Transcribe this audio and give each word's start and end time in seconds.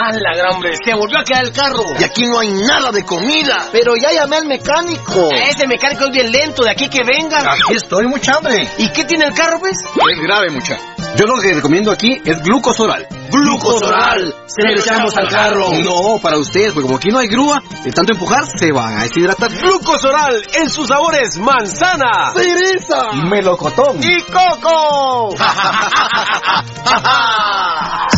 ¡A 0.00 0.12
la 0.12 0.32
gran 0.36 0.62
Se 0.84 0.94
volvió 0.94 1.18
a 1.18 1.24
quedar 1.24 1.44
el 1.44 1.52
carro. 1.52 1.82
Y 1.98 2.04
aquí 2.04 2.22
no 2.22 2.38
hay 2.38 2.50
nada 2.50 2.92
de 2.92 3.04
comida. 3.04 3.66
Pero 3.72 3.96
ya 3.96 4.12
llamé 4.12 4.36
al 4.36 4.46
mecánico. 4.46 5.28
Ese 5.32 5.66
mecánico 5.66 6.04
es 6.04 6.10
bien 6.10 6.30
lento, 6.30 6.62
de 6.62 6.70
aquí 6.70 6.88
que 6.88 7.02
venga. 7.02 7.40
Aquí 7.40 7.74
estoy, 7.74 8.06
mucha 8.06 8.36
hambre. 8.36 8.68
¿Y 8.78 8.90
qué 8.90 9.04
tiene 9.04 9.24
el 9.24 9.34
carro, 9.34 9.58
pues? 9.58 9.76
Es 9.76 10.22
grave, 10.22 10.50
mucha. 10.50 10.78
Yo 11.16 11.26
lo 11.26 11.40
que 11.40 11.52
recomiendo 11.52 11.90
aquí 11.90 12.16
es 12.24 12.40
glucosoral. 12.44 13.08
¡Glucosoral! 13.32 14.36
Se 14.46 14.62
lo 14.62 14.80
echamos 14.80 15.16
al 15.16 15.28
carro. 15.28 15.68
No, 15.82 16.20
para 16.22 16.38
ustedes, 16.38 16.72
porque 16.72 16.86
como 16.86 16.98
aquí 16.98 17.08
no 17.08 17.18
hay 17.18 17.26
grúa, 17.26 17.60
de 17.82 17.90
tanto 17.90 18.12
empujar 18.12 18.46
se 18.46 18.70
van 18.70 18.98
a 18.98 19.02
deshidratar. 19.02 19.50
Glucosoral 19.50 20.46
en 20.54 20.70
sus 20.70 20.86
sabores 20.86 21.36
manzana, 21.38 22.32
cereza, 22.34 23.14
melocotón 23.28 23.98
y 24.00 24.22
coco. 24.22 25.34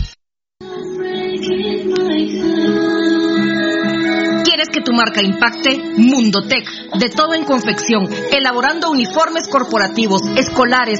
Tu 4.91 4.97
marca 4.97 5.21
impacte? 5.21 5.79
Mundotech, 5.97 6.67
de 6.99 7.09
todo 7.09 7.33
en 7.33 7.45
confección, 7.45 8.09
elaborando 8.31 8.91
uniformes 8.91 9.47
corporativos, 9.47 10.21
escolares, 10.35 10.99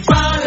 Gracias. 0.00 0.37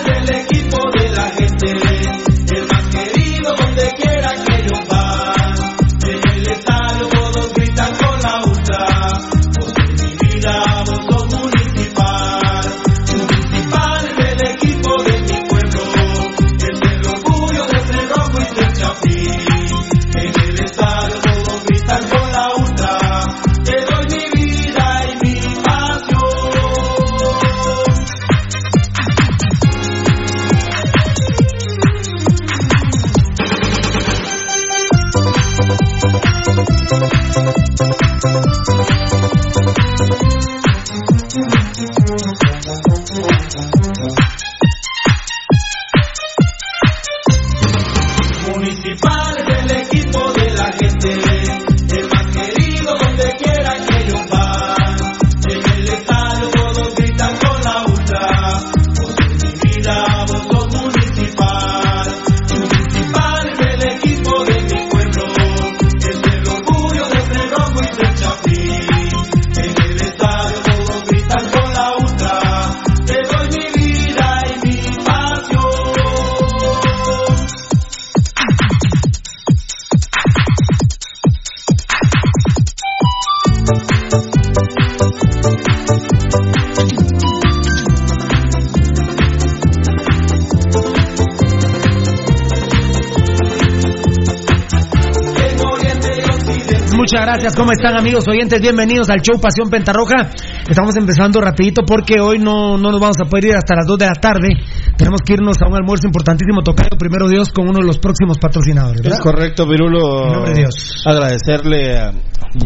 ¿Cómo 97.72 97.88
están 97.88 97.98
amigos 97.98 98.28
oyentes? 98.28 98.60
Bienvenidos 98.60 99.10
al 99.10 99.22
show 99.22 99.40
Pasión 99.40 99.70
Pentarroja. 99.70 100.30
Estamos 100.70 100.94
empezando 100.98 101.40
rapidito 101.40 101.84
porque 101.88 102.20
hoy 102.20 102.38
no, 102.38 102.76
no 102.78 102.92
nos 102.92 103.00
vamos 103.00 103.16
a 103.24 103.30
poder 103.30 103.46
ir 103.46 103.56
hasta 103.56 103.76
las 103.76 103.88
2 103.88 103.98
de 103.98 104.06
la 104.08 104.16
tarde. 104.16 104.50
Tenemos 104.98 105.22
que 105.26 105.36
irnos 105.36 105.56
a 105.62 105.70
un 105.70 105.76
almuerzo 105.76 106.06
importantísimo 106.06 106.64
tocado 106.64 106.98
primero 107.00 107.30
Dios 107.30 107.48
con 107.48 107.70
uno 107.70 107.80
de 107.80 107.86
los 107.86 107.98
próximos 107.98 108.40
patrocinadores. 108.40 109.06
Es 109.06 109.22
correcto, 109.22 109.66
Pirulo. 109.66 110.52
Dios. 110.54 111.02
Agradecerle 111.06 112.12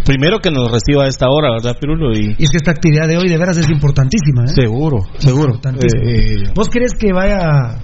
primero 0.03 0.39
que 0.39 0.49
nos 0.49 0.71
reciba 0.71 1.03
a 1.03 1.07
esta 1.07 1.27
hora, 1.29 1.51
¿verdad, 1.51 1.77
Pirulo? 1.79 2.11
Y... 2.11 2.35
es 2.39 2.49
que 2.49 2.57
esta 2.57 2.71
actividad 2.71 3.07
de 3.07 3.17
hoy 3.17 3.29
de 3.29 3.37
veras 3.37 3.59
es 3.59 3.69
importantísima. 3.69 4.45
¿eh? 4.45 4.55
Seguro, 4.55 5.05
seguro. 5.19 5.53
Eh, 5.53 5.87
eh, 6.03 6.43
¿Vos 6.55 6.67
crees 6.71 6.93
que 6.97 7.13
vaya? 7.13 7.77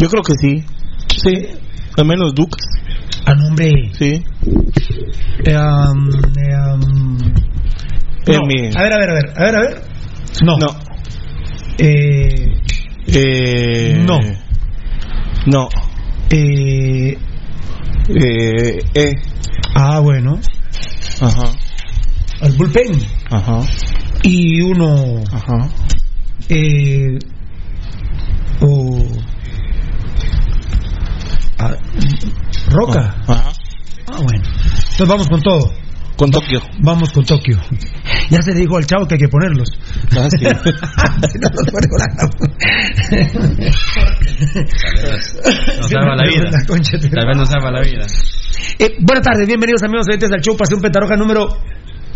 Yo 0.00 0.08
creo 0.08 0.22
que 0.22 0.32
sí. 0.40 0.64
Sí, 1.14 1.46
al 1.98 2.06
menos 2.06 2.34
Ducas. 2.34 2.64
A 3.28 3.34
nombre. 3.34 3.92
Sí. 3.92 4.24
Eh, 5.44 5.52
eh, 5.52 5.56
um, 5.56 6.08
no. 8.28 8.78
A 8.78 8.82
ver, 8.82 8.92
a 8.92 8.98
ver, 8.98 9.10
a 9.10 9.14
ver, 9.14 9.32
a 9.36 9.44
ver, 9.44 9.56
a 9.56 9.60
ver. 9.60 9.82
No. 10.42 10.56
No. 10.58 10.66
Eh, 11.78 12.60
eh, 13.06 13.94
no. 14.04 14.20
No. 15.46 15.68
Eh, 16.30 17.18
eh, 18.08 18.78
eh. 18.94 19.14
Ah, 19.74 20.00
bueno. 20.00 20.38
Ajá. 21.20 21.52
Al 22.40 22.52
bullpen. 22.52 23.00
Ajá. 23.30 23.60
Y 24.22 24.60
uno. 24.60 25.24
Ajá. 25.32 25.70
Eh, 26.48 27.18
o. 28.60 29.02
Ah, 31.58 31.74
Roca. 32.70 33.14
Ajá. 33.26 33.52
Ah, 34.06 34.20
bueno. 34.22 34.44
Entonces 34.44 35.08
vamos 35.08 35.28
con 35.28 35.42
todo. 35.42 35.72
Con 36.18 36.32
Tokio. 36.32 36.60
Vamos 36.80 37.12
con 37.12 37.24
Tokio. 37.24 37.56
Ya 38.28 38.42
se 38.42 38.52
le 38.52 38.58
dijo 38.58 38.76
al 38.76 38.84
chavo 38.84 39.06
que 39.06 39.14
hay 39.14 39.20
que 39.20 39.28
ponerlos. 39.28 39.70
Ah, 40.18 40.28
sí. 40.28 40.38
si 40.38 40.44
no 41.38 41.48
los 41.54 41.70
pone 41.70 41.86
con 41.86 41.98
la... 42.00 42.06
Nos 45.78 45.90
salva 45.90 46.16
la 46.16 46.26
vida. 46.26 46.50
Tal 46.50 47.26
vez 47.28 47.36
nos 47.36 47.48
salva 47.48 47.70
la 47.70 47.82
vida. 47.82 48.04
Eh, 48.80 48.96
buenas 48.98 49.24
tardes, 49.24 49.46
bienvenidos 49.46 49.84
amigos 49.84 50.06
oyentes 50.08 50.28
al 50.32 50.40
show 50.40 50.56
Pasión 50.56 50.80
Pentaroja 50.80 51.14
número 51.16 51.46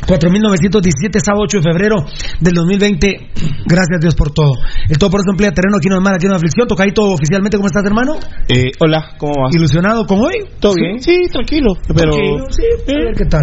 4917, 0.06 1.20
sábado 1.20 1.44
8 1.44 1.58
de 1.58 1.62
febrero 1.62 1.96
del 2.40 2.54
2020. 2.54 3.06
Gracias 3.66 4.00
Dios 4.00 4.14
por 4.14 4.32
todo. 4.32 4.54
El 4.88 4.98
todo 4.98 5.10
por 5.10 5.20
eso 5.20 5.30
emplea 5.30 5.52
terreno 5.52 5.76
aquí 5.78 5.88
no 5.88 5.96
es 5.96 6.02
mal, 6.02 6.14
aquí 6.14 6.26
no 6.26 6.34
es 6.34 6.42
aflicción. 6.42 6.66
todo 6.92 7.12
oficialmente, 7.12 7.56
¿cómo 7.56 7.68
estás, 7.68 7.84
hermano? 7.84 8.16
Eh, 8.48 8.72
hola, 8.80 9.14
¿cómo 9.18 9.32
vas? 9.42 9.54
¿Ilusionado 9.54 10.04
con 10.06 10.20
hoy? 10.20 10.44
¿Todo 10.60 10.74
bien? 10.74 11.00
Sí, 11.00 11.16
tranquilo. 11.30 11.74
Pero... 11.94 12.12
sí, 12.50 12.62
¿qué 12.86 13.24
tal? 13.26 13.42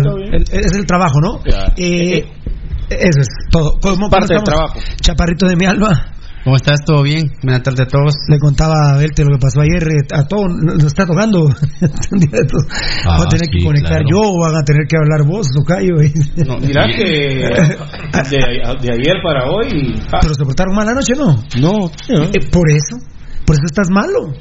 es 0.51 0.73
el 0.73 0.85
trabajo, 0.85 1.19
¿no? 1.21 1.39
Eh, 1.77 2.25
eso 2.89 3.19
es 3.21 3.27
todo. 3.51 3.79
Parte 4.09 4.33
del 4.33 4.43
trabajo. 4.43 4.79
Chaparrito 5.01 5.47
de 5.47 5.55
mi 5.55 5.65
alma. 5.65 6.18
¿Cómo 6.43 6.55
estás? 6.55 6.79
¿Todo 6.86 7.03
bien? 7.03 7.29
Buenas 7.43 7.63
tardes 7.63 7.81
a 7.81 7.86
todos. 7.86 8.15
Le 8.29 8.39
contaba 8.39 8.93
a 8.93 8.98
Belte 8.98 9.25
lo 9.25 9.36
que 9.36 9.39
pasó 9.39 9.60
ayer. 9.60 9.84
Eh, 9.84 10.08
a 10.13 10.24
todos 10.25 10.48
nos 10.48 10.86
está 10.86 11.05
tocando. 11.05 11.50
ah, 13.05 13.17
va 13.19 13.24
a 13.25 13.27
tener 13.27 13.50
que 13.50 13.62
conectar 13.62 14.01
yo 14.10 14.19
o 14.22 14.39
van 14.39 14.55
a 14.55 14.63
tener 14.63 14.88
que 14.88 14.96
hablar 14.96 15.27
vos, 15.27 15.48
Tocayo. 15.51 15.96
no, 16.48 16.58
mira 16.60 16.88
que 16.96 17.03
de, 18.29 18.93
ayer 18.93 19.17
para 19.22 19.51
hoy. 19.51 20.00
Ah. 20.12 20.19
Pero 20.22 20.34
se 20.34 20.46
portaron 20.46 20.75
mal 20.75 20.88
anoche, 20.88 21.13
¿no? 21.13 21.36
No. 21.60 21.88
Eh, 22.08 22.48
por 22.51 22.69
eso. 22.69 22.96
Por 23.46 23.55
eso 23.55 23.65
estás 23.65 23.89
malo. 23.89 24.34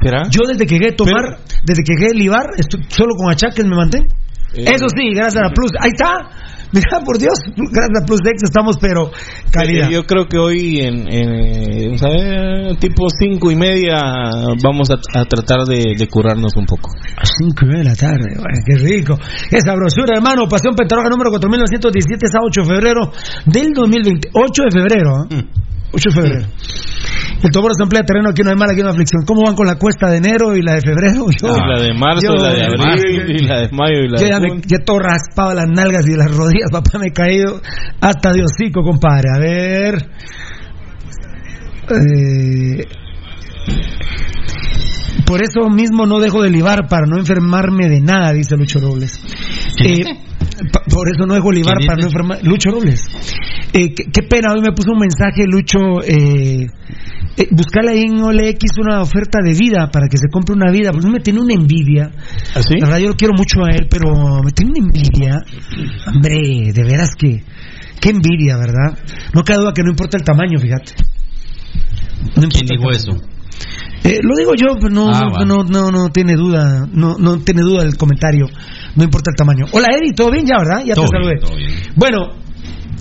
¿Será? 0.00 0.22
Yo 0.30 0.42
desde 0.46 0.64
que 0.64 0.76
llegué 0.76 0.92
a 0.92 0.96
tomar, 0.96 1.40
desde 1.64 1.82
que 1.82 1.94
llegué 1.94 2.12
a 2.12 2.14
libar, 2.14 2.46
solo 2.88 3.14
con 3.16 3.32
achaques 3.32 3.66
me 3.66 3.74
mantengo. 3.74 4.06
Eh, 4.54 4.64
eso 4.74 4.86
sí, 4.88 5.10
gracias 5.14 5.42
a 5.42 5.48
la 5.48 5.52
Plus. 5.52 5.70
Ahí 5.80 5.90
está. 5.92 6.28
Mira, 6.72 7.04
por 7.04 7.18
Dios, 7.18 7.34
gracias 7.56 8.02
a 8.02 8.06
Plus 8.06 8.20
Dex 8.22 8.42
estamos, 8.44 8.76
pero 8.80 9.10
calidad. 9.50 9.90
Yo 9.90 10.04
creo 10.04 10.26
que 10.26 10.38
hoy 10.38 10.80
en, 10.80 11.12
en 11.12 12.76
tipo 12.78 13.08
cinco 13.10 13.50
y 13.50 13.56
media 13.56 14.30
vamos 14.62 14.90
a, 14.90 15.24
tratar 15.24 15.64
de, 15.66 16.06
curarnos 16.08 16.56
un 16.56 16.66
poco. 16.66 16.90
A 17.16 17.26
cinco 17.26 17.64
y 17.64 17.66
media 17.66 17.78
de 17.78 17.84
la 17.90 17.94
tarde, 17.96 18.36
qué 18.64 18.76
rico. 18.78 19.18
Esa 19.50 19.74
brosura, 19.74 20.16
hermano. 20.16 20.48
Pasión 20.48 20.74
Pentarroja 20.76 21.08
número 21.08 21.30
4917, 21.30 22.26
a 22.26 22.40
8 22.46 22.60
de 22.60 22.66
febrero 22.66 23.12
del 23.46 23.72
2020. 23.72 24.28
8 24.32 24.62
de 24.62 24.70
febrero, 24.70 25.26
¿eh? 25.30 25.44
8 25.92 26.08
de 26.08 26.14
febrero. 26.14 26.46
El 27.42 27.50
Toboro 27.50 27.72
se 27.74 27.82
emplea 27.82 28.02
terreno, 28.02 28.30
aquí 28.30 28.42
no 28.42 28.50
hay 28.50 28.56
mal, 28.56 28.70
aquí 28.70 28.80
no 28.80 28.88
hay 28.88 28.92
aflicción. 28.92 29.24
¿Cómo 29.24 29.42
van 29.44 29.54
con 29.54 29.66
la 29.66 29.76
cuesta 29.76 30.10
de 30.10 30.18
enero 30.18 30.54
y 30.54 30.62
la 30.62 30.74
de 30.74 30.82
febrero? 30.82 31.26
Yo, 31.40 31.56
la 31.56 31.80
de 31.80 31.94
marzo, 31.94 32.36
la 32.36 32.52
de 32.52 32.64
abril, 32.64 33.36
y 33.36 33.44
la 33.46 33.60
de 33.60 33.68
mayo 33.72 34.00
y 34.04 34.08
la 34.08 34.18
yo 34.18 34.24
de 34.26 34.30
ya, 34.30 34.40
me, 34.40 34.60
ya 34.66 34.78
todo 34.84 34.98
raspado 34.98 35.54
las 35.54 35.68
nalgas 35.68 36.06
y 36.06 36.16
las 36.16 36.30
rodillas, 36.34 36.68
papá, 36.72 36.98
me 36.98 37.08
he 37.08 37.12
caído 37.12 37.60
hasta 38.00 38.32
de 38.32 38.42
hocico, 38.44 38.82
compadre. 38.82 39.28
A 39.34 39.38
ver... 39.38 39.94
Eh, 41.92 42.84
por 45.26 45.42
eso 45.42 45.68
mismo 45.70 46.06
no 46.06 46.18
dejo 46.18 46.42
de 46.42 46.50
libar 46.50 46.88
para 46.88 47.06
no 47.06 47.18
enfermarme 47.18 47.88
de 47.88 48.00
nada, 48.00 48.32
dice 48.32 48.56
Lucho 48.56 48.80
Robles. 48.80 49.20
Eh, 49.78 50.04
Por 50.92 51.08
eso 51.08 51.26
no 51.26 51.34
es 51.34 51.42
Bolívar 51.42 51.76
para 51.86 51.98
no 51.98 52.06
enfermar. 52.06 52.38
Lucho 52.42 52.70
Robles. 52.70 53.02
Eh, 53.72 53.94
qué, 53.94 54.22
pena, 54.22 54.52
hoy 54.52 54.60
me 54.60 54.72
puso 54.72 54.92
un 54.92 54.98
mensaje, 54.98 55.46
Lucho. 55.46 56.02
Eh, 56.04 56.66
eh, 57.36 57.48
buscarle 57.50 57.92
ahí 57.92 58.02
en 58.02 58.20
OLX 58.20 58.78
una 58.78 59.00
oferta 59.00 59.38
de 59.42 59.54
vida 59.54 59.90
para 59.90 60.08
que 60.08 60.16
se 60.16 60.28
compre 60.28 60.54
una 60.54 60.70
vida. 60.70 60.92
Porque 60.92 61.08
me 61.08 61.20
tiene 61.20 61.40
una 61.40 61.54
envidia. 61.54 62.10
¿Ah, 62.54 62.60
La 62.68 62.86
verdad, 62.86 62.98
yo 62.98 63.08
lo 63.08 63.16
quiero 63.16 63.34
mucho 63.34 63.64
a 63.64 63.70
él, 63.70 63.86
pero 63.88 64.42
me 64.42 64.50
tiene 64.52 64.72
una 64.72 64.86
envidia. 64.86 65.42
Hombre, 66.06 66.72
de 66.72 66.84
veras 66.84 67.14
que. 67.16 67.42
Qué 68.00 68.10
envidia, 68.10 68.56
¿verdad? 68.56 68.98
No 69.34 69.42
queda 69.42 69.58
duda 69.58 69.72
que 69.74 69.82
no 69.82 69.90
importa 69.90 70.16
el 70.16 70.24
tamaño, 70.24 70.58
fíjate. 70.58 70.94
No 72.36 72.48
¿Quién 72.48 72.66
dijo 72.66 72.90
eso? 72.90 73.12
Eh, 74.02 74.18
lo 74.22 74.34
digo 74.36 74.52
yo, 74.54 74.78
pero 74.80 74.90
no, 74.90 75.10
ah, 75.10 75.44
no, 75.44 75.62
no, 75.64 75.90
no, 75.90 76.08
tiene 76.08 76.34
duda, 76.34 76.86
no, 76.90 77.16
no 77.18 77.38
tiene 77.40 77.60
duda 77.60 77.82
el 77.82 77.96
comentario, 77.98 78.46
no 78.96 79.04
importa 79.04 79.30
el 79.30 79.36
tamaño. 79.36 79.66
Hola 79.72 79.88
Eddie, 79.88 80.14
¿todo 80.14 80.30
bien 80.30 80.46
ya, 80.46 80.56
verdad? 80.58 80.84
Ya 80.84 80.94
te 80.94 81.06
saludé. 81.06 81.34
Bueno, 81.96 82.28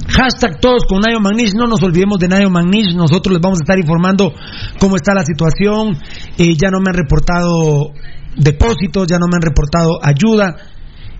hashtag 0.09 0.59
todos 0.59 0.83
con 0.89 0.99
Nayo 0.99 1.21
Magnish, 1.21 1.53
no 1.55 1.67
nos 1.67 1.81
olvidemos 1.83 2.19
de 2.19 2.27
Nayo 2.27 2.49
Magnish, 2.49 2.95
nosotros 2.95 3.33
les 3.33 3.41
vamos 3.41 3.59
a 3.59 3.63
estar 3.63 3.79
informando 3.79 4.33
cómo 4.79 4.97
está 4.97 5.13
la 5.13 5.23
situación, 5.23 5.97
eh, 6.37 6.55
ya 6.55 6.69
no 6.69 6.79
me 6.79 6.89
han 6.89 6.97
reportado 6.97 7.93
depósitos, 8.35 9.07
ya 9.07 9.19
no 9.19 9.27
me 9.27 9.37
han 9.37 9.41
reportado 9.41 9.99
ayuda. 10.03 10.57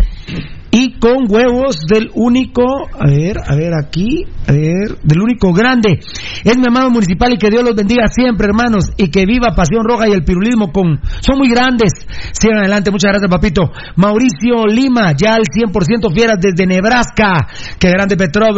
y 0.77 0.99
con 0.99 1.31
huevos 1.31 1.87
del 1.87 2.11
único, 2.15 2.65
a 2.65 3.09
ver, 3.09 3.39
a 3.39 3.55
ver 3.55 3.75
aquí, 3.75 4.25
a 4.49 4.53
ver, 4.53 4.99
del 5.05 5.23
único 5.23 5.53
grande. 5.53 6.01
Es 6.43 6.59
mi 6.59 6.67
amado 6.67 6.91
municipal 6.91 7.33
y 7.33 7.39
que 7.39 7.49
Dios 7.49 7.63
los 7.63 7.77
bendiga 7.77 8.09
siempre, 8.09 8.49
hermanos, 8.49 8.91
y 8.97 9.09
que 9.09 9.25
viva 9.25 9.55
Pasión 9.55 9.85
Roja 9.85 10.09
y 10.09 10.13
el 10.13 10.25
pirulismo 10.25 10.73
con 10.73 10.99
son 11.21 11.39
muy 11.39 11.49
grandes. 11.49 11.93
Sigan 12.33 12.59
adelante, 12.59 12.91
muchas 12.91 13.13
gracias, 13.13 13.31
papito. 13.31 13.71
Mauricio 13.95 14.67
Lima, 14.67 15.13
ya 15.17 15.37
al 15.37 15.45
100% 15.45 16.13
fieras 16.13 16.39
desde 16.41 16.67
Nebraska. 16.67 17.47
Qué 17.79 17.91
grande 17.91 18.17
Petrov. 18.17 18.57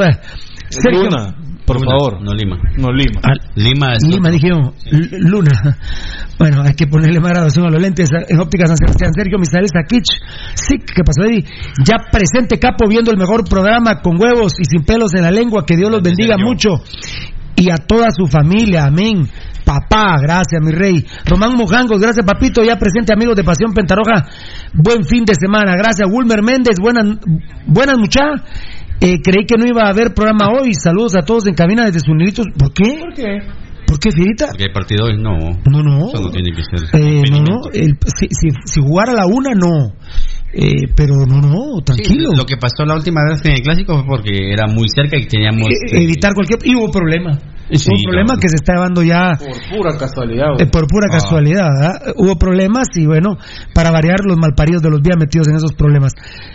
Sergio, 0.70 1.11
por 1.66 1.85
favor. 1.85 2.23
No 2.23 2.32
Lima. 2.32 2.56
No 2.78 2.92
Lima. 2.92 3.20
Lima 3.56 3.94
es. 3.94 4.04
Lima, 4.04 4.30
dijeron. 4.30 4.73
Luna. 4.90 5.76
Bueno, 6.38 6.62
hay 6.62 6.75
que 6.75 6.87
ponerle 6.87 7.18
más 7.18 7.32
graduación 7.32 7.66
a 7.66 7.70
los 7.70 7.80
lentes 7.80 8.08
en 8.12 8.40
óptica 8.40 8.66
San 8.66 8.76
Sebastián. 8.76 9.12
Sergio 9.12 9.38
Misael 9.38 9.66
Sakich. 9.68 10.06
Sí, 10.54 10.76
¿qué 10.78 11.02
pasó, 11.02 11.28
Eddie? 11.28 11.44
Ya 11.85 11.96
presente 12.11 12.58
Capo 12.58 12.87
viendo 12.88 13.11
el 13.11 13.18
mejor 13.18 13.49
programa 13.49 14.00
con 14.00 14.20
huevos 14.20 14.52
y 14.61 14.64
sin 14.64 14.85
pelos 14.85 15.14
en 15.14 15.23
la 15.23 15.30
lengua. 15.30 15.64
Que 15.66 15.76
Dios 15.76 15.90
los 15.90 16.02
bendiga 16.02 16.37
mucho. 16.38 16.76
Y 17.56 17.70
a 17.70 17.76
toda 17.76 18.11
su 18.11 18.26
familia. 18.26 18.85
Amén. 18.85 19.28
Papá, 19.64 20.14
gracias, 20.23 20.62
mi 20.62 20.70
rey. 20.70 21.04
Román 21.25 21.54
Mojangos, 21.56 22.00
gracias, 22.00 22.25
papito. 22.25 22.62
Ya 22.62 22.76
presente, 22.76 23.12
amigos 23.12 23.35
de 23.35 23.42
Pasión 23.42 23.73
Pentaroja. 23.75 24.28
Buen 24.73 25.04
fin 25.04 25.25
de 25.25 25.35
semana. 25.35 25.75
Gracias, 25.75 26.08
Wilmer 26.08 26.40
Méndez. 26.40 26.76
Buenas, 26.80 27.18
buenas 27.66 27.99
muchachas. 27.99 28.42
Eh, 29.00 29.21
creí 29.23 29.45
que 29.47 29.57
no 29.57 29.67
iba 29.67 29.83
a 29.83 29.91
haber 29.91 30.15
programa 30.15 30.49
hoy. 30.50 30.75
Saludos 30.75 31.17
a 31.17 31.23
todos 31.25 31.47
en 31.47 31.55
cabina 31.55 31.85
desde 31.85 32.00
sus 32.00 32.15
niditos. 32.15 32.47
¿Por 32.57 32.73
qué? 32.73 32.99
¿Por 33.00 33.15
qué? 33.15 33.38
¿Por 33.87 34.00
qué, 34.00 34.11
Firita? 34.11 34.47
Porque 34.49 34.65
hay 34.65 34.73
partido 34.73 35.07
hoy, 35.07 35.17
no. 35.17 35.38
No, 35.71 35.83
no. 35.83 36.09
Eso 36.09 36.21
no 36.21 36.31
tiene 36.31 36.50
que 36.50 36.62
ser. 36.65 37.00
Eh, 37.00 37.23
no, 37.31 37.41
no. 37.41 37.61
si, 37.73 38.26
si, 38.31 38.49
si, 38.65 38.81
jugara 38.81 39.12
la 39.12 39.26
una, 39.26 39.50
no. 39.55 39.95
Eh, 40.53 40.88
pero 40.97 41.15
no, 41.29 41.41
no, 41.41 41.83
tranquilo. 41.85 42.31
Sí, 42.31 42.37
lo 42.37 42.45
que 42.45 42.57
pasó 42.57 42.85
la 42.85 42.95
última 42.95 43.21
vez 43.29 43.45
en 43.45 43.53
el 43.53 43.62
clásico 43.62 43.95
fue 43.95 44.05
porque 44.07 44.53
era 44.53 44.67
muy 44.67 44.87
cerca 44.88 45.17
y 45.17 45.26
teníamos. 45.26 45.69
Eh, 45.69 46.03
evitar 46.03 46.35
cualquier. 46.35 46.59
Y 46.65 46.75
hubo 46.75 46.91
problema. 46.91 47.38
Sí, 47.71 47.91
hubo 47.91 48.11
problema 48.11 48.37
que 48.41 48.49
se 48.49 48.57
está 48.57 48.75
llevando 48.75 49.03
ya. 49.03 49.35
Por 49.38 49.76
pura 49.76 49.99
casualidad. 49.99 50.59
Eh, 50.59 50.67
por 50.67 50.87
pura 50.87 51.09
ah. 51.11 51.12
casualidad. 51.12 51.69
Hubo 52.17 52.37
problemas 52.37 52.88
y 52.95 53.07
bueno, 53.07 53.37
para 53.75 53.91
variar, 53.91 54.25
los 54.25 54.38
malparidos 54.38 54.83
de 54.83 54.91
los 54.91 55.03
días 55.03 55.17
metidos 55.19 55.49
en 55.49 55.57
esos 55.57 55.75
problemas. 55.75 56.12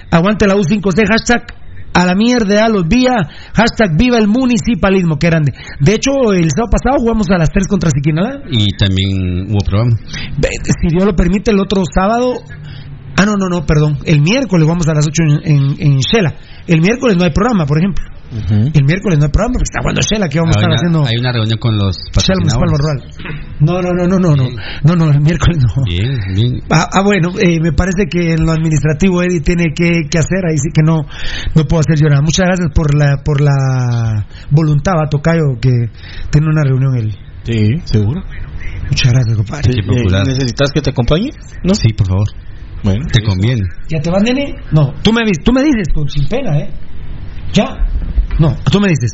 Aguante 0.09 0.47
la 0.47 0.55
U5C, 0.55 1.07
hashtag 1.07 1.60
a 1.93 2.05
la 2.05 2.15
mierda, 2.15 2.65
a 2.65 2.69
los 2.69 2.87
vía, 2.87 3.15
hashtag 3.53 3.97
viva 3.97 4.17
el 4.17 4.27
municipalismo, 4.27 5.17
que 5.17 5.27
grande. 5.27 5.53
De 5.79 5.95
hecho, 5.95 6.33
el 6.33 6.49
sábado 6.49 6.71
pasado 6.71 6.99
jugamos 6.99 7.29
a 7.29 7.37
las 7.37 7.49
3 7.49 7.67
contra 7.67 7.89
Siquinalá. 7.89 8.41
Y 8.49 8.67
también 8.77 9.49
hubo 9.49 9.59
programa. 9.65 9.97
Si 9.97 10.87
Dios 10.87 11.05
lo 11.05 11.15
permite, 11.15 11.51
el 11.51 11.59
otro 11.59 11.83
sábado. 11.93 12.35
Ah, 13.17 13.25
no, 13.25 13.33
no, 13.37 13.49
no, 13.49 13.65
perdón. 13.65 13.99
El 14.05 14.21
miércoles 14.21 14.67
vamos 14.67 14.87
a 14.87 14.93
las 14.93 15.05
8 15.05 15.41
en, 15.43 15.51
en, 15.51 15.93
en 15.93 15.99
Shela. 15.99 16.33
El 16.65 16.81
miércoles 16.81 17.17
no 17.17 17.25
hay 17.25 17.31
programa, 17.31 17.65
por 17.65 17.77
ejemplo. 17.77 18.05
El 18.31 18.85
miércoles 18.85 19.19
no 19.19 19.25
hay 19.25 19.31
programa 19.31 19.59
porque 19.59 19.67
está 19.67 19.81
jugando 19.81 20.01
Shela 20.01 20.29
que 20.29 20.39
vamos 20.39 20.55
a 20.55 20.59
estar 20.59 20.71
haciendo. 20.71 21.05
Hay 21.05 21.17
una 21.19 21.33
reunión 21.33 21.59
con 21.59 21.77
los 21.77 21.97
patrocinadores. 22.13 22.71
No, 23.59 23.81
no, 23.81 23.91
no, 23.91 24.07
no, 24.07 24.19
no, 24.19 24.35
no, 24.35 24.47
no, 24.83 24.95
no, 24.95 25.11
el 25.11 25.19
miércoles 25.19 25.59
no. 25.59 25.83
Bien, 25.83 26.17
bien. 26.33 26.63
Ah, 26.69 26.87
ah 26.93 27.01
bueno, 27.03 27.29
eh, 27.37 27.59
me 27.61 27.73
parece 27.73 28.07
que 28.09 28.31
en 28.33 28.45
lo 28.45 28.53
administrativo 28.53 29.21
Eddie 29.21 29.41
tiene 29.41 29.73
que, 29.75 30.07
que, 30.09 30.17
hacer, 30.17 30.45
ahí 30.47 30.57
sí 30.57 30.69
que 30.73 30.81
no, 30.81 31.03
no 31.55 31.65
puedo 31.65 31.81
hacer 31.81 31.99
yo 31.99 32.07
nada. 32.07 32.21
Muchas 32.21 32.47
gracias 32.47 32.69
por 32.73 32.95
la, 32.95 33.17
por 33.17 33.41
la 33.41 34.25
voluntad, 34.49 34.93
a 35.03 35.09
Tocayo, 35.09 35.59
que 35.59 35.91
tiene 36.31 36.47
una 36.47 36.63
reunión 36.63 36.95
él. 36.97 37.11
Sí, 37.43 37.81
seguro. 37.83 38.21
Muchas 38.87 39.11
gracias, 39.11 39.35
compadre. 39.35 39.71
Eh, 39.71 40.25
¿Necesitas 40.25 40.71
que 40.71 40.81
te 40.81 40.91
acompañe? 40.91 41.31
¿No? 41.63 41.75
Sí, 41.75 41.91
por 41.91 42.07
favor. 42.07 42.27
Bueno, 42.83 43.05
te 43.11 43.21
conviene. 43.23 43.61
¿Ya 43.89 43.99
te 43.99 44.09
van, 44.09 44.23
nene? 44.23 44.55
No, 44.71 44.93
tú 45.03 45.11
me, 45.11 45.21
tú 45.43 45.51
me 45.51 45.61
dices, 45.63 45.87
sin 46.07 46.27
pena, 46.27 46.57
¿eh? 46.57 46.69
¿Ya? 47.53 47.77
No, 48.39 48.55
tú 48.71 48.79
me 48.79 48.89
dices. 48.89 49.11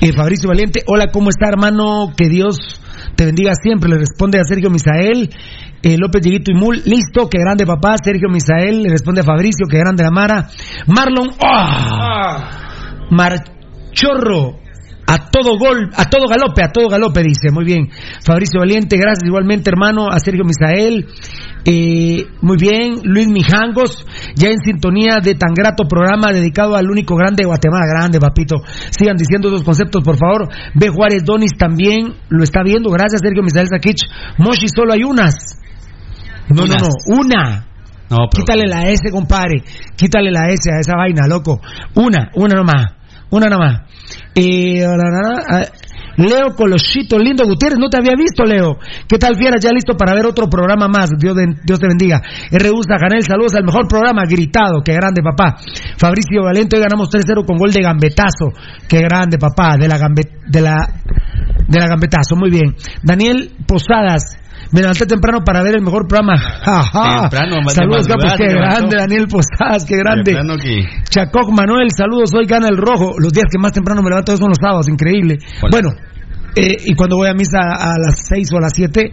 Eh, 0.00 0.12
Fabricio 0.12 0.48
Valiente, 0.48 0.82
hola, 0.86 1.06
¿cómo 1.12 1.30
está, 1.30 1.48
hermano? 1.48 2.12
Que 2.16 2.28
Dios 2.28 2.58
te 3.16 3.24
bendiga 3.24 3.52
siempre. 3.60 3.90
Le 3.90 3.98
responde 3.98 4.38
a 4.38 4.44
Sergio 4.44 4.70
Misael. 4.70 5.30
Eh, 5.82 5.96
López 5.96 6.22
Lleguito 6.22 6.50
y 6.50 6.54
Mul, 6.54 6.82
listo, 6.84 7.28
qué 7.28 7.38
grande 7.38 7.64
papá. 7.64 7.94
Sergio 8.02 8.28
Misael 8.28 8.82
le 8.82 8.90
responde 8.90 9.20
a 9.20 9.24
Fabricio, 9.24 9.66
qué 9.70 9.78
grande 9.78 10.02
la 10.02 10.10
Mara. 10.10 10.48
Marlon, 10.86 11.30
¡ah! 11.40 13.06
Marchorro, 13.10 14.58
a 15.10 15.30
todo 15.30 15.56
gol, 15.56 15.88
a 15.96 16.04
todo 16.04 16.28
galope, 16.28 16.62
a 16.62 16.68
todo 16.68 16.88
galope, 16.90 17.22
dice. 17.22 17.50
Muy 17.50 17.64
bien. 17.64 17.88
Fabricio 18.22 18.60
Valiente, 18.60 18.98
gracias 18.98 19.24
igualmente, 19.26 19.70
hermano, 19.70 20.08
a 20.10 20.20
Sergio 20.20 20.44
Misael. 20.44 21.06
Eh, 21.64 22.26
muy 22.42 22.58
bien, 22.58 23.00
Luis 23.04 23.26
Mijangos, 23.26 24.04
ya 24.34 24.50
en 24.50 24.58
sintonía 24.58 25.20
de 25.22 25.34
tan 25.34 25.54
grato 25.54 25.84
programa 25.88 26.30
dedicado 26.30 26.76
al 26.76 26.90
único 26.90 27.16
grande 27.16 27.42
de 27.42 27.46
Guatemala, 27.46 27.86
grande, 27.86 28.20
papito. 28.20 28.56
Sigan 28.90 29.16
diciendo 29.16 29.48
esos 29.48 29.64
conceptos, 29.64 30.04
por 30.04 30.18
favor. 30.18 30.48
B. 30.74 30.88
Juárez 30.90 31.24
Donis 31.24 31.56
también 31.56 32.14
lo 32.28 32.44
está 32.44 32.62
viendo. 32.62 32.90
Gracias, 32.90 33.22
Sergio 33.22 33.42
Misael 33.42 33.68
Sakich. 33.68 34.04
Moshi, 34.36 34.68
solo 34.68 34.92
hay 34.92 35.04
unas. 35.04 35.34
No, 36.50 36.66
no, 36.66 36.74
no, 36.74 37.22
una. 37.22 37.66
Quítale 38.30 38.66
la 38.66 38.88
S, 38.90 39.10
compadre. 39.10 39.62
Quítale 39.96 40.30
la 40.30 40.48
S 40.48 40.70
a 40.70 40.80
esa 40.80 40.96
vaina, 40.96 41.26
loco. 41.26 41.62
Una, 41.94 42.30
una 42.34 42.54
nomás. 42.54 42.97
Una 43.30 43.48
nomás. 43.48 43.82
Eh, 44.34 44.84
Leo 46.18 46.56
Colosito, 46.56 47.16
lindo 47.16 47.46
Gutiérrez, 47.46 47.78
no 47.78 47.88
te 47.88 47.96
había 47.96 48.14
visto, 48.18 48.42
Leo. 48.44 48.76
¿Qué 49.06 49.18
tal, 49.18 49.36
Fiera? 49.36 49.56
Ya 49.60 49.70
listo 49.70 49.96
para 49.96 50.14
ver 50.14 50.26
otro 50.26 50.48
programa 50.48 50.88
más. 50.88 51.10
Dios, 51.16 51.36
Dios 51.64 51.78
te 51.78 51.86
bendiga. 51.86 52.20
R.U. 52.50 52.80
Janel, 52.88 53.22
saludos 53.22 53.54
al 53.54 53.64
mejor 53.64 53.86
programa, 53.86 54.22
gritado. 54.28 54.82
Qué 54.84 54.94
grande, 54.94 55.22
papá. 55.22 55.56
Fabricio 55.96 56.42
Valente, 56.42 56.76
hoy 56.76 56.82
ganamos 56.82 57.08
3-0 57.08 57.46
con 57.46 57.56
gol 57.56 57.70
de 57.70 57.82
gambetazo. 57.82 58.50
Qué 58.88 58.98
grande, 58.98 59.38
papá. 59.38 59.76
De 59.78 59.86
la, 59.86 59.96
de 59.96 60.60
la, 60.60 60.74
de 61.68 61.78
la 61.78 61.86
gambetazo, 61.86 62.34
muy 62.34 62.50
bien. 62.50 62.74
Daniel 63.04 63.52
Posadas, 63.64 64.38
me 64.72 64.80
levanté 64.80 65.06
temprano 65.06 65.40
para 65.44 65.62
ver 65.62 65.76
el 65.76 65.82
mejor 65.82 66.06
programa. 66.06 66.34
Temprano, 67.30 67.68
saludos, 67.68 68.06
capos, 68.06 68.34
qué 68.36 68.48
grande, 68.48 68.96
Daniel 68.96 69.26
Posadas, 69.28 69.84
qué 69.86 69.96
grande. 69.96 70.34
Chacoc 71.08 71.50
Manuel, 71.50 71.90
saludos, 71.90 72.30
hoy 72.34 72.46
gana 72.46 72.68
el 72.68 72.76
rojo. 72.76 73.14
Los 73.18 73.32
días 73.32 73.46
que 73.50 73.58
más 73.58 73.72
temprano 73.72 74.02
me 74.02 74.10
levanto 74.10 74.36
son 74.36 74.48
los 74.48 74.58
sábados, 74.60 74.88
increíble. 74.88 75.38
Bueno, 75.70 75.90
eh, 76.54 76.76
y 76.86 76.94
cuando 76.94 77.16
voy 77.16 77.28
a 77.28 77.34
misa 77.34 77.58
a 77.60 77.94
las 77.98 78.26
6 78.26 78.52
o 78.52 78.56
a 78.58 78.60
las 78.60 78.72
7, 78.74 79.10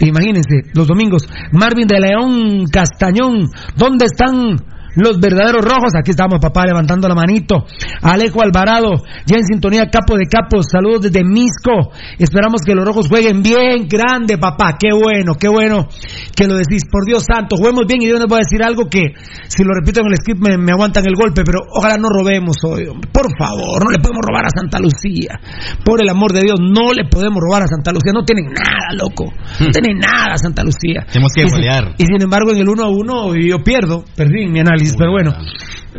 imagínense, 0.00 0.70
los 0.74 0.86
domingos. 0.86 1.28
Marvin 1.52 1.86
de 1.86 2.00
León 2.00 2.66
Castañón, 2.70 3.48
¿dónde 3.76 4.06
están 4.06 4.56
los 4.96 5.20
verdaderos 5.20 5.64
rojos. 5.64 5.92
Aquí 5.98 6.10
estamos, 6.10 6.38
papá, 6.40 6.64
levantando 6.66 7.08
la 7.08 7.14
manito. 7.14 7.64
Alejo 8.02 8.42
Alvarado, 8.42 8.90
ya 9.26 9.38
en 9.38 9.46
sintonía, 9.46 9.86
capo 9.90 10.16
de 10.16 10.26
capos. 10.26 10.66
Saludos 10.70 11.02
desde 11.02 11.24
Misco. 11.24 11.92
Esperamos 12.18 12.62
que 12.64 12.74
los 12.74 12.84
rojos 12.84 13.08
jueguen 13.08 13.42
bien, 13.42 13.88
grande, 13.88 14.38
papá. 14.38 14.76
Qué 14.78 14.92
bueno, 14.92 15.34
qué 15.38 15.48
bueno 15.48 15.88
que 16.34 16.46
lo 16.46 16.56
decís. 16.56 16.82
Por 16.90 17.04
Dios 17.04 17.24
santo, 17.24 17.56
juguemos 17.56 17.86
bien. 17.86 18.02
Y 18.02 18.08
yo 18.08 18.18
les 18.18 18.26
voy 18.26 18.36
a 18.36 18.44
decir 18.44 18.62
algo 18.64 18.88
que, 18.88 19.14
si 19.48 19.64
lo 19.64 19.74
repito 19.74 20.00
en 20.00 20.06
el 20.06 20.16
script, 20.16 20.40
me, 20.40 20.56
me 20.58 20.72
aguantan 20.72 21.04
el 21.06 21.14
golpe, 21.14 21.42
pero 21.44 21.60
ojalá 21.70 21.96
no 21.96 22.08
robemos 22.08 22.56
hoy. 22.64 22.86
Por 23.12 23.26
favor, 23.38 23.84
no 23.84 23.90
le 23.90 23.98
podemos 23.98 24.22
robar 24.26 24.46
a 24.46 24.50
Santa 24.54 24.78
Lucía. 24.78 25.40
Por 25.84 26.02
el 26.02 26.08
amor 26.08 26.32
de 26.32 26.42
Dios, 26.42 26.58
no 26.60 26.92
le 26.92 27.04
podemos 27.08 27.40
robar 27.40 27.62
a 27.62 27.66
Santa 27.66 27.92
Lucía. 27.92 28.12
No 28.12 28.24
tienen 28.24 28.46
nada, 28.46 28.92
loco. 28.98 29.24
No 29.60 29.66
hmm. 29.66 29.70
tienen 29.70 29.98
nada, 29.98 30.36
Santa 30.36 30.62
Lucía. 30.62 31.06
Tenemos 31.10 31.32
que 31.34 31.44
golear. 31.44 31.94
Y, 31.98 32.04
sin 32.06 32.22
embargo, 32.22 32.52
en 32.52 32.58
el 32.58 32.68
1 32.68 32.82
a 32.82 32.88
1 32.88 33.34
yo 33.36 33.62
pierdo. 33.62 34.04
Perdí 34.16 34.46
mi 34.46 34.60
análisis, 34.60 34.81
pero 34.96 35.12
bueno. 35.12 35.32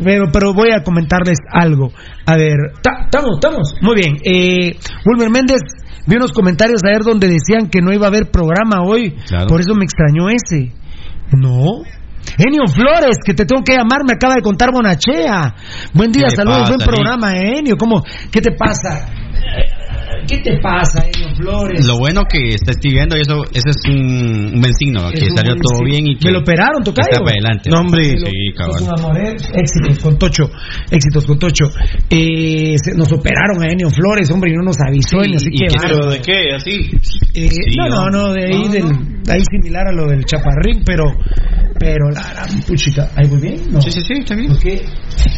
Pero, 0.03 0.25
pero 0.31 0.53
voy 0.53 0.71
a 0.71 0.83
comentarles 0.83 1.37
algo. 1.51 1.91
A 2.25 2.35
ver, 2.35 2.55
estamos, 2.73 3.35
estamos. 3.35 3.75
Muy 3.81 3.95
bien. 3.95 4.17
Eh, 4.23 4.77
Wilmer 5.05 5.29
Méndez 5.29 5.61
vi 6.07 6.15
unos 6.15 6.31
comentarios 6.31 6.81
ayer 6.83 7.03
donde 7.03 7.27
decían 7.27 7.69
que 7.69 7.79
no 7.81 7.93
iba 7.93 8.05
a 8.05 8.09
haber 8.09 8.31
programa 8.31 8.83
hoy. 8.85 9.15
Por 9.47 9.61
eso 9.61 9.75
me 9.75 9.83
extrañó 9.83 10.29
ese. 10.29 10.73
No. 11.31 11.83
Enio 12.37 12.65
Flores, 12.67 13.17
que 13.23 13.33
te 13.33 13.45
tengo 13.45 13.63
que 13.63 13.73
llamar, 13.73 13.99
me 14.07 14.13
acaba 14.13 14.35
de 14.35 14.41
contar 14.41 14.71
Bonachea. 14.71 15.55
Buen 15.93 16.11
día, 16.11 16.29
saludos, 16.29 16.69
buen 16.69 16.79
programa, 16.79 17.33
Enio. 17.35 17.75
¿Cómo? 17.77 18.01
¿Qué 18.31 18.41
te 18.41 18.51
pasa? 18.57 19.07
¿Qué 20.27 20.37
te 20.39 20.59
pasa, 20.59 21.05
Enio 21.05 21.35
Flores? 21.35 21.85
Lo 21.85 21.97
bueno 21.97 22.23
que 22.29 22.49
está 22.49 22.71
escribiendo, 22.71 23.15
eso, 23.15 23.43
ese 23.53 23.69
es 23.69 23.77
un, 23.87 24.59
buen 24.59 24.73
signo, 24.73 25.09
que 25.11 25.27
salió 25.35 25.55
todo 25.55 25.83
bien 25.85 26.07
y 26.07 26.17
que. 26.17 26.27
Me 26.27 26.33
lo 26.33 26.39
operaron, 26.39 26.83
tocayo. 26.83 27.09
Está 27.11 27.23
para 27.23 27.31
adelante. 27.31 27.69
No, 27.69 27.79
hombre. 27.79 28.03
Sí, 28.17 28.53
cabrón. 28.55 28.77
Es 28.77 28.87
un 28.87 28.99
amor, 28.99 29.17
¿eh? 29.17 29.35
Éxitos 29.53 29.99
con 29.99 30.17
Tocho. 30.17 30.49
Éxitos 30.89 31.25
con 31.25 31.39
Tocho. 31.39 31.65
Eh, 32.09 32.75
nos 32.95 33.11
operaron 33.11 33.61
a 33.61 33.71
Enio 33.71 33.89
Flores, 33.89 34.29
hombre, 34.31 34.51
y 34.51 34.55
no 34.55 34.63
nos 34.63 34.77
avisó. 34.79 35.23
Sí, 35.23 35.35
así 35.35 35.49
que. 35.51 35.67
¿Pero 35.81 36.09
de 36.09 36.21
qué? 36.21 36.53
¿Así? 36.55 36.89
Eh, 37.33 37.49
no, 37.77 37.87
no, 37.89 38.09
no, 38.09 38.33
de 38.33 38.45
ahí, 38.45 38.69
del, 38.69 39.23
de 39.23 39.33
ahí 39.33 39.41
similar 39.49 39.87
a 39.87 39.91
lo 39.91 40.07
del 40.07 40.25
chaparrín, 40.25 40.83
pero. 40.85 41.05
Pero 41.79 42.09
la, 42.11 42.21
la 42.33 42.65
puchica, 42.65 43.09
¿ahí 43.15 43.27
muy 43.27 43.41
bien? 43.41 43.57
Sí, 43.81 43.91
sí, 43.91 44.01
sí, 44.01 44.13
está 44.19 44.35
bien. 44.35 44.51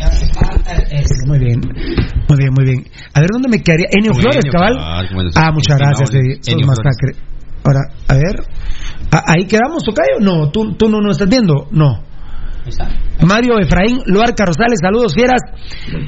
Ah, 0.04 0.12
ah, 0.46 1.02
muy 1.26 1.40
bien, 1.40 1.60
muy 2.28 2.38
bien, 2.38 2.54
muy 2.54 2.66
bien. 2.66 2.86
A 3.14 3.22
ver, 3.22 3.30
¿dónde 3.32 3.50
me 3.50 3.64
quedaría? 3.64 3.88
Enio 3.92 4.14
Flores, 4.14 4.44
cabal. 4.74 5.32
Ah, 5.36 5.52
muchas 5.52 5.78
gracias, 5.78 6.10
Masacre. 6.66 7.14
Ahora, 7.64 7.82
a 8.08 8.14
ver. 8.14 8.46
¿Ahí 9.28 9.46
quedamos, 9.46 9.84
Tocayo? 9.84 10.20
No, 10.20 10.52
¿tú, 10.52 10.76
tú 10.76 10.90
no 10.90 11.02
nos 11.02 11.18
estás 11.18 11.30
viendo? 11.30 11.68
No. 11.72 12.04
Mario 13.26 13.60
Efraín 13.60 14.02
Luarca 14.06 14.46
Rosales, 14.46 14.80
saludos 14.82 15.14
fieras, 15.14 15.42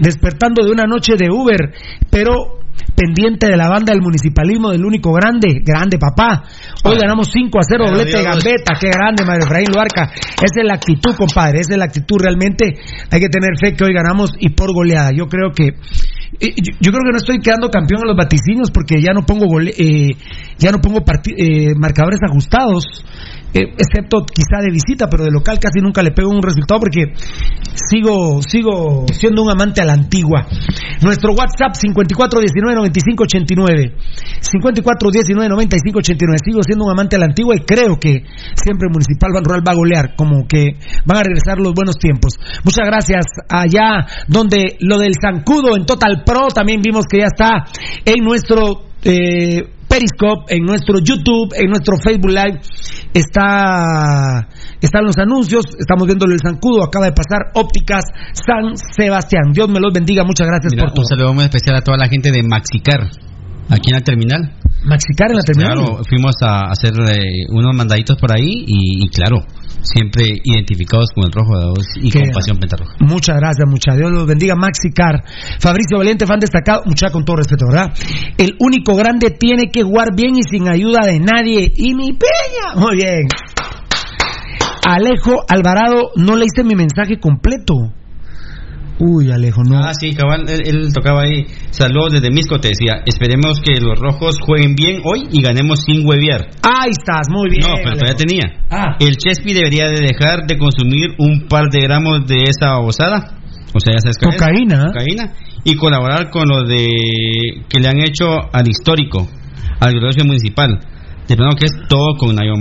despertando 0.01 0.65
de 0.65 0.71
una 0.71 0.85
noche 0.85 1.13
de 1.15 1.29
Uber, 1.29 1.73
pero 2.09 2.57
pendiente 2.95 3.47
de 3.47 3.55
la 3.55 3.69
banda 3.69 3.93
del 3.93 4.01
municipalismo 4.01 4.71
del 4.71 4.83
único 4.83 5.11
grande, 5.13 5.61
grande 5.63 5.97
papá. 5.99 6.43
Hoy 6.83 6.97
ganamos 6.97 7.29
5 7.31 7.59
a 7.59 7.61
0, 7.61 7.85
doblete 7.87 8.17
de 8.17 8.23
gambeta, 8.23 8.73
qué 8.79 8.89
grande 8.89 9.23
Mario 9.23 9.45
Efraín 9.45 9.67
Luarca. 9.71 10.11
Esa 10.13 10.61
es 10.61 10.65
la 10.65 10.75
actitud, 10.75 11.15
compadre, 11.15 11.59
esa 11.59 11.73
es 11.73 11.77
la 11.77 11.85
actitud 11.85 12.17
realmente. 12.19 12.73
Hay 13.11 13.19
que 13.19 13.29
tener 13.29 13.51
fe 13.59 13.75
que 13.75 13.85
hoy 13.85 13.93
ganamos 13.93 14.31
y 14.39 14.49
por 14.49 14.73
goleada. 14.73 15.11
Yo 15.11 15.27
creo 15.27 15.51
que 15.51 15.77
yo 16.39 16.91
creo 16.91 17.03
que 17.05 17.11
no 17.11 17.17
estoy 17.17 17.39
quedando 17.39 17.69
campeón 17.69 18.01
en 18.01 18.07
los 18.07 18.17
vaticinios 18.17 18.71
porque 18.71 19.01
ya 19.01 19.13
no 19.13 19.25
pongo 19.25 19.45
eh, 19.61 20.15
ya 20.57 20.71
no 20.71 20.79
pongo 20.79 21.03
eh, 21.37 21.73
marcadores 21.75 22.19
ajustados 22.27 23.03
excepto 23.61 24.25
quizá 24.25 24.59
de 24.61 24.71
visita, 24.71 25.07
pero 25.09 25.23
de 25.23 25.31
local 25.31 25.57
casi 25.59 25.79
nunca 25.81 26.03
le 26.03 26.11
pego 26.11 26.29
un 26.29 26.41
resultado 26.41 26.79
porque 26.79 27.13
sigo, 27.73 28.41
sigo 28.41 29.05
siendo 29.11 29.43
un 29.43 29.51
amante 29.51 29.81
a 29.81 29.85
la 29.85 29.93
antigua. 29.93 30.47
Nuestro 31.01 31.33
WhatsApp 31.33 31.73
5419-9589. 31.75 33.93
5419-9589. 34.41 36.37
Sigo 36.43 36.63
siendo 36.63 36.85
un 36.85 36.91
amante 36.91 37.15
a 37.15 37.19
la 37.19 37.25
antigua 37.25 37.55
y 37.55 37.61
creo 37.61 37.99
que 37.99 38.23
siempre 38.55 38.89
Municipal 38.91 39.31
Ban 39.33 39.43
Rural 39.43 39.63
va 39.67 39.73
a 39.73 39.75
golear, 39.75 40.15
como 40.15 40.47
que 40.47 40.77
van 41.05 41.17
a 41.17 41.23
regresar 41.23 41.59
los 41.59 41.73
buenos 41.73 41.97
tiempos. 41.97 42.39
Muchas 42.63 42.85
gracias 42.85 43.25
allá 43.49 44.05
donde 44.27 44.77
lo 44.79 44.97
del 44.97 45.15
Zancudo 45.21 45.75
en 45.75 45.85
Total 45.85 46.23
Pro 46.25 46.47
también 46.47 46.81
vimos 46.81 47.05
que 47.09 47.19
ya 47.19 47.27
está 47.27 47.65
en 48.05 48.23
nuestro 48.23 48.85
eh, 49.03 49.76
Periscope, 49.97 50.53
en 50.53 50.63
nuestro 50.63 50.99
YouTube, 50.99 51.53
en 51.57 51.69
nuestro 51.69 51.97
Facebook 51.97 52.29
Live, 52.29 52.61
está, 53.13 54.47
están 54.79 55.05
los 55.05 55.17
anuncios, 55.17 55.65
estamos 55.79 56.05
viendo 56.05 56.25
el 56.27 56.37
zancudo, 56.39 56.83
acaba 56.83 57.05
de 57.05 57.13
pasar 57.13 57.49
Ópticas 57.55 58.05
San 58.33 58.77
Sebastián. 58.77 59.53
Dios 59.53 59.67
me 59.69 59.79
los 59.79 59.91
bendiga, 59.91 60.23
muchas 60.23 60.45
gracias 60.45 60.75
por 60.75 60.91
todo. 60.91 61.01
Un 61.01 61.05
saludo 61.05 61.33
muy 61.33 61.45
especial 61.45 61.77
a 61.77 61.81
toda 61.81 61.97
la 61.97 62.07
gente 62.07 62.31
de 62.31 62.43
Maxicar, 62.43 63.09
aquí 63.69 63.89
en 63.89 63.95
la 63.95 64.01
terminal. 64.01 64.53
Maxicar 64.83 65.31
en 65.31 65.37
la 65.37 65.43
terminal. 65.43 65.77
Claro, 65.77 66.03
fuimos 66.07 66.35
a 66.41 66.69
hacer 66.71 66.93
eh, 67.09 67.45
unos 67.49 67.75
mandaditos 67.75 68.17
por 68.17 68.31
ahí 68.31 68.63
y 68.67 69.09
claro, 69.09 69.43
siempre 69.81 70.39
identificados 70.43 71.09
con 71.13 71.25
el 71.25 71.31
rojo 71.31 71.57
de 71.57 71.65
dos 71.65 71.85
y 71.95 72.11
con 72.11 72.29
pasión 72.31 72.57
pentarroja. 72.57 72.95
Muchas 72.99 73.37
gracias, 73.37 73.67
muchas 73.67 73.97
Dios 73.97 74.11
los 74.11 74.27
bendiga. 74.27 74.55
Maxi 74.55 74.91
Car, 74.91 75.23
Fabricio 75.59 75.97
Valiente, 75.97 76.25
fan 76.25 76.39
destacado, 76.39 76.83
mucha 76.85 77.09
con 77.09 77.25
todo 77.25 77.37
respeto, 77.37 77.65
¿verdad? 77.67 77.93
El 78.37 78.55
único 78.59 78.95
grande 78.95 79.31
tiene 79.31 79.71
que 79.71 79.83
jugar 79.83 80.15
bien 80.15 80.35
y 80.37 80.43
sin 80.43 80.69
ayuda 80.69 81.05
de 81.05 81.19
nadie. 81.19 81.71
Y 81.75 81.93
mi 81.93 82.13
peña, 82.13 82.75
muy 82.75 82.97
bien. 82.97 83.27
Alejo 84.85 85.43
Alvarado, 85.47 86.11
no 86.15 86.35
leíste 86.35 86.63
mi 86.63 86.75
mensaje 86.75 87.19
completo. 87.19 87.73
Uy, 88.99 89.31
Alejo, 89.31 89.61
no. 89.63 89.77
Ah, 89.77 89.93
sí, 89.93 90.13
cabal, 90.13 90.45
él, 90.49 90.91
tocaba 90.93 91.21
ahí. 91.21 91.45
Saludos 91.69 92.13
desde 92.13 92.31
Misco, 92.31 92.59
te 92.59 92.69
decía. 92.69 93.03
Esperemos 93.05 93.59
que 93.61 93.79
los 93.79 93.99
rojos 93.99 94.39
jueguen 94.41 94.73
bien 94.73 95.01
hoy 95.03 95.27
y 95.31 95.41
ganemos 95.41 95.81
sin 95.85 96.07
hueviar. 96.07 96.49
Ahí 96.63 96.89
estás, 96.89 97.27
muy 97.29 97.49
bien. 97.49 97.61
No, 97.61 97.75
pero 97.83 97.93
todavía 97.93 98.15
tenía. 98.15 98.65
Ah. 98.71 98.97
El 98.99 99.17
Chespi 99.17 99.53
debería 99.53 99.89
de 99.89 100.01
dejar 100.01 100.47
de 100.47 100.57
consumir 100.57 101.13
un 101.19 101.47
par 101.47 101.69
de 101.69 101.81
gramos 101.81 102.25
de 102.25 102.43
esa 102.43 102.73
babosada. 102.73 103.37
O 103.73 103.79
sea, 103.79 103.93
ya 103.93 103.99
sabes 103.99 104.17
Cocaína. 104.17 104.87
Cocaína. 104.87 105.33
Y 105.63 105.75
colaborar 105.75 106.31
con 106.31 106.47
lo 106.47 106.63
de 106.63 106.87
que 107.69 107.79
le 107.79 107.87
han 107.87 107.99
hecho 107.99 108.25
al 108.51 108.67
histórico, 108.67 109.27
al 109.79 109.93
gobierno 109.93 110.25
municipal. 110.25 110.79
De 111.27 111.35
plano 111.35 111.51
que 111.59 111.65
es 111.65 111.73
todo 111.87 112.15
con 112.17 112.33
Nayo 112.35 112.53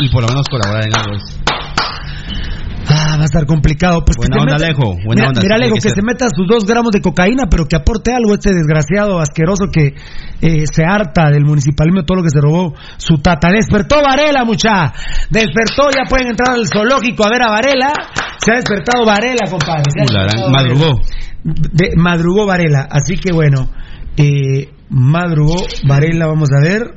Y 0.00 0.08
por 0.08 0.22
lo 0.22 0.28
menos 0.28 0.48
colaborar 0.48 0.84
en 0.84 0.96
algo. 0.96 1.18
Ah, 2.90 3.16
va 3.16 3.22
a 3.22 3.24
estar 3.24 3.44
complicado. 3.46 4.02
Pues 4.04 4.16
buena 4.16 4.40
onda, 4.42 4.56
Alejo. 4.56 4.96
mira, 4.96 5.30
mira 5.40 5.56
Alejo, 5.56 5.74
que, 5.74 5.90
se 5.90 6.02
meta 6.02 6.26
sus 6.34 6.46
dos 6.48 6.64
gramos 6.64 6.90
de 6.92 7.00
cocaína, 7.00 7.44
pero 7.50 7.66
que 7.66 7.76
aporte 7.76 8.12
algo 8.12 8.34
este 8.34 8.54
desgraciado, 8.54 9.20
asqueroso 9.20 9.66
que 9.72 9.94
eh, 10.40 10.64
se 10.72 10.84
harta 10.84 11.30
del 11.30 11.44
municipalismo, 11.44 12.04
todo 12.04 12.18
lo 12.18 12.22
que 12.22 12.30
se 12.30 12.40
robó 12.40 12.74
su 12.96 13.18
tata. 13.18 13.50
Despertó 13.50 13.96
Varela, 14.02 14.44
mucha. 14.44 14.92
Despertó, 15.30 15.90
ya 15.94 16.08
pueden 16.08 16.28
entrar 16.28 16.56
al 16.56 16.66
zoológico 16.66 17.26
a 17.26 17.30
ver 17.30 17.42
a 17.42 17.50
Varela. 17.50 17.92
Se 18.38 18.52
ha 18.52 18.56
despertado 18.56 19.04
Varela, 19.04 19.50
compadre. 19.50 19.82
madrugó. 20.50 21.00
madrugó 21.96 22.46
Varela. 22.46 22.88
Así 22.90 23.16
que 23.16 23.32
bueno, 23.32 23.68
eh, 24.16 24.70
madrugó 24.88 25.56
Varela, 25.86 26.26
vamos 26.26 26.48
a 26.56 26.66
ver. 26.66 26.94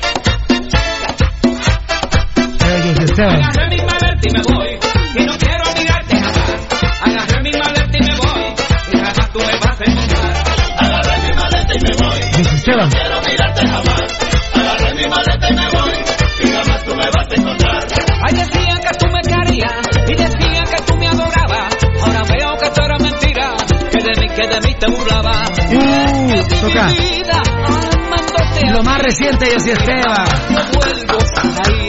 Lo 28.72 28.83
más 28.83 28.98
reciente, 29.03 29.46
yo 29.53 29.61
sí 29.61 29.70
Esteban. 29.70 30.24
No 30.48 30.61
vuelvo 30.72 31.18
a 31.37 31.40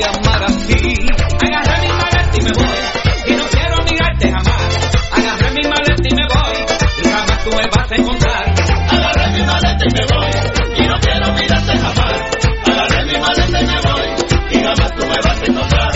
amar 0.09 0.43
así. 0.43 0.99
Agarré 1.47 1.81
mi 1.81 1.93
maleta 1.93 2.31
y 2.33 2.41
me 2.41 2.51
voy. 2.51 2.65
Y 3.25 3.33
no 3.35 3.43
quiero 3.45 3.83
mirarte 3.89 4.31
jamás. 4.31 4.61
Agarré 5.13 5.51
mi 5.51 5.69
maleta 5.69 6.03
y 6.03 6.13
me 6.13 6.27
voy. 6.27 6.57
Y 7.01 7.07
jamás 7.07 7.43
tú 7.45 7.49
me 7.51 7.63
vas 7.73 7.89
a 7.89 7.95
encontrar. 7.95 8.53
Agarré 8.89 9.31
mi 9.31 9.45
maleta 9.45 9.85
y 9.85 9.93
me 9.93 10.05
voy. 10.13 10.31
Y 10.75 10.87
no 10.87 10.99
quiero 10.99 11.33
mirarte 11.33 11.77
jamás. 11.77 12.21
Agarré 12.67 13.05
mi 13.05 13.17
maleta 13.17 13.61
y 13.61 13.65
me 13.65 13.81
voy. 13.81 14.07
Y 14.51 14.63
jamás 14.63 14.91
tú 14.95 15.05
me 15.05 15.15
vas 15.15 15.41
a 15.41 15.45
encontrar. 15.45 15.91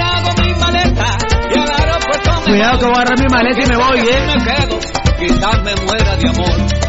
Hago 0.00 0.42
mi 0.42 0.54
maleta. 0.54 1.18
Y 1.54 1.58
al 1.58 1.70
aeropuerto 1.70 2.30
me 2.32 2.46
Cuidado 2.46 2.78
que 2.78 2.84
voy 2.86 2.94
a 2.94 3.00
agarrar 3.02 3.18
mi 3.18 3.26
maleta 3.28 3.60
y 3.60 3.66
me 3.66 3.76
voy, 3.76 3.98
eh. 4.00 4.26
me 4.26 4.44
quedo, 4.44 4.78
quizás 5.18 5.62
me 5.62 5.74
muera 5.84 6.16
de 6.16 6.28
amor. 6.28 6.79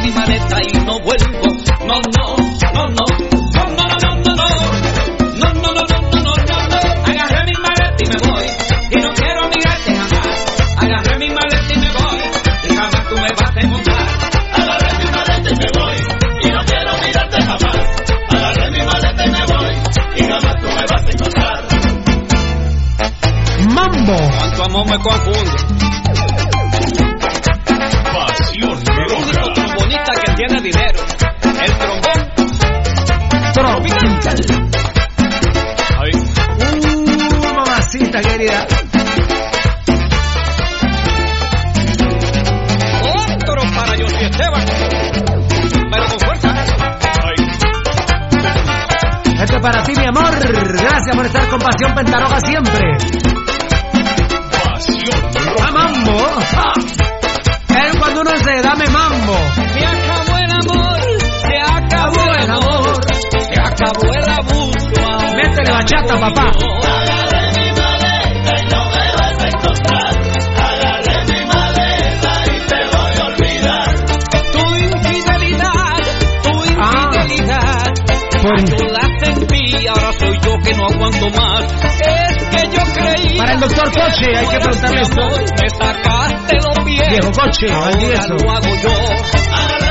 Agarré 0.00 0.08
mi 0.08 0.12
maleta 0.12 0.56
y 0.62 0.72
no 0.86 0.98
vuelvo. 1.00 1.46
No, 1.84 2.00
no, 2.00 2.36
no, 2.72 2.88
no. 2.88 3.04
No, 3.52 3.64
no, 3.68 3.84
no, 3.84 3.96
no, 4.00 4.14
no, 4.14 4.32
no. 4.34 4.46
No, 5.36 5.52
no, 5.52 5.72
no, 5.74 5.82
no, 5.84 5.98
no, 6.00 6.20
no, 6.22 6.32
no. 6.32 6.76
Agarré 7.04 7.44
mi 7.44 7.52
maleta 7.60 8.00
y 8.00 8.08
me 8.08 8.16
voy. 8.16 8.46
Y 8.90 8.96
no 8.96 9.10
quiero 9.12 9.48
mirarte 9.48 9.94
jamás. 9.94 10.38
Agarré 10.78 11.18
mi 11.18 11.28
maleta 11.28 11.74
y 11.74 11.78
me 11.78 11.90
voy. 11.92 12.18
Y 12.62 12.74
jamás 12.74 13.08
tú 13.08 13.14
me 13.14 13.28
vas 13.28 13.56
a 13.56 13.60
encontrar. 13.60 14.08
Agarré 14.54 14.98
mi 14.98 15.10
maleta 15.10 15.50
y 15.50 15.56
me 15.56 15.70
voy. 15.78 15.96
Y 16.42 16.50
no 16.50 16.64
quiero 16.64 16.92
mirarte 17.04 17.42
jamás. 17.42 17.86
Agarré 18.30 18.70
mi 18.70 18.82
maleta 18.86 19.26
y 19.26 19.30
me 19.30 19.46
voy. 19.46 19.74
Y 20.16 20.22
jamás 20.22 20.56
tú 20.60 20.66
me 20.66 20.86
vas 20.86 21.04
a 21.04 21.10
encontrar. 21.10 21.64
Mambo. 23.74 24.16
Cuánto 24.38 24.64
amor 24.64 24.86
me 24.88 24.98
confunde. 24.98 25.69
Con 51.50 51.58
Pasión 51.58 51.94
Pentaroga 51.94 52.40
siempre. 52.40 52.96
¡A 55.60 55.70
mambo! 55.72 56.16
¡Ah! 56.56 56.74
Es 57.68 57.96
cuando 57.98 58.20
uno 58.20 58.30
dice, 58.30 58.62
dame 58.62 58.86
mambo. 58.88 59.36
Se 59.72 59.84
acabó 59.84 60.38
el 60.38 60.50
amor. 60.52 61.00
Se 61.40 61.60
acabó 61.60 62.34
el 62.34 62.50
amor. 62.50 63.00
Se 63.30 63.60
acabó 63.60 64.14
el 64.14 64.30
abuso. 64.30 65.34
Métele 65.36 65.72
bachata, 65.72 66.20
papá. 66.20 66.52
Aguanto 81.00 81.30
más. 81.30 81.64
Es 81.82 82.44
que 82.44 82.76
yo 82.76 82.82
creí. 82.92 83.38
Para 83.38 83.52
el 83.54 83.60
doctor 83.60 83.90
Coche, 83.92 84.36
hay 84.36 84.46
que 84.46 84.58
preguntarle 84.58 85.00
esto. 85.00 85.22
Me 85.60 85.70
sacaste 85.70 86.56
los 86.56 86.84
pies. 86.84 87.08
Viejo 87.08 87.30
Coche, 87.32 87.66
eso. 87.66 88.34
lo 88.34 88.50
hago 88.50 88.74
yo. 88.82 88.90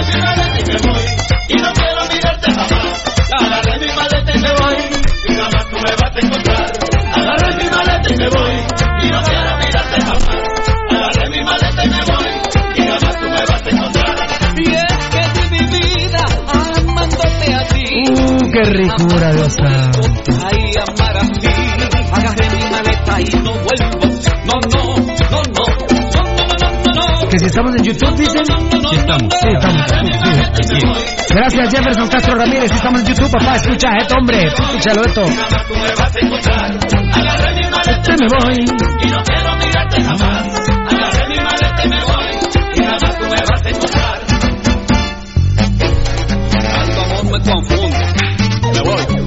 Mi 0.10 0.22
maleta 0.22 0.60
y 0.60 0.66
me 0.66 0.78
voy. 0.88 1.06
Y 1.50 1.56
no 1.56 1.74
quiero 1.74 2.02
mirarte 2.14 2.52
jamás. 2.52 3.04
Agarré 3.40 3.80
mi 3.80 3.88
maleta 3.96 4.32
y 4.32 4.40
me 4.40 4.52
voy. 4.54 4.78
Y 5.28 5.34
jamás 5.36 5.66
tú 5.70 5.76
me 5.76 5.92
vas 5.92 6.16
a 6.16 6.20
encontrar. 6.20 6.72
Agarré 7.16 7.56
mi 7.58 7.70
maleta 7.70 8.10
y 8.10 8.18
me 8.18 8.30
voy. 8.30 8.56
Y 9.02 9.10
no 9.10 9.22
quiero 9.24 9.58
mirarte 9.58 10.02
jamás. 10.02 10.28
Agarré 10.90 11.30
mi 11.30 11.44
maleta 11.44 11.86
y 11.86 11.90
me 11.90 12.04
voy. 12.06 12.30
Y 12.76 12.82
jamás 12.88 13.16
tú 13.20 13.26
me 13.30 13.46
vas 13.46 13.62
a 13.62 13.70
encontrar. 13.70 14.16
Y 14.58 14.72
es 14.76 15.08
que 15.10 15.22
di 15.34 15.50
mi 15.50 15.80
vida 15.80 16.26
amándote 16.48 17.54
a 17.54 17.68
ti. 17.68 17.86
Uh, 18.10 18.52
qué 18.52 18.64
ricura, 18.64 19.32
Dios 19.34 19.54
santo. 19.54 19.79
Y 23.20 23.38
no 23.44 23.52
vuelvo. 23.52 24.00
No, 24.46 24.54
no, 24.70 24.96
no, 24.96 25.14
no. 25.30 25.64
No, 26.10 26.24
no, 26.24 26.44
no, 26.48 26.68
no, 26.86 27.22
no. 27.22 27.30
Que 27.30 27.40
si 27.40 27.46
estamos 27.46 27.76
en 27.76 27.84
YouTube, 27.84 28.16
dicen. 28.16 28.46
Sí 28.46 28.96
estamos. 28.96 29.34
Sí, 29.42 29.48
estamos. 29.50 29.86
Sí, 30.56 30.64
sí. 30.64 30.80
Gracias, 31.34 31.70
Jefferson 31.72 32.08
Castro 32.08 32.36
Ramírez. 32.36 32.72
Estamos 32.72 33.02
en 33.02 33.08
YouTube, 33.08 33.32
papá. 33.32 33.56
Escucha 33.56 33.90
esto, 33.98 34.16
hombre. 34.16 34.44
Escúchalo 34.46 35.02
esto. 35.04 35.22
Te 38.04 38.12
me 38.14 38.28
voy. 38.28 38.58
y 39.02 39.08
no 39.10 39.24
quiero 39.24 39.56
mirarte 39.58 40.02
jamás. 40.02 40.70
Agarré 40.70 41.28
mi 41.28 41.36
maleta 41.36 41.84
y 41.84 41.90
me 41.90 42.04
voy. 42.04 42.30
Y 42.76 42.84
jamás 42.84 43.18
tú 43.18 43.24
me 43.24 43.30
vas 43.30 43.66
a 43.66 43.70
encontrar. 43.70 44.20
Tanto 46.62 47.02
amor 47.02 47.26
me 47.26 47.40
confunde. 47.52 48.00
Me 48.74 48.80
voy. 48.82 49.19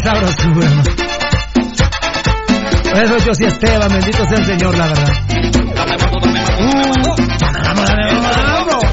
Uh, 0.00 0.02
sabrosura. 0.02 0.66
Eso 3.02 3.16
yo 3.18 3.34
sí, 3.34 3.44
Esteban. 3.44 3.92
Bendito 3.92 4.24
sea 4.24 4.38
el 4.38 4.46
Señor, 4.46 4.74
la 4.78 4.86
verdad. 4.86 5.12
Mambo. 6.88 7.14
Vamos. 8.22 8.84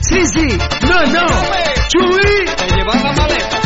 Sí, 0.00 0.26
sí. 0.26 0.46
No, 0.88 1.06
no. 1.12 1.26
Chuy. 1.88 2.46
Te 2.56 2.66
llevas 2.74 3.02
la 3.02 3.12
maleta. 3.12 3.60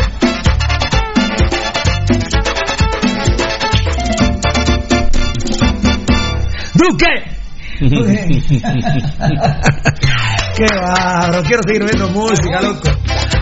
Duque. 6.75 7.13
Qué 10.59 10.75
barro, 10.75 11.41
quiero 11.43 11.63
seguir 11.65 11.85
viendo 11.85 12.09
música, 12.09 12.61
loco. 12.61 12.89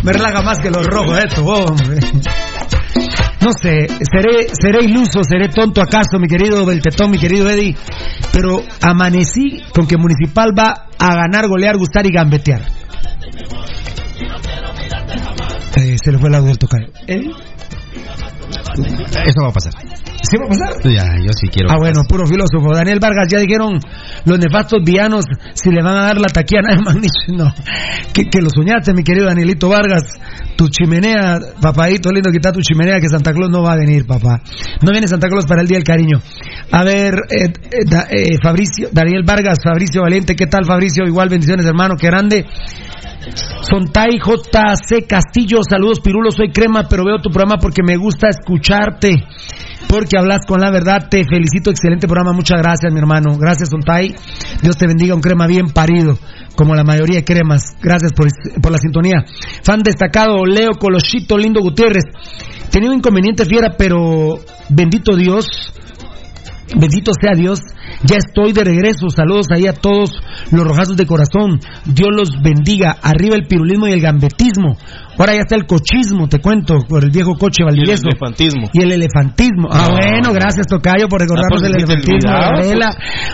Me 0.03 0.13
relaja 0.13 0.43
más 0.43 0.60
que 0.60 0.69
los 0.69 0.86
rojos 0.86 1.17
esto, 1.17 1.43
hombre. 1.43 1.97
No 3.41 3.51
sé, 3.60 3.88
seré, 4.12 4.49
seré 4.53 4.86
iluso, 4.86 5.23
seré 5.23 5.49
tonto 5.49 5.82
acaso, 5.82 6.19
mi 6.19 6.27
querido 6.27 6.63
Beltetón, 6.63 7.10
mi 7.10 7.17
querido 7.17 7.49
Eddie, 7.49 7.75
pero 8.32 8.62
amanecí 8.82 9.63
con 9.73 9.88
que 9.88 9.97
Municipal 9.97 10.51
va 10.56 10.89
a 10.99 11.15
ganar, 11.15 11.47
golear, 11.47 11.75
gustar 11.77 12.06
y 12.06 12.13
gambetear. 12.13 12.62
Eh, 15.75 15.95
se 16.03 16.12
le 16.12 16.19
fue 16.19 16.30
el 16.30 16.36
audio 16.36 16.49
del 16.49 16.60
tocayo. 16.60 16.88
¿Eddie? 17.08 17.32
Eso 19.25 19.41
va 19.41 19.49
a 19.49 19.53
pasar. 19.53 19.73
¿Sí 20.21 20.36
va 20.38 20.45
a 20.45 20.49
pasar? 20.49 20.73
Ya, 20.84 21.06
yo 21.21 21.32
sí 21.34 21.47
quiero. 21.51 21.69
Ah, 21.71 21.77
bueno, 21.77 22.01
puro 22.08 22.25
filósofo. 22.25 22.73
Daniel 22.73 22.99
Vargas, 22.99 23.27
ya 23.32 23.39
dijeron 23.39 23.80
los 24.25 24.39
nefastos 24.39 24.82
villanos 24.84 25.25
si 25.53 25.69
le 25.71 25.82
van 25.82 25.95
a 25.97 26.01
dar 26.08 26.17
la 26.19 26.27
taquilla 26.27 26.62
a 26.77 26.82
Magnish. 26.82 27.27
No, 27.30 27.53
que, 28.13 28.25
que 28.25 28.41
lo 28.41 28.49
soñaste, 28.49 28.93
mi 28.93 29.03
querido 29.03 29.27
Danielito 29.27 29.69
Vargas. 29.69 30.03
Tu 30.58 30.67
chimenea, 30.69 31.38
papadito 31.62 32.12
lindo, 32.12 32.32
quita 32.32 32.51
tu 32.51 32.62
chimenea, 32.62 32.99
que 32.99 33.08
Santa 33.10 33.32
Claus 33.32 33.51
no 33.51 33.62
va 33.62 33.73
a 33.73 33.77
venir, 33.77 34.08
papá. 34.08 34.41
No 34.82 34.91
viene 34.91 35.08
Santa 35.08 35.27
Claus 35.27 35.45
para 35.45 35.62
el 35.62 35.67
Día 35.67 35.77
del 35.77 35.84
Cariño. 35.84 36.19
A 36.71 36.84
ver, 36.84 37.13
eh, 37.30 37.53
eh, 37.71 37.86
da- 37.86 38.08
eh, 38.10 38.38
Fabricio, 38.41 38.89
Daniel 38.91 39.21
Vargas, 39.23 39.60
Fabricio 39.63 40.01
Valiente, 40.01 40.36
¿qué 40.36 40.47
tal, 40.47 40.65
Fabricio? 40.65 41.06
Igual, 41.06 41.30
bendiciones, 41.30 41.65
hermano, 41.65 41.95
qué 41.95 42.08
grande. 42.08 42.45
Sontai 43.62 44.19
JC 44.19 45.08
Castillo, 45.08 45.60
saludos 45.67 45.99
Pirulo, 45.99 46.32
soy 46.32 46.51
crema, 46.51 46.88
pero 46.89 47.03
veo 47.03 47.17
tu 47.17 47.30
programa 47.30 47.58
porque 47.60 47.82
me 47.84 47.97
gusta 47.97 48.30
escucharte, 48.30 49.23
porque 49.88 50.17
hablas 50.17 50.45
con 50.47 50.62
la 50.62 50.71
verdad, 50.71 51.08
te 51.10 51.23
felicito, 51.23 51.69
excelente 51.69 52.08
programa, 52.08 52.34
muchas 52.34 52.62
gracias 52.62 52.93
mi 52.93 52.99
hermano, 52.99 53.38
gracias 53.38 53.69
Sontai, 53.69 54.15
Dios 54.62 54.77
te 54.77 54.88
bendiga, 54.88 55.15
un 55.15 55.21
crema 55.21 55.47
bien 55.47 55.67
parido, 55.73 56.17
como 56.56 56.75
la 56.75 56.84
mayoría 56.84 57.17
de 57.17 57.25
cremas, 57.25 57.75
gracias 57.82 58.13
por, 58.13 58.27
por 58.62 58.71
la 58.71 58.77
sintonía. 58.77 59.25
Fan 59.63 59.84
destacado, 59.84 60.45
Leo 60.45 60.71
Colochito, 60.80 61.38
Lindo 61.38 61.62
Gutiérrez, 61.62 62.06
tenía 62.71 62.89
un 62.89 62.97
inconveniente 62.97 63.45
fiera, 63.45 63.75
pero 63.77 64.39
bendito 64.69 65.15
Dios, 65.15 65.73
Bendito 66.75 67.12
sea 67.19 67.32
Dios, 67.34 67.60
ya 68.03 68.17
estoy 68.17 68.53
de 68.53 68.63
regreso. 68.63 69.10
Saludos 69.10 69.47
ahí 69.53 69.67
a 69.67 69.73
todos 69.73 70.12
los 70.51 70.63
rojazos 70.63 70.97
de 70.97 71.05
corazón. 71.05 71.60
Dios 71.86 72.10
los 72.15 72.29
bendiga. 72.41 72.97
Arriba 73.01 73.36
el 73.36 73.47
pirulismo 73.47 73.88
y 73.88 73.91
el 73.91 74.01
gambetismo. 74.01 74.75
Ahora 75.17 75.33
ya 75.33 75.39
está 75.41 75.55
el 75.55 75.65
cochismo, 75.65 76.27
te 76.29 76.39
cuento, 76.39 76.79
por 76.88 77.03
el 77.03 77.10
viejo 77.10 77.33
coche 77.36 77.63
Y 77.63 77.81
el 77.81 77.89
elefantismo. 77.89 78.69
Y 78.71 78.81
el 78.83 78.91
elefantismo. 78.91 79.67
Ah, 79.71 79.88
No. 79.89 79.95
bueno, 79.95 80.33
gracias 80.33 80.67
Tocayo 80.67 81.07
por 81.10 81.21
recordarnos 81.21 81.63
Ah, 81.63 81.67
el 81.67 81.73
pues, 81.73 81.86
te 81.86 81.93
elefantismo. 81.93 82.31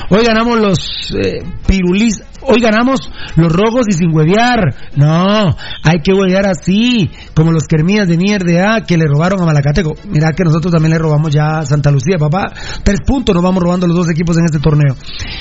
Hoy 0.10 0.24
ganamos 0.26 0.60
los 0.60 1.14
eh, 1.22 1.44
pirulis. 1.68 2.22
Hoy 2.46 2.60
ganamos 2.60 3.00
los 3.36 3.52
rojos 3.52 3.86
y 3.88 3.94
sin 3.94 4.14
huevear. 4.14 4.76
No, 4.96 5.56
hay 5.84 6.00
que 6.04 6.14
huevear 6.14 6.46
así, 6.48 7.10
como 7.34 7.52
los 7.52 7.64
kermías 7.64 8.08
de 8.08 8.18
mierda 8.18 8.76
ah, 8.76 8.82
que 8.82 8.98
le 8.98 9.06
robaron 9.06 9.42
a 9.42 9.46
Malacateco. 9.46 9.94
Mira 10.10 10.32
que 10.36 10.44
nosotros 10.44 10.72
también 10.72 10.92
le 10.92 11.00
robamos 11.00 11.34
ya 11.34 11.60
a 11.60 11.66
Santa 11.66 11.92
Lucía, 11.92 12.18
papá. 12.18 12.52
Tres 12.84 13.00
puntos 13.06 13.34
nos 13.34 13.44
vamos 13.44 13.64
robando 13.64 13.88
los 13.88 13.96
dos 13.96 14.10
equipos 14.10 14.38
en 14.38 14.46
este 14.46 14.60
torneo. 14.60 14.96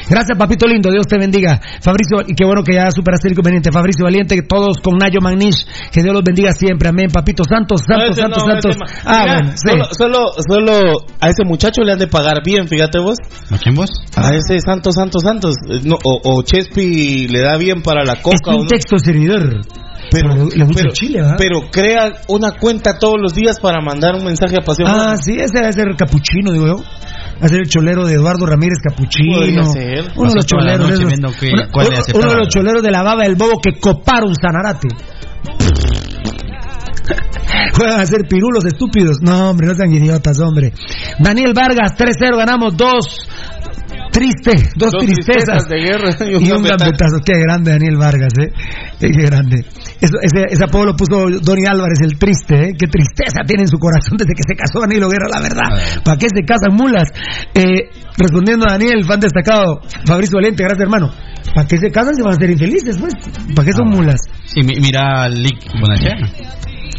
Gracias, 0.08 0.38
papito 0.38 0.66
lindo. 0.66 0.90
Dios 0.90 1.06
te 1.06 1.18
bendiga. 1.18 1.60
Fabricio, 1.80 2.22
y 2.26 2.34
qué 2.34 2.44
bueno 2.44 2.62
que 2.62 2.74
ya 2.74 2.90
superaste 2.90 3.28
el 3.28 3.32
inconveniente. 3.32 3.72
Fabricio 3.72 4.04
Valiente, 4.04 4.40
todos 4.42 4.78
con 4.78 4.96
Nayo 4.96 5.20
Magnish. 5.20 5.66
Que 5.90 6.02
Dios 6.02 6.14
los 6.14 6.22
bendiga 6.22 6.52
siempre. 6.52 6.88
Amén, 6.88 7.08
papito. 7.12 7.42
Santos, 7.44 7.82
santos, 7.86 8.16
santos, 8.16 8.44
no, 8.46 8.52
santos. 8.52 8.76
Ah, 9.04 9.22
Mira, 9.22 9.34
bueno, 9.34 9.52
sí. 9.52 9.66
solo, 9.66 9.84
solo, 9.96 10.32
solo 10.48 11.04
a 11.20 11.28
ese 11.28 11.44
muchacho 11.44 11.82
le 11.82 11.92
han 11.92 11.98
de 11.98 12.06
pagar 12.06 12.42
bien, 12.44 12.68
fíjate 12.68 12.98
vos. 12.98 13.18
¿A 13.50 13.58
quién 13.58 13.74
vos? 13.74 13.90
A 14.16 14.34
ese 14.34 14.60
Santos, 14.60 14.94
Santos, 14.94 15.22
Santos. 15.22 15.54
No, 15.84 15.96
o, 16.04 16.20
o 16.22 16.42
Chespi 16.42 16.91
le 17.28 17.40
da 17.40 17.56
bien 17.56 17.82
para 17.82 18.04
la 18.04 18.16
coca. 18.16 18.36
Es 18.36 18.40
o 18.46 18.56
un 18.58 18.64
no. 18.64 18.68
texto 18.68 18.98
servidor. 18.98 19.60
Pero, 20.10 20.28
le 20.34 20.64
gusta 20.64 20.82
pero, 20.82 20.92
chile, 20.92 21.22
pero 21.38 21.70
crea 21.70 22.12
una 22.28 22.50
cuenta 22.52 22.98
todos 22.98 23.14
los 23.18 23.34
días 23.34 23.58
para 23.60 23.80
mandar 23.80 24.14
un 24.16 24.24
mensaje 24.24 24.56
a 24.60 24.64
Pasión. 24.64 24.88
Ah, 24.90 25.16
sí, 25.16 25.32
ese 25.38 25.58
debe 25.58 25.72
ser 25.72 25.88
el 25.88 25.96
capuchino, 25.96 26.52
digo 26.52 26.66
yo. 26.66 26.76
Va 26.76 27.46
a 27.46 27.48
ser 27.48 27.60
el 27.60 27.68
cholero 27.68 28.04
de 28.06 28.14
Eduardo 28.14 28.44
Ramírez 28.44 28.78
Capuchino. 28.86 29.72
Ser. 29.72 30.12
Uno 30.16 30.28
de 30.30 30.34
los 30.36 30.46
choleros. 30.46 30.80
noche 30.80 30.92
esos- 30.94 31.06
viendo 31.06 31.32
que- 31.32 31.50
uno- 31.52 31.62
cuál 31.72 31.86
le 31.86 31.90
uno- 31.92 32.00
aceptaba, 32.00 32.24
uno 32.24 32.32
de 32.34 32.38
los 32.40 32.48
choleros 32.48 32.82
de 32.82 32.90
la 32.90 33.02
baba 33.02 33.22
del 33.22 33.36
bobo 33.36 33.58
que 33.62 33.78
coparon 33.80 34.34
Sanarate. 34.34 34.88
Juegan 37.74 38.00
a 38.00 38.06
ser 38.06 38.26
pirulos 38.28 38.64
estúpidos. 38.66 39.18
No, 39.22 39.50
hombre, 39.50 39.66
no 39.66 39.74
sean 39.74 39.92
idiotas, 39.92 40.38
hombre. 40.40 40.72
Daniel 41.18 41.52
Vargas, 41.54 41.94
3-0, 41.96 42.36
ganamos 42.36 42.76
dos. 42.76 43.26
Triste, 44.12 44.52
dos, 44.76 44.92
Dos 44.92 45.04
tristezas. 45.04 45.64
tristezas 45.64 45.68
de 45.68 45.76
guerra 45.80 46.10
y 46.20 46.32
y 46.32 46.34
un 46.36 46.42
un 46.44 46.48
gambetazo. 46.50 46.84
gambetazo. 46.84 47.16
Qué 47.24 47.32
grande 47.40 47.70
Daniel 47.72 47.96
Vargas, 47.96 48.32
¿eh? 48.40 48.52
Qué 49.00 49.08
grande. 49.08 49.64
Eso- 50.00 50.18
ese, 50.22 50.44
ese 50.52 50.64
apodo 50.64 50.84
lo 50.86 50.96
puso 50.96 51.26
Donny 51.40 51.64
Álvarez, 51.66 51.98
el 52.04 52.18
triste, 52.18 52.54
¿eh? 52.54 52.72
Qué 52.78 52.86
tristeza 52.86 53.40
tiene 53.46 53.62
en 53.62 53.68
su 53.68 53.78
corazón 53.78 54.18
desde 54.18 54.34
que 54.34 54.42
se 54.46 54.54
casó 54.54 54.80
Danilo 54.80 55.08
Guerra, 55.08 55.28
la 55.32 55.40
verdad. 55.40 56.02
¿Para 56.04 56.18
qué 56.18 56.26
se 56.28 56.44
casan 56.44 56.76
mulas? 56.76 57.08
Eh, 57.54 57.88
respondiendo 58.18 58.66
a 58.68 58.72
Daniel, 58.72 59.02
fan 59.04 59.18
destacado, 59.20 59.80
Fabricio 60.06 60.36
Valente, 60.36 60.62
gracias 60.62 60.82
hermano. 60.82 61.10
¿Para 61.54 61.66
qué 61.66 61.76
se 61.78 61.90
casan 61.90 62.14
si 62.14 62.22
van 62.22 62.32
a 62.34 62.36
ser 62.36 62.50
infelices, 62.50 62.98
pues? 62.98 63.14
¿Para 63.56 63.66
qué 63.66 63.72
son 63.72 63.88
mulas? 63.88 64.20
Sí, 64.44 64.60
mi- 64.62 64.78
mira 64.80 65.28
Lick 65.28 65.72
Bonachea. 65.80 66.16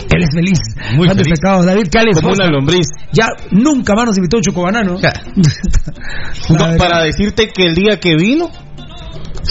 Él 0.10 0.23
es 0.23 0.29
feliz. 0.34 0.60
Muy 0.95 1.08
feliz. 1.10 1.39
David 1.41 1.88
Cales. 1.91 2.19
Como 2.19 2.34
una 2.34 2.47
lombriz. 2.47 2.88
Ya 3.12 3.27
nunca 3.51 3.95
más 3.95 4.06
nos 4.06 4.17
invitó 4.17 4.38
un 4.38 4.43
chocobanano. 4.43 4.97
Para 6.77 7.03
decirte 7.03 7.49
que 7.49 7.63
el 7.63 7.75
día 7.75 7.99
que 7.99 8.15
vino, 8.15 8.49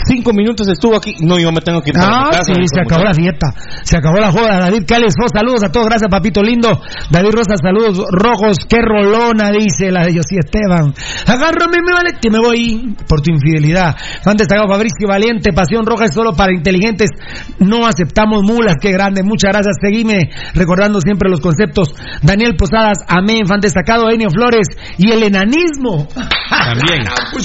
cinco 0.06 0.32
minutos 0.32 0.68
estuvo 0.68 0.96
aquí. 0.96 1.14
No, 1.20 1.38
yo 1.38 1.52
me 1.52 1.60
tengo 1.60 1.80
que 1.82 1.90
ir 1.90 1.96
Ah, 1.98 2.30
sí, 2.42 2.52
se 2.66 2.80
acabó 2.80 3.04
la 3.04 3.14
fiesta. 3.14 3.54
Se 3.82 3.96
acabó 3.96 4.18
la 4.18 4.32
joda. 4.32 4.58
David 4.60 4.84
Cales, 4.86 5.14
oh, 5.22 5.28
saludos 5.28 5.62
a 5.64 5.70
todos. 5.70 5.86
Gracias, 5.86 6.10
papito 6.10 6.42
lindo. 6.42 6.80
David 7.10 7.30
Rosa, 7.32 7.54
saludos. 7.62 8.02
Rojos, 8.10 8.58
qué 8.68 8.78
rolona, 8.80 9.50
dice 9.50 9.90
la 9.90 10.04
de 10.04 10.14
José 10.14 10.38
Esteban. 10.40 10.94
Agárrame, 11.26 11.78
me 11.84 11.92
vale, 11.92 12.18
que 12.20 12.30
me 12.30 12.38
voy 12.38 12.94
por 13.08 13.20
tu 13.20 13.32
infidelidad. 13.32 13.96
Fan 14.22 14.36
destacado 14.36 14.68
Fabricio 14.68 15.08
Valiente, 15.08 15.52
Pasión 15.52 15.84
Roja 15.84 16.06
es 16.06 16.14
solo 16.14 16.32
para 16.32 16.52
inteligentes. 16.52 17.10
No 17.58 17.86
aceptamos 17.86 18.42
mulas, 18.42 18.76
qué 18.80 18.92
grande. 18.92 19.22
Muchas 19.22 19.52
gracias. 19.52 19.76
Seguime 19.80 20.30
recordando 20.54 21.00
siempre 21.00 21.30
los 21.30 21.40
conceptos. 21.40 21.94
Daniel 22.22 22.56
Posadas, 22.56 22.98
amén. 23.08 23.46
Fan 23.46 23.60
destacado 23.60 24.10
Enio 24.10 24.30
Flores 24.30 24.66
y 24.98 25.10
el 25.10 25.22
enanismo. 25.22 26.08
También. 26.48 27.02
Pues, 27.32 27.44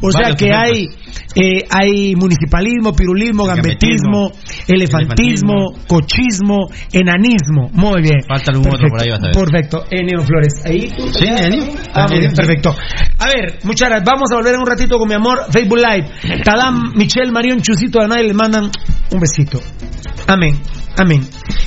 o 0.00 0.10
sea 0.10 0.20
Varios 0.22 0.36
que 0.36 0.52
hay, 0.52 0.88
eh, 1.34 1.60
hay 1.70 2.14
municipalismo, 2.16 2.92
pirulismo, 2.94 3.44
gambetismo, 3.44 4.32
elefantismo, 4.66 5.72
cochismo, 5.86 6.66
enanismo. 6.92 7.70
Muy 7.72 8.02
bien. 8.02 8.20
Falta 8.26 8.52
algún 8.52 8.68
otro 8.68 8.88
por 8.88 9.00
ahí, 9.00 9.08
vas 9.10 9.20
a 9.22 9.26
ver. 9.26 9.34
Perfecto. 9.34 9.84
Enio 9.90 10.20
Flores. 10.22 10.54
Ahí 10.64 10.88
tú. 10.96 11.08
Sí, 11.12 11.24
Enio. 11.26 11.64
Ah, 11.94 12.06
muy 12.08 12.18
bien, 12.18 12.30
Sí. 12.30 12.36
perfecto. 12.36 12.74
A 13.18 13.26
ver, 13.26 13.58
muchas 13.64 13.88
gracias. 13.88 14.04
Vamos 14.06 14.30
a 14.32 14.36
volver 14.36 14.54
en 14.54 14.60
un 14.60 14.66
ratito 14.66 14.98
con 14.98 15.08
mi 15.08 15.14
amor. 15.14 15.38
Facebook 15.50 15.78
Live. 15.78 16.42
Tadam, 16.44 16.92
Michelle, 16.96 17.32
Marión, 17.32 17.60
Chusito, 17.60 18.00
a 18.00 18.06
nadie 18.08 18.24
le 18.24 18.34
mandan 18.34 18.70
un 19.10 19.20
besito. 19.20 19.60
Amén. 20.26 20.60
Amén. 20.98 21.20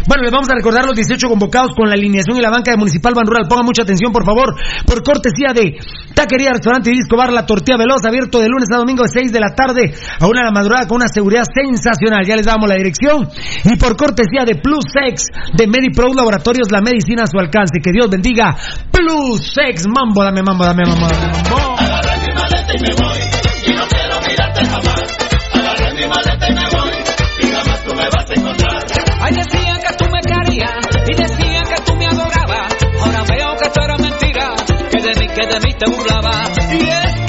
Bueno, 0.08 0.22
les 0.22 0.32
vamos 0.32 0.48
a 0.50 0.54
recordar 0.56 0.86
los 0.86 0.96
18 0.96 1.28
convocados 1.28 1.72
con 1.76 1.88
la 1.90 1.96
alineación 1.96 2.38
y 2.38 2.42
la 2.42 2.52
banca 2.52 2.70
de 2.72 2.78
Municipal 2.78 3.14
Ban 3.16 3.26
Rural. 3.26 3.48
Pongan 3.50 3.66
mucha 3.66 3.82
atención, 3.82 4.12
por 4.12 4.24
favor. 4.24 4.54
Por 4.86 5.02
cortesía 5.04 5.52
de 5.52 5.78
Taquería, 6.14 6.52
Restaurante 6.52 6.92
y 6.92 6.98
Disco 6.98 7.18
Bar, 7.18 7.34
La 7.34 7.44
Tortilla 7.46 7.76
Veloz, 7.78 8.06
abierto 8.06 8.40
de 8.40 8.48
lunes 8.48 8.68
a 8.72 8.78
domingo 8.78 9.02
de 9.04 9.10
6 9.10 9.32
de 9.34 9.35
la 9.40 9.54
tarde 9.54 9.94
a 10.20 10.28
una 10.28 10.42
de 10.42 10.46
la 10.46 10.52
madrugada 10.52 10.88
con 10.88 10.98
una 10.98 11.08
seguridad 11.08 11.44
sensacional. 11.54 12.26
Ya 12.26 12.36
les 12.36 12.46
damos 12.46 12.68
la 12.68 12.76
dirección. 12.76 13.30
Y 13.64 13.76
por 13.78 13.96
cortesía 13.96 14.46
de 14.46 14.56
Plus 14.56 14.86
Sex 14.92 15.28
de 15.54 15.68
MediPro 15.68 16.14
Laboratorios, 16.14 16.72
la 16.72 16.82
medicina 16.82 17.24
a 17.24 17.28
su 17.28 17.38
alcance. 17.40 17.80
Que 17.82 17.92
Dios 17.92 18.10
bendiga. 18.10 18.56
Plus 18.92 19.54
Sex. 19.54 19.86
Mambo, 19.88 20.24
dame 20.24 20.42
mambo, 20.42 20.66
dame 20.66 20.84
mambo. 20.86 21.08
Dame 21.08 21.28
mambo. 21.32 21.76
Agarré 21.80 22.18
mi 22.22 22.34
maleta 22.34 22.74
y 22.74 22.82
me 22.82 22.96
voy 22.96 23.20
y 23.66 23.72
no 23.74 23.88
quiero 23.88 24.22
mirarte 24.28 24.66
jamás. 24.66 25.04
Agarré 25.54 25.94
mi 25.94 26.08
maleta 26.08 26.50
y 26.50 26.54
me 26.54 26.70
voy 26.70 26.92
y 27.42 27.48
jamás 27.52 27.84
tú 27.84 27.96
me 27.96 28.10
vas 28.10 28.30
a 28.30 28.34
encontrar. 28.34 28.86
Ay, 29.22 29.34
decían 29.34 29.80
que 29.80 29.96
tú 29.98 30.06
me 30.12 30.22
querías 30.22 30.86
y 31.08 31.16
decían 31.16 31.64
que 31.64 31.82
tú 31.86 31.96
me 31.96 32.06
adorabas. 32.08 32.76
Ahora 33.02 33.24
veo 33.28 33.56
que 33.58 33.66
esto 33.66 33.82
era 33.82 33.98
mentira, 33.98 34.56
que 34.92 35.02
de 35.02 35.14
mí, 35.20 35.28
que 35.28 35.48
de 35.48 35.60
mí 35.60 35.74
te 35.78 35.92
burlaba. 35.92 36.44
Y 36.72 36.88
es 36.88 37.25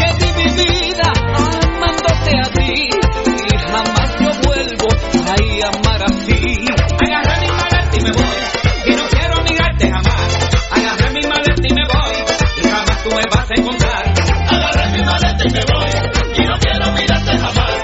así. 6.07 6.65
Agarré 7.05 7.37
mi 7.43 7.51
maleta 7.53 7.97
y 7.97 8.01
me 8.03 8.13
voy 8.13 8.39
y 8.87 8.97
no 8.97 9.03
quiero 9.11 9.43
mirarte 9.43 9.91
jamás. 9.91 10.29
Agarré 10.71 11.11
mi 11.13 11.23
maleta 11.27 11.63
y 11.69 11.75
me 11.75 11.85
voy 11.93 12.17
y 12.57 12.69
jamás 12.69 13.03
tú 13.03 13.11
me 13.11 13.23
vas 13.31 13.51
a 13.51 13.55
encontrar. 13.55 14.05
Agarré 14.49 14.93
mi 14.93 15.03
maleta 15.05 15.45
y 15.45 15.53
me 15.53 15.63
voy 15.73 15.91
y 16.37 16.47
no 16.47 16.55
quiero 16.59 16.93
mirarte 16.93 17.39
jamás. 17.39 17.75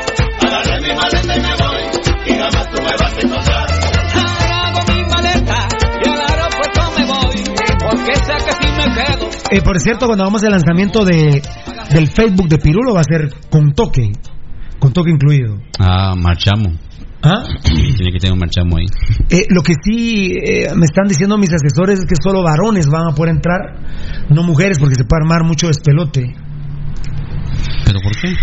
Agarré 0.41 0.81
mi 0.81 0.95
maleta 0.95 1.37
y 1.37 1.41
me 1.41 1.55
voy 1.63 1.83
y 2.27 2.33
jamás 2.39 2.71
tú 2.71 2.83
me 2.83 2.93
vas 2.99 3.13
a 3.13 3.21
encontrar. 3.21 3.67
Agarro 4.15 4.95
mi 4.95 5.03
maleta 5.11 5.69
y 6.05 6.09
al 6.09 6.21
aeropuerto 6.21 6.81
me 6.99 7.05
voy 7.07 7.45
porque 7.81 8.15
sé 8.17 8.35
que 8.47 8.53
si 8.53 8.69
me 8.77 8.95
quedo 8.95 9.29
Eh, 9.51 9.63
por 9.63 9.79
cierto, 9.81 10.07
cuando 10.07 10.25
hagamos 10.25 10.43
el 10.45 10.51
lanzamiento 10.51 11.05
de, 11.05 11.43
del 11.91 12.09
Facebook 12.09 12.49
de 12.49 12.59
Pirulo 12.59 12.95
va 12.95 13.01
a 13.01 13.05
ser 13.05 13.29
con 13.51 13.73
toque. 13.73 14.13
Con 14.79 14.93
toque 14.93 15.11
incluido. 15.11 15.59
Ah, 15.79 16.15
marchamos. 16.17 16.75
¿Ah? 17.23 17.45
Tiene 17.63 18.13
que 18.13 18.19
tener 18.19 18.33
un 18.33 18.41
marchamo 18.41 18.77
ahí. 18.77 18.87
Eh, 19.31 19.47
lo 19.49 19.63
que 19.63 19.75
sí 19.83 20.33
eh, 20.33 20.69
me 20.75 20.85
están 20.85 21.07
diciendo 21.07 21.39
mis 21.39 21.53
asesores 21.53 22.01
es 22.01 22.07
que 22.07 22.17
solo 22.21 22.43
varones 22.43 22.89
van 22.89 23.09
a 23.09 23.15
poder 23.15 23.35
entrar, 23.35 23.61
no 24.29 24.43
mujeres, 24.43 24.79
porque 24.79 24.97
se 24.97 25.05
puede 25.05 25.23
armar 25.23 25.45
mucho 25.45 25.69
despelote. 25.69 26.35
¿Pero 27.85 28.01
por 28.01 28.13
qué? 28.17 28.35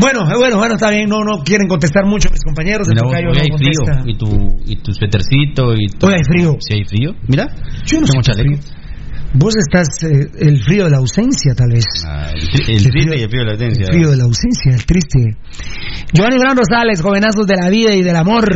Bueno, 0.00 0.28
eh, 0.30 0.34
bueno, 0.36 0.56
bueno, 0.58 0.74
está 0.74 0.90
bien, 0.90 1.08
no, 1.08 1.24
no 1.24 1.42
quieren 1.44 1.68
contestar 1.68 2.04
mucho 2.04 2.28
mis 2.30 2.42
compañeros. 2.42 2.88
Mira, 2.88 3.02
hoy 3.02 3.10
tocayo 3.10 3.28
hoy 3.28 3.34
no 3.36 3.42
hay 3.42 3.58
frío. 3.58 4.06
Y 4.06 4.18
tu, 4.18 4.56
y 4.66 4.76
tu 4.76 4.92
suétercito 4.92 5.74
y 5.74 5.86
tu... 5.88 6.06
Hoy 6.06 6.14
hay 6.14 6.24
frío. 6.24 6.56
Si 6.60 6.74
hay 6.74 6.84
frío. 6.84 7.14
Mira, 7.28 7.48
Yo 7.86 8.00
no 8.00 8.06
tengo. 8.06 8.58
Vos 9.32 9.54
estás 9.56 9.88
eh, 10.02 10.28
el 10.40 10.60
frío 10.62 10.84
de 10.84 10.90
la 10.90 10.98
ausencia, 10.98 11.54
tal 11.54 11.70
vez. 11.72 11.84
Ah, 12.06 12.30
el, 12.34 12.42
tri- 12.48 12.68
el 12.76 12.90
triste 12.90 13.16
y 13.16 13.22
el 13.22 13.28
frío 13.30 13.40
de 13.40 13.46
la 13.46 13.52
ausencia. 13.52 13.84
El 13.86 13.92
frío 13.92 14.10
de 14.10 14.16
la 14.16 14.24
ausencia, 14.24 14.72
el 14.74 14.84
triste. 14.86 15.36
Giovanni 16.12 16.38
Gran 16.38 16.56
Rosales, 16.56 17.00
jovenazos 17.00 17.46
de 17.46 17.54
la 17.56 17.68
vida 17.70 17.94
y 17.94 18.02
del 18.02 18.16
amor. 18.16 18.44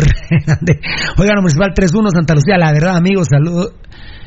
Oigan, 1.19 1.37
Municipal 1.41 1.73
3-1, 1.75 2.11
Santa 2.13 2.35
Lucía, 2.35 2.59
la 2.59 2.73
verdad, 2.73 2.97
amigos, 2.97 3.29
saludos. 3.31 3.73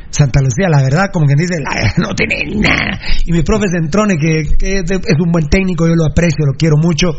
Santa 0.09 0.39
Lucía, 0.41 0.69
la 0.69 0.81
verdad, 0.81 1.09
como 1.11 1.25
quien 1.25 1.37
dice, 1.37 1.55
la- 1.59 1.91
no 1.97 2.13
tiene 2.15 2.55
nada. 2.55 2.99
Y 3.25 3.31
mi 3.33 3.41
profe 3.43 3.65
Centrone, 3.69 4.15
que, 4.17 4.47
que 4.57 4.79
es 4.79 5.19
un 5.19 5.31
buen 5.31 5.47
técnico, 5.47 5.87
yo 5.87 5.93
lo 5.95 6.05
aprecio, 6.05 6.45
lo 6.45 6.53
quiero 6.57 6.75
mucho, 6.77 7.11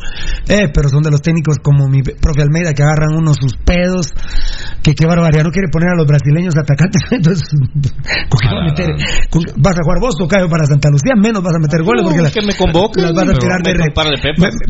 eh, 0.48 0.68
pero 0.72 0.88
son 0.88 1.02
de 1.02 1.10
los 1.10 1.20
técnicos 1.22 1.56
como 1.62 1.88
mi 1.88 2.02
profe 2.02 2.42
Almeida, 2.42 2.72
que 2.74 2.82
agarran 2.82 3.14
unos 3.16 3.36
sus 3.40 3.54
pedos, 3.64 4.12
que 4.82 4.94
qué 4.94 5.06
barbaridad, 5.06 5.44
no 5.44 5.50
quiere 5.50 5.68
poner 5.70 5.90
a 5.90 5.96
los 5.96 6.06
brasileños 6.06 6.54
atacantes, 6.56 7.02
entonces, 7.10 7.48
¿con 7.50 8.38
qué 8.40 8.48
va 8.54 8.62
a 8.62 8.64
meter? 8.70 8.88
con- 9.30 9.44
vas 9.62 9.74
a 9.74 9.82
jugar 9.84 9.98
vos, 10.00 10.16
Tocayo, 10.16 10.48
para 10.48 10.64
Santa 10.66 10.88
Lucía, 10.90 11.12
menos 11.16 11.42
vas 11.42 11.54
a 11.54 11.58
meter 11.60 11.82
goles, 11.82 12.02
porque 12.04 12.22
las, 12.22 12.32
que 12.32 12.42
me 12.46 12.54
convoquen, 12.54 13.04
las 13.04 13.12
vas 13.12 13.24
a 13.24 13.26
pero 13.26 13.38
tirar 13.38 13.60
de 13.62 13.72
re- 13.74 13.84
de. 13.84 13.92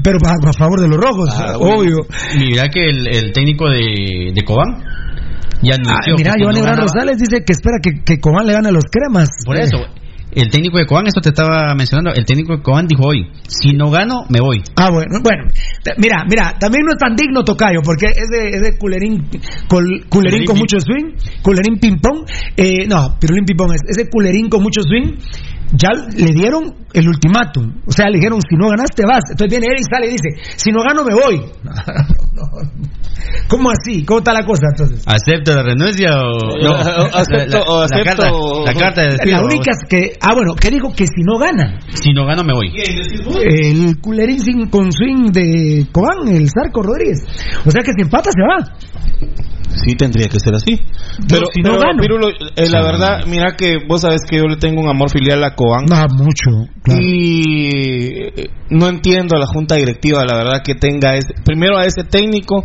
Pero 0.03 0.19
a, 0.25 0.49
a 0.51 0.53
favor 0.53 0.81
de 0.81 0.89
los 0.89 0.99
rojos, 0.99 1.29
obvio. 1.59 1.97
Mira 2.39 2.69
que 2.69 2.89
el, 2.89 3.07
el 3.09 3.33
técnico 3.33 3.69
de, 3.69 4.33
de 4.35 4.45
Cobán 4.45 4.83
ya 5.63 5.75
Ah, 5.75 5.77
anunció 5.77 6.15
mira, 6.17 6.33
Gran 6.39 6.55
ganaba. 6.55 6.83
Rosales 6.83 7.19
dice 7.19 7.45
que 7.45 7.53
espera 7.53 7.79
que, 7.83 8.03
que 8.05 8.21
Cobán 8.21 8.47
le 8.47 8.53
gane 8.53 8.69
a 8.69 8.73
los 8.73 8.85
cremas. 8.91 9.29
Por 9.45 9.57
Eh. 9.57 9.63
eso, 9.63 9.79
el 10.31 10.51
técnico 10.51 10.77
de 10.79 10.87
Cobán, 10.87 11.07
esto 11.07 11.21
te 11.21 11.31
estaba 11.31 11.75
mencionando, 11.75 12.13
el 12.15 12.25
técnico 12.27 12.55
de 12.57 12.63
Cobán 12.63 12.87
dijo 12.87 13.03
hoy, 13.07 13.27
si 13.49 13.73
no 13.73 13.91
gano, 13.91 14.25
me 14.29 14.41
voy. 14.41 14.63
Ah, 14.77 14.91
bueno, 14.91 15.19
bueno. 15.23 15.45
Mira, 15.97 16.25
mira, 16.29 16.55
también 16.61 16.85
no 16.85 16.93
es 16.93 16.99
tan 16.99 17.17
digno 17.17 17.43
Tocayo, 17.45 17.81
porque 17.83 18.07
es 18.07 18.29
de, 18.29 18.51
es 18.51 18.61
de 18.63 18.77
culerín, 18.79 19.25
col- 19.69 20.05
culerín 20.09 20.09
Culerín 20.09 20.45
con 20.45 20.59
mucho 20.59 20.77
swing, 20.81 21.15
culerín 21.43 21.79
ping-pong. 21.81 22.29
Eh, 22.57 22.87
no, 22.87 23.17
pirulín 23.19 23.45
ping-pong 23.47 23.73
es 23.75 23.81
ese 23.89 24.09
culerín 24.11 24.49
con 24.51 24.63
mucho 24.63 24.83
swing. 24.83 25.17
Ya 25.73 25.91
le 25.93 26.33
dieron 26.35 26.75
el 26.95 27.09
ultimátum. 27.09 27.83
O 27.87 27.93
sea, 27.93 28.07
le 28.09 28.19
dijeron, 28.19 28.41
si 28.41 28.57
no 28.57 28.69
ganas, 28.69 28.89
te 28.95 29.05
vas. 29.05 29.23
Entonces 29.31 29.59
viene 29.59 29.75
él 29.75 29.81
y 29.81 29.85
sale 29.85 30.07
y 30.07 30.11
dice, 30.13 30.29
si 30.57 30.71
no 30.71 30.83
gano, 30.83 31.05
me 31.05 31.15
voy. 31.15 31.43
¿Cómo 33.49 33.71
así? 33.71 34.05
¿Cómo 34.05 34.19
está 34.19 34.33
la 34.33 34.45
cosa 34.45 34.67
entonces? 34.73 35.03
¿Acepto 35.07 35.55
la 35.55 35.63
renuncia 35.63 36.11
o 36.17 36.39
No, 36.63 36.75
acepto- 36.77 37.65
o 37.67 37.81
la 37.81 37.87
acepto- 37.87 38.05
carta, 38.05 38.31
la 38.65 38.75
carta 38.75 39.03
de 39.03 39.09
despido, 39.11 39.37
La 39.37 39.45
única 39.45 39.71
es 39.73 39.89
que, 39.89 40.13
ah, 40.21 40.35
bueno, 40.35 40.55
que 40.55 40.71
dijo 40.71 40.93
que 40.95 41.07
si 41.07 41.23
no 41.25 41.39
gana. 41.39 41.79
Si 41.95 42.13
no 42.13 42.27
gano, 42.27 42.45
me 42.45 42.53
voy. 42.55 42.71
El 43.43 43.99
culerín 44.01 44.41
sin, 44.41 44.69
con 44.69 44.91
swing 44.93 45.31
de 45.33 45.87
Cobán, 45.93 46.29
el 46.29 46.49
Zarco 46.49 46.83
Rodríguez. 46.83 47.21
O 47.65 47.71
sea 47.71 47.83
que 47.83 47.93
si 47.93 48.03
empata 48.03 48.31
se 48.33 48.41
va. 48.43 48.65
Sí, 49.85 49.95
tendría 49.97 50.29
que 50.29 50.39
ser 50.41 50.55
así. 50.55 50.81
Pero, 51.29 51.47
si 51.55 51.61
no 51.63 51.71
pero, 51.71 51.81
gano. 51.81 52.01
Pirulo, 52.01 52.29
eh, 52.31 52.69
la 52.71 52.83
verdad, 52.83 53.21
mira 53.27 53.55
que 53.57 53.79
vos 53.89 54.01
sabes 54.01 54.23
que 54.29 54.37
yo 54.39 54.45
le 54.45 54.57
tengo 54.57 54.81
un 54.81 54.89
amor 54.89 55.11
filial 55.11 55.43
a 55.45 55.55
Cobán. 55.55 55.85
No, 55.87 55.97
mucho. 56.17 56.71
claro. 56.83 57.01
Y 57.03 58.11
eh, 58.37 58.51
no 58.71 58.89
entiendo 58.89 59.37
a 59.37 59.41
la 59.41 59.47
junta 59.47 59.77
directiva, 59.77 60.25
la 60.25 60.37
verdad, 60.37 60.63
que 60.65 60.75
tenga 60.75 61.17
ese, 61.17 61.35
primero 61.45 61.77
a 61.79 61.85
ese 61.87 62.05
técnico 62.05 62.65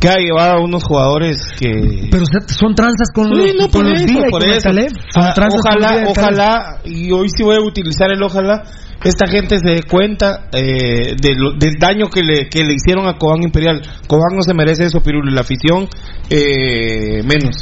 que 0.00 0.08
ha 0.08 0.16
llevado 0.16 0.58
a 0.58 0.60
unos 0.62 0.84
jugadores 0.84 1.38
que... 1.58 2.08
Pero 2.10 2.24
son 2.48 2.74
tranzas 2.74 3.08
con 3.14 3.24
Sí, 3.26 3.30
los, 3.34 3.54
no, 3.54 3.62
con 3.68 3.70
por 3.70 3.84
los 3.90 4.00
eso, 4.00 4.06
Villa 4.06 4.26
y 4.26 4.30
por 4.30 4.40
con 4.42 4.50
el 4.50 4.56
eso. 4.58 4.68
Taleb. 4.68 4.90
Son 4.90 5.22
Ah, 5.24 5.32
tranzas 5.34 5.60
con 5.62 5.82
ojalá, 5.82 6.04
ojalá, 6.08 6.80
y 6.84 7.10
hoy 7.12 7.28
sí 7.34 7.42
voy 7.42 7.56
a 7.56 7.60
utilizar 7.60 8.12
el 8.12 8.22
ojalá, 8.22 8.62
esta 9.04 9.26
gente 9.28 9.58
se 9.58 9.70
dé 9.70 9.82
cuenta 9.82 10.48
eh, 10.52 11.14
de 11.20 11.34
lo- 11.36 11.52
del 11.52 11.74
daño 11.78 12.08
que 12.08 12.22
le, 12.22 12.48
que 12.48 12.64
le 12.64 12.74
hicieron 12.74 13.06
a 13.06 13.16
Cobán 13.18 13.42
Imperial. 13.42 13.80
Cobán 14.08 14.34
no 14.36 14.42
se 14.42 14.54
merece 14.54 14.84
eso, 14.86 15.00
Pirulo, 15.02 15.30
y 15.30 15.34
la 15.34 15.42
afición 15.42 15.86
eh, 16.30 17.22
menos. 17.24 17.54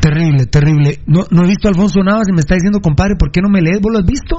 Terrible, 0.00 0.46
terrible. 0.46 1.00
No, 1.06 1.24
no 1.30 1.44
he 1.44 1.48
visto 1.48 1.68
a 1.68 1.70
Alfonso 1.70 2.00
Navas 2.02 2.24
y 2.28 2.32
me 2.34 2.40
está 2.40 2.54
diciendo, 2.54 2.80
compadre, 2.80 3.14
¿por 3.18 3.30
qué 3.30 3.40
no 3.40 3.48
me 3.48 3.60
lees? 3.60 3.80
¿Vos 3.80 3.92
lo 3.92 3.98
has 4.00 4.04
visto? 4.06 4.36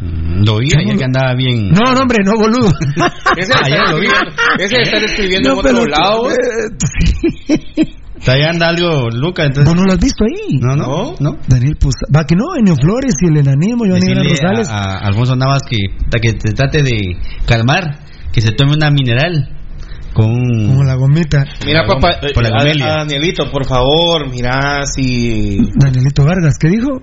Mm, 0.00 0.44
Lo 0.46 0.58
vi 0.58 0.68
ayer 0.78 0.96
que 0.96 1.04
andaba 1.04 1.34
bien. 1.34 1.70
No, 1.70 1.92
no, 1.92 2.00
hombre, 2.00 2.18
no, 2.24 2.32
boludo. 2.38 2.68
Ese 3.36 3.48
de 3.52 3.58
Ayer 3.64 3.78
estar 3.80 3.90
lo 3.94 3.98
vi. 4.00 4.06
escribiendo- 4.06 4.34
ese 4.58 4.76
de 4.76 4.82
estar 4.82 5.02
escribiendo 5.04 5.54
No, 5.54 5.60
en 5.60 5.66
otro 5.76 5.86
lado. 5.86 6.30
eh, 6.30 7.88
Ahí 8.26 8.42
anda 8.42 8.68
algo, 8.68 9.10
Luca, 9.10 9.44
entonces... 9.44 9.72
¿Vos 9.72 9.80
no 9.80 9.86
lo 9.86 9.92
has 9.92 9.98
visto 10.00 10.24
ahí? 10.24 10.58
No, 10.60 10.76
no, 10.76 11.14
no. 11.20 11.36
Daniel, 11.46 11.76
pues, 11.80 11.94
va 12.14 12.24
que 12.24 12.34
no, 12.34 12.56
Enio 12.58 12.74
Flores 12.76 13.14
y 13.22 13.26
el 13.28 13.36
enanismo, 13.38 13.84
Gran 13.84 14.00
Decirle 14.00 14.30
Rosales. 14.30 14.68
a, 14.68 14.98
a 14.98 15.06
Alfonso 15.06 15.36
Navas 15.36 15.62
que, 15.68 15.76
que 16.20 16.32
te 16.34 16.52
trate 16.52 16.82
de 16.82 17.16
calmar, 17.46 18.00
que 18.32 18.40
se 18.40 18.52
tome 18.52 18.72
una 18.74 18.90
mineral 18.90 19.54
con. 20.14 20.34
Como 20.34 20.84
la 20.84 20.94
gomita. 20.94 21.44
Mira, 21.64 21.82
la 21.82 21.86
papá, 21.86 22.20
gom- 22.20 22.34
por 22.34 22.42
la 22.42 22.48
a- 22.58 22.94
a 22.94 22.96
Danielito, 23.04 23.50
por 23.50 23.64
favor, 23.66 24.28
mira 24.30 24.82
si... 24.84 25.58
Danielito 25.76 26.24
Vargas, 26.24 26.56
¿qué 26.58 26.68
dijo? 26.68 27.00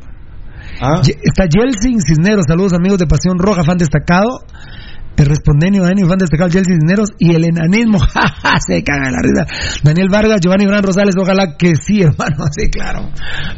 ¿Ah? 0.81 1.01
Está 1.01 1.45
Yeltsin 1.45 2.01
Cisneros, 2.01 2.43
saludos 2.47 2.73
amigos 2.73 2.97
de 2.99 3.07
Pasión 3.07 3.37
Roja, 3.39 3.63
fan 3.63 3.77
destacado. 3.77 4.41
El 5.17 5.25
respondenio 5.25 5.83
Dani, 5.83 6.03
fan 6.03 6.17
destacado 6.17 6.49
Yeltsin 6.49 6.81
Cisneros 6.81 7.09
y 7.19 7.33
el 7.33 7.45
enanismo, 7.45 7.99
se 8.67 8.83
caga 8.83 9.11
la 9.11 9.21
risa. 9.21 9.45
Daniel 9.83 10.09
Vargas, 10.09 10.41
Giovanni 10.41 10.65
Gran 10.65 10.83
Rosales, 10.83 11.15
ojalá 11.17 11.55
que 11.57 11.75
sí, 11.75 12.01
hermano, 12.03 12.45
sí, 12.51 12.69
claro. 12.69 13.09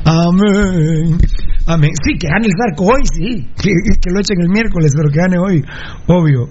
Amén. 0.06 1.17
Amén. 1.65 1.91
Sí, 2.04 2.17
que 2.17 2.28
gane 2.28 2.48
el 2.48 2.54
Zarco 2.58 2.86
hoy, 2.86 3.04
sí. 3.06 3.50
Que, 3.62 3.72
que 4.00 4.12
lo 4.12 4.20
echen 4.20 4.39
el 4.39 4.50
miércoles, 4.50 4.93
pero 4.96 5.10
que 5.10 5.20
gane 5.20 5.38
hoy, 5.39 5.63
obvio. 6.08 6.50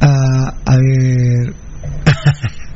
Ah, 0.00 0.54
a 0.64 0.76
ver. 0.76 1.54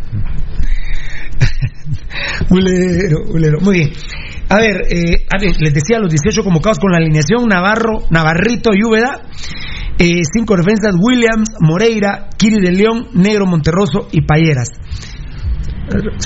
Ulero, 2.51 3.25
ulero. 3.33 3.61
Muy 3.61 3.79
bien. 3.79 3.91
A 4.49 4.57
ver, 4.57 4.83
eh, 4.91 5.27
a 5.31 5.39
ver, 5.41 5.53
les 5.61 5.75
decía 5.75 5.99
los 6.01 6.11
18 6.11 6.43
convocados 6.43 6.79
con 6.79 6.91
la 6.91 6.99
alineación 6.99 7.49
Navarro, 7.49 7.99
Navarrito 8.11 8.71
y 8.75 8.83
Úbeda. 8.83 9.23
Cinco 10.33 10.57
defensas, 10.57 10.95
Williams, 10.99 11.51
Moreira, 11.61 12.31
Kiri 12.39 12.57
de 12.59 12.73
León, 12.73 13.09
Negro 13.13 13.45
Monterroso 13.45 14.09
y 14.11 14.23
Payeras. 14.23 14.71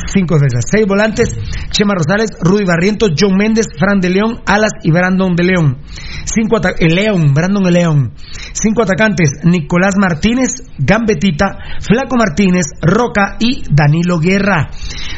Cinco 0.07 0.35
defensas. 0.35 0.65
Seis 0.71 0.87
volantes, 0.87 1.37
Chema 1.71 1.95
Rosales, 1.95 2.31
Rudy 2.41 2.65
Barrientos, 2.65 3.11
John 3.19 3.37
Méndez, 3.37 3.67
Fran 3.79 4.01
de 4.01 4.11
León, 4.11 4.43
Alas 4.47 4.73
y 4.83 4.91
Brandon 4.91 5.35
de 5.35 5.45
León. 5.45 5.79
Cinco 6.25 6.57
el 6.79 6.95
León, 6.95 7.35
Brandon 7.35 7.65
de 7.65 7.71
León. 7.71 8.13
Cinco 8.53 8.83
atacantes, 8.83 9.31
Nicolás 9.45 9.95
Martínez, 9.99 10.49
Gambetita, 10.79 11.59
Flaco 11.81 12.17
Martínez, 12.17 12.67
Roca 12.81 13.37
y 13.41 13.63
Danilo 13.71 14.19
Guerra. 14.19 14.71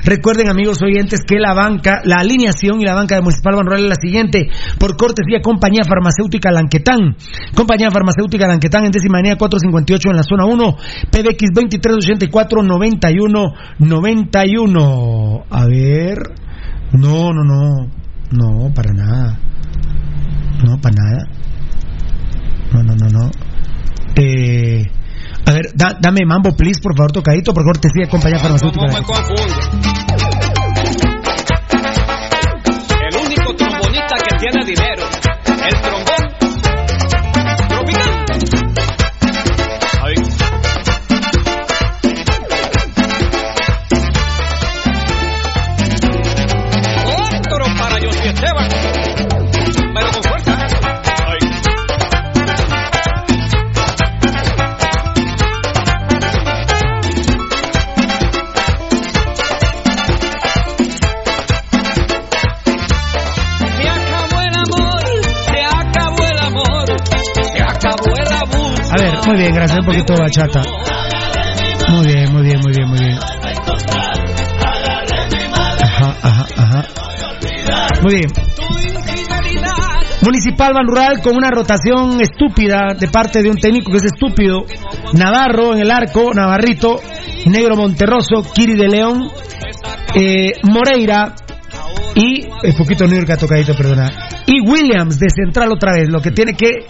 Recuerden, 0.04 0.48
amigos 0.48 0.82
oyentes, 0.82 1.20
que 1.26 1.38
la 1.38 1.54
banca, 1.54 2.00
la 2.04 2.16
alineación 2.20 2.80
y 2.80 2.84
la 2.84 2.94
banca 2.94 3.16
de 3.16 3.22
Municipal 3.22 3.56
Banrural 3.56 3.84
es 3.84 3.88
la 3.88 3.96
siguiente. 3.96 4.48
Por 4.78 4.96
cortesía, 4.96 5.40
Compañía 5.42 5.82
Farmacéutica 5.86 6.50
Lanquetán. 6.50 7.16
Compañía 7.54 7.90
Farmacéutica 7.90 8.46
Lanquetán 8.46 8.84
en 8.84 8.92
décima 8.92 9.18
avenida 9.18 9.36
458 9.36 10.10
en 10.10 10.16
la 10.16 10.22
zona 10.22 10.46
1. 10.46 10.76
PBX 11.10 11.50
2384 11.52 12.62
91 12.62 13.52
91. 14.36 15.46
A 15.50 15.64
ver. 15.66 16.18
No, 16.92 17.32
no, 17.32 17.42
no. 17.44 17.90
No, 18.30 18.74
para 18.74 18.92
nada. 18.92 19.38
No, 20.64 20.78
para 20.80 20.94
nada. 20.94 21.28
No, 22.72 22.82
no, 22.82 22.94
no, 22.96 23.08
no. 23.08 23.30
Eh, 24.16 24.84
a 25.46 25.52
ver, 25.52 25.72
da- 25.74 25.96
dame 26.00 26.24
mambo, 26.26 26.54
please, 26.56 26.80
por 26.82 26.96
favor, 26.96 27.12
tocadito, 27.12 27.54
por 27.54 27.64
cortesía, 27.64 28.08
compañía 28.10 28.38
farmacéutica. 28.38 28.86
No 28.86 28.92
me 28.92 29.02
confunde. 29.02 30.35
A 68.96 68.98
ver, 68.98 69.14
muy 69.26 69.36
bien, 69.36 69.54
gracias, 69.54 69.78
un 69.78 69.84
poquito 69.84 70.14
bachata. 70.16 70.62
Muy 71.90 72.06
bien, 72.06 72.32
muy 72.32 72.42
bien, 72.44 72.60
muy 72.60 72.72
bien, 72.72 72.88
muy 72.88 72.98
bien. 72.98 73.18
Ajá, 75.82 76.16
ajá, 76.22 76.46
ajá. 76.56 76.84
Muy 78.00 78.14
bien. 78.14 78.32
Municipal 80.22 80.72
Ban 80.72 80.86
Rural 80.86 81.20
con 81.20 81.36
una 81.36 81.50
rotación 81.50 82.22
estúpida 82.22 82.94
de 82.98 83.08
parte 83.08 83.42
de 83.42 83.50
un 83.50 83.58
técnico 83.58 83.90
que 83.90 83.98
es 83.98 84.06
estúpido. 84.06 84.64
Navarro 85.12 85.74
en 85.74 85.80
el 85.80 85.90
arco, 85.90 86.32
Navarrito, 86.32 86.98
Negro 87.44 87.76
Monterroso, 87.76 88.50
Kiri 88.54 88.76
de 88.76 88.88
León, 88.88 89.28
eh, 90.14 90.52
Moreira 90.62 91.34
y 92.14 92.46
el 92.62 92.74
poquito 92.74 93.06
New 93.06 93.18
York 93.18 93.28
ha 93.28 93.36
tocadito, 93.36 93.76
perdona. 93.76 94.10
y 94.46 94.66
Williams 94.66 95.18
de 95.18 95.26
central 95.28 95.70
otra 95.70 95.92
vez, 95.92 96.08
lo 96.08 96.22
que 96.22 96.30
tiene 96.30 96.54
que 96.54 96.86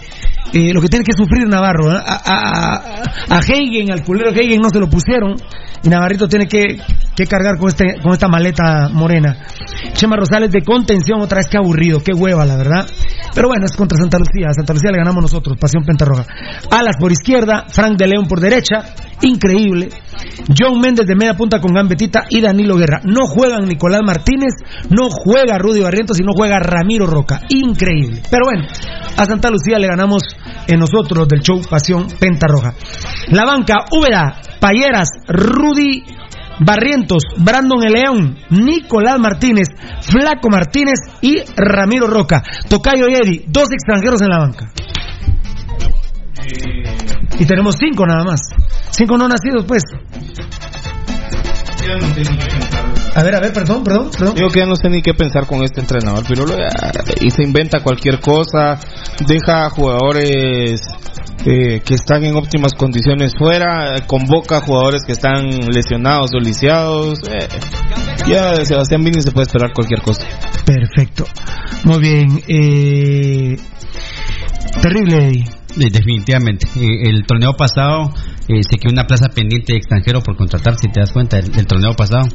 eh, 0.53 0.71
lo 0.73 0.81
que 0.81 0.87
tiene 0.87 1.05
que 1.05 1.13
sufrir 1.13 1.47
Navarro. 1.47 1.91
¿eh? 1.91 1.99
A, 2.03 2.21
a, 2.25 3.37
a 3.37 3.39
Heigen, 3.39 3.91
al 3.91 4.03
culero 4.03 4.31
Heigen 4.31 4.61
no 4.61 4.69
se 4.69 4.79
lo 4.79 4.89
pusieron 4.89 5.35
y 5.83 5.89
Navarrito 5.89 6.27
tiene 6.27 6.47
que, 6.47 6.79
que 7.17 7.25
cargar 7.25 7.57
con, 7.57 7.69
este, 7.69 7.95
con 8.03 8.13
esta 8.13 8.27
maleta 8.27 8.89
morena. 8.93 9.39
Chema 9.93 10.15
Rosales 10.15 10.51
de 10.51 10.61
contención, 10.61 11.19
otra 11.19 11.37
vez 11.37 11.47
que 11.49 11.57
aburrido, 11.57 11.99
qué 12.03 12.13
hueva 12.13 12.45
la 12.45 12.55
verdad. 12.55 12.87
Pero 13.33 13.47
bueno, 13.47 13.65
es 13.65 13.75
contra 13.75 13.97
Santa 13.97 14.19
Lucía, 14.19 14.53
Santa 14.53 14.73
Lucía 14.73 14.91
le 14.91 14.99
ganamos 14.99 15.23
nosotros, 15.23 15.57
Pasión 15.59 15.83
Pentarroja. 15.83 16.27
Alas 16.69 16.95
por 16.99 17.11
izquierda, 17.11 17.65
Frank 17.69 17.97
de 17.97 18.05
León 18.05 18.27
por 18.27 18.39
derecha, 18.39 18.93
increíble. 19.21 19.89
John 20.55 20.79
Méndez 20.79 21.07
de 21.07 21.15
media 21.15 21.33
punta 21.33 21.59
con 21.59 21.73
Gambetita 21.73 22.25
y 22.29 22.39
Danilo 22.39 22.77
Guerra. 22.77 23.01
No 23.03 23.25
juegan 23.25 23.65
Nicolás 23.65 24.01
Martínez, 24.05 24.53
no 24.91 25.09
juega 25.09 25.57
Rudy 25.57 25.81
Barrientos 25.81 26.19
y 26.19 26.23
no 26.23 26.33
juega 26.35 26.59
Ramiro 26.59 27.07
Roca. 27.07 27.41
Increíble. 27.49 28.21
Pero 28.29 28.45
bueno, 28.45 28.67
a 29.17 29.25
Santa 29.25 29.49
Lucía 29.49 29.79
le 29.79 29.87
ganamos 29.87 30.21
en 30.67 30.79
nosotros 30.79 31.27
del 31.27 31.41
show 31.41 31.59
Pasión 31.67 32.07
Pentarroja. 32.19 32.75
La 33.29 33.43
banca, 33.43 33.85
Úbeda, 33.91 34.39
Payeras, 34.59 35.09
Rudy 35.27 36.03
Barrientos, 36.59 37.23
Brandon 37.37 37.83
El 37.83 37.93
León, 37.93 38.37
Nicolás 38.49 39.19
Martínez, 39.19 39.67
Flaco 40.01 40.49
Martínez 40.49 40.99
y 41.21 41.35
Ramiro 41.55 42.07
Roca. 42.07 42.43
Tocayo 42.69 43.07
y 43.09 43.13
Eddie, 43.13 43.45
dos 43.47 43.67
extranjeros 43.71 44.21
en 44.21 44.29
la 44.29 44.39
banca. 44.39 44.71
Y 47.39 47.45
tenemos 47.45 47.75
cinco 47.77 48.05
nada 48.05 48.23
más. 48.23 48.39
Cinco 48.89 49.17
no 49.17 49.27
nacidos, 49.27 49.65
pues. 49.67 49.83
A 53.17 53.23
ver, 53.23 53.33
a 53.33 53.39
ver, 53.39 53.51
perdón, 53.51 53.83
perdón, 53.83 54.11
perdón. 54.11 54.35
Digo 54.35 54.49
que 54.49 54.59
ya 54.59 54.67
no 54.67 54.75
sé 54.75 54.89
ni 54.89 55.01
qué 55.01 55.15
pensar 55.15 55.47
con 55.47 55.63
este 55.63 55.81
entrenador, 55.81 56.23
pero 56.27 56.45
y 57.19 57.31
se 57.31 57.41
inventa 57.41 57.79
cualquier 57.79 58.19
cosa, 58.19 58.79
deja 59.25 59.65
a 59.65 59.69
jugadores 59.71 60.81
eh, 61.43 61.81
que 61.83 61.95
están 61.95 62.23
en 62.25 62.35
óptimas 62.35 62.75
condiciones 62.75 63.33
fuera, 63.35 64.05
convoca 64.05 64.57
a 64.57 64.61
jugadores 64.61 65.03
que 65.03 65.13
están 65.13 65.47
lesionados 65.49 66.29
o 66.35 66.39
lisiados. 66.39 67.17
Eh, 67.27 67.47
ya 68.27 68.51
de 68.51 68.67
Sebastián 68.67 69.03
Vini 69.03 69.19
se 69.19 69.31
puede 69.31 69.47
esperar 69.47 69.73
cualquier 69.73 70.03
cosa. 70.03 70.23
Perfecto. 70.63 71.25
Muy 71.85 71.99
bien. 71.99 72.43
Eh, 72.47 73.57
terrible, 74.79 75.27
Eddie. 75.27 75.89
Definitivamente. 75.89 76.67
Eh, 76.75 77.09
el 77.09 77.25
torneo 77.25 77.53
pasado 77.55 78.13
eh, 78.47 78.61
se 78.63 78.77
quedó 78.77 78.93
una 78.93 79.05
plaza 79.05 79.27
pendiente 79.33 79.73
de 79.73 79.77
extranjero 79.77 80.21
por 80.21 80.35
contratar, 80.37 80.75
si 80.77 80.89
te 80.89 81.01
das 81.01 81.11
cuenta, 81.11 81.37
el, 81.37 81.51
el, 81.57 81.67
torneo 81.67 81.93
pasado. 81.93 82.27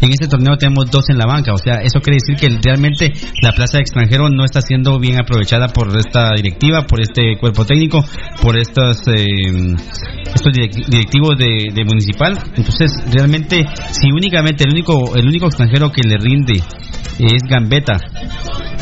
En 0.00 0.10
este 0.10 0.26
torneo 0.26 0.56
tenemos 0.56 0.90
dos 0.90 1.08
en 1.10 1.18
la 1.18 1.26
banca, 1.26 1.52
o 1.52 1.58
sea, 1.58 1.76
eso 1.76 2.00
quiere 2.00 2.18
decir 2.18 2.36
que 2.36 2.48
realmente 2.62 3.12
la 3.42 3.52
plaza 3.52 3.78
extranjero 3.78 4.28
no 4.28 4.44
está 4.44 4.60
siendo 4.60 4.98
bien 4.98 5.20
aprovechada 5.20 5.68
por 5.68 5.96
esta 5.96 6.34
directiva, 6.34 6.86
por 6.86 7.00
este 7.00 7.36
cuerpo 7.38 7.64
técnico, 7.64 8.04
por 8.42 8.58
estos, 8.58 9.06
eh, 9.08 9.76
estos 10.34 10.52
directivos 10.52 11.36
de, 11.38 11.84
municipal. 11.84 12.36
Entonces, 12.56 12.92
realmente, 13.12 13.64
si 13.90 14.10
únicamente 14.10 14.64
el 14.64 14.72
único, 14.72 15.16
el 15.16 15.26
único 15.26 15.46
extranjero 15.46 15.90
que 15.90 16.02
le 16.06 16.16
rinde 16.18 16.62
es 17.18 17.42
Gambetta, 17.48 17.98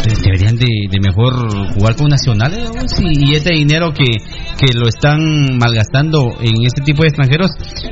pues 0.03 0.23
deberían 0.23 0.57
de, 0.57 0.67
de, 0.91 1.01
mejor 1.01 1.35
jugar 1.75 1.97
con 1.97 2.09
nacionales 2.09 2.71
y, 3.01 3.31
y 3.31 3.33
ese 3.35 3.51
dinero 3.53 3.93
que, 3.93 4.05
que 4.05 4.73
lo 4.75 4.89
están 4.89 5.59
malgastando 5.59 6.37
en 6.41 6.55
este 6.65 6.78
tipo 6.81 7.03
de 7.03 7.09
extranjeros 7.09 7.51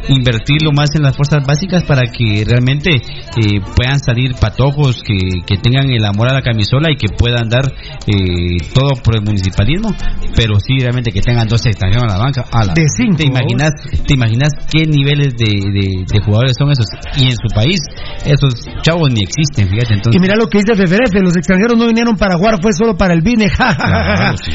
invertirlo 0.09 0.73
más 0.73 0.95
en 0.95 1.03
las 1.03 1.17
fuerzas 1.17 1.45
básicas 1.47 1.85
para 1.85 2.11
que 2.11 2.45
realmente 2.47 2.91
eh, 2.91 3.61
puedan 3.75 3.99
salir 3.99 4.35
patojos 4.35 5.03
que, 5.03 5.43
que, 5.47 5.57
tengan 5.57 5.91
el 5.91 6.05
amor 6.05 6.29
a 6.31 6.35
la 6.35 6.43
camisola 6.43 6.91
y 6.93 6.97
que 6.97 7.09
puedan 7.09 7.49
dar 7.49 7.65
eh, 8.07 8.57
todo 8.73 8.95
por 9.03 9.17
el 9.17 9.23
municipalismo 9.23 9.91
pero 10.37 10.61
sí 10.61 10.79
realmente 10.79 11.11
que 11.11 11.21
tengan 11.21 11.49
dos 11.49 11.65
extranjeros 11.67 12.05
a 12.05 12.19
la 12.19 12.19
banca 12.19 12.45
a 12.53 12.67
la, 12.67 12.75
de 12.75 12.85
cinco, 12.89 13.17
te 13.17 13.27
imaginas 13.27 13.73
te 14.07 14.15
imaginas 14.15 14.51
qué 14.71 14.85
niveles 14.87 15.35
de, 15.37 15.47
de, 15.47 16.05
de, 16.07 16.21
jugadores 16.21 16.55
son 16.59 16.71
esos 16.71 16.87
y 17.17 17.27
en 17.27 17.37
su 17.37 17.49
país 17.55 17.81
esos 18.25 18.55
chavos 18.83 19.11
ni 19.11 19.23
existen 19.23 19.69
fíjate 19.69 19.95
entonces. 19.95 20.17
Y 20.17 20.21
mira 20.21 20.37
lo 20.37 20.49
que 20.49 20.59
dice 20.59 20.75
FFF 20.75 21.15
los 21.23 21.37
extranjeros 21.37 21.79
no 21.79 21.87
vinieron 21.87 22.17
para 22.17 22.37
jugar 22.37 22.61
fue 22.61 22.73
solo 22.73 22.97
para 22.97 23.15
el 23.15 23.23
BINE 23.23 23.49
claro, 23.57 24.37
sí, 24.39 24.53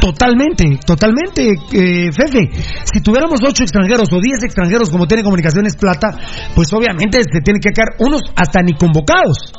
totalmente 0.00 0.78
totalmente 0.86 1.54
eh, 1.72 2.10
Fefe. 2.12 2.50
Si 2.84 3.00
tuviéramos 3.10 3.40
ocho 3.42 3.64
extranjeros 3.64 4.08
o 4.12 4.20
diez 4.20 4.42
extranjeros 4.44 4.88
como 4.88 5.06
tiene 5.06 5.24
Comunicaciones 5.24 5.74
Plata, 5.74 6.16
pues 6.54 6.72
obviamente 6.72 7.18
se 7.24 7.40
tienen 7.40 7.60
que 7.60 7.70
quedar 7.70 7.96
unos 7.98 8.22
hasta 8.36 8.62
ni 8.62 8.74
convocados. 8.74 9.52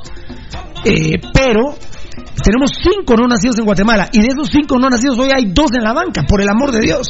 Eh, 0.86 1.20
pero 1.34 1.76
tenemos 2.40 2.72
cinco 2.82 3.16
no 3.16 3.28
nacidos 3.28 3.60
en 3.60 3.66
Guatemala 3.66 4.10
y 4.12 4.22
de 4.22 4.28
esos 4.28 4.48
cinco 4.52 4.80
no 4.80 4.90
nacidos 4.90 5.20
hoy 5.20 5.30
hay 5.36 5.52
dos 5.52 5.72
en 5.74 5.84
la 5.84 5.94
banca, 5.94 6.24
por 6.24 6.42
el 6.42 6.50
amor 6.50 6.72
de 6.72 6.80
Dios. 6.80 7.08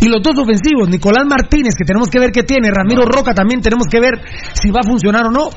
Y 0.00 0.08
los 0.08 0.22
dos 0.22 0.38
ofensivos, 0.38 0.88
Nicolás 0.88 1.24
Martínez, 1.28 1.74
que 1.76 1.84
tenemos 1.84 2.08
que 2.08 2.18
ver 2.18 2.32
qué 2.32 2.42
tiene, 2.42 2.70
Ramiro 2.70 3.04
Roca 3.04 3.34
también 3.34 3.60
tenemos 3.60 3.86
que 3.90 4.00
ver 4.00 4.20
si 4.54 4.70
va 4.70 4.80
a 4.80 4.88
funcionar 4.88 5.26
o 5.26 5.30
no. 5.30 5.50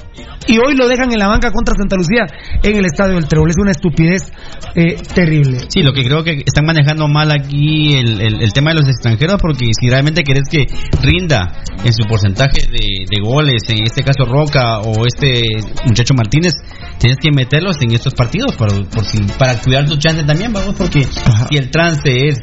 Y 0.47 0.57
hoy 0.59 0.75
lo 0.75 0.87
dejan 0.87 1.11
en 1.11 1.19
la 1.19 1.27
banca 1.27 1.51
contra 1.51 1.75
Santa 1.75 1.95
Lucía 1.95 2.25
en 2.63 2.75
el 2.77 2.85
Estadio 2.85 3.15
del 3.15 3.27
Trébol. 3.27 3.49
Es 3.49 3.57
una 3.59 3.71
estupidez 3.71 4.31
eh, 4.75 4.95
terrible. 5.13 5.59
Sí, 5.69 5.81
lo 5.81 5.91
que 5.91 6.03
creo 6.03 6.23
que 6.23 6.43
están 6.45 6.65
manejando 6.65 7.07
mal 7.07 7.31
aquí 7.31 7.95
el, 7.95 8.21
el, 8.21 8.41
el, 8.41 8.53
tema 8.53 8.71
de 8.71 8.79
los 8.81 8.87
extranjeros, 8.87 9.37
porque 9.41 9.67
si 9.79 9.89
realmente 9.89 10.23
querés 10.23 10.47
que 10.49 10.65
rinda 11.01 11.63
en 11.83 11.93
su 11.93 12.07
porcentaje 12.07 12.67
de, 12.71 13.05
de 13.09 13.21
goles, 13.21 13.63
en 13.69 13.83
este 13.83 14.03
caso 14.03 14.25
Roca 14.25 14.79
o 14.79 15.05
este 15.05 15.41
muchacho 15.85 16.13
Martínez, 16.13 16.53
tienes 16.97 17.17
que 17.21 17.31
meterlos 17.31 17.77
en 17.81 17.91
estos 17.91 18.13
partidos 18.13 18.55
por, 18.55 18.69
por 18.89 19.05
si, 19.05 19.23
para 19.37 19.59
cuidar 19.59 19.85
tu 19.85 19.97
chance 19.97 20.23
también, 20.23 20.53
vamos, 20.53 20.75
porque 20.75 21.01
Ajá. 21.25 21.47
si 21.49 21.57
el 21.57 21.69
trance 21.69 22.27
es 22.27 22.39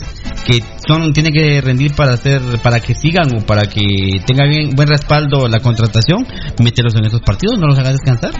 que 0.47 0.63
son 0.87 1.13
tiene 1.13 1.31
que 1.31 1.61
rendir 1.61 1.95
para 1.95 2.15
hacer 2.15 2.41
para 2.63 2.81
que 2.81 2.95
sigan 2.95 3.29
o 3.37 3.47
para 3.47 3.63
que 3.63 3.81
tenga 4.27 4.47
bien 4.47 4.71
buen 4.75 4.89
respaldo 4.89 5.49
la 5.49 5.61
contratación, 5.61 6.27
mételos 6.63 6.95
en 6.97 7.07
estos 7.07 7.21
partidos, 7.21 7.59
no 7.59 7.67
los 7.67 7.79
hagas 7.79 7.95
descansar. 7.95 8.33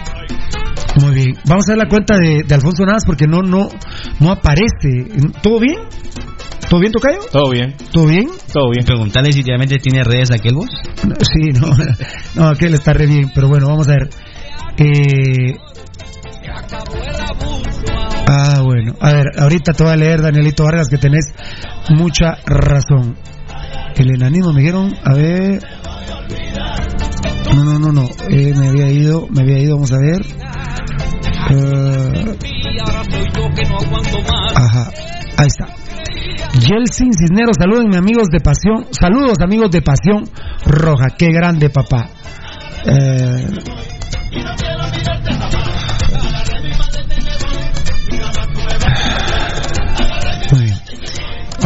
Muy 1.01 1.13
bien, 1.13 1.33
vamos 1.45 1.67
a 1.67 1.73
ver 1.73 1.77
la 1.79 1.89
cuenta 1.89 2.15
de, 2.17 2.43
de 2.43 2.55
Alfonso 2.55 2.85
Navas 2.85 3.03
porque 3.05 3.27
no 3.27 3.41
no 3.41 3.67
no 4.19 4.31
aparece. 4.31 5.11
¿Todo 5.41 5.59
bien? 5.59 5.75
¿Todo 6.69 6.79
bien, 6.79 6.91
Tocayo? 6.91 7.19
Todo 7.31 7.51
bien. 7.51 7.75
¿Todo 7.91 8.07
bien? 8.07 8.27
Todo 8.51 8.71
bien. 8.71 8.85
Preguntarle 8.85 9.31
si 9.31 9.43
realmente 9.43 9.77
tiene 9.77 10.03
redes 10.03 10.31
aquel 10.31 10.55
vos. 10.55 10.69
Sí, 11.21 11.51
no, 11.51 11.67
no, 12.35 12.49
aquel 12.49 12.73
está 12.73 12.93
re 12.93 13.05
bien, 13.05 13.31
pero 13.33 13.47
bueno, 13.47 13.67
vamos 13.67 13.87
a 13.87 13.91
ver. 13.91 14.09
Eh, 14.77 15.53
Ah, 18.27 18.61
bueno. 18.63 18.95
A 18.99 19.13
ver, 19.13 19.25
ahorita 19.37 19.73
te 19.73 19.83
voy 19.83 19.93
a 19.93 19.95
leer, 19.95 20.21
Danielito 20.21 20.63
Vargas, 20.63 20.89
que 20.89 20.97
tenés 20.97 21.33
mucha 21.89 22.37
razón. 22.45 23.17
El 23.95 24.15
enanismo 24.15 24.51
me 24.51 24.61
dijeron, 24.61 24.93
a 25.03 25.13
ver. 25.13 25.63
No, 27.53 27.63
no, 27.63 27.79
no, 27.79 27.91
no. 27.91 28.09
Eh, 28.29 28.53
me 28.55 28.69
había 28.69 28.91
ido, 28.91 29.27
me 29.29 29.41
había 29.41 29.59
ido, 29.59 29.75
vamos 29.75 29.91
a 29.91 29.97
ver. 29.97 30.21
Uh... 31.51 32.35
Ajá, 34.55 34.89
ahí 35.37 35.47
está. 35.47 35.65
Yeltsin 36.59 37.13
Cisneros, 37.13 37.57
salúdenme 37.59 37.97
amigos 37.97 38.27
de 38.31 38.39
Pasión, 38.39 38.87
saludos 38.91 39.39
amigos 39.41 39.69
de 39.71 39.81
Pasión 39.81 40.23
Roja, 40.65 41.09
qué 41.17 41.27
grande 41.31 41.69
papá. 41.69 42.09
Eh... 42.85 43.47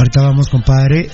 Ahorita 0.10 0.22
vamos, 0.24 0.50
compadre. 0.50 1.08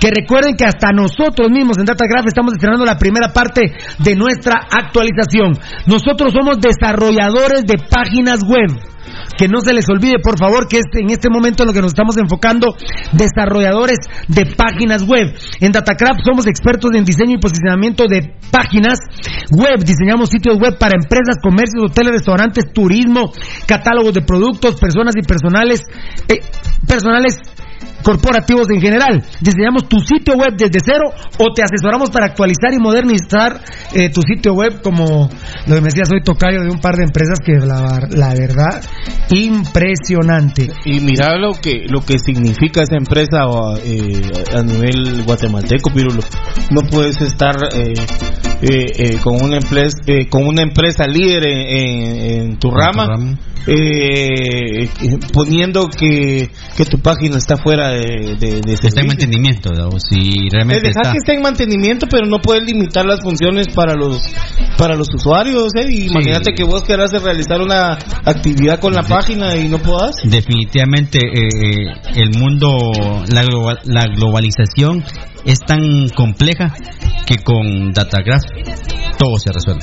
Que 0.00 0.10
recuerden 0.10 0.56
que 0.56 0.64
hasta 0.64 0.92
nosotros 0.92 1.50
mismos 1.50 1.76
en 1.78 1.84
Datacraft 1.84 2.28
estamos 2.28 2.54
estrenando 2.54 2.84
la 2.84 2.98
primera 2.98 3.32
parte 3.32 3.72
de 3.98 4.16
nuestra 4.16 4.60
actualización. 4.70 5.58
Nosotros 5.86 6.32
somos 6.32 6.58
desarrolladores 6.60 7.64
de 7.66 7.74
páginas 7.90 8.40
web 8.42 8.95
que 9.36 9.48
no 9.48 9.60
se 9.60 9.72
les 9.72 9.88
olvide 9.88 10.18
por 10.22 10.38
favor 10.38 10.68
que 10.68 10.78
es 10.78 10.86
en 10.94 11.10
este 11.10 11.28
momento 11.30 11.62
en 11.62 11.68
lo 11.68 11.72
que 11.72 11.80
nos 11.80 11.92
estamos 11.92 12.16
enfocando 12.16 12.76
desarrolladores 13.12 13.98
de 14.28 14.46
páginas 14.46 15.02
web. 15.02 15.34
En 15.60 15.72
Datacraft 15.72 16.20
somos 16.24 16.46
expertos 16.46 16.90
en 16.94 17.04
diseño 17.04 17.36
y 17.36 17.38
posicionamiento 17.38 18.06
de 18.08 18.34
páginas 18.50 18.98
web. 19.50 19.84
Diseñamos 19.84 20.30
sitios 20.30 20.58
web 20.58 20.78
para 20.78 20.96
empresas 20.96 21.36
comercios 21.42 21.90
hoteles 21.90 22.12
restaurantes 22.12 22.72
turismo 22.72 23.32
catálogos 23.66 24.14
de 24.14 24.22
productos 24.22 24.78
personas 24.80 25.14
y 25.16 25.22
personales 25.22 25.82
eh, 26.28 26.40
personales 26.86 27.38
corporativos 28.06 28.70
en 28.70 28.80
general. 28.80 29.20
Diseñamos 29.40 29.88
tu 29.88 29.98
sitio 29.98 30.34
web 30.36 30.54
desde 30.56 30.78
cero 30.78 31.10
o 31.40 31.52
te 31.52 31.64
asesoramos 31.64 32.08
para 32.10 32.26
actualizar 32.26 32.72
y 32.72 32.78
modernizar 32.78 33.60
eh, 33.92 34.10
tu 34.10 34.20
sitio 34.22 34.54
web 34.54 34.80
como 34.80 35.28
lo 35.66 35.74
que 35.74 35.80
me 35.80 35.88
decía, 35.88 36.04
soy 36.04 36.22
tocayo 36.22 36.62
de 36.62 36.70
un 36.70 36.78
par 36.78 36.94
de 36.94 37.02
empresas 37.02 37.40
que 37.44 37.54
la, 37.54 37.98
la 38.10 38.32
verdad, 38.32 38.80
impresionante. 39.30 40.70
Y 40.84 41.00
mira 41.00 41.36
lo 41.36 41.54
que 41.54 41.86
lo 41.88 42.00
que 42.00 42.20
significa 42.20 42.82
esa 42.82 42.96
empresa 42.96 43.42
eh, 43.84 44.22
a 44.54 44.62
nivel 44.62 45.24
guatemalteco, 45.24 45.90
Pirulo. 45.90 46.22
No 46.70 46.82
puedes 46.88 47.20
estar 47.20 47.56
eh, 47.74 47.94
eh, 48.62 48.86
eh, 48.98 49.18
con 49.20 49.42
una 49.42 49.56
empresa 49.56 49.98
eh, 50.06 50.28
con 50.28 50.46
una 50.46 50.62
empresa 50.62 51.08
líder 51.08 51.44
en, 51.44 52.50
en 52.52 52.58
tu 52.58 52.70
rama, 52.70 53.36
eh, 53.66 54.88
poniendo 55.32 55.88
que, 55.88 56.48
que 56.76 56.84
tu 56.84 56.98
página 57.00 57.36
está 57.36 57.56
fuera 57.56 57.90
de, 57.90 57.95
de, 57.98 58.60
de 58.60 58.72
Está 58.72 59.00
en 59.00 59.06
mantenimiento, 59.08 59.70
¿no? 59.72 59.90
si 59.98 60.48
realmente 60.50 60.88
está. 60.88 61.12
que 61.12 61.18
esté 61.18 61.34
en 61.34 61.42
mantenimiento, 61.42 62.06
pero 62.10 62.26
no 62.26 62.40
puedes 62.40 62.64
limitar 62.64 63.04
las 63.04 63.20
funciones 63.22 63.68
para 63.68 63.94
los 63.94 64.22
para 64.76 64.94
los 64.96 65.08
usuarios. 65.14 65.72
¿eh? 65.76 65.86
Y 65.88 66.06
Imagínate 66.10 66.52
que 66.54 66.64
vos 66.64 66.82
querás 66.84 67.10
realizar 67.22 67.60
una 67.60 67.92
actividad 68.24 68.78
con 68.80 68.92
la 68.92 69.02
página 69.02 69.56
y 69.56 69.68
no 69.68 69.78
puedas. 69.78 70.16
Definitivamente 70.24 71.18
eh, 71.18 71.48
eh, 71.48 71.92
el 72.16 72.38
mundo, 72.38 72.90
la, 73.28 73.42
globa- 73.44 73.80
la 73.84 74.06
globalización 74.06 75.02
es 75.46 75.60
tan 75.60 76.08
compleja 76.08 76.74
que 77.26 77.38
con 77.42 77.92
Datagraph 77.92 78.42
todo 79.16 79.38
se 79.38 79.52
resuelve. 79.52 79.80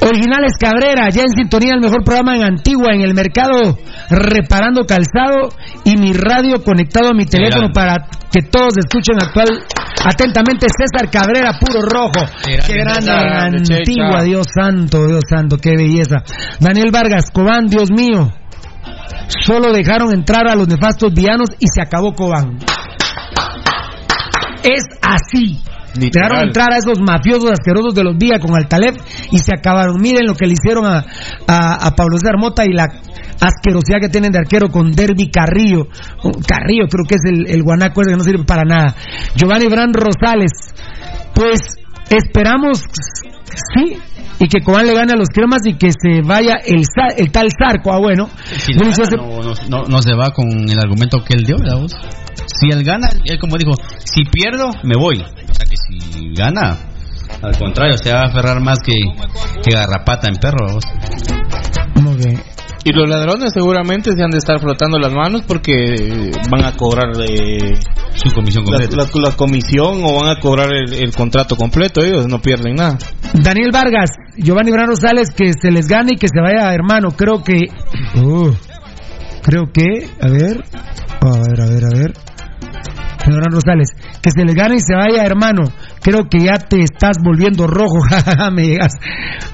Originales 0.00 0.52
Cabrera, 0.58 1.08
ya 1.10 1.22
en 1.22 1.28
sintonía 1.36 1.74
el 1.74 1.80
mejor 1.80 2.02
programa 2.04 2.36
en 2.36 2.42
Antigua, 2.42 2.92
en 2.92 3.02
el 3.02 3.14
mercado, 3.14 3.78
reparando 4.10 4.84
calzado 4.84 5.50
y 5.84 5.96
mi 5.96 6.12
radio 6.12 6.62
conectado 6.64 7.10
a 7.10 7.14
mi 7.14 7.26
teléfono 7.26 7.68
para 7.72 8.08
que 8.32 8.42
todos 8.42 8.74
escuchen 8.78 9.16
actual. 9.22 9.62
Atentamente, 10.04 10.66
César 10.68 11.10
Cabrera, 11.10 11.52
puro 11.58 11.80
rojo. 11.82 12.26
Qué 12.44 12.74
grande 12.74 13.10
en. 13.10 13.76
Antigua, 13.76 14.22
Dios 14.22 14.46
santo, 14.52 15.06
Dios 15.06 15.22
santo, 15.28 15.56
qué 15.58 15.76
belleza. 15.76 16.16
Daniel 16.60 16.90
Vargas, 16.92 17.30
Cobán, 17.30 17.66
Dios 17.66 17.90
mío. 17.90 18.30
Solo 19.28 19.72
dejaron 19.72 20.12
entrar 20.12 20.48
a 20.48 20.54
los 20.54 20.68
nefastos 20.68 21.12
vianos 21.14 21.48
y 21.58 21.66
se 21.72 21.80
acabó 21.80 22.12
Cobán. 22.12 22.58
Es 24.64 24.84
así. 25.02 25.60
Literal. 25.94 26.28
Dejaron 26.28 26.48
entrar 26.48 26.72
a 26.72 26.78
esos 26.78 26.98
mafiosos 26.98 27.52
asquerosos 27.52 27.94
de 27.94 28.02
los 28.02 28.16
Vía 28.16 28.40
con 28.40 28.56
Altalef 28.56 28.96
y 29.30 29.38
se 29.38 29.54
acabaron. 29.54 30.00
Miren 30.00 30.26
lo 30.26 30.34
que 30.34 30.46
le 30.46 30.54
hicieron 30.54 30.86
a, 30.86 31.04
a, 31.46 31.86
a 31.86 31.94
Pablo 31.94 32.16
César 32.18 32.36
Mota 32.36 32.64
y 32.64 32.72
la 32.72 32.88
asquerosidad 33.40 34.00
que 34.00 34.08
tienen 34.08 34.32
de 34.32 34.38
arquero 34.38 34.70
con 34.70 34.90
Derby 34.90 35.30
Carrillo. 35.30 35.86
Carrillo 36.48 36.88
creo 36.90 37.04
que 37.06 37.14
es 37.14 37.24
el, 37.26 37.48
el 37.48 37.62
guanaco 37.62 38.00
ese 38.00 38.10
que 38.10 38.16
no 38.16 38.24
sirve 38.24 38.44
para 38.44 38.64
nada. 38.64 38.96
Giovanni 39.36 39.68
Bran 39.68 39.92
Rosales. 39.92 40.52
Pues 41.34 41.60
esperamos, 42.10 42.82
sí, 43.74 43.98
y 44.44 44.48
que 44.48 44.60
Cobán 44.60 44.86
le 44.86 44.94
gane 44.94 45.12
a 45.12 45.16
los 45.16 45.28
cremas 45.28 45.62
y 45.66 45.74
que 45.74 45.90
se 45.90 46.20
vaya 46.22 46.56
el, 46.66 46.82
el 47.16 47.30
tal 47.32 47.48
Zarco. 47.58 47.92
Ah, 47.92 47.98
bueno. 47.98 48.28
Si 48.44 48.72
gana, 48.74 48.94
no, 49.68 49.82
no- 49.88 50.02
se 50.02 50.14
va 50.14 50.30
con 50.32 50.46
el 50.68 50.78
argumento 50.78 51.24
que 51.24 51.34
él 51.34 51.44
dio, 51.44 51.56
¿verdad 51.58 51.78
vos? 51.80 51.96
Si 52.46 52.68
él 52.70 52.84
gana, 52.84 53.08
él 53.24 53.38
como 53.38 53.56
dijo, 53.56 53.72
si 54.04 54.24
pierdo, 54.24 54.70
me 54.82 54.96
voy. 54.98 55.18
O 55.20 55.54
sea 55.54 55.66
que 55.66 55.76
si 55.76 56.34
gana, 56.34 56.76
al 57.42 57.56
contrario, 57.58 57.96
se 57.96 58.12
va 58.12 58.20
a 58.20 58.26
aferrar 58.26 58.60
más 58.60 58.78
que, 58.84 58.94
que 59.62 59.74
garrapata 59.74 60.28
en 60.28 60.36
perro, 60.36 60.74
vos. 60.74 60.84
Muy 62.02 62.16
bien. 62.16 62.42
Y 62.84 62.92
los 62.92 63.08
ladrones 63.08 63.52
seguramente 63.54 64.12
se 64.12 64.22
han 64.22 64.30
de 64.30 64.36
estar 64.38 64.60
frotando 64.60 64.98
las 64.98 65.12
manos 65.12 65.42
porque 65.48 66.30
van 66.50 66.64
a 66.64 66.72
cobrar 66.76 67.12
eh, 67.26 67.74
su 68.14 68.30
comisión 68.34 68.64
la, 68.66 68.72
completa. 68.78 68.96
la- 68.96 69.28
la 69.30 69.36
comisión 69.36 70.02
o 70.04 70.20
van 70.20 70.36
a 70.36 70.38
cobrar 70.40 70.68
el, 70.72 70.92
el 70.92 71.14
contrato 71.14 71.56
completo. 71.56 72.02
Ellos 72.02 72.26
no 72.28 72.40
pierden 72.42 72.74
nada. 72.74 72.98
Daniel 73.32 73.70
Vargas, 73.72 74.10
Giovanni 74.36 74.70
Bran 74.70 74.88
Rosales, 74.88 75.30
que 75.30 75.52
se 75.54 75.70
les 75.70 75.86
gane 75.88 76.12
y 76.14 76.16
que 76.18 76.28
se 76.28 76.38
vaya, 76.40 76.74
hermano. 76.74 77.08
Creo 77.16 77.42
que. 77.42 77.68
Uh, 78.20 78.50
creo 79.42 79.64
que. 79.72 80.06
A 80.20 80.28
ver. 80.28 80.62
A 81.22 81.38
ver, 81.38 81.60
a 81.60 81.66
ver, 81.66 81.84
a 81.86 81.88
ver. 81.98 82.12
Señor 83.24 83.40
Bran 83.40 83.52
Rosales, 83.52 83.88
que 84.24 84.30
se 84.30 84.42
les 84.42 84.54
gane 84.54 84.76
y 84.76 84.80
se 84.80 84.94
vaya, 84.94 85.22
hermano. 85.22 85.64
Creo 86.00 86.30
que 86.30 86.40
ya 86.40 86.56
te 86.56 86.80
estás 86.80 87.18
volviendo 87.22 87.66
rojo. 87.66 87.98
Me 88.52 88.68
llegas. 88.68 88.94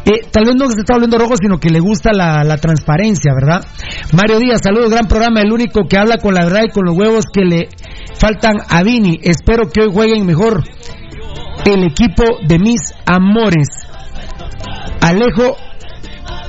Eh, 0.05 0.29
tal 0.31 0.45
vez 0.45 0.55
no 0.55 0.69
se 0.69 0.79
está 0.79 0.95
volviendo 0.95 1.19
rojo, 1.19 1.35
sino 1.37 1.59
que 1.59 1.71
le 1.71 1.81
gusta 1.81 2.13
la, 2.13 2.45
la 2.45 2.57
transparencia, 2.57 3.35
¿verdad? 3.35 3.67
Mario 4.13 4.39
Díaz, 4.39 4.61
saludos, 4.63 4.91
gran 4.91 5.09
programa. 5.09 5.41
El 5.41 5.53
único 5.53 5.89
que 5.89 5.99
habla 5.99 6.19
con 6.19 6.35
la 6.35 6.45
verdad 6.45 6.63
y 6.69 6.71
con 6.71 6.85
los 6.85 6.97
huevos 6.97 7.25
que 7.33 7.45
le 7.45 7.69
faltan 8.15 8.59
a 8.69 8.85
Vini. 8.85 9.19
Espero 9.25 9.69
que 9.69 9.81
hoy 9.83 9.89
jueguen 9.93 10.25
mejor 10.25 10.63
el 11.65 11.83
equipo 11.83 12.23
de 12.47 12.61
mis 12.61 12.95
amores. 13.07 13.67
Alejo 15.01 15.57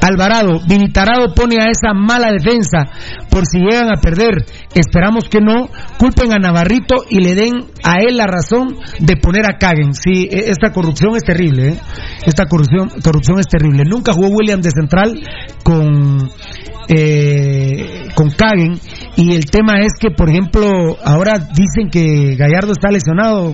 Alvarado, 0.01 0.61
Vinitarado 0.67 1.33
pone 1.35 1.57
a 1.61 1.69
esa 1.69 1.93
mala 1.93 2.31
defensa 2.31 2.89
por 3.29 3.45
si 3.45 3.59
llegan 3.59 3.89
a 3.95 4.01
perder. 4.01 4.45
Esperamos 4.73 5.29
que 5.29 5.39
no. 5.39 5.69
Culpen 5.97 6.33
a 6.33 6.39
Navarrito 6.39 7.05
y 7.09 7.21
le 7.21 7.35
den 7.35 7.53
a 7.83 7.99
él 7.99 8.17
la 8.17 8.25
razón 8.25 8.77
de 8.99 9.15
poner 9.17 9.45
a 9.45 9.57
Caguen. 9.57 9.93
Sí, 9.93 10.27
e- 10.31 10.49
esta 10.49 10.71
corrupción 10.71 11.15
es 11.15 11.23
terrible. 11.23 11.69
¿eh? 11.69 11.79
Esta 12.25 12.45
corrupción, 12.47 12.89
corrupción 13.03 13.39
es 13.39 13.47
terrible. 13.47 13.83
Nunca 13.85 14.13
jugó 14.13 14.29
William 14.29 14.61
de 14.61 14.71
central 14.71 15.21
con 15.63 16.29
eh, 16.87 18.09
con 18.15 18.31
Caguen 18.31 18.79
y 19.15 19.33
el 19.33 19.45
tema 19.45 19.81
es 19.81 19.93
que, 19.99 20.09
por 20.11 20.29
ejemplo, 20.29 20.97
ahora 21.03 21.37
dicen 21.37 21.89
que 21.91 22.35
Gallardo 22.35 22.71
está 22.71 22.89
lesionado. 22.89 23.53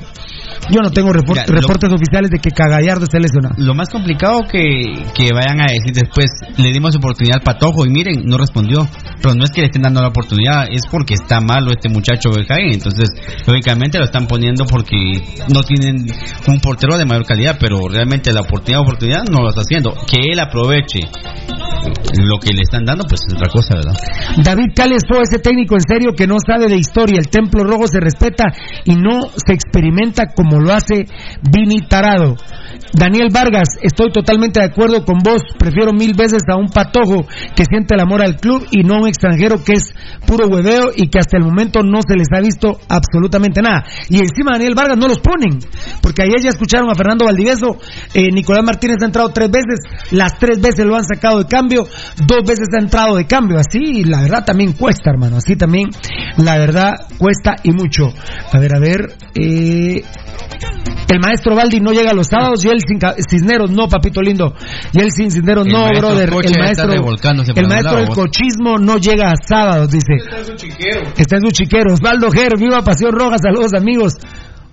Yo 0.69 0.81
no 0.81 0.89
tengo 0.91 1.09
report- 1.11 1.47
lo- 1.47 1.55
reportes 1.61 1.91
oficiales 1.91 2.29
de 2.31 2.39
que 2.39 2.49
Gallardo 2.49 3.03
esté 3.03 3.19
lesionado. 3.19 3.55
Lo 3.57 3.73
más 3.73 3.89
complicado 3.89 4.41
que, 4.49 4.81
que 5.15 5.29
vayan 5.33 5.61
a 5.61 5.65
decir 5.71 5.93
después, 5.93 6.27
le 6.57 6.71
dimos 6.71 6.95
oportunidad 6.95 7.37
al 7.37 7.43
Patojo 7.43 7.85
y 7.85 7.89
miren, 7.89 8.23
no 8.25 8.37
respondió. 8.37 8.87
Pero 9.21 9.33
no 9.35 9.43
es 9.43 9.51
que 9.51 9.61
le 9.61 9.67
estén 9.67 9.81
dando 9.81 10.01
la 10.01 10.09
oportunidad, 10.09 10.65
es 10.69 10.81
porque 10.91 11.13
está 11.15 11.39
malo 11.39 11.71
este 11.71 11.89
muchacho 11.89 12.29
de 12.29 12.45
Jaén. 12.45 12.73
Entonces, 12.73 13.09
lógicamente 13.45 13.97
lo 13.97 14.05
están 14.05 14.27
poniendo 14.27 14.65
porque 14.65 14.97
no 15.53 15.63
tienen 15.63 16.05
un 16.47 16.59
portero 16.59 16.97
de 16.97 17.05
mayor 17.05 17.25
calidad, 17.25 17.57
pero 17.59 17.87
realmente 17.87 18.31
la 18.33 18.41
oportunidad, 18.41 18.81
oportunidad 18.81 19.23
no 19.31 19.41
lo 19.41 19.49
está 19.49 19.61
haciendo. 19.61 19.93
Que 20.05 20.31
él 20.31 20.39
aproveche 20.39 20.99
lo 22.17 22.39
que 22.39 22.53
le 22.53 22.61
están 22.61 22.83
dando, 22.85 23.03
pues 23.07 23.21
es 23.27 23.33
otra 23.33 23.49
cosa, 23.51 23.75
¿verdad? 23.75 23.93
David 24.43 24.73
Cales 24.75 25.03
fue 25.07 25.21
ese 25.21 25.39
técnico 25.39 25.75
en 25.75 25.81
serio 25.87 26.11
que 26.15 26.27
no 26.27 26.35
sabe 26.45 26.67
de 26.67 26.75
historia. 26.77 27.19
El 27.19 27.27
Templo 27.29 27.63
Rojo 27.63 27.87
se 27.87 27.99
respeta 27.99 28.45
y 28.85 28.95
no 28.95 29.27
se 29.35 29.53
experimenta 29.53 30.27
como 30.47 30.61
lo 30.61 30.73
hace 30.73 31.05
Vini 31.41 31.87
Tarado. 31.87 32.35
Daniel 32.93 33.27
Vargas, 33.31 33.67
estoy 33.81 34.11
totalmente 34.11 34.59
de 34.59 34.67
acuerdo 34.67 35.03
con 35.03 35.19
vos. 35.19 35.41
Prefiero 35.57 35.93
mil 35.93 36.13
veces 36.13 36.41
a 36.49 36.55
un 36.55 36.69
patojo 36.69 37.27
que 37.55 37.65
siente 37.65 37.95
el 37.95 38.01
amor 38.01 38.23
al 38.23 38.37
club 38.37 38.65
y 38.71 38.83
no 38.83 38.95
a 38.95 39.01
un 39.01 39.07
extranjero 39.07 39.63
que 39.63 39.73
es 39.73 39.93
puro 40.25 40.47
hueveo 40.47 40.91
y 40.95 41.09
que 41.09 41.19
hasta 41.19 41.37
el 41.37 41.43
momento 41.43 41.81
no 41.83 41.99
se 42.01 42.15
les 42.15 42.27
ha 42.33 42.39
visto 42.39 42.79
absolutamente 42.87 43.61
nada. 43.61 43.83
Y 44.09 44.19
encima 44.19 44.53
Daniel 44.53 44.73
Vargas 44.75 44.97
no 44.97 45.07
los 45.07 45.19
ponen, 45.19 45.59
porque 46.01 46.23
ayer 46.23 46.41
ya 46.41 46.49
escucharon 46.49 46.89
a 46.89 46.95
Fernando 46.95 47.25
Valdivieso, 47.25 47.77
eh, 48.13 48.31
Nicolás 48.31 48.63
Martínez 48.65 48.97
ha 49.01 49.05
entrado 49.05 49.29
tres 49.29 49.49
veces, 49.51 49.79
las 50.11 50.37
tres 50.39 50.59
veces 50.61 50.85
lo 50.85 50.95
han 50.95 51.03
sacado 51.03 51.39
de 51.39 51.45
cambio, 51.45 51.83
dos 52.25 52.41
veces 52.47 52.67
ha 52.77 52.81
entrado 52.81 53.15
de 53.15 53.25
cambio. 53.25 53.57
Así, 53.59 54.03
la 54.03 54.21
verdad 54.21 54.45
también 54.45 54.73
cuesta, 54.73 55.11
hermano. 55.11 55.37
Así 55.37 55.55
también, 55.55 55.89
la 56.37 56.57
verdad 56.57 56.93
cuesta 57.17 57.55
y 57.63 57.71
mucho. 57.71 58.07
A 58.51 58.59
ver, 58.59 58.75
a 58.75 58.79
ver. 58.79 59.15
Eh, 59.35 60.03
el 61.09 61.19
maestro 61.21 61.55
Baldi 61.55 61.79
no 61.79 61.91
llega 61.93 62.13
los 62.13 62.27
sábados 62.27 62.63
y 62.65 62.69
el 62.69 62.79
Cisneros 63.29 63.71
no, 63.71 63.87
papito 63.87 64.21
lindo. 64.21 64.53
Y 64.93 65.01
el 65.01 65.11
sin 65.11 65.31
Cisneros 65.31 65.65
El 65.65 65.71
no, 65.71 65.83
maestro 65.83 66.09
brother. 66.09 66.29
El 66.29 66.45
está 66.45 66.59
maestro, 66.59 66.93
el 67.55 67.67
maestro 67.67 67.97
del 67.97 68.09
cochismo 68.09 68.77
no 68.77 68.97
llega 68.97 69.29
a 69.31 69.35
sábados, 69.47 69.89
dice. 69.89 70.15
Está 71.15 71.37
en 71.37 71.41
su 71.43 71.51
chiquero. 71.51 71.93
Osvaldo 71.93 72.29
Ger, 72.29 72.57
viva 72.59 72.81
Pasión 72.81 73.11
Roja, 73.13 73.37
saludos 73.37 73.71
amigos. 73.73 74.13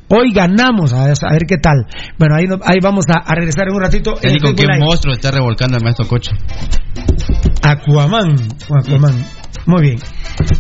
Hoy 0.09 0.33
ganamos, 0.33 0.93
a 0.93 1.07
ver, 1.07 1.15
a 1.23 1.33
ver 1.33 1.43
qué 1.49 1.57
tal. 1.57 1.87
Bueno, 2.19 2.35
ahí, 2.37 2.45
no- 2.47 2.59
ahí 2.65 2.79
vamos 2.83 3.05
a, 3.09 3.21
a 3.25 3.35
regresar 3.35 3.69
en 3.69 3.75
un 3.75 3.81
ratito. 3.81 4.15
El 4.21 4.33
Facebook 4.33 4.57
que 4.57 4.67
un 4.67 4.73
Live. 4.73 4.85
monstruo 4.85 5.15
está 5.15 5.31
revolcando 5.31 5.77
al 5.77 5.83
maestro 5.83 6.07
Coche. 6.07 6.33
Aquaman. 7.63 8.35
Aquaman. 8.81 9.25
Muy 9.67 9.81
bien. 9.83 9.99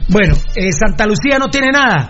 Bueno, 0.08 0.34
eh, 0.56 0.70
Santa 0.72 1.04
Lucía 1.06 1.38
no 1.38 1.48
tiene 1.48 1.70
nada. 1.72 2.08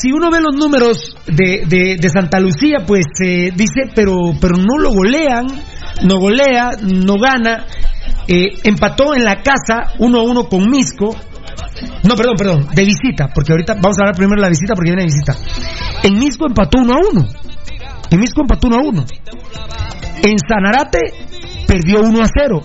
Si 0.00 0.12
uno 0.12 0.30
ve 0.30 0.40
los 0.40 0.54
números 0.54 1.16
de, 1.26 1.64
de- 1.66 1.96
de 2.00 2.08
Santa 2.10 2.38
Lucía, 2.40 2.78
pues 2.86 3.04
eh, 3.24 3.50
dice, 3.54 3.90
pero, 3.94 4.16
pero 4.40 4.56
no 4.56 4.78
lo 4.78 4.90
golean, 4.92 5.46
no 6.02 6.18
golea, 6.18 6.70
no 6.82 7.14
gana. 7.20 7.66
Eh, 8.26 8.48
empató 8.64 9.14
en 9.14 9.24
la 9.24 9.36
casa 9.36 9.94
1 9.98 10.18
a 10.18 10.22
1 10.22 10.44
con 10.48 10.68
Misco. 10.70 11.14
No, 12.04 12.14
perdón, 12.16 12.34
perdón, 12.36 12.68
de 12.74 12.84
visita, 12.84 13.28
porque 13.34 13.52
ahorita 13.52 13.74
vamos 13.74 13.98
a 13.98 14.02
hablar 14.02 14.16
primero 14.16 14.36
de 14.40 14.42
la 14.42 14.48
visita 14.48 14.74
porque 14.74 14.90
viene 14.92 15.02
de 15.02 15.08
visita. 15.12 15.36
En 16.02 16.18
Misco 16.18 16.46
empató 16.46 16.78
1 16.78 16.92
a 16.92 16.96
1. 17.10 17.28
En 18.10 18.20
Misco 18.20 18.42
empató 18.42 18.68
1 18.68 18.76
a 18.76 18.80
1. 18.80 19.04
En 20.22 20.36
Sanarate 20.48 21.00
perdió 21.66 22.00
1 22.00 22.22
a 22.22 22.26
0. 22.26 22.60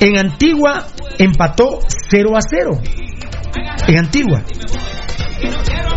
En 0.00 0.18
Antigua 0.18 0.86
empató 1.18 1.80
0 2.10 2.30
a 2.36 2.40
0. 2.40 2.80
En 3.86 3.98
Antigua. 3.98 4.42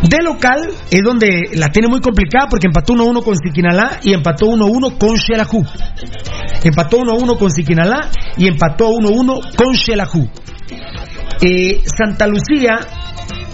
De 0.04 0.24
local 0.24 0.70
es 0.92 1.02
donde 1.04 1.50
la 1.54 1.68
tiene 1.70 1.88
muy 1.88 2.00
complicada 2.00 2.48
porque 2.50 2.68
empató 2.68 2.94
1-1 2.94 3.24
con 3.24 3.36
Siquinalá 3.36 4.00
y 4.04 4.14
empató 4.14 4.46
1-1 4.48 4.98
con 4.98 5.18
Xelajú. 5.18 5.66
Empató 6.64 6.98
1-1 7.00 7.38
con 7.38 7.50
Siquinalá 7.50 8.10
y 8.38 8.48
empató 8.48 8.90
1-1 8.92 9.56
con 9.56 9.76
Xelajú. 9.76 10.30
Eh, 11.42 11.82
Santa 11.86 12.28
Lucía 12.28 12.80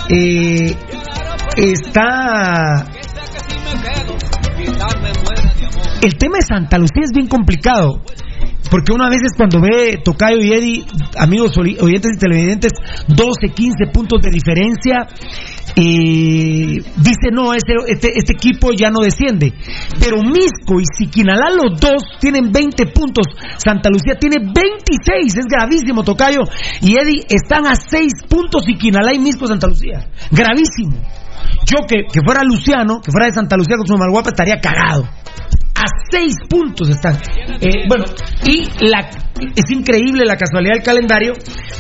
eh, 0.10 0.76
está... 1.58 2.86
El 6.02 6.18
tema 6.18 6.38
de 6.38 6.44
Santa 6.44 6.78
Lucía 6.78 7.04
es 7.04 7.12
bien 7.14 7.28
complicado. 7.28 8.02
Porque 8.74 8.92
uno 8.92 9.06
a 9.06 9.10
veces 9.10 9.34
cuando 9.38 9.62
ve 9.62 10.02
Tocayo 10.04 10.40
y 10.42 10.52
Eddie, 10.52 10.86
amigos 11.20 11.52
oyentes 11.56 12.14
y 12.16 12.20
televidentes, 12.20 12.72
12, 13.08 13.54
15 13.54 13.86
puntos 13.94 14.20
de 14.20 14.32
diferencia, 14.32 15.06
eh, 15.76 16.82
dice 16.98 17.30
no, 17.32 17.54
este, 17.54 17.74
este, 17.86 18.18
este 18.18 18.34
equipo 18.34 18.72
ya 18.74 18.90
no 18.90 19.02
desciende. 19.02 19.54
Pero 20.00 20.24
Misco 20.24 20.82
y 20.82 20.86
Siquinalá 20.98 21.52
los 21.52 21.80
dos 21.80 22.02
tienen 22.20 22.52
20 22.52 22.88
puntos, 22.88 23.28
Santa 23.58 23.90
Lucía 23.92 24.18
tiene 24.20 24.38
26, 24.40 25.36
es 25.38 25.46
gravísimo 25.46 26.04
Tocayo 26.04 26.42
y 26.82 26.98
Eddie 26.98 27.28
están 27.30 27.68
a 27.68 27.76
6 27.76 28.26
puntos 28.28 28.64
Siquinalá 28.66 29.14
y 29.14 29.20
Misco 29.20 29.46
Santa 29.46 29.68
Lucía, 29.68 30.10
gravísimo. 30.32 30.98
Yo 31.68 31.86
que, 31.88 32.06
que 32.12 32.22
fuera 32.26 32.44
Luciano, 32.44 33.02
que 33.02 33.12
fuera 33.12 33.28
de 33.28 33.34
Santa 33.34 33.56
Lucía 33.56 33.78
con 33.78 33.86
su 33.86 33.96
Malguapa, 33.98 34.30
estaría 34.30 34.60
cagado. 34.60 35.08
A 35.84 35.88
seis 36.10 36.36
puntos 36.48 36.88
están. 36.88 37.18
Eh, 37.60 37.84
bueno, 37.90 38.06
y 38.48 38.64
la, 38.88 39.00
es 39.54 39.70
increíble 39.70 40.24
la 40.26 40.38
casualidad 40.38 40.76
del 40.76 40.84
calendario, 40.84 41.34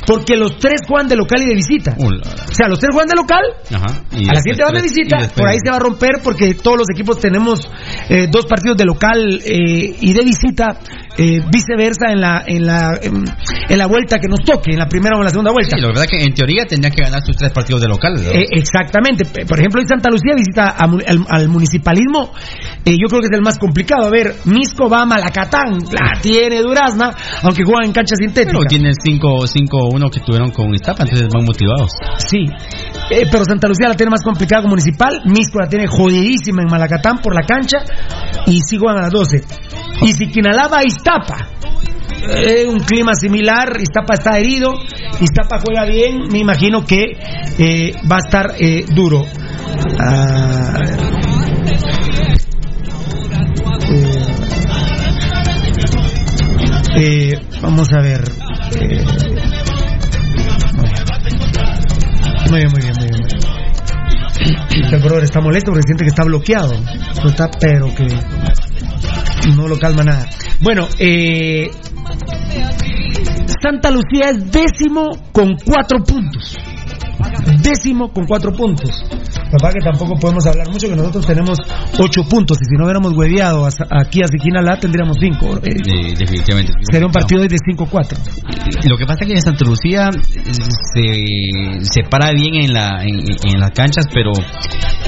porque 0.05 0.35
los 0.35 0.57
tres 0.57 0.81
juegan 0.85 1.07
de 1.07 1.15
local 1.15 1.41
y 1.41 1.45
de 1.45 1.55
visita. 1.55 1.95
O 1.97 2.53
sea, 2.53 2.67
los 2.67 2.79
tres 2.79 2.89
juegan 2.91 3.07
de 3.07 3.15
local, 3.15 3.43
Ajá. 3.73 4.03
Y 4.11 4.27
a 4.27 4.33
la 4.33 4.41
siguiente 4.41 4.63
van 4.63 4.73
de 4.73 4.81
visita, 4.81 5.17
por 5.33 5.47
ahí 5.47 5.57
se 5.63 5.69
va 5.69 5.77
a 5.77 5.79
romper 5.79 6.19
porque 6.21 6.53
todos 6.55 6.79
los 6.79 6.87
equipos 6.93 7.19
tenemos 7.19 7.69
eh, 8.09 8.27
dos 8.29 8.45
partidos 8.45 8.75
de 8.75 8.83
local 8.83 9.39
eh, 9.45 9.95
y 10.01 10.11
de 10.11 10.23
visita, 10.25 10.79
viceversa 11.15 12.11
en 12.11 12.19
la, 12.19 12.43
en, 12.45 12.65
la, 12.65 12.99
en, 13.01 13.23
en 13.69 13.77
la 13.77 13.85
vuelta 13.85 14.19
que 14.19 14.27
nos 14.27 14.39
toque, 14.43 14.71
en 14.71 14.79
la 14.79 14.87
primera 14.87 15.15
o 15.15 15.19
en 15.19 15.25
la 15.25 15.29
segunda 15.29 15.51
vuelta. 15.53 15.77
Sí, 15.77 15.81
lo 15.81 15.89
verdad 15.89 16.05
que 16.09 16.17
en 16.17 16.33
teoría 16.33 16.65
tendría 16.65 16.91
que 16.91 17.03
ganar 17.03 17.21
sus 17.21 17.37
tres 17.37 17.51
partidos 17.53 17.81
de 17.81 17.87
local. 17.87 18.15
exactamente. 18.51 19.23
Por 19.45 19.59
ejemplo, 19.59 19.79
en 19.79 19.87
Santa 19.87 20.09
Lucía 20.09 20.33
visita 20.35 20.69
a 20.69 20.83
al, 20.83 21.25
al 21.29 21.47
municipalismo. 21.47 22.33
yo 22.83 23.07
creo 23.07 23.21
que 23.21 23.27
es 23.27 23.33
el 23.33 23.41
más 23.41 23.57
complicado. 23.59 23.92
A 24.01 24.09
ver, 24.09 24.35
Misco 24.45 24.89
va 24.89 25.01
a 25.01 25.05
Malacatán. 25.05 25.79
La 25.91 26.19
tiene 26.21 26.61
Durazna, 26.61 27.11
aunque 27.43 27.63
juega 27.63 27.85
en 27.85 27.93
cancha 27.93 28.15
sintética. 28.15 28.53
Pero 28.53 28.65
tienen 28.65 28.93
5-1 28.93 30.09
que 30.11 30.19
tuvieron 30.21 30.51
con 30.51 30.73
Iztapa, 30.73 31.03
entonces 31.03 31.27
van 31.33 31.45
motivados. 31.45 31.91
Sí. 32.17 32.45
Eh, 33.09 33.27
pero 33.31 33.43
Santa 33.45 33.67
Lucía 33.67 33.89
la 33.89 33.95
tiene 33.95 34.09
más 34.09 34.23
complicada 34.23 34.61
como 34.61 34.73
municipal. 34.73 35.21
Misco 35.25 35.59
la 35.59 35.67
tiene 35.67 35.87
jodidísima 35.87 36.61
en 36.61 36.69
Malacatán 36.69 37.19
por 37.19 37.35
la 37.35 37.45
cancha. 37.45 37.79
Y 38.47 38.59
sí 38.61 38.77
juegan 38.77 38.97
a 38.97 39.01
las 39.03 39.11
12. 39.11 39.43
Y 40.01 40.13
Siquinalá 40.13 40.67
va 40.67 40.79
a 40.79 40.83
Iztapa. 40.83 41.47
Eh, 42.29 42.65
un 42.67 42.79
clima 42.79 43.13
similar. 43.13 43.77
Iztapa 43.79 44.15
está 44.15 44.37
herido. 44.37 44.73
Iztapa 45.19 45.59
juega 45.59 45.85
bien. 45.85 46.27
Me 46.31 46.39
imagino 46.39 46.85
que 46.85 47.03
eh, 47.57 47.93
va 48.09 48.15
a 48.15 48.25
estar 48.25 48.55
eh, 48.59 48.85
duro. 48.93 49.23
Ah, 49.99 50.79
eh, 56.95 57.39
vamos 57.61 57.91
a 57.93 58.01
ver. 58.01 58.23
Eh, 58.79 59.05
muy 62.49 62.59
bien, 62.59 62.71
muy 62.71 62.81
bien, 62.81 62.93
muy 62.97 63.07
bien. 63.07 63.23
El 64.91 65.01
brother 65.01 65.23
está 65.23 65.39
molesto 65.41 65.71
porque 65.71 65.83
siente 65.83 66.03
que 66.03 66.09
está 66.09 66.23
bloqueado. 66.23 66.73
No 67.23 67.29
está, 67.29 67.49
pero 67.59 67.93
que 67.95 68.07
no 69.55 69.67
lo 69.67 69.77
calma 69.79 70.03
nada. 70.03 70.29
Bueno, 70.61 70.87
eh, 70.99 71.69
Santa 73.61 73.91
Lucía 73.91 74.31
es 74.31 74.51
décimo 74.51 75.11
con 75.31 75.55
cuatro 75.65 75.99
puntos. 76.03 76.57
Décimo 77.61 78.11
con 78.11 78.25
cuatro 78.25 78.51
puntos. 78.53 78.89
Papá 79.59 79.71
que 79.71 79.81
tampoco 79.81 80.15
podemos 80.19 80.43
hablar 80.47 80.67
mucho, 80.69 80.87
que 80.89 80.95
nosotros 80.95 81.27
tenemos 81.27 81.59
ocho 81.99 82.23
puntos. 82.27 82.57
Y 82.61 82.65
si 82.65 82.75
no 82.75 82.85
hubiéramos 82.85 83.13
hueveado 83.13 83.67
aquí 83.91 84.21
a 84.23 84.27
Siquinalá, 84.27 84.77
tendríamos 84.79 85.17
cinco. 85.19 85.57
Eh, 85.61 85.69
Eh, 85.85 86.15
definitivamente. 86.17 86.73
sería 86.91 87.05
un 87.05 87.13
partido 87.13 87.41
de 87.43 87.49
5-4. 87.49 88.17
Lo 88.89 88.97
que 88.97 89.05
pasa 89.05 89.23
es 89.23 89.27
que 89.27 89.33
en 89.33 89.41
Santa 89.41 89.63
Lucía 89.65 90.09
eh, 90.09 91.81
se, 91.81 91.85
se 91.85 92.03
para 92.09 92.31
bien 92.31 92.55
en, 92.55 92.73
la, 92.73 93.03
en, 93.03 93.19
en 93.53 93.59
las 93.59 93.71
canchas, 93.71 94.05
pero 94.11 94.31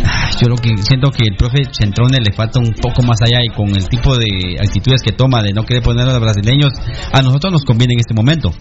ah, 0.04 0.30
yo 0.40 0.48
lo 0.48 0.58
que 0.58 0.78
siento 0.78 1.10
que 1.10 1.24
el 1.26 1.36
profe 1.36 1.64
Centrone 1.72 2.20
le 2.20 2.32
falta 2.34 2.60
un 2.60 2.74
poco 2.74 3.02
más 3.02 3.18
allá 3.26 3.40
y 3.44 3.50
con 3.56 3.70
el 3.70 3.88
tipo 3.88 4.16
de 4.16 4.58
actitudes 4.62 5.02
que 5.02 5.12
toma 5.12 5.42
de 5.42 5.54
no 5.54 5.64
querer 5.64 5.82
poner 5.82 6.08
a 6.08 6.14
los 6.14 6.22
brasileños, 6.22 6.72
a 7.12 7.22
nosotros 7.24 7.52
nos 7.52 7.64
conviene 7.64 7.94
en 7.94 8.00
este 8.02 8.14
momento. 8.14 8.52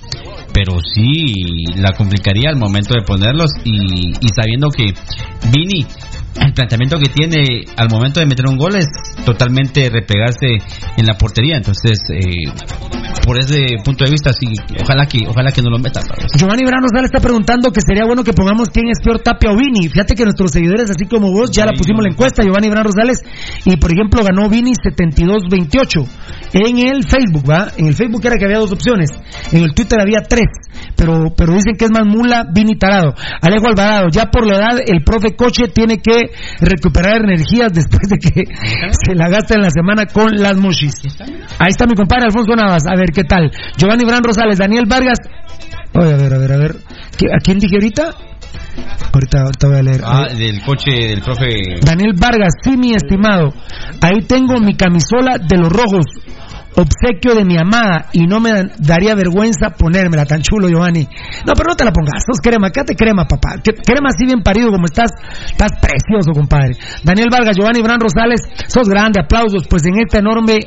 Pero 0.55 0.79
sí 0.95 1.35
la 1.77 1.91
complicaría 1.97 2.49
al 2.49 2.57
momento 2.57 2.95
de 2.95 3.03
ponerlos 3.03 3.51
y, 3.65 4.11
y 4.21 4.29
sabiendo 4.35 4.69
que 4.71 4.95
Vini 5.51 5.74
feet 5.75 6.24
el 6.41 6.53
planteamiento 6.53 6.99
que 6.99 7.09
tiene 7.09 7.65
al 7.77 7.89
momento 7.89 8.21
de 8.21 8.27
meter 8.27 8.47
un 8.49 8.57
gol 8.57 8.77
es 8.77 8.87
totalmente 9.25 9.89
replegarse 9.91 10.59
en 10.97 11.07
la 11.07 11.15
portería. 11.15 11.57
Entonces, 11.57 11.99
eh, 12.11 12.51
por 13.25 13.39
ese 13.39 13.77
punto 13.85 14.05
de 14.05 14.11
vista, 14.11 14.33
sí, 14.33 14.53
ojalá 14.83 15.07
que, 15.07 15.27
ojalá 15.27 15.51
que 15.53 15.63
no 15.63 15.71
lo 15.71 15.79
meta. 15.79 16.01
Giovanni 16.37 16.65
Verano 16.65 16.87
Sala 16.93 17.07
está 17.07 17.21
preguntando 17.21 17.71
que 17.71 17.81
sería 17.81 18.05
bueno 18.05 18.25
que 18.25 18.33
pongamos 18.33 18.69
quién 18.69 18.89
es 18.89 19.01
peor 19.03 19.21
Tapia 19.21 19.51
o 19.51 19.57
Vini. 19.57 19.89
Fíjate 19.89 20.15
que 20.15 20.25
nuestros 20.25 20.51
seguidores, 20.53 20.91
así 20.91 21.07
como 21.07 21.33
vos, 21.33 21.51
ya 21.51 21.65
la 21.65 21.73
pusimos 21.73 22.03
la 22.05 22.11
encuesta, 22.11 22.43
Giovanni 22.43 22.69
Verano 22.69 22.91
Rosales, 22.91 23.23
y 23.65 23.77
por 23.77 23.93
ejemplo 23.93 24.23
ganó 24.23 24.49
Vini 24.49 24.73
72-28 24.73 26.07
en 26.55 26.79
el 26.79 27.05
Facebook, 27.05 27.49
¿va? 27.49 27.69
En 27.77 27.87
el 27.87 27.95
Facebook 27.95 28.23
era 28.25 28.37
que 28.37 28.45
había 28.45 28.59
dos 28.59 28.73
opciones, 28.73 29.11
en 29.53 29.63
el 29.63 29.75
Twitter 29.75 30.01
había 30.01 30.23
tres, 30.23 30.47
pero, 30.97 31.33
pero 31.37 31.55
dicen 31.55 31.75
que 31.79 31.87
es 31.87 31.91
más 31.91 32.07
mula 32.07 32.45
Vini 32.53 32.79
Tarado. 32.79 33.15
Alejo 33.41 33.69
Alvarado, 33.69 34.09
ya 34.11 34.27
por 34.31 34.47
la 34.47 34.59
edad 34.59 34.79
el 34.87 35.03
profe 35.03 35.35
Coche 35.35 35.69
tiene 35.69 35.99
que 35.99 36.24
recuperar 36.61 37.23
energías 37.25 37.73
después 37.73 38.09
de 38.09 38.19
que 38.19 38.45
se 39.07 39.15
la 39.15 39.29
gasta 39.29 39.55
en 39.55 39.63
la 39.63 39.71
semana 39.71 40.07
con 40.07 40.35
las 40.37 40.57
mushis. 40.57 40.95
Ahí 41.59 41.69
está 41.71 41.87
mi 41.87 41.95
compadre 41.95 42.25
Alfonso 42.27 42.55
Navas, 42.57 42.83
a 42.87 42.97
ver 42.97 43.11
qué 43.15 43.25
tal. 43.25 43.51
Giovanni 43.77 44.05
Verano 44.05 44.23
Rosales, 44.27 44.59
Daniel 44.59 44.85
Vargas, 44.89 45.19
Oye, 45.97 46.13
a 46.13 46.17
ver, 46.17 46.35
a 46.35 46.39
ver, 46.39 46.53
a 46.53 46.57
ver. 46.57 46.75
¿Qué- 47.17 47.27
¿A 47.33 47.39
quién 47.39 47.61
dije 47.61 47.77
ahorita? 47.77 48.11
Ahorita, 49.13 49.43
ahorita 49.43 49.69
voy 49.69 49.77
a 49.79 49.83
leer. 49.83 50.01
Ah, 50.05 50.27
del 50.37 50.61
coche 50.63 50.91
del 50.91 51.21
profe. 51.23 51.47
Daniel 51.85 52.15
Vargas, 52.21 52.53
sí, 52.65 52.77
mi 52.77 52.93
estimado. 52.95 53.55
Ahí 54.01 54.23
tengo 54.27 54.55
mi 54.59 54.75
camisola 54.75 55.37
de 55.39 55.57
los 55.57 55.69
rojos. 55.73 56.05
Obsequio 56.77 57.35
de 57.35 57.45
mi 57.45 57.57
amada. 57.59 58.07
Y 58.13 58.27
no 58.27 58.41
me 58.41 58.51
da- 58.53 58.67
daría 58.79 59.15
vergüenza 59.15 59.71
ponérmela 59.79 60.25
tan 60.27 60.43
chulo, 60.43 60.69
Giovanni. 60.69 61.07
No, 61.47 61.53
pero 61.55 61.69
no 61.71 61.77
te 61.77 61.85
la 61.85 61.93
pongas. 61.93 62.25
Sos 62.27 62.41
crema. 62.43 62.71
Quédate 62.71 62.97
crema, 62.97 63.27
papá. 63.27 63.57
Crema 63.63 64.09
así 64.09 64.27
bien 64.27 64.43
parido 64.43 64.71
como 64.71 64.87
estás. 64.87 65.11
Estás 65.47 65.73
precioso, 65.81 66.33
compadre. 66.33 66.77
Daniel 67.03 67.29
Vargas, 67.31 67.57
Giovanni 67.57 67.81
Bran 67.83 68.01
Rosales. 68.01 68.41
Sos 68.69 68.89
grande. 68.89 69.21
Aplausos. 69.21 69.67
Pues 69.69 69.85
en 69.87 70.01
esta 70.01 70.19
enorme 70.19 70.59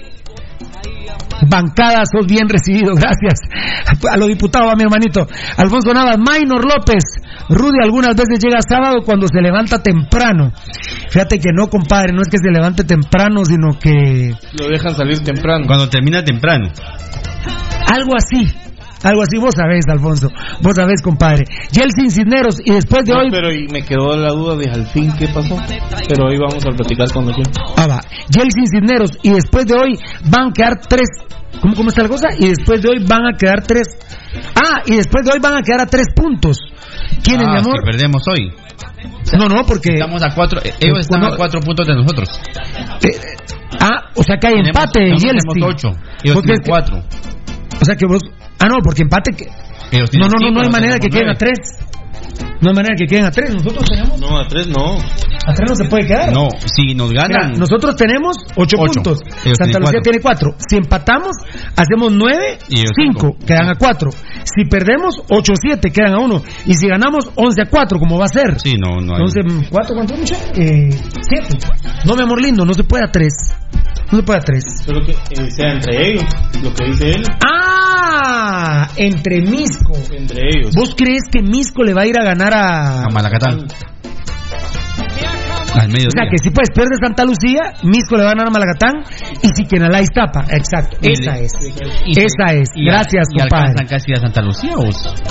bancada 1.49 2.03
sos 2.12 2.26
bien 2.28 2.47
recibido, 2.49 2.93
gracias. 2.95 3.39
A 4.12 4.18
los 4.18 4.28
diputados, 4.28 4.72
a 4.72 4.76
mi 4.76 4.84
hermanito. 4.84 5.28
Alfonso 5.58 5.93
Navas, 5.93 6.18
Maynor 6.18 6.64
López. 6.66 7.03
Rudy 7.49 7.80
algunas 7.82 8.16
veces 8.16 8.39
llega 8.39 8.60
sábado 8.68 9.01
cuando 9.05 9.28
se 9.28 9.41
levanta 9.41 9.82
temprano. 9.82 10.51
Fíjate 11.10 11.39
que 11.39 11.51
no, 11.53 11.68
compadre, 11.68 12.14
no 12.14 12.22
es 12.22 12.30
que 12.30 12.38
se 12.38 12.51
levante 12.51 12.84
temprano, 12.84 13.45
sino 13.45 13.78
que 13.80 14.34
Lo 14.60 14.68
dejan 14.68 14.95
salir 14.95 15.20
temprano. 15.20 15.66
Cuando 15.68 15.89
termina 15.89 16.24
temprano. 16.24 16.70
algo 17.88 18.14
así. 18.16 18.53
Algo 19.03 19.21
así, 19.21 19.37
vos 19.37 19.53
sabés, 19.55 19.85
Alfonso. 19.89 20.29
Vos 20.61 20.73
sabés, 20.75 21.01
compadre. 21.03 21.45
Yeltsin 21.71 22.09
Cisneros, 22.09 22.59
y 22.65 22.71
después 22.71 23.05
de 23.05 23.13
No, 23.13 23.19
hoy. 23.21 23.27
pero 23.31 23.51
y 23.51 23.67
me 23.67 23.83
quedó 23.83 24.17
la 24.17 24.29
duda 24.29 24.55
de 24.55 24.69
al 24.71 24.87
fin 24.87 25.11
qué 25.17 25.27
pasó. 25.27 25.55
Pero 26.07 26.27
hoy 26.27 26.37
vamos 26.37 26.65
a 26.65 26.69
platicar 26.71 27.11
con 27.13 27.25
quién. 27.31 27.45
Ah, 27.77 27.87
va. 27.87 27.99
Yeltsin 28.29 28.65
Cisneros, 28.65 29.11
y 29.21 29.29
después 29.31 29.65
de 29.67 29.75
hoy 29.75 29.99
van 30.29 30.49
a 30.49 30.51
quedar 30.53 30.79
tres. 30.87 31.07
¿Cómo, 31.61 31.75
¿Cómo 31.75 31.89
está 31.89 32.03
la 32.03 32.09
cosa? 32.09 32.27
Y 32.37 32.49
después 32.49 32.81
de 32.81 32.89
hoy 32.89 33.05
van 33.07 33.25
a 33.25 33.37
quedar 33.37 33.61
tres. 33.63 33.87
Ah, 34.55 34.81
y 34.85 34.95
después 34.95 35.25
de 35.25 35.31
hoy 35.33 35.39
van 35.39 35.55
a 35.57 35.61
quedar 35.61 35.81
a 35.81 35.85
tres 35.85 36.07
puntos. 36.15 36.57
¿Quiénes, 37.23 37.47
Ah, 37.47 37.51
mi 37.53 37.59
amor? 37.59 37.83
Perdemos 37.85 38.23
hoy. 38.27 38.51
No, 39.37 39.47
no, 39.47 39.63
porque. 39.65 39.93
Estamos 39.93 40.23
a 40.23 40.33
cuatro. 40.33 40.59
eh, 40.63 40.73
Ellos 40.79 40.99
están 40.99 41.21
no. 41.21 41.27
a 41.27 41.37
cuatro 41.37 41.59
puntos 41.61 41.85
de 41.87 41.95
nosotros. 41.95 42.29
Ah, 43.79 44.09
o 44.15 44.23
sea 44.23 44.37
que 44.37 44.47
hay 44.47 44.53
Tenemos- 44.55 44.67
empate, 44.81 44.99
nosotros 45.09 45.23
Yeltsin. 45.23 45.53
tenemos 45.53 45.75
ocho. 45.75 45.87
Ellos 46.23 46.35
¿Vos 46.35 46.43
tienen 46.45 46.63
cuatro. 46.65 46.97
O 47.81 47.85
sea 47.85 47.95
que 47.95 48.05
vos. 48.07 48.21
Ah, 48.60 48.68
no, 48.68 48.76
porque 48.84 49.03
empate. 49.03 49.32
Que... 49.34 49.45
Ellos 49.91 50.10
No, 50.14 50.28
no, 50.28 50.34
no, 50.39 50.51
no 50.51 50.62
hay 50.62 50.70
manera 50.70 50.93
de 50.95 50.99
que 50.99 51.10
queden 51.10 51.30
a 51.30 51.36
tres. 51.36 51.60
No 52.62 52.70
hay 52.70 52.76
manera 52.76 52.95
que 52.97 53.05
queden 53.05 53.26
a 53.26 53.32
tres. 53.32 53.53
Nosotros 53.53 53.86
tenemos. 53.88 54.20
No, 54.20 54.38
a 54.39 54.47
tres 54.47 54.68
no. 54.68 54.97
A 54.97 55.53
tres 55.53 55.70
no 55.70 55.76
se 55.76 55.86
puede 55.86 56.08
quedar. 56.08 56.34
No, 56.34 56.49
si 56.76 56.93
nos 56.95 57.10
Mira, 57.10 57.28
ganan. 57.30 57.58
nosotros 57.60 57.95
tenemos 57.95 58.36
ocho, 58.55 58.78
Ocho. 58.80 59.01
puntos. 59.01 59.20
Ellos 59.45 59.58
Santa 59.58 59.80
Lucía 59.80 59.99
cuatro. 59.99 60.01
tiene 60.01 60.20
cuatro. 60.22 60.49
Si 60.68 60.76
empatamos, 60.76 61.32
hacemos 61.76 62.12
nueve, 62.12 62.58
Y 62.70 62.78
cinco, 62.78 62.93
cinco. 63.34 63.38
quedan 63.45 63.70
a 63.70 63.76
cuatro. 63.76 64.10
Si 64.12 64.66
perdemos, 64.70 65.22
ocho, 65.30 65.53
siete, 65.55 65.91
quedan 65.91 66.16
a 66.16 66.20
uno. 66.20 66.41
Y 66.66 66.74
si 66.74 66.88
ganamos, 66.88 67.30
once 67.36 67.62
a 67.62 67.66
cuatro, 67.70 67.99
como 67.99 68.18
va 68.18 68.26
a 68.26 68.30
ser. 68.30 68.60
Sí, 68.60 68.74
no, 68.78 68.99
no 68.99 69.16
hay. 69.16 69.22
Entonces, 69.22 69.70
¿cuánto, 69.70 69.93
cuánto, 69.93 70.16
mucha? 70.18 70.36
Eh, 70.55 70.89
siete. 71.22 71.58
No, 72.05 72.16
mi 72.16 72.24
amor 72.24 72.41
lindo, 72.41 72.66
no 72.66 72.74
se 72.74 72.84
puede 72.84 73.05
a 73.05 73.12
tres. 73.12 73.34
No 74.12 74.18
se 74.18 74.24
puede 74.24 74.39
a 74.39 74.41
tres. 74.41 74.64
Solo 74.84 75.05
que 75.05 75.12
eh, 75.12 75.51
sea 75.51 75.72
entre 75.74 76.12
ellos, 76.12 76.26
lo 76.64 76.74
que 76.74 76.86
dice 76.86 77.10
él, 77.12 77.24
¡Ah! 77.45 78.16
Entre 78.97 79.41
Misco. 79.41 79.93
entre 80.11 80.41
ellos. 80.49 80.73
¿Vos 80.75 80.95
crees 80.95 81.23
que 81.32 81.41
Misco 81.41 81.84
le 81.84 81.93
va 81.93 82.01
a 82.03 82.07
ir 82.07 82.17
a 82.19 82.23
ganar 82.23 82.53
a... 82.53 83.03
A 83.03 83.09
Malacatán. 83.09 83.67
Al 85.76 85.89
medio. 85.89 86.07
O 86.07 86.11
sea, 86.15 86.26
que 86.30 86.38
si 86.39 86.49
puedes 86.49 86.70
perder 86.72 86.97
Santa 87.01 87.24
Lucía, 87.26 87.74
Misco 87.84 88.15
le 88.18 88.24
va 88.24 88.32
a 88.32 88.34
ganar 88.34 88.47
a 88.47 88.51
Malagatán 88.51 89.03
y 89.43 89.47
Siquenalá 89.55 90.01
Iztapa. 90.01 90.45
Exacto, 90.49 90.97
Y 91.01 91.11
esa 91.11 91.34
le- 91.36 91.45
es. 91.45 91.51
y- 92.07 92.20
Esa 92.20 92.53
es. 92.55 92.70
y- 92.76 92.86
Gracias, 92.86 93.28
y 93.34 93.39
compadre. 93.39 93.68
alcanzan 93.76 93.88
casi 93.88 94.11
a 94.13 94.15
Santa 94.18 94.41
Lucía, 94.41 94.74
¿o? 94.76 94.84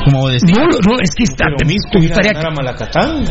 ¿Cómo 0.04 0.20
vos 0.20 0.32
decís? 0.32 0.52
No, 0.56 0.64
no, 0.66 1.00
es 1.02 1.10
que 1.16 1.24
está. 1.24 1.46
Pero 1.56 1.66
Misco 1.68 1.98
viene 1.98 2.14
a 2.14 2.48
a 2.48 2.50
Malacatán. 2.50 3.24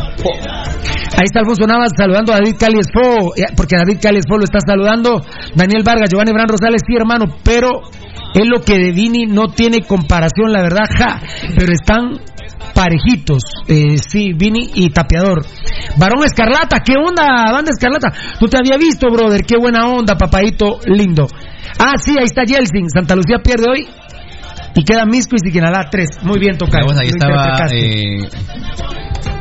Ahí 1.16 1.24
está 1.24 1.40
Alfonso 1.40 1.66
Navas 1.66 1.92
saludando 1.96 2.32
a 2.32 2.36
David 2.36 2.56
Cali 2.58 2.78
Espo, 2.80 3.34
eh, 3.36 3.44
porque 3.56 3.76
David 3.76 3.98
Cali 4.02 4.18
Espo 4.18 4.36
lo 4.36 4.44
está 4.44 4.58
saludando. 4.60 5.22
Daniel 5.54 5.82
Vargas, 5.84 6.10
Giovanni 6.10 6.32
Bran 6.32 6.48
Rosales, 6.48 6.82
sí, 6.86 6.94
hermano, 6.96 7.26
pero 7.42 7.80
es 8.34 8.46
lo 8.46 8.60
que 8.62 8.74
de 8.78 8.92
Vini 8.92 9.24
no 9.26 9.46
tiene 9.48 9.80
comparación, 9.82 10.52
la 10.52 10.62
verdad, 10.62 10.84
ja, 10.98 11.20
pero 11.56 11.72
están 11.72 12.18
parejitos, 12.74 13.42
eh, 13.68 13.96
sí, 13.98 14.32
Vini 14.34 14.70
y 14.74 14.90
Tapeador. 14.90 15.44
Varón 15.96 16.24
Escarlata, 16.24 16.80
¿qué 16.84 16.94
onda, 16.96 17.52
banda 17.52 17.70
Escarlata? 17.72 18.12
No 18.40 18.48
te 18.48 18.58
había 18.58 18.76
visto, 18.76 19.08
brother, 19.10 19.44
qué 19.44 19.56
buena 19.58 19.86
onda, 19.88 20.16
papadito 20.16 20.78
lindo. 20.86 21.26
Ah, 21.78 21.94
sí, 21.98 22.14
ahí 22.18 22.24
está 22.24 22.44
Yeltsin, 22.44 22.88
Santa 22.88 23.14
Lucía 23.14 23.38
pierde 23.42 23.66
hoy. 23.70 23.86
Y 24.74 24.84
queda 24.84 25.06
Misco 25.06 25.36
y 25.36 25.38
Siquinalá 25.38 25.88
3. 25.90 26.22
Muy 26.22 26.38
bien, 26.38 26.58
toca. 26.58 26.80
Vamos, 26.80 26.98
ahí 27.00 27.08
estaba 27.08 27.56
eh, 27.72 28.28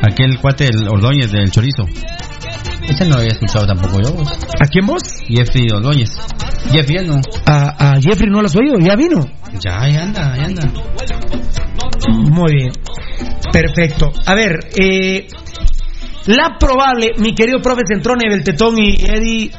aquel 0.02 0.40
cuate 0.40 0.66
del 0.66 0.88
Ordóñez 0.88 1.32
del 1.32 1.52
Chorizo. 1.52 1.84
Ese 2.88 3.06
no 3.06 3.16
había 3.16 3.30
escuchado 3.30 3.66
tampoco 3.66 4.00
yo. 4.02 4.14
vos. 4.14 4.32
¿A 4.60 4.68
quién 4.68 4.86
vos? 4.86 5.02
Jeffrey 5.28 5.68
Ordóñez. 5.74 6.12
Jeffrey, 6.72 7.06
no. 7.06 7.20
A, 7.46 7.94
a 7.94 8.02
Jeffrey 8.02 8.30
no 8.30 8.42
lo 8.42 8.48
has 8.48 8.56
oído, 8.56 8.76
ya 8.80 8.96
vino. 8.96 9.26
Ya, 9.60 9.88
ya 9.90 10.04
anda, 10.04 10.36
ya 10.36 10.46
anda. 10.46 10.64
Muy 12.10 12.54
bien. 12.54 12.72
Perfecto. 13.52 14.12
A 14.26 14.36
ver, 14.36 14.60
eh, 14.76 15.28
la 16.28 16.58
probable, 16.60 17.12
mi 17.18 17.34
querido 17.34 17.60
profe 17.62 17.84
Centrone, 17.88 18.30
Beltetón 18.30 18.78
y 18.80 18.96
Eddie. 18.96 19.52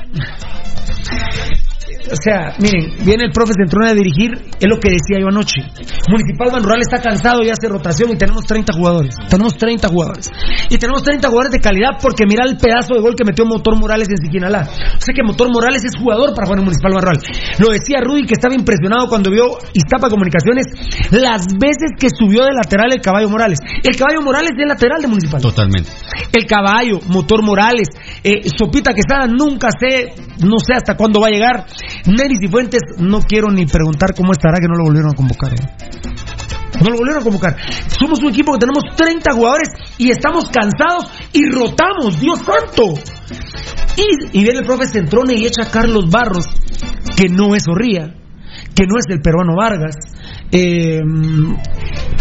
O 2.11 2.17
sea, 2.17 2.55
miren, 2.59 3.05
viene 3.05 3.25
el 3.25 3.33
profe 3.33 3.53
Centrone 3.59 3.91
a 3.91 3.95
dirigir, 3.95 4.33
es 4.35 4.69
lo 4.69 4.79
que 4.79 4.91
decía 4.91 5.19
yo 5.21 5.29
anoche. 5.29 5.63
Municipal 6.09 6.51
Banrural 6.53 6.81
está 6.81 7.03
cansado 7.03 7.43
y 7.43 7.51
hace 7.51 7.69
rotación 7.69 8.11
y 8.13 8.17
tenemos 8.17 8.45
30 8.47 8.73
jugadores. 8.73 9.15
Tenemos 9.29 9.57
30 9.57 9.89
jugadores. 9.89 10.31
Y 10.71 10.79
tenemos 10.79 11.03
30 11.03 11.29
jugadores 11.29 11.53
de 11.53 11.61
calidad 11.61 11.99
porque 12.01 12.25
mira 12.27 12.45
el 12.45 12.57
pedazo 12.57 12.95
de 12.95 13.01
gol 13.01 13.15
que 13.17 13.25
metió 13.25 13.45
Motor 13.45 13.79
Morales 13.79 14.09
en 14.09 14.17
Siquinalá. 14.19 14.63
O 14.63 15.01
sea 15.01 15.15
que 15.15 15.23
Motor 15.25 15.51
Morales 15.53 15.85
es 15.85 15.93
jugador 15.99 16.35
para 16.35 16.47
jugar 16.47 16.59
en 16.61 16.65
Municipal 16.65 16.93
Banrural. 16.95 17.19
Lo 17.59 17.73
decía 17.73 18.01
Rudy 18.01 18.27
que 18.27 18.35
estaba 18.35 18.55
impresionado 18.55 19.09
cuando 19.09 19.31
vio 19.31 19.59
Iztapa 19.73 20.09
Comunicaciones 20.09 20.67
las 21.11 21.47
veces 21.59 21.97
que 21.99 22.09
subió 22.11 22.45
de 22.45 22.53
lateral 22.53 22.93
el 22.93 23.01
caballo 23.01 23.29
Morales. 23.29 23.59
El 23.83 23.97
caballo 23.97 24.23
Morales 24.23 24.53
es 24.57 24.67
lateral 24.69 25.03
de 25.03 25.09
Municipal. 25.09 25.41
Totalmente. 25.41 25.91
El 26.33 26.47
caballo, 26.47 27.01
motor 27.09 27.43
Morales, 27.43 27.89
eh, 28.23 28.49
Sopita 28.57 28.93
Quesada, 28.93 29.27
nunca 29.27 29.69
sé, 29.79 30.15
no 30.45 30.59
sé 30.59 30.75
hasta 30.75 30.97
cuándo 30.97 31.21
va 31.21 31.29
a 31.29 31.31
llegar. 31.31 31.67
Neris 32.07 32.39
y 32.43 32.49
Fuentes, 32.49 32.81
no 32.99 33.21
quiero 33.21 33.49
ni 33.51 33.67
preguntar 33.67 34.15
cómo 34.15 34.33
estará 34.33 34.59
que 34.59 34.69
no 34.69 34.77
lo 34.77 34.85
volvieron 34.85 35.11
a 35.13 35.15
convocar. 35.15 35.53
eh. 35.55 35.67
No 36.81 36.91
lo 36.91 36.99
volvieron 36.99 37.23
a 37.23 37.25
convocar. 37.25 37.57
Somos 37.99 38.21
un 38.23 38.29
equipo 38.29 38.53
que 38.53 38.59
tenemos 38.59 38.85
30 38.97 39.33
jugadores 39.33 39.69
y 39.99 40.11
estamos 40.11 40.51
cansados 40.51 41.11
y 41.33 41.49
rotamos, 41.51 42.21
Dios 42.21 42.39
santo. 42.41 42.95
Y, 43.97 44.39
y 44.39 44.43
viene 44.43 44.61
el 44.61 44.67
profe 44.67 44.87
Centrone 44.87 45.35
y 45.35 45.47
echa 45.47 45.63
a 45.63 45.71
Carlos 45.71 46.11
Barros, 46.11 46.47
que 47.17 47.29
no 47.31 47.55
es 47.55 47.65
Zorría, 47.65 48.15
que 48.75 48.85
no 48.87 48.99
es 48.99 49.07
el 49.09 49.23
peruano 49.23 49.55
Vargas. 49.57 49.97
Eh, 50.53 51.01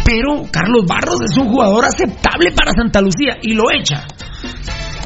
pero 0.06 0.44
Carlos 0.52 0.86
Barros 0.88 1.20
es 1.30 1.38
un 1.38 1.50
jugador 1.50 1.84
aceptable 1.86 2.52
para 2.56 2.72
Santa 2.72 3.02
Lucía 3.02 3.38
y 3.42 3.54
lo 3.54 3.66
echa. 3.72 4.06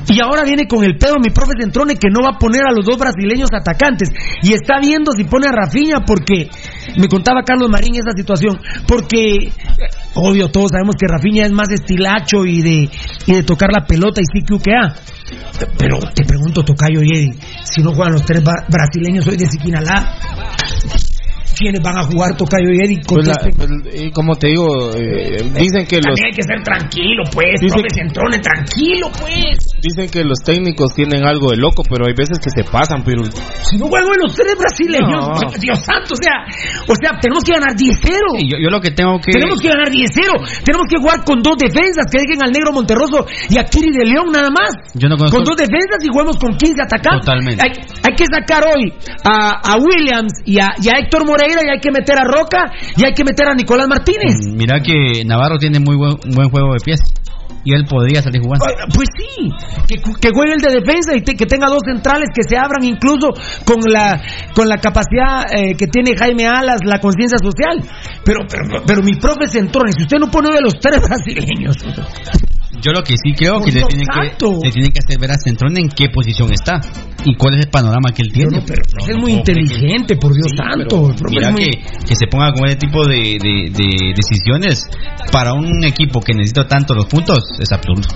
Y 0.09 0.19
ahora 0.21 0.43
viene 0.43 0.67
con 0.67 0.83
el 0.83 0.97
pedo 0.97 1.15
mi 1.23 1.29
profe 1.29 1.53
Centrone 1.59 1.95
que 1.95 2.09
no 2.09 2.21
va 2.23 2.35
a 2.35 2.39
poner 2.39 2.63
a 2.63 2.73
los 2.73 2.85
dos 2.85 2.97
brasileños 2.97 3.49
atacantes. 3.53 4.09
Y 4.41 4.53
está 4.53 4.79
viendo 4.81 5.11
si 5.11 5.23
pone 5.23 5.47
a 5.47 5.51
Rafinha 5.51 6.01
porque 6.05 6.49
me 6.97 7.07
contaba 7.07 7.43
Carlos 7.43 7.69
Marín 7.69 7.95
esa 7.95 8.11
situación. 8.15 8.59
Porque, 8.87 9.35
eh, 9.35 9.51
obvio, 10.15 10.49
todos 10.49 10.71
sabemos 10.71 10.95
que 10.95 11.07
Rafinha 11.07 11.45
es 11.45 11.51
más 11.51 11.69
estilacho 11.71 12.45
y 12.45 12.61
de, 12.61 12.89
y 13.27 13.33
de 13.33 13.43
tocar 13.43 13.69
la 13.71 13.85
pelota 13.85 14.21
y 14.21 14.25
sí 14.25 14.43
que 14.45 14.71
a. 14.71 14.95
Pero 15.77 15.99
te 16.13 16.23
pregunto, 16.23 16.63
Tocayo 16.63 17.03
y 17.03 17.09
Eddie, 17.15 17.33
si 17.63 17.81
no 17.83 17.93
juegan 17.93 18.13
los 18.13 18.25
tres 18.25 18.41
brasileños 18.43 19.27
hoy 19.27 19.37
de 19.37 19.45
Siquinalá, 19.45 20.15
¿quiénes 21.59 21.81
van 21.83 21.97
a 21.97 22.03
jugar 22.03 22.35
Tocayo 22.37 22.71
y 22.71 22.79
Eddie? 22.85 23.01
Pues 23.07 23.27
la- 23.27 23.35
pues, 23.35 23.69
y 23.93 24.11
como 24.11 24.35
te 24.35 24.47
digo, 24.47 24.95
eh, 24.95 25.43
dicen 25.59 25.83
que 25.85 25.97
los 25.99 26.15
También 26.15 26.31
hay 26.31 26.35
que 26.39 26.43
ser 26.47 26.63
tranquilo, 26.63 27.23
pues, 27.33 27.59
Dice- 27.59 27.75
profe 27.75 27.89
Centrone, 27.93 28.39
tranquilo, 28.39 29.07
pues. 29.19 29.59
dicen 29.81 30.07
que 30.09 30.23
los 30.23 30.39
técnicos 30.39 30.93
tienen 30.95 31.25
algo 31.25 31.51
de 31.51 31.57
loco, 31.57 31.83
pero 31.83 32.05
hay 32.07 32.13
veces 32.15 32.39
que 32.39 32.49
se 32.49 32.63
pasan, 32.63 33.03
pero 33.03 33.23
Si 33.67 33.77
no 33.77 33.85
juego 33.87 34.07
en 34.15 34.21
los 34.23 34.33
tres 34.35 34.55
brasileños, 34.57 35.27
No. 35.27 35.51
Dios 35.59 35.79
santo, 35.83 36.15
o 36.15 36.21
sea, 36.23 36.47
o 36.87 36.95
sea, 36.95 37.19
tenemos 37.19 37.43
que 37.43 37.51
ganar 37.53 37.75
10-0. 37.75 38.39
Sí, 38.39 38.47
yo, 38.49 38.57
yo 38.57 38.69
lo 38.69 38.79
que 38.79 38.91
tengo 38.91 39.19
que. 39.19 39.31
Tenemos 39.33 39.59
que 39.59 39.67
ganar 39.67 39.89
10-0. 39.89 40.63
Tenemos 40.63 40.87
que 40.87 40.97
jugar 40.97 41.23
con 41.25 41.41
dos 41.41 41.57
defensas 41.59 42.05
que 42.11 42.19
dejen 42.23 42.41
al 42.41 42.51
negro 42.51 42.71
Monterroso 42.71 43.25
y 43.49 43.57
a 43.57 43.63
Kiri 43.65 43.91
de 43.91 44.05
León 44.05 44.31
nada 44.31 44.49
más. 44.49 44.71
Yo 44.95 45.09
no 45.09 45.17
conozco- 45.17 45.37
Con 45.37 45.43
dos 45.45 45.57
defensas 45.57 45.99
y 46.03 46.07
juguemos 46.07 46.37
con 46.37 46.55
15 46.55 46.81
atacantes. 46.81 47.25
Totalmente. 47.25 47.59
Hay, 47.65 47.71
hay 48.07 48.15
que 48.15 48.25
sacar 48.31 48.63
hoy 48.71 48.93
a, 49.23 49.59
a 49.73 49.77
Williams 49.77 50.31
y 50.45 50.59
a, 50.59 50.69
y 50.81 50.87
a 50.89 50.99
Héctor 50.99 51.25
Y 51.53 51.69
hay 51.69 51.79
que 51.79 51.91
meter 51.91 52.17
a 52.17 52.23
Roca 52.23 52.65
y 52.97 53.05
hay 53.05 53.13
que 53.13 53.23
meter 53.23 53.47
a 53.47 53.53
Nicolás 53.55 53.87
Martínez. 53.87 54.35
Mm, 54.47 54.55
Mira 54.57 54.79
que 54.81 55.23
Navarro 55.25 55.57
tiene 55.57 55.79
muy 55.79 55.95
buen, 55.95 56.15
buen 56.33 56.49
juego 56.49 56.73
de 56.73 56.79
pies. 56.83 56.99
Y 57.65 57.73
él 57.73 57.83
podría 57.89 58.21
salir 58.21 58.41
jugando. 58.41 58.65
Pues 58.95 59.09
sí, 59.17 59.49
que, 59.87 59.95
que 60.21 60.29
juegue 60.33 60.53
el 60.53 60.61
de 60.61 60.79
defensa 60.79 61.13
y 61.15 61.21
te- 61.21 61.35
que 61.35 61.45
tenga 61.45 61.67
dos 61.67 61.81
centrales 61.85 62.29
que 62.33 62.41
se 62.47 62.55
abran 62.57 62.83
incluso 62.83 63.27
con 63.65 63.79
la 63.91 64.21
con 64.55 64.69
la 64.69 64.77
capacidad 64.77 65.43
eh, 65.53 65.75
que 65.75 65.87
tiene 65.87 66.15
Jaime 66.15 66.47
Alas, 66.47 66.79
la 66.85 66.99
conciencia 66.99 67.37
social. 67.37 67.83
Pero, 68.23 68.39
pero, 68.49 68.81
pero 68.87 69.01
mi 69.03 69.13
profe 69.15 69.47
Centrones, 69.49 69.95
si 69.97 70.03
usted 70.03 70.17
no 70.19 70.31
pone 70.31 70.47
uno 70.47 70.55
de 70.57 70.63
los 70.63 70.79
tres 70.79 71.01
brasileños, 71.07 71.75
Yo 72.81 72.91
lo 72.91 73.01
que 73.03 73.15
sí 73.17 73.33
creo 73.35 73.59
que 73.59 73.71
le 73.71 73.79
Dios 73.79 73.87
tienen 73.89 74.07
que, 74.07 74.29
santo. 74.29 74.59
le 74.63 74.71
tienen 74.71 74.91
que 74.91 74.99
hacer 74.99 75.19
ver 75.19 75.31
a 75.31 75.37
Centrón 75.37 75.77
en 75.77 75.89
qué 75.89 76.09
posición 76.09 76.51
está 76.53 76.79
y 77.25 77.35
cuál 77.35 77.55
es 77.55 77.65
el 77.65 77.71
panorama 77.71 78.11
que 78.15 78.21
él 78.23 78.31
tiene. 78.31 78.57
no, 78.59 78.63
pero 78.65 78.81
es 79.07 79.17
muy 79.17 79.31
inteligente, 79.33 80.15
por 80.15 80.33
Dios 80.33 80.47
santo. 80.55 81.09
el 81.09 81.15
profe 81.15 81.35
Mira 81.35 81.51
muy- 81.51 81.65
que, 81.65 81.71
que 82.07 82.15
se 82.15 82.27
ponga 82.27 82.51
con 82.53 82.65
ese 82.67 82.77
tipo 82.77 83.05
de, 83.05 83.37
de- 83.41 83.69
de 83.71 84.13
decisiones 84.15 84.85
para 85.31 85.53
un 85.53 85.83
equipo 85.83 86.21
que 86.21 86.33
necesita 86.33 86.67
tanto 86.67 86.93
los 86.93 87.05
puntos 87.07 87.43
es 87.59 87.71
absurdo. 87.71 88.07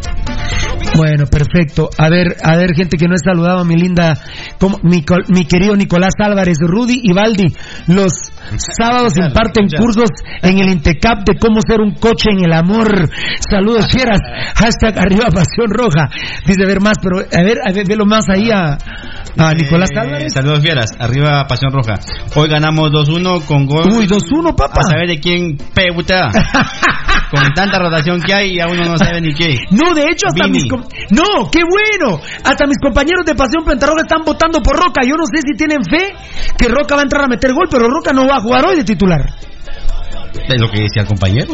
Bueno, 0.96 1.26
perfecto. 1.26 1.90
A 1.98 2.10
ver, 2.10 2.36
a 2.44 2.56
ver, 2.56 2.76
gente 2.76 2.98
que 2.98 3.08
no 3.08 3.16
he 3.16 3.18
saludado 3.18 3.60
a 3.60 3.66
mi 3.66 3.76
linda, 3.76 4.14
como, 4.60 4.80
mi, 4.84 5.04
mi 5.30 5.46
querido 5.46 5.76
Nicolás 5.76 6.14
Álvarez, 6.20 6.58
Rudy 6.60 7.00
y 7.04 7.14
Baldi. 7.14 7.52
Los 7.88 8.14
sábados 8.78 9.14
imparten 9.18 9.68
cursos 9.78 10.10
en 10.42 10.60
el 10.60 10.70
Intecap 10.70 11.20
de 11.26 11.38
cómo 11.40 11.60
ser 11.68 11.82
un 11.82 11.96
coche 11.96 12.30
en 12.32 12.46
el 12.46 12.54
amor. 12.54 13.10
Saludos, 13.50 13.88
fieras. 13.92 14.20
Hashtag 14.56 14.98
arriba 15.00 15.28
pasión 15.34 15.70
roja. 15.70 16.10
Dice 16.46 16.66
ver 16.66 16.82
más, 16.82 16.98
pero 17.02 17.20
a 17.20 17.44
ver, 17.44 17.58
a 17.68 17.72
ver, 17.72 17.86
velo 17.88 18.06
más 18.06 18.26
ahí 18.30 18.50
a, 18.52 18.78
a 19.38 19.54
Nicolás 19.54 19.90
Eh, 19.96 20.00
Álvarez. 20.00 20.34
saludos 20.34 20.60
fieras, 20.62 20.92
arriba 21.00 21.46
Pasión 21.48 21.72
Roja. 21.72 21.96
Hoy 22.36 22.50
ganamos 22.50 22.90
2-1 22.92 23.46
con 23.46 23.66
gol. 23.66 23.88
Uy, 23.94 24.08
2-1, 24.08 24.56
papá. 24.56 24.82
A 24.82 24.92
saber 24.92 25.08
de 25.08 25.20
quién 25.20 25.58
pegutea. 25.74 26.30
con 27.32 27.42
tanta 27.56 27.80
rotación 27.80 28.22
que 28.22 28.34
hay, 28.34 28.56
ya 28.58 28.68
uno 28.68 28.84
no 28.86 28.98
sabe 28.98 29.22
ni 29.22 29.34
qué. 29.34 29.58
No, 29.72 29.94
de 29.94 30.04
hecho, 30.04 30.28
hasta 30.28 30.46
Vini. 30.46 30.60
mis. 30.60 30.70
com- 30.70 30.84
No, 31.12 31.50
qué 31.52 31.62
bueno. 31.64 32.20
Hasta 32.44 32.66
mis 32.68 32.78
compañeros 32.80 33.26
de 33.26 33.34
Pasión 33.36 33.64
Pentarroja 33.66 34.02
están 34.02 34.22
votando 34.24 34.60
por 34.62 34.76
Roca. 34.78 35.02
Yo 35.04 35.16
no 35.16 35.26
sé 35.26 35.42
si 35.46 35.56
tienen 35.58 35.84
fe 35.84 36.14
que 36.58 36.68
Roca 36.68 36.96
va 36.96 37.02
a 37.02 37.04
entrar 37.04 37.24
a 37.26 37.28
meter 37.28 37.54
gol, 37.54 37.68
pero 37.70 37.88
Roca 37.88 38.14
no 38.14 38.28
va 38.28 38.33
a 38.38 38.42
jugar 38.42 38.66
hoy 38.66 38.76
de 38.78 38.84
titular. 38.84 39.22
Es 40.34 40.60
lo 40.60 40.68
que 40.70 40.82
decía 40.82 41.04
el 41.04 41.08
compañero. 41.08 41.54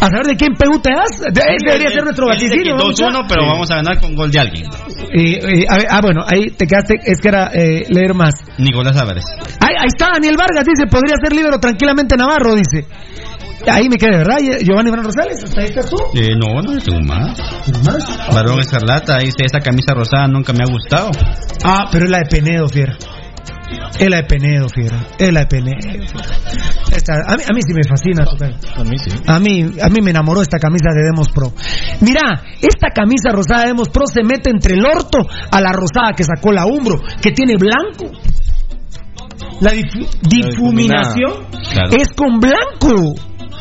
A 0.00 0.06
saber 0.06 0.26
de 0.26 0.36
quién 0.36 0.54
PU 0.54 0.78
te 0.80 0.90
das. 0.94 1.18
De- 1.20 1.40
Ese 1.40 1.66
debería 1.66 1.90
ser 1.90 2.04
nuestro 2.04 2.26
Él 2.26 2.34
vaticinio. 2.34 2.76
¿no, 2.76 2.84
2-1, 2.84 3.06
mucha? 3.12 3.28
pero 3.28 3.46
vamos 3.46 3.70
a 3.70 3.76
ganar 3.76 4.00
con 4.00 4.14
gol 4.14 4.30
de 4.30 4.38
alguien. 4.40 4.66
Eh, 5.12 5.38
eh, 5.42 5.66
a 5.68 5.76
ver, 5.76 5.86
ah, 5.90 6.00
bueno, 6.02 6.22
ahí 6.26 6.46
te 6.56 6.66
quedaste. 6.66 6.94
Es 7.04 7.20
que 7.20 7.28
era 7.28 7.50
eh, 7.52 7.84
leer 7.90 8.14
más. 8.14 8.34
Nicolás 8.58 8.96
Álvarez. 8.96 9.24
Ahí, 9.60 9.74
ahí 9.78 9.86
está 9.88 10.10
Daniel 10.14 10.36
Vargas, 10.38 10.64
dice: 10.64 10.86
podría 10.90 11.16
ser 11.22 11.32
libero 11.34 11.58
tranquilamente 11.58 12.16
Navarro, 12.16 12.54
dice. 12.54 12.86
Ahí 13.66 13.88
me 13.88 13.96
quedé, 13.96 14.18
¿verdad? 14.18 14.36
Giovanni 14.62 14.90
Fran 14.90 15.04
Rosales, 15.04 15.42
hasta 15.42 15.60
ahí 15.62 15.68
estás 15.68 15.88
tú. 15.88 15.96
Eh, 16.14 16.36
no, 16.36 16.60
no, 16.60 16.78
tengo 16.78 17.00
más. 17.00 17.38
más? 17.84 18.34
Varón 18.34 18.60
Escarlata, 18.60 19.18
dice, 19.18 19.44
esa 19.44 19.58
camisa 19.60 19.94
rosada 19.94 20.28
nunca 20.28 20.52
me 20.52 20.60
ha 20.62 20.70
gustado. 20.70 21.10
Ah, 21.64 21.86
pero 21.90 22.04
es 22.04 22.10
la 22.10 22.18
de 22.18 22.24
Penedo, 22.30 22.68
fiera. 22.68 22.94
Es 23.98 24.10
la 24.10 24.16
de 24.18 24.24
Penedo, 24.24 24.66
fiera. 24.68 24.96
Es 25.18 25.32
la 25.32 25.40
de 25.40 25.46
Penedo. 25.46 25.76
Esta, 26.94 27.14
a, 27.26 27.36
mí, 27.36 27.42
a 27.48 27.52
mí 27.54 27.60
sí 27.66 27.72
me 27.74 27.82
fascina. 27.84 28.24
A 28.76 28.84
mí 28.84 28.98
sí. 28.98 29.10
A 29.26 29.38
mí, 29.38 29.74
a 29.82 29.88
mí 29.88 30.00
me 30.02 30.10
enamoró 30.10 30.42
esta 30.42 30.58
camisa 30.58 30.90
de 30.94 31.02
Demos 31.04 31.28
Pro. 31.30 31.52
Mira, 32.00 32.42
esta 32.60 32.88
camisa 32.94 33.30
rosada 33.32 33.62
de 33.62 33.66
Demos 33.68 33.88
Pro 33.88 34.06
se 34.06 34.22
mete 34.22 34.50
entre 34.50 34.74
el 34.74 34.84
orto 34.84 35.18
a 35.50 35.60
la 35.60 35.70
rosada 35.72 36.12
que 36.16 36.24
sacó 36.24 36.52
la 36.52 36.66
Umbro, 36.66 37.00
que 37.20 37.30
tiene 37.32 37.54
blanco. 37.56 38.10
La 39.60 39.72
difu- 39.72 40.08
difuminación 40.22 41.32
Claro. 41.72 41.90
es 41.96 42.08
con 42.16 42.40
blanco. 42.40 43.14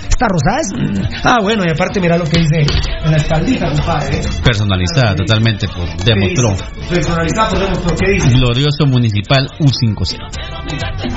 Esta 0.08 0.28
rosada 0.28 0.60
es. 0.62 0.68
mm, 0.74 1.04
Ah, 1.24 1.40
bueno, 1.42 1.64
y 1.68 1.72
aparte, 1.72 2.00
mira 2.00 2.18
lo 2.18 2.26
que 2.26 2.40
dice 2.40 2.66
en 3.04 3.12
la 3.12 3.18
espaldita, 3.18 3.68
compadre. 3.72 4.18
¿eh? 4.18 4.22
Personalizada 4.44 5.16
totalmente 5.16 5.68
por 5.68 5.88
Demostró. 6.04 6.56
Personalizada 6.90 7.50
por 7.50 7.60
Demos 7.60 7.78
Pro. 7.80 7.96
¿Qué 8.00 8.12
dice? 8.14 8.30
Glorioso 8.30 8.86
Municipal 8.88 9.48
U50. 9.60 10.18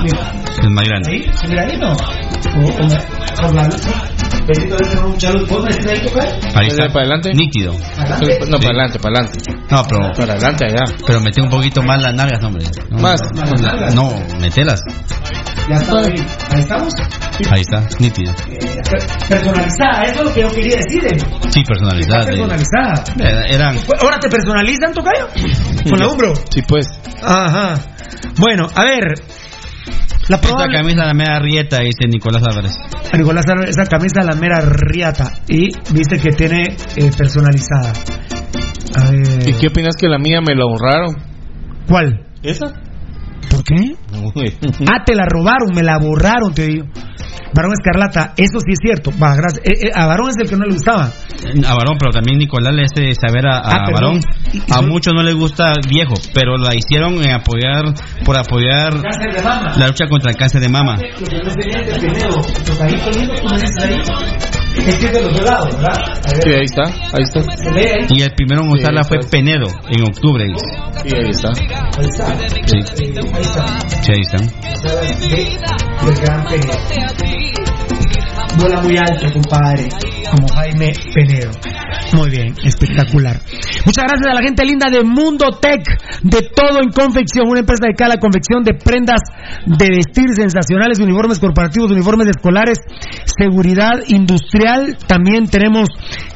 Mira. 0.02 0.32
Es 0.62 0.70
más 0.70 0.84
grande. 0.88 1.10
¿Ahí? 1.12 1.30
¿Se 1.32 1.48
mira 1.48 1.62
ahí 1.62 1.76
no? 1.78 1.92
O, 1.92 2.64
o, 2.68 3.42
por 3.42 3.54
la 3.54 3.68
luz. 4.46 4.58
Bendito 4.58 4.76
Dios, 4.76 4.88
tenemos 4.90 5.10
mucha 5.10 5.32
luz. 5.32 5.48
¿Vos 5.48 5.64
me 5.64 5.90
ahí, 5.90 6.00
tocar? 6.00 6.28
Ahí 6.54 6.66
está. 6.68 6.86
¿Para 6.88 7.00
adelante? 7.00 7.32
Nítido. 7.34 7.72
No, 7.72 8.58
para 8.58 8.68
adelante, 8.70 8.98
para 8.98 9.14
adelante. 9.18 9.38
No, 9.70 9.84
pero, 9.88 10.12
Para 10.12 10.32
adelante, 10.34 10.64
allá. 10.66 10.84
pero 11.06 11.20
metí 11.20 11.40
un 11.40 11.48
poquito 11.50 11.82
más 11.82 12.00
las 12.00 12.14
nalgas, 12.14 12.42
hombre. 12.44 12.64
No, 12.90 12.98
Más. 12.98 13.20
No, 13.94 14.10
no, 14.10 14.38
metelas. 14.40 14.80
Ya 15.68 15.76
está 15.76 15.98
ahí. 15.98 16.14
Estamos. 16.56 16.94
Ahí 17.50 17.60
está, 17.62 17.82
nítido. 17.98 18.32
Personalizada, 19.28 20.04
eso 20.04 20.20
es 20.20 20.24
lo 20.24 20.32
que 20.32 20.40
yo 20.42 20.50
quería 20.52 20.76
decir. 20.76 21.04
eh. 21.06 21.18
Sí, 21.50 21.62
personalizada. 21.64 22.20
Está 22.20 22.32
personalizada. 22.32 23.04
Era- 23.18 23.46
Eran 23.48 23.78
¿Ahora 24.00 24.18
te 24.20 24.28
personalizan, 24.28 24.92
Tocayo? 24.94 25.28
Con 25.90 25.98
la 25.98 26.08
Umbro. 26.08 26.34
Sí, 26.50 26.62
pues. 26.66 26.86
Ajá. 27.22 27.74
Bueno, 28.38 28.68
a 28.74 28.84
ver. 28.84 29.14
La 30.28 30.36
Esta 30.36 30.48
probable... 30.48 30.76
camisa 30.76 31.04
la 31.04 31.14
media 31.14 31.38
rieta, 31.38 31.80
dice 31.80 32.08
Nicolás 32.08 32.42
Álvarez. 32.42 32.76
Nicolás 33.16 33.44
Álvarez, 33.48 33.70
esa 33.70 33.86
camisa 33.86 34.24
la 34.24 34.34
mera 34.34 34.60
riata. 34.60 35.32
Y 35.48 35.68
viste 35.92 36.18
que 36.18 36.30
tiene 36.30 36.76
eh, 36.96 37.10
personalizada. 37.16 37.92
A 38.96 39.10
ver. 39.10 39.48
¿Y 39.48 39.52
qué 39.54 39.68
opinas 39.68 39.94
que 39.96 40.08
la 40.08 40.18
mía 40.18 40.40
me 40.40 40.54
la 40.56 40.66
honraron? 40.66 41.16
¿Cuál? 41.86 42.26
¿Esa? 42.42 42.66
¿Por 43.50 43.62
qué? 43.62 43.94
Ah, 44.90 45.02
te 45.04 45.14
la 45.14 45.26
robaron, 45.26 45.70
me 45.74 45.82
la 45.82 45.98
borraron, 45.98 46.54
te 46.54 46.66
digo. 46.66 46.86
Varón 47.54 47.72
Escarlata, 47.72 48.32
eso 48.36 48.58
sí 48.60 48.72
es 48.72 48.78
cierto. 48.82 49.10
Va, 49.22 49.34
gracias. 49.34 49.64
Eh, 49.64 49.86
eh, 49.86 49.90
a 49.94 50.06
Varón 50.06 50.28
es 50.30 50.36
el 50.38 50.48
que 50.48 50.56
no 50.56 50.64
le 50.66 50.72
gustaba. 50.74 51.04
A 51.06 51.74
Varón, 51.74 51.96
pero 51.98 52.10
también 52.12 52.38
Nicolás 52.38 52.74
le 52.74 52.84
hace 52.84 53.14
saber 53.14 53.46
a, 53.46 53.58
a 53.58 53.76
Ah. 53.76 53.90
Varón. 53.92 54.20
Y 54.52 54.60
A 54.72 54.80
muchos 54.82 55.14
no 55.14 55.22
les 55.22 55.34
gusta 55.34 55.72
viejo, 55.88 56.14
pero 56.34 56.56
la 56.58 56.74
hicieron 56.74 57.14
en 57.24 57.30
apoyar, 57.32 57.84
por 58.24 58.36
apoyar 58.36 58.94
la 58.94 59.86
lucha 59.86 60.06
contra 60.08 60.30
el 60.30 60.36
cáncer 60.36 60.60
de 60.60 60.68
mama. 60.68 60.96
Ahí. 60.96 61.10
Es 64.86 64.96
que 64.98 65.06
es 65.06 65.12
de 65.12 65.22
los 65.22 65.32
dos 65.32 65.42
lados, 65.42 65.74
¿verdad? 65.76 66.04
A 66.04 66.06
ver, 66.32 66.42
Sí, 66.42 66.50
ahí 66.52 66.64
está, 66.64 66.82
ahí 66.84 67.22
está. 67.22 67.40
Y 68.14 68.20
el 68.22 68.30
primero 68.36 68.62
en 68.64 68.70
usarla 68.72 69.02
Sí, 69.02 69.08
fue. 69.08 69.18
Penedo, 69.30 69.66
en 69.88 70.02
octubre. 70.04 70.46
Sí, 71.02 71.08
ahí 71.16 71.30
está. 71.30 71.48
Ahí 71.48 72.06
está. 72.06 72.36
Sí, 74.02 74.05
Eh, 74.08 74.22
Vuela 78.58 78.80
muy 78.80 78.96
alto, 78.96 79.32
compadre. 79.32 79.88
Como 80.30 80.48
Jaime 80.48 80.92
Penedo. 81.14 81.50
Muy 82.14 82.30
bien, 82.30 82.54
espectacular. 82.64 83.40
Muchas 83.84 84.04
gracias 84.04 84.26
a 84.30 84.34
la 84.34 84.42
gente 84.42 84.64
linda 84.64 84.88
de 84.90 85.02
Mundo 85.02 85.58
Tech, 85.60 85.84
de 86.22 86.42
todo 86.54 86.80
en 86.80 86.90
confección, 86.90 87.48
una 87.48 87.60
empresa 87.60 87.84
dedicada 87.86 88.12
a 88.12 88.14
la 88.16 88.20
confección 88.20 88.62
de 88.64 88.74
prendas 88.74 89.20
de 89.66 89.88
vestir 89.88 90.30
sensacionales, 90.34 90.98
uniformes 91.00 91.38
corporativos, 91.38 91.90
uniformes 91.90 92.28
escolares, 92.28 92.78
seguridad 93.24 94.02
industrial, 94.08 94.96
también 95.06 95.46
tenemos 95.48 95.88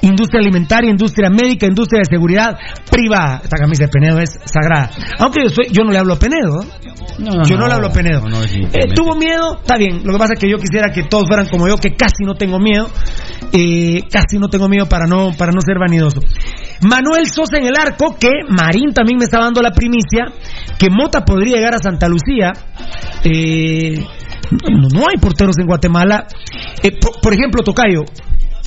industria 0.03 0.41
alimentaria, 0.41 0.91
industria 0.91 1.31
médica, 1.31 1.67
industria 1.67 2.01
de 2.01 2.17
seguridad 2.17 2.59
privada. 2.91 3.41
Esta 3.43 3.57
camisa 3.57 3.85
de 3.85 3.89
Penedo 3.89 4.19
es 4.19 4.31
sagrada. 4.45 4.91
Aunque 5.19 5.43
yo, 5.43 5.49
soy, 5.49 5.67
yo 5.73 5.85
no 5.85 5.93
le 5.93 5.99
hablo 5.99 6.15
a 6.15 6.19
Penedo, 6.19 6.63
¿eh? 6.63 6.91
yo 7.19 7.57
no, 7.57 7.67
le 7.67 7.75
hablo 7.75 7.89
a 7.89 7.93
Penedo. 7.93 8.21
No, 8.23 8.41
no, 8.41 8.45
Eh, 8.45 8.93
tuvo 8.95 9.15
miedo, 9.15 9.59
está 9.61 9.77
bien. 9.77 10.03
Lo 10.05 10.13
que 10.13 10.19
pasa 10.19 10.35
es 10.35 10.41
que 10.41 10.51
yo 10.51 10.57
quisiera 10.59 10.91
que 10.93 11.05
todos 11.05 11.27
fueran 11.27 11.49
como 11.49 11.69
yo, 11.69 11.77
que 11.77 11.95
casi 11.95 12.10
no 12.25 12.35
tengo 12.35 12.59
miedo. 12.59 12.89
Eh, 13.53 14.03
casi 14.11 14.39
no 14.39 14.49
tengo 14.49 14.69
miedo 14.69 14.87
para 14.89 15.07
no, 15.07 15.33
para 15.37 15.53
no 15.53 15.61
ser 15.61 15.79
vanidoso. 15.79 16.21
Manuel 16.83 17.27
Sosa 17.27 17.59
en 17.59 17.67
el 17.67 17.75
arco, 17.77 18.17
que 18.19 18.29
Marín 18.49 18.93
también 18.95 19.19
me 19.19 19.25
está 19.25 19.39
dando 19.39 19.61
la 19.61 19.73
primicia, 19.73 20.27
que 20.79 20.89
Mota 20.91 21.25
podría 21.25 21.57
llegar 21.57 21.75
a 21.75 21.79
Santa 21.79 22.09
Lucía. 22.09 22.53
Eh, 23.25 24.03
no, 24.51 24.89
no 24.93 25.07
hay 25.09 25.17
porteros 25.21 25.57
en 25.59 25.67
Guatemala. 25.67 26.27
Eh, 26.83 26.99
por, 27.01 27.21
por 27.21 27.35
ejemplo, 27.35 27.63
Tocayo, 27.63 28.05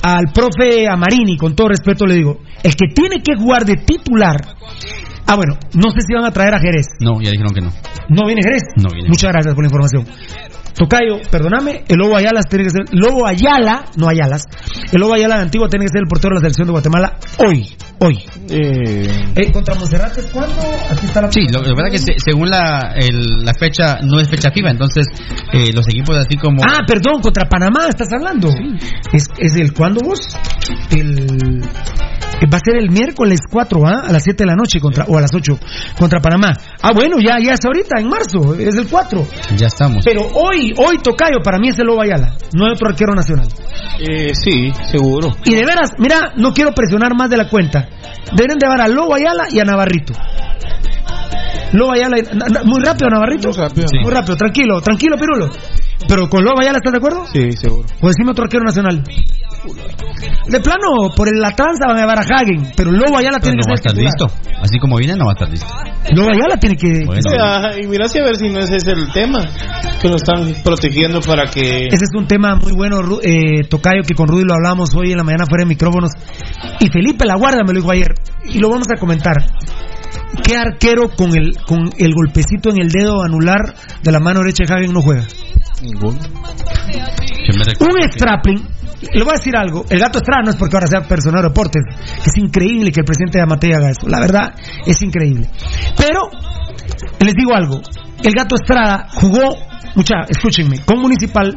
al 0.02 0.26
profe 0.32 0.86
Amarini, 0.88 1.36
con 1.36 1.54
todo 1.54 1.68
respeto 1.68 2.06
le 2.06 2.14
digo, 2.14 2.40
el 2.62 2.76
que 2.76 2.88
tiene 2.94 3.22
que 3.22 3.36
jugar 3.36 3.64
de 3.64 3.76
titular. 3.76 4.36
Ah, 5.26 5.36
bueno, 5.36 5.54
no 5.74 5.90
sé 5.90 5.98
si 6.06 6.14
van 6.14 6.24
a 6.24 6.30
traer 6.30 6.54
a 6.54 6.58
Jerez. 6.60 6.86
No, 7.00 7.20
ya 7.20 7.30
dijeron 7.30 7.54
que 7.54 7.60
no. 7.62 7.72
¿No 8.10 8.26
viene 8.26 8.42
Jerez? 8.42 8.62
No 8.76 8.90
viene. 8.92 9.08
Muchas 9.08 9.32
gracias 9.32 9.54
por 9.54 9.64
la 9.64 9.68
información. 9.68 10.04
Tocayo, 10.74 11.20
perdóname, 11.30 11.84
el 11.86 11.96
Lobo 11.96 12.16
Ayala 12.16 12.40
tiene 12.42 12.64
que 12.64 12.70
ser. 12.70 12.80
Lobo 12.90 13.26
Ayala, 13.26 13.84
no 13.96 14.08
Ayalas. 14.08 14.42
El 14.92 15.00
Lobo 15.00 15.14
Ayala 15.14 15.36
de 15.36 15.42
Antigua 15.42 15.68
tiene 15.68 15.84
que 15.84 15.90
ser 15.92 16.00
el 16.02 16.08
portero 16.08 16.30
de 16.34 16.34
la 16.34 16.40
selección 16.40 16.66
de 16.66 16.72
Guatemala 16.72 17.16
hoy. 17.38 17.64
Hoy. 18.00 18.18
Eh, 18.50 19.06
Eh, 19.36 19.52
¿Contra 19.52 19.76
Monserrate 19.76 20.20
es 20.20 20.26
cuándo? 20.26 20.60
Aquí 20.90 21.06
está 21.06 21.22
la. 21.22 21.30
Sí, 21.30 21.46
lo, 21.52 21.62
lo 21.62 21.76
verdad 21.76 21.92
que 21.92 21.98
se- 21.98 22.18
según 22.18 22.50
la, 22.50 22.92
el- 22.96 23.44
la 23.44 23.54
fecha, 23.54 24.00
no 24.02 24.18
es 24.18 24.28
fecha 24.28 24.50
fija, 24.50 24.70
entonces 24.70 25.06
eh, 25.52 25.70
los 25.72 25.86
equipos 25.88 26.16
así 26.16 26.36
como... 26.36 26.60
Ah, 26.64 26.80
perdón, 26.86 27.22
contra 27.22 27.48
Panamá 27.48 27.86
estás 27.88 28.08
hablando. 28.12 28.48
¿Es, 29.12 29.28
¿Es 29.38 29.54
el 29.54 29.72
cuándo 29.72 30.00
vos? 30.04 30.18
El. 30.90 31.62
Eh, 32.40 32.46
Va 32.52 32.58
a 32.58 32.60
ser 32.64 32.76
el 32.76 32.90
miércoles 32.90 33.40
4, 33.50 33.80
¿ah? 33.86 34.02
A 34.08 34.12
las 34.12 34.22
7 34.24 34.44
de 34.44 34.46
la 34.46 34.54
noche 34.56 34.80
contra, 34.80 35.04
o 35.06 35.16
a 35.16 35.20
las 35.20 35.30
8 35.34 35.58
contra 35.98 36.20
Panamá. 36.20 36.52
Ah, 36.82 36.90
bueno, 36.94 37.16
ya, 37.20 37.38
ya 37.42 37.54
es 37.54 37.64
ahorita, 37.64 38.00
en 38.00 38.08
marzo, 38.08 38.54
es 38.58 38.76
el 38.76 38.86
4. 38.88 39.26
Ya 39.56 39.66
estamos. 39.66 40.04
Pero 40.04 40.22
hoy, 40.34 40.74
hoy 40.76 40.98
Tocayo, 41.02 41.38
para 41.42 41.58
mí 41.58 41.68
es 41.68 41.78
el 41.78 41.86
Lobo 41.86 42.02
Ayala, 42.02 42.36
no 42.54 42.66
hay 42.66 42.72
otro 42.72 42.88
arquero 42.88 43.14
nacional. 43.14 43.48
eh, 44.00 44.34
sí, 44.34 44.72
seguro. 44.90 45.30
Y 45.44 45.54
de 45.54 45.64
veras, 45.64 45.90
mira, 45.98 46.32
no 46.36 46.52
quiero 46.52 46.72
presionar 46.72 47.14
más 47.16 47.30
de 47.30 47.36
la 47.36 47.48
cuenta. 47.48 47.88
Deben 48.36 48.58
de 48.58 48.66
llevar 48.66 48.80
a 48.80 48.88
Lobo 48.88 49.14
Ayala 49.14 49.44
y 49.50 49.60
a 49.60 49.64
Navarrito. 49.64 50.12
Lobo 51.72 51.92
Ayala, 51.92 52.18
y- 52.18 52.66
muy 52.68 52.80
rápido 52.84 53.10
Navarrito. 53.10 53.48
Muy 53.48 53.56
rápido. 53.56 53.88
Sí. 53.88 53.98
Muy 54.02 54.12
rápido, 54.12 54.36
tranquilo, 54.36 54.80
tranquilo, 54.80 55.16
Pirulo. 55.16 55.50
Pero 56.08 56.28
con 56.28 56.44
Lobo 56.44 56.60
Ayala, 56.60 56.78
¿estás 56.78 56.92
de 56.92 56.98
acuerdo? 56.98 57.26
Sí, 57.32 57.52
seguro. 57.52 57.84
O 58.00 58.06
decime 58.08 58.30
otro 58.30 58.44
arquero 58.44 58.62
nacional. 58.64 59.02
De 60.48 60.60
plano, 60.60 61.10
por 61.16 61.28
el- 61.28 61.40
la 61.40 61.50
tranza 61.52 61.86
van 61.88 61.96
a 61.96 62.00
llevar 62.00 62.18
a 62.18 62.22
Hagen, 62.22 62.70
pero 62.76 62.90
Lobo 62.92 63.16
Ayala 63.18 63.38
Pero 63.40 63.52
tiene 63.52 63.56
no 63.56 63.62
que 63.62 63.70
va 63.70 63.72
a 63.72 63.74
estar 63.74 63.92
titular. 63.92 64.12
listo. 64.12 64.60
Así 64.62 64.78
como 64.78 64.96
viene, 64.96 65.14
no 65.16 65.24
va 65.26 65.32
a 65.32 65.34
estar 65.34 65.48
listo. 65.48 65.66
Lobo 66.14 66.28
Ayala 66.30 66.56
tiene 66.60 66.76
que... 66.76 67.04
Bueno. 67.06 67.22
O 67.26 67.30
sea, 67.30 67.78
y 67.80 67.86
mira 67.86 68.08
si 68.08 68.18
a 68.18 68.24
ver 68.24 68.36
si 68.36 68.48
no 68.48 68.60
ese 68.60 68.76
es 68.76 68.86
el 68.86 69.10
tema. 69.12 69.40
Que 70.00 70.08
lo 70.08 70.16
están 70.16 70.54
protegiendo 70.62 71.20
para 71.20 71.46
que. 71.46 71.86
Ese 71.86 72.04
es 72.04 72.10
un 72.16 72.26
tema 72.26 72.56
muy 72.56 72.72
bueno, 72.72 72.98
eh, 73.22 73.64
Tocayo, 73.68 74.02
que 74.06 74.14
con 74.14 74.28
Rudy 74.28 74.44
lo 74.44 74.54
hablamos 74.54 74.94
hoy 74.94 75.12
en 75.12 75.16
la 75.18 75.24
mañana 75.24 75.46
fuera 75.46 75.62
de 75.64 75.68
micrófonos. 75.68 76.10
Y 76.80 76.88
Felipe 76.90 77.24
La 77.24 77.36
Guardia 77.36 77.62
me 77.66 77.72
lo 77.72 77.80
dijo 77.80 77.90
ayer. 77.90 78.12
Y 78.44 78.58
lo 78.58 78.68
vamos 78.68 78.86
a 78.94 78.98
comentar. 79.00 79.34
¿Qué 80.42 80.56
arquero 80.56 81.08
con 81.16 81.30
el, 81.36 81.56
con 81.66 81.90
el 81.96 82.12
golpecito 82.12 82.68
en 82.70 82.82
el 82.82 82.88
dedo 82.90 83.22
anular 83.22 83.74
de 84.02 84.12
la 84.12 84.20
mano 84.20 84.40
derecha 84.40 84.64
de 84.66 84.74
Hagen 84.74 84.92
no 84.92 85.00
juega? 85.00 85.24
Ninguno. 85.82 86.18
Un 87.80 88.12
Strapling. 88.12 88.66
Le 89.12 89.22
voy 89.24 89.34
a 89.34 89.38
decir 89.38 89.56
algo. 89.56 89.84
El 89.88 89.98
gato 89.98 90.18
Estrada 90.18 90.42
no 90.44 90.50
es 90.50 90.56
porque 90.56 90.76
ahora 90.76 90.86
sea 90.86 91.02
personal 91.02 91.42
de 91.42 91.48
deportes. 91.48 91.82
que 92.22 92.30
Es 92.30 92.36
increíble 92.36 92.92
que 92.92 93.00
el 93.00 93.06
presidente 93.06 93.38
de 93.38 93.42
Amatei 93.44 93.72
haga 93.72 93.90
eso. 93.90 94.08
La 94.08 94.20
verdad, 94.20 94.54
es 94.86 95.00
increíble. 95.02 95.48
Pero, 95.96 96.30
les 97.20 97.34
digo 97.34 97.54
algo. 97.54 97.80
El 98.22 98.32
gato 98.32 98.54
Estrada 98.56 99.08
jugó, 99.14 99.56
mucha, 99.94 100.22
escúchenme, 100.28 100.80
con 100.84 101.00
Municipal, 101.00 101.54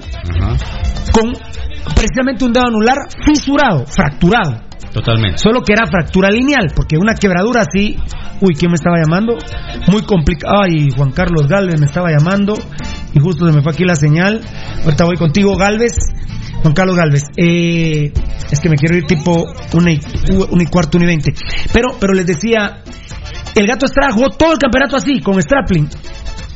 con 1.11 1.33
precisamente 1.95 2.43
un 2.45 2.53
dedo 2.53 2.67
anular 2.67 2.97
fisurado, 3.25 3.85
fracturado. 3.85 4.61
totalmente. 4.91 5.37
Solo 5.37 5.61
que 5.63 5.73
era 5.73 5.85
fractura 5.87 6.29
lineal, 6.29 6.71
porque 6.75 6.97
una 6.97 7.13
quebradura 7.15 7.61
así. 7.61 7.97
Uy, 8.41 8.53
¿quién 8.53 8.69
me 8.71 8.75
estaba 8.75 8.97
llamando? 9.01 9.35
Muy 9.91 10.03
complicado. 10.03 10.61
Ay, 10.63 10.89
Juan 10.95 11.11
Carlos 11.11 11.47
Galvez 11.47 11.79
me 11.79 11.85
estaba 11.85 12.09
llamando. 12.11 12.53
Y 13.13 13.19
justo 13.19 13.47
se 13.47 13.53
me 13.53 13.63
fue 13.63 13.71
aquí 13.71 13.83
la 13.83 13.95
señal. 13.95 14.41
Ahorita 14.83 15.05
voy 15.05 15.17
contigo, 15.17 15.55
Galvez. 15.55 15.93
Juan 16.61 16.73
Carlos 16.73 16.95
Galvez. 16.95 17.23
Eh, 17.37 18.11
es 18.51 18.59
que 18.59 18.69
me 18.69 18.75
quiero 18.75 18.97
ir 18.97 19.05
tipo 19.05 19.45
una 19.73 19.91
y, 19.91 19.99
una 20.49 20.63
y 20.63 20.65
cuarto, 20.67 20.97
una 20.97 21.05
y 21.05 21.07
veinte. 21.07 21.33
Pero, 21.73 21.89
pero 21.99 22.13
les 22.13 22.25
decía, 22.25 22.81
el 23.55 23.67
gato 23.67 23.85
Estrada 23.85 24.13
jugó 24.13 24.29
todo 24.29 24.53
el 24.53 24.57
campeonato 24.59 24.97
así, 24.97 25.19
con 25.21 25.41
Strapling. 25.41 25.87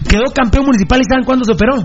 Quedó 0.10 0.24
campeón 0.34 0.66
municipal 0.66 0.99
y 0.99 1.04
¿saben 1.10 1.24
cuándo 1.26 1.45
se 1.45 1.52
operó? 1.54 1.76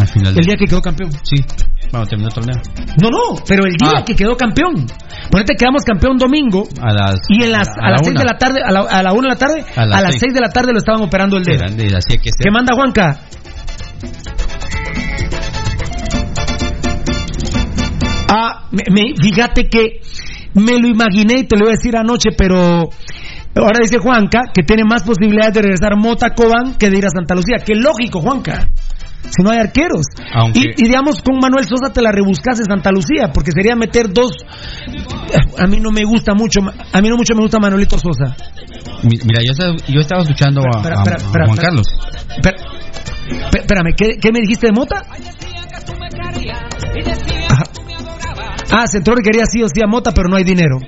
Al 0.00 0.06
final 0.08 0.34
El 0.38 0.44
día 0.44 0.56
que 0.56 0.64
quedó 0.66 0.80
campeón. 0.80 1.10
Sí. 1.24 1.44
Vamos, 1.92 2.08
terminó 2.08 2.28
el 2.28 2.34
torneo. 2.34 2.62
No, 3.02 3.10
no, 3.10 3.42
pero 3.46 3.64
el 3.66 3.72
día 3.72 3.98
Ah. 3.98 4.04
que 4.04 4.14
quedó 4.14 4.36
campeón. 4.36 4.86
Ponete, 5.30 5.56
quedamos 5.56 5.82
campeón 5.84 6.16
domingo. 6.18 6.68
A 6.80 6.92
las. 6.92 7.16
Y 7.28 7.42
en 7.42 7.50
las, 7.50 7.66
a 7.68 7.72
a, 7.80 7.84
la 7.86 7.90
las 7.90 8.00
6 8.04 8.10
una. 8.12 8.20
de 8.20 8.26
la 8.26 8.38
tarde, 8.38 8.60
a 8.64 8.70
la, 8.70 8.80
a 8.82 9.02
la 9.02 9.12
1 9.12 9.22
de 9.22 9.28
la 9.28 9.36
tarde, 9.36 9.64
A 9.76 9.80
a, 9.82 9.86
las 9.86 10.02
las 10.02 10.10
seis. 10.12 10.20
6 10.26 10.34
de 10.34 10.40
la 10.40 10.48
tarde 10.50 10.72
lo 10.72 10.78
estaban 10.78 11.02
operando 11.02 11.36
el 11.36 11.42
dedo. 11.42 11.58
Grande, 11.58 11.86
así 11.86 12.12
hay 12.12 12.18
que. 12.18 12.30
¿Qué 12.38 12.50
manda 12.52 12.74
Juanca? 12.76 13.18
Ah, 18.32 18.68
me, 18.70 18.84
me- 18.90 19.14
fíjate 19.20 19.68
que 19.68 20.00
me 20.54 20.78
lo 20.78 20.86
imaginé 20.88 21.40
y 21.40 21.44
te 21.44 21.56
lo 21.56 21.64
iba 21.64 21.72
a 21.72 21.76
decir 21.76 21.96
anoche, 21.96 22.30
pero 22.36 22.88
ahora 23.56 23.78
dice 23.82 23.98
Juanca 23.98 24.42
que 24.54 24.62
tiene 24.62 24.84
más 24.84 25.02
posibilidades 25.02 25.54
de 25.54 25.62
regresar 25.62 25.96
Mota 25.96 26.30
Cobán 26.34 26.74
que 26.78 26.90
de 26.90 26.98
ir 26.98 27.06
a 27.06 27.10
Santa 27.10 27.34
Lucía. 27.34 27.56
Qué 27.64 27.74
lógico, 27.74 28.20
Juanca. 28.20 28.68
Si 29.22 29.42
no 29.44 29.50
hay 29.50 29.58
arqueros. 29.58 30.06
Aunque- 30.32 30.60
Y, 30.60 30.62
y 30.84 30.88
digamos, 30.88 31.20
con 31.22 31.38
Manuel 31.38 31.64
Sosa 31.66 31.92
te 31.92 32.00
la 32.02 32.10
rebuscas 32.10 32.58
en 32.58 32.64
Santa 32.66 32.90
Lucía, 32.90 33.30
porque 33.34 33.50
sería 33.52 33.76
meter 33.76 34.12
dos. 34.12 34.32
A 35.58 35.66
mí 35.66 35.78
no 35.78 35.90
me 35.90 36.04
gusta 36.04 36.32
mucho, 36.34 36.60
a 36.92 37.00
mí 37.00 37.08
no 37.08 37.16
mucho 37.16 37.34
me 37.34 37.42
gusta 37.42 37.58
Manuelito 37.58 37.98
Sosa. 37.98 38.34
Mi- 39.02 39.18
Mira, 39.24 39.42
yo, 39.44 39.52
estaba- 39.52 39.76
yo 39.88 40.00
estaba 40.00 40.22
escuchando 40.22 40.62
a, 40.62 40.82
Juan. 41.46 41.56
Carlos. 41.58 41.86
Espérame, 43.56 43.92
¿qué, 43.96 44.18
qué 44.20 44.32
me 44.32 44.40
dijiste 44.40 44.66
de 44.68 44.72
Mota? 44.72 45.02
Ah, 48.72 48.84
Centrone 48.86 49.20
quería 49.22 49.44
sí 49.46 49.62
o 49.62 49.68
sí 49.68 49.82
a 49.82 49.86
Mota, 49.86 50.12
pero 50.12 50.28
no 50.28 50.36
hay 50.36 50.44
dinero. 50.44 50.78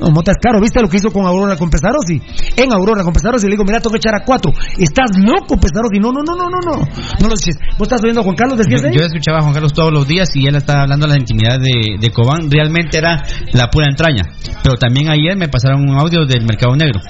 No, 0.00 0.10
Mota 0.10 0.32
es 0.32 0.38
caro. 0.42 0.60
¿Viste 0.60 0.80
lo 0.80 0.88
que 0.88 0.96
hizo 0.98 1.10
con 1.10 1.26
Aurora 1.26 1.56
con 1.56 1.70
Pesarosi? 1.70 2.20
En 2.56 2.72
Aurora 2.72 3.02
con 3.04 3.12
Pesarosi 3.12 3.46
le 3.46 3.52
digo, 3.52 3.64
mira, 3.64 3.78
tengo 3.80 3.92
que 3.92 3.98
echar 3.98 4.14
a 4.14 4.24
cuatro. 4.24 4.52
¿Estás 4.78 5.10
loco, 5.18 5.56
Pesarosi? 5.56 5.98
No, 6.00 6.12
no, 6.12 6.22
no, 6.22 6.34
no, 6.36 6.48
no, 6.48 6.60
no. 6.60 6.76
No 7.20 7.28
lo 7.28 7.34
dices. 7.34 7.56
¿Vos 7.78 7.88
estás 7.88 8.00
oyendo 8.02 8.20
a 8.20 8.24
Juan 8.24 8.36
Carlos? 8.36 8.58
¿Decías 8.58 8.82
Yo, 8.82 8.88
ahí? 8.88 8.94
yo 8.98 9.04
escuchaba 9.06 9.38
a 9.38 9.42
Juan 9.42 9.54
Carlos 9.54 9.72
todos 9.72 9.92
los 9.92 10.06
días 10.06 10.28
y 10.34 10.46
él 10.46 10.56
estaba 10.56 10.82
hablando 10.82 11.06
de 11.06 11.12
la 11.14 11.18
intimidad 11.18 11.58
de, 11.58 11.96
de 12.00 12.10
Cobán. 12.10 12.50
Realmente 12.50 12.98
era 12.98 13.22
la 13.52 13.68
pura 13.68 13.86
entraña. 13.90 14.22
Pero 14.62 14.76
también 14.76 15.08
ayer 15.10 15.36
me 15.36 15.48
pasaron 15.48 15.88
un 15.88 15.96
audio 15.98 16.26
del 16.26 16.44
Mercado 16.44 16.74
Negro 16.76 17.00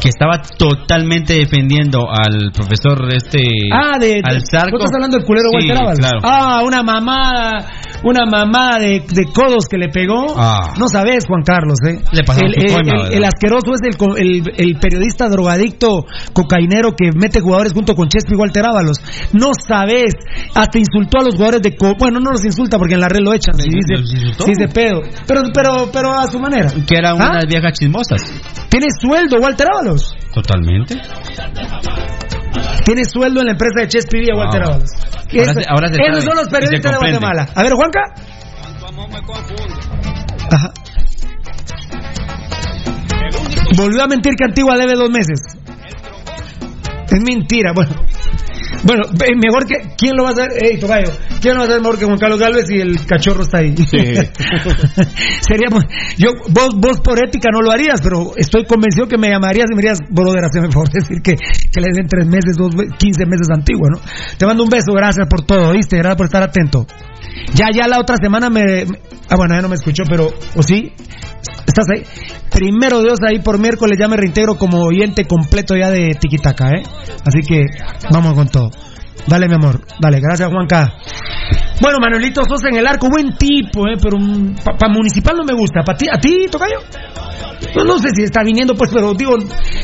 que 0.00 0.08
estaba 0.08 0.40
totalmente 0.58 1.34
defendiendo 1.34 2.06
al 2.10 2.50
profesor 2.52 3.06
este. 3.14 3.40
Ah, 3.72 3.98
de, 3.98 4.06
de- 4.14 4.20
al 4.24 4.42
Zarco. 4.50 4.72
¿Vos 4.78 4.84
estás 4.84 4.94
hablando 4.96 5.16
del 5.18 5.26
culero 5.26 5.48
Sí, 5.50 5.68
Walter 5.68 5.96
claro. 5.98 6.18
Ah, 6.24 6.62
una 6.64 6.82
mamada, 6.82 7.66
una 8.02 8.24
mamada 8.26 8.78
de, 8.78 9.04
de 9.08 9.24
codos 9.32 9.66
que 9.70 9.76
le 9.78 9.88
pegó. 9.88 10.34
Ah. 10.36 10.74
No 10.78 10.88
sabes, 10.88 11.24
Juan 11.26 11.42
Carlos, 11.42 11.76
¿eh? 11.86 12.00
Le 12.12 12.24
el, 12.40 12.54
el- 12.64 12.72
coima, 12.72 13.06
el- 13.08 13.12
el 13.14 13.24
asqueroso 13.24 13.72
es 13.74 13.80
el, 13.88 13.96
co- 13.96 14.16
el, 14.16 14.42
el 14.56 14.76
periodista 14.80 15.28
drogadicto 15.28 16.04
cocainero 16.32 16.92
que 16.96 17.10
mete 17.14 17.40
jugadores 17.40 17.72
junto 17.72 17.94
con 17.94 18.08
Chespi 18.08 18.34
y 18.34 18.36
Walter 18.36 18.64
Ábalos. 18.66 18.98
No 19.32 19.50
sabes, 19.66 20.14
hasta 20.54 20.78
insultó 20.78 21.18
a 21.20 21.24
los 21.24 21.34
jugadores 21.34 21.62
de 21.62 21.76
Co 21.76 21.92
bueno, 21.98 22.20
no 22.20 22.30
los 22.32 22.44
insulta 22.44 22.78
porque 22.78 22.94
en 22.94 23.00
la 23.00 23.08
red 23.08 23.20
lo 23.20 23.32
echan. 23.34 23.54
Sí, 23.56 23.68
dice, 23.68 24.02
dice 24.46 24.68
pedo. 24.68 25.00
Pero, 25.26 25.42
pero, 25.54 25.90
pero 25.92 26.12
a 26.12 26.26
su 26.30 26.38
manera. 26.38 26.68
Que 26.86 26.96
eran 26.98 27.20
¿Ah? 27.20 27.30
unas 27.30 27.46
viejas 27.46 27.72
chismosas. 27.78 28.22
Tiene 28.68 28.86
sueldo 29.00 29.36
Walter 29.40 29.66
Ábalos. 29.72 30.14
Totalmente. 30.32 30.96
Tiene 32.84 33.04
sueldo 33.04 33.40
en 33.40 33.46
la 33.46 33.52
empresa 33.52 33.80
de 33.80 33.88
Chespi 33.88 34.18
y 34.28 34.32
Walter. 34.36 34.62
Ábalos. 34.62 34.90
Ahora 35.32 35.52
se- 35.54 35.64
ahora 35.68 35.88
se 35.88 35.94
esos 35.94 36.06
sabe 36.06 36.20
son 36.26 36.36
los 36.36 36.48
periodistas 36.48 36.92
de. 36.92 36.98
Guatemala. 36.98 37.48
A 37.54 37.62
ver, 37.62 37.72
Juanca. 37.72 38.00
Ajá. 40.50 40.72
Volvió 43.76 44.02
a 44.02 44.06
mentir 44.06 44.34
que 44.36 44.44
Antigua 44.44 44.76
debe 44.76 44.94
dos 44.94 45.10
meses. 45.10 45.40
Es 47.10 47.22
mentira, 47.22 47.72
bueno. 47.74 47.94
Bueno, 48.84 49.02
ve- 49.12 49.34
mejor 49.36 49.64
que. 49.66 49.94
¿Quién 49.96 50.16
lo 50.16 50.24
va 50.24 50.30
a 50.30 50.32
hacer? 50.32 50.48
Ey, 50.60 50.78
Tocayo. 50.78 51.10
¿Quién 51.40 51.54
lo 51.54 51.60
va 51.60 51.66
a 51.66 51.68
hacer 51.68 51.80
mejor 51.80 51.98
que 51.98 52.04
Juan 52.04 52.18
Carlos 52.18 52.40
Galvez 52.40 52.64
y 52.70 52.80
el 52.80 53.06
cachorro 53.06 53.42
está 53.42 53.58
ahí? 53.58 53.74
Sería. 55.40 55.68
muy- 55.70 55.82
Yo, 56.18 56.30
vos, 56.50 56.70
vos 56.76 57.00
por 57.00 57.18
ética 57.24 57.48
no 57.52 57.60
lo 57.62 57.70
harías, 57.70 58.00
pero 58.02 58.32
estoy 58.36 58.64
convencido 58.64 59.06
que 59.06 59.18
me 59.18 59.28
llamarías 59.28 59.66
y 59.70 59.74
me 59.74 59.82
dirías, 59.82 59.98
brother, 60.10 60.44
hazme 60.44 60.62
de 60.68 61.00
decir 61.00 61.22
que, 61.22 61.36
que 61.36 61.80
le 61.80 61.88
den 61.94 62.06
tres 62.08 62.26
meses, 62.26 62.56
dos, 62.56 62.70
15 62.98 63.26
meses 63.26 63.48
antigua, 63.54 63.88
¿no? 63.92 64.00
Te 64.36 64.46
mando 64.46 64.62
un 64.64 64.68
beso, 64.70 64.92
gracias 64.94 65.26
por 65.28 65.42
todo, 65.42 65.72
¿viste? 65.72 65.96
Gracias 65.98 66.16
por 66.16 66.26
estar 66.26 66.42
atento. 66.42 66.86
Ya, 67.54 67.66
ya 67.72 67.86
la 67.88 67.98
otra 67.98 68.16
semana 68.22 68.50
me. 68.50 68.62
me- 68.84 68.98
ah, 69.28 69.36
bueno, 69.36 69.54
ya 69.54 69.62
no 69.62 69.68
me 69.68 69.76
escuchó, 69.76 70.02
pero. 70.08 70.28
¿O 70.56 70.62
sí? 70.62 70.92
¿Estás 71.66 71.86
ahí? 71.94 72.02
Primero 72.50 73.00
Dios, 73.02 73.18
ahí 73.26 73.38
por 73.38 73.58
miércoles 73.58 73.98
ya 73.98 74.06
me 74.08 74.16
reintegro 74.16 74.56
como 74.56 74.82
oyente 74.82 75.24
completo 75.26 75.74
ya 75.74 75.90
de 75.90 76.14
Tiquitaca, 76.20 76.68
¿eh? 76.70 76.82
Así 77.24 77.40
que 77.40 77.64
vamos 78.10 78.34
con 78.34 78.48
todo. 78.48 78.70
Dale, 79.26 79.48
mi 79.48 79.54
amor. 79.54 79.80
Dale, 80.00 80.20
gracias, 80.20 80.50
Juanca. 80.50 80.94
Bueno, 81.80 81.98
Manuelito 82.00 82.42
Sosa 82.44 82.68
en 82.68 82.76
el 82.76 82.86
arco, 82.86 83.08
buen 83.10 83.36
tipo, 83.36 83.88
¿eh? 83.88 83.96
Pero 84.00 84.18
para 84.64 84.92
municipal 84.92 85.36
no 85.36 85.44
me 85.44 85.54
gusta. 85.54 85.82
¿Para 85.84 85.98
ti, 85.98 86.06
¿A 86.08 86.18
ti, 86.18 86.46
Tocayo? 86.50 86.78
No, 87.76 87.84
no 87.84 87.98
sé 87.98 88.08
si 88.14 88.24
está 88.24 88.42
viniendo, 88.42 88.74
pues, 88.74 88.90
pero 88.92 89.14
digo, 89.14 89.36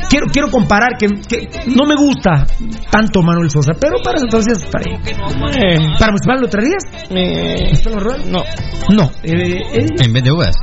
quiero, 0.09 0.27
quiero 0.31 0.51
comparar 0.51 0.97
que, 0.97 1.07
que 1.07 1.47
no 1.67 1.85
me 1.85 1.95
gusta 1.95 2.45
tanto 2.91 3.21
Manuel 3.21 3.49
Sosa, 3.49 3.71
pero 3.79 3.97
para 4.03 4.19
entonces 4.19 4.63
está 4.63 4.79
ahí. 4.79 4.97
¿Para 5.97 6.11
municipal 6.11 6.41
lo 6.41 6.47
traerías? 6.47 6.83
¿Municipal 7.09 8.01
Rural? 8.01 8.31
No. 8.31 8.43
No. 8.89 9.11
Eh, 9.23 9.61
eh, 9.73 9.87
En 10.03 10.13
vez 10.13 10.23
de 10.23 10.31
uvas. 10.31 10.55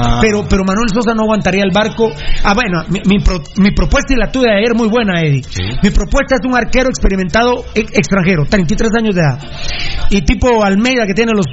Ah. 0.00 0.18
pero, 0.20 0.44
pero 0.48 0.64
Manuel 0.64 0.88
Sosa 0.92 1.14
no 1.14 1.22
aguantaría 1.22 1.62
el 1.62 1.70
barco. 1.72 2.10
Ah, 2.44 2.54
bueno, 2.54 2.82
mi, 2.88 3.00
mi, 3.06 3.22
pro- 3.22 3.42
mi 3.56 3.70
propuesta 3.72 4.14
y 4.14 4.16
la 4.16 4.30
tuya 4.30 4.52
de 4.52 4.58
ayer 4.58 4.74
muy 4.74 4.88
buena, 4.88 5.20
Eddie. 5.20 5.42
Mi 5.82 5.90
propuesta 5.90 6.36
es 6.36 6.40
un 6.46 6.54
arquero 6.56 6.88
experimentado 6.88 7.64
e- 7.74 7.80
extranjero, 7.92 8.44
33 8.48 8.90
años 8.98 9.14
de 9.14 9.20
edad. 9.20 9.38
Y 10.10 10.22
tipo 10.22 10.64
Almeida 10.64 11.06
que 11.06 11.14
tiene 11.14 11.32
los 11.34 11.46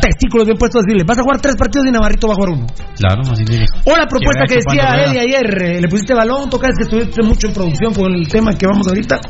testículos 0.00 0.46
bien 0.46 0.56
puestos, 0.58 0.82
decirle, 0.84 1.04
vas 1.04 1.18
a 1.18 1.22
jugar 1.22 1.40
tres 1.40 1.56
partidos 1.56 1.86
y 1.88 1.90
Navarrito 1.90 2.26
va 2.28 2.34
a 2.34 2.36
jugar 2.36 2.50
uno. 2.50 2.66
Claro, 2.96 3.22
así 3.30 3.44
tiene. 3.44 3.66
O 3.84 3.96
la 3.96 4.06
propuesta 4.06 4.44
que 4.46 4.54
decía. 4.56 4.82
Eddie 5.10 5.20
ayer, 5.20 5.62
eh, 5.62 5.80
le 5.80 5.88
pusiste 5.88 6.14
balón, 6.14 6.48
tocas 6.50 6.72
que 6.76 6.84
estuviste 6.84 7.22
mucho 7.22 7.48
en 7.48 7.52
producción 7.54 7.94
con 7.94 8.12
el 8.12 8.28
tema 8.28 8.54
que 8.56 8.66
vamos 8.66 8.86
ahorita. 8.88 9.20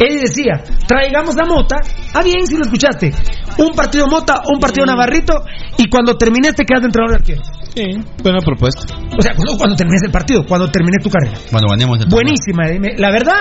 Eddie 0.00 0.20
decía, 0.20 0.62
traigamos 0.86 1.36
a 1.38 1.44
Mota, 1.44 1.76
ah 2.14 2.22
bien, 2.22 2.46
si 2.46 2.56
lo 2.56 2.62
escuchaste, 2.62 3.12
un 3.58 3.72
partido 3.74 4.06
Mota, 4.06 4.40
un 4.52 4.60
partido 4.60 4.86
Navarrito, 4.86 5.34
y 5.76 5.88
cuando 5.88 6.14
termines 6.16 6.54
te 6.54 6.64
quedas 6.64 6.82
de 6.82 6.86
entrenador 6.86 7.10
de 7.10 7.16
arquero. 7.16 7.42
Sí, 7.78 7.94
buena 8.24 8.40
propuesta. 8.40 8.82
O 9.16 9.22
sea, 9.22 9.32
no 9.34 9.56
cuando 9.56 9.76
termines 9.76 10.02
el 10.02 10.10
partido, 10.10 10.44
cuando 10.44 10.66
termines 10.68 10.98
tu 11.02 11.08
carrera. 11.10 11.38
Cuando 11.50 11.68
ganemos 11.70 12.00
el 12.00 12.08
Buenísima. 12.08 12.64
Me- 12.80 12.96
la 12.98 13.10
verdad, 13.12 13.38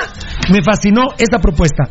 me 0.52 0.62
fascinó 0.62 1.06
esta 1.18 1.40
propuesta. 1.40 1.86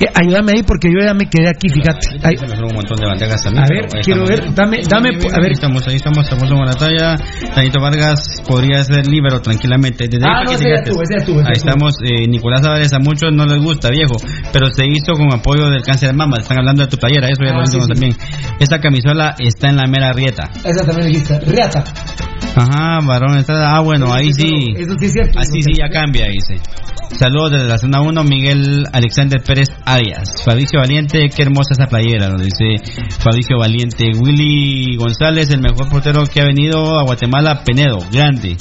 Eh, 0.00 0.06
ayúdame 0.14 0.52
ahí 0.56 0.62
porque 0.64 0.88
yo 0.90 0.98
ya 1.04 1.14
me 1.14 1.26
quedé 1.30 1.48
aquí, 1.48 1.68
fíjate. 1.68 2.18
Ay, 2.22 2.36
Se 2.36 2.42
me 2.46 2.54
fueron 2.54 2.70
un 2.70 2.74
montón 2.76 2.96
de 2.98 3.06
bandejas 3.06 3.42
también. 3.42 3.64
A 3.64 3.68
ver, 3.68 3.86
quiero 4.02 4.26
ver, 4.26 4.52
dame, 4.54 4.78
dame, 4.88 5.10
a 5.10 5.38
ver. 5.38 5.46
Ahí 5.46 5.52
estamos, 5.52 5.86
ahí 5.86 5.94
estamos, 5.96 6.18
estamos 6.24 6.50
en 6.50 6.66
la 6.66 6.74
talla. 6.74 7.16
Tanito 7.54 7.80
Vargas 7.80 8.42
podría 8.48 8.82
ser 8.82 9.06
libero 9.06 9.40
tranquilamente. 9.40 10.08
Desde 10.08 10.26
Ah, 10.26 10.42
no, 10.44 10.52
ese 10.52 10.64
ya 10.68 10.74
estuvo, 10.82 11.02
ese 11.02 11.14
ya 11.14 11.20
estuvo, 11.20 11.38
Ahí 11.40 11.52
estamos, 11.54 11.94
eh, 12.02 12.26
Nicolás 12.28 12.64
Álvarez 12.64 12.92
a 12.92 12.98
muchos 12.98 13.32
no 13.32 13.44
les 13.46 13.62
gusta, 13.62 13.90
viejo, 13.90 14.14
pero 14.52 14.68
se 14.70 14.84
hizo 14.86 15.12
con 15.14 15.32
apoyo 15.32 15.70
del 15.70 15.82
cáncer 15.82 16.10
de 16.10 16.16
mama. 16.16 16.36
Están 16.40 16.58
hablando 16.58 16.82
de 16.82 16.88
tu 16.88 16.96
playera, 16.96 17.28
eso 17.28 17.44
ya 17.44 17.52
Ah, 17.52 17.58
lo 17.60 17.66
sí, 17.66 17.78
dijimos 17.78 17.86
sí. 17.86 17.92
también. 17.92 18.16
Esa 18.58 18.78
camisola 18.80 19.34
está 19.38 19.68
en 19.68 19.76
la 19.76 19.86
mera 19.86 20.12
rieta. 20.12 20.50
Esa 20.64 20.84
también 20.84 21.08
dijiste. 21.08 21.38
Reata. 21.46 21.84
Ajá, 22.54 22.98
varón, 23.06 23.38
está, 23.38 23.76
ah, 23.76 23.80
bueno, 23.80 24.12
ahí 24.12 24.32
sí. 24.32 24.50
Eso 24.76 24.92
sí 24.98 25.06
es 25.06 25.12
cierto. 25.12 25.38
Así 25.38 25.62
sí 25.62 25.72
ya 25.78 25.88
cambia, 25.88 26.26
dice. 26.26 26.60
Saludos 27.18 27.52
desde 27.52 27.68
la 27.68 27.78
zona 27.78 28.00
1, 28.02 28.24
Miguel 28.24 28.84
Alexander 28.92 29.40
Pérez 29.42 29.68
Arias. 29.84 30.42
Fabricio 30.44 30.80
Valiente, 30.80 31.28
qué 31.34 31.42
hermosa 31.42 31.70
esa 31.72 31.86
playera, 31.86 32.28
nos 32.28 32.42
dice 32.42 32.76
Fabricio 33.18 33.56
Valiente. 33.58 34.10
Willy 34.18 34.96
González, 34.96 35.50
el 35.50 35.60
mejor 35.60 35.88
portero 35.90 36.24
que 36.26 36.40
ha 36.40 36.44
venido 36.44 36.98
a 36.98 37.04
Guatemala, 37.04 37.62
Penedo, 37.64 37.98
grande. 38.12 38.56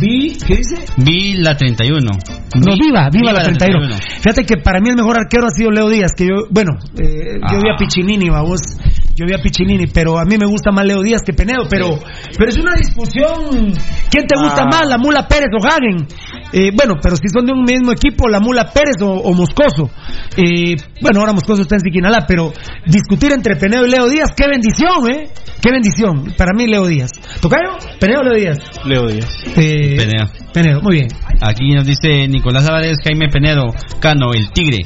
Vi, 0.00 0.36
¿qué 0.46 0.56
dice? 0.56 0.76
Vi 0.96 1.34
la 1.34 1.56
31. 1.56 2.00
No, 2.10 2.74
Vi- 2.74 2.80
viva, 2.86 3.08
viva 3.10 3.32
la 3.32 3.42
31. 3.44 3.86
31. 3.88 3.96
Fíjate 4.20 4.44
que 4.44 4.56
para 4.56 4.80
mí 4.80 4.88
el 4.90 4.96
mejor 4.96 5.16
arquero 5.16 5.46
ha 5.46 5.50
sido 5.50 5.70
Leo 5.70 5.88
Díaz, 5.88 6.10
que 6.16 6.24
yo, 6.26 6.46
bueno, 6.50 6.72
eh, 6.98 7.38
yo 7.52 7.58
vi 7.62 7.68
a 7.72 7.76
Piccinini, 7.78 8.28
vamos, 8.28 8.60
yo 9.16 9.24
vi 9.26 9.32
a 9.34 9.38
Piccinini, 9.38 9.86
pero 9.86 10.18
a 10.18 10.24
mí 10.24 10.36
me 10.38 10.46
gusta 10.46 10.70
más 10.70 10.84
Leo 10.86 11.02
Díaz 11.02 11.22
que 11.24 11.32
Penedo, 11.32 11.66
pero, 11.70 11.98
pero 12.36 12.50
es 12.50 12.58
una 12.58 12.74
discusión, 12.76 13.72
¿quién 14.10 14.26
te 14.26 14.38
gusta 14.38 14.62
Ah. 14.64 14.68
más, 14.70 14.86
la 14.88 14.98
Mula 14.98 15.26
Pérez 15.26 15.48
o 15.58 15.64
Hagen? 15.66 16.06
Eh, 16.52 16.70
bueno, 16.76 16.94
pero 17.02 17.16
si 17.16 17.28
son 17.28 17.46
de 17.46 17.52
un 17.52 17.64
mismo 17.64 17.92
equipo, 17.92 18.28
la 18.28 18.40
Mula 18.40 18.70
Pérez 18.72 18.96
o, 19.00 19.08
o 19.10 19.32
Moscoso. 19.32 19.90
Eh, 20.36 20.76
bueno, 21.00 21.20
ahora 21.20 21.32
Moscoso 21.32 21.62
está 21.62 21.76
en 21.76 21.80
Siquinalá, 21.80 22.24
pero 22.28 22.52
discutir 22.86 23.32
entre 23.32 23.56
Penedo 23.56 23.86
y 23.86 23.90
Leo 23.90 24.06
Díaz, 24.08 24.30
qué 24.36 24.46
bendición, 24.48 25.10
¿eh? 25.10 25.30
Qué 25.62 25.72
bendición, 25.72 26.34
para 26.36 26.52
mí 26.54 26.66
Leo 26.66 26.86
Díaz. 26.86 27.10
¿Tocayo? 27.40 27.70
¿Penedo 27.98 28.20
o 28.20 28.24
Leo 28.24 28.34
Díaz? 28.38 28.58
Leo 28.84 29.06
Díaz. 29.08 29.28
Eh, 29.56 29.96
Penedo. 29.96 30.45
Penedo, 30.56 30.80
muy 30.80 30.94
bien. 30.94 31.08
Aquí 31.42 31.68
nos 31.74 31.84
dice 31.84 32.26
Nicolás 32.28 32.66
Álvarez, 32.66 32.96
Jaime 33.04 33.28
Penedo, 33.28 33.74
Cano, 34.00 34.32
el 34.32 34.48
Tigre. 34.52 34.84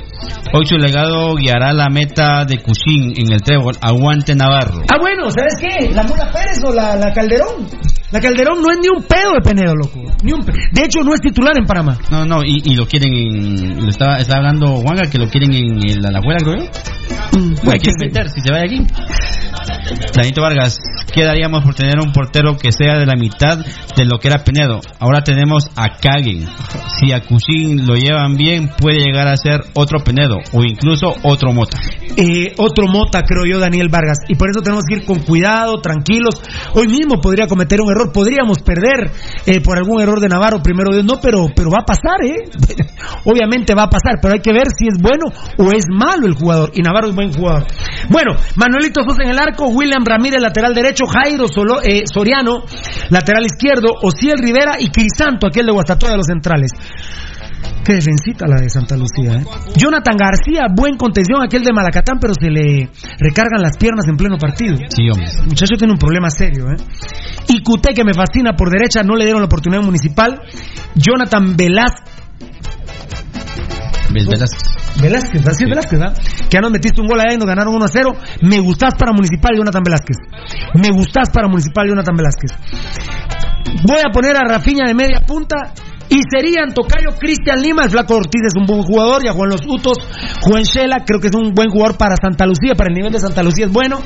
Hoy 0.53 0.66
su 0.66 0.77
legado 0.77 1.37
guiará 1.37 1.73
la 1.73 1.87
meta 1.89 2.45
de 2.45 2.59
Cushing 2.59 3.12
en 3.16 3.33
el 3.33 3.41
trébol. 3.41 3.77
Aguante 3.81 4.35
Navarro. 4.35 4.83
Ah, 4.93 4.97
bueno, 5.01 5.31
¿sabes 5.31 5.55
qué? 5.61 5.91
¿La 5.95 6.03
Mula 6.03 6.29
Pérez 6.33 6.61
o 6.66 6.75
la, 6.75 6.97
la 6.97 7.12
Calderón? 7.12 7.68
La 8.11 8.18
Calderón 8.21 8.61
no 8.61 8.73
es 8.73 8.79
ni 8.83 8.89
un 8.89 9.05
pedo 9.05 9.31
de 9.35 9.43
Penedo, 9.49 9.77
loco. 9.77 10.03
Ni 10.25 10.33
un 10.33 10.41
pe- 10.45 10.53
De 10.73 10.85
hecho, 10.87 11.05
no 11.05 11.14
es 11.14 11.21
titular 11.21 11.57
en 11.57 11.64
Panamá. 11.64 11.97
No, 12.11 12.25
no, 12.25 12.43
y, 12.45 12.61
y 12.64 12.75
lo 12.75 12.85
quieren 12.89 13.14
en. 13.14 13.85
Lo 13.85 13.91
estaba, 13.91 14.16
estaba 14.16 14.39
hablando 14.39 14.66
Juanga 14.83 15.09
que 15.09 15.18
lo 15.18 15.29
quieren 15.29 15.55
en 15.55 15.89
el 15.89 16.05
Alajuela, 16.05 16.41
creo 16.43 16.57
yo. 16.64 17.71
Hay 17.71 17.79
que 17.79 17.93
quieren 17.93 18.09
meter 18.09 18.29
si 18.29 18.41
se 18.41 18.53
va 18.53 18.59
de 18.59 18.64
aquí. 18.64 18.87
Danito 20.14 20.43
Vargas, 20.43 20.78
¿qué 21.12 21.24
daríamos 21.24 21.64
por 21.64 21.74
tener 21.74 21.99
un 21.99 22.12
portero 22.12 22.57
que 22.57 22.70
sea 22.72 22.99
de 22.99 23.07
la 23.07 23.16
mitad 23.16 23.59
de 23.59 24.05
lo 24.05 24.18
que 24.18 24.28
era 24.28 24.45
Penedo? 24.45 24.80
Ahora 24.99 25.22
tenemos 25.22 25.64
a 25.76 25.97
Kagen. 25.97 26.47
Si 26.99 27.12
a 27.12 27.20
Cushing 27.20 27.86
lo 27.86 27.95
llevan 27.95 28.36
bien, 28.36 28.70
puede 28.78 28.99
llegar 28.99 29.26
a 29.26 29.36
ser 29.36 29.62
otro 29.74 30.01
Penedo 30.01 30.36
o 30.53 30.62
incluso 30.62 31.14
otro 31.22 31.53
Mota. 31.53 31.78
eh, 32.16 32.55
otro 32.59 32.86
mota, 32.86 33.22
creo 33.22 33.45
yo, 33.47 33.59
Daniel 33.59 33.88
Vargas. 33.88 34.18
Y 34.28 34.34
por 34.34 34.51
eso 34.51 34.61
tenemos 34.62 34.84
que 34.88 34.97
ir 34.97 35.05
con 35.05 35.20
cuidado, 35.20 35.80
tranquilos. 35.80 36.34
Hoy 36.74 36.86
mismo 36.88 37.20
podría 37.20 37.47
cometer 37.47 37.80
un 37.80 37.91
error, 37.91 38.12
podríamos 38.12 38.59
perder 38.61 39.11
eh, 39.47 39.61
por 39.61 39.78
algún 39.78 40.01
error 40.01 40.20
de 40.20 40.28
Navarro, 40.28 40.62
primero 40.62 40.93
Dios, 40.93 41.05
no, 41.05 41.20
pero, 41.20 41.47
pero 41.55 41.70
va 41.70 41.82
a 41.82 41.86
pasar, 41.86 42.22
¿eh? 42.24 42.51
Obviamente 43.24 43.74
va 43.74 43.84
a 43.84 43.91
pasar, 43.91 44.18
pero 44.20 44.34
hay 44.34 44.41
que 44.41 44.53
ver 44.53 44.66
si 44.76 44.86
es 44.88 45.01
bueno 45.01 45.26
o 45.57 45.70
es 45.72 45.84
malo 45.88 46.26
el 46.26 46.34
jugador. 46.34 46.70
Y 46.74 46.82
Navarro 46.82 47.09
es 47.09 47.14
buen 47.14 47.32
jugador. 47.32 47.66
Bueno, 48.09 48.36
Manuelito 48.57 49.03
Sosa 49.03 49.22
en 49.22 49.30
el 49.30 49.38
arco, 49.38 49.66
William 49.81 50.05
Ramírez, 50.05 50.41
lateral 50.43 50.74
derecho, 50.74 51.05
Jairo 51.07 51.49
Solo- 51.49 51.81
eh, 51.83 52.03
Soriano, 52.05 52.64
lateral 53.09 53.47
izquierdo, 53.47 53.89
Ociel 54.03 54.39
Rivera 54.39 54.76
y 54.78 54.91
Crisanto, 54.91 55.47
aquel 55.47 55.64
de 55.66 55.72
Guastatoya 55.72 56.12
de 56.12 56.16
los 56.18 56.26
centrales. 56.26 56.70
Qué 57.85 57.95
defensita 57.95 58.47
la 58.47 58.61
de 58.61 58.68
Santa 58.68 58.95
Lucía, 58.95 59.41
¿eh? 59.41 59.45
Jonathan 59.74 60.16
García, 60.16 60.66
buen 60.74 60.97
contención, 60.99 61.43
aquel 61.43 61.64
de 61.64 61.72
Malacatán, 61.72 62.18
pero 62.20 62.35
se 62.39 62.51
le 62.51 62.91
recargan 63.18 63.62
las 63.62 63.78
piernas 63.78 64.05
en 64.07 64.16
pleno 64.16 64.37
partido. 64.37 64.76
Sí, 64.76 65.09
hombre. 65.11 65.26
El 65.41 65.47
muchacho 65.49 65.76
tiene 65.78 65.93
un 65.95 65.99
problema 65.99 66.28
serio, 66.31 66.66
¿eh? 66.68 66.76
Y 67.49 67.62
Cute, 67.62 67.95
que 67.95 68.05
me 68.05 68.12
fascina 68.12 68.53
por 68.53 68.70
derecha, 68.70 69.03
no 69.03 69.16
le 69.16 69.24
dieron 69.24 69.41
la 69.41 69.47
oportunidad 69.47 69.83
municipal. 69.83 70.41
Jonathan 70.95 71.57
Velázquez. 71.57 72.20
Ves- 74.12 74.26
Velázquez. 74.26 75.00
Velázquez, 75.00 75.46
así 75.46 75.64
es 75.64 75.70
Velázquez, 75.70 75.98
¿verdad? 75.98 76.16
Que 76.48 76.56
ya 76.56 76.61
nos 76.61 76.70
metiste 76.70 77.00
un 77.00 77.06
gol 77.06 77.20
allá 77.20 77.34
y 77.34 77.36
nos 77.36 77.46
ganaron 77.46 77.74
1 77.74 77.84
a 77.84 77.88
0. 77.88 78.11
Me 78.42 78.58
gustás 78.61 78.94
para 78.98 79.12
Municipal, 79.12 79.52
Jonathan 79.56 79.82
Velázquez. 79.82 80.16
Me 80.74 80.90
gustás 80.90 81.30
para 81.30 81.48
Municipal, 81.48 81.88
Jonathan 81.88 82.16
Velázquez. 82.16 82.50
Voy 83.86 83.98
a 83.98 84.11
poner 84.12 84.36
a 84.36 84.44
Rafiña 84.48 84.86
de 84.86 84.94
media 84.94 85.20
punta. 85.26 85.72
Y 86.12 86.22
serían 86.28 86.74
Tocayo 86.74 87.11
Cristian 87.20 87.62
Lima, 87.62 87.84
el 87.84 87.90
Flaco 87.90 88.16
Ortiz 88.16 88.42
es 88.44 88.54
un 88.58 88.66
buen 88.66 88.82
jugador, 88.82 89.22
ya 89.24 89.30
jugó 89.30 89.44
en 89.44 89.50
los 89.52 89.61
Utos, 89.64 89.96
jugó 90.42 90.58
en 90.58 90.64
Shela, 90.64 91.04
creo 91.06 91.20
que 91.20 91.28
es 91.28 91.34
un 91.36 91.54
buen 91.54 91.68
jugador 91.70 91.96
para 91.96 92.16
Santa 92.20 92.46
Lucía, 92.46 92.74
para 92.74 92.88
el 92.90 92.96
nivel 92.96 93.12
de 93.12 93.20
Santa 93.20 93.44
Lucía 93.44 93.66
es 93.66 93.72
bueno. 93.72 94.00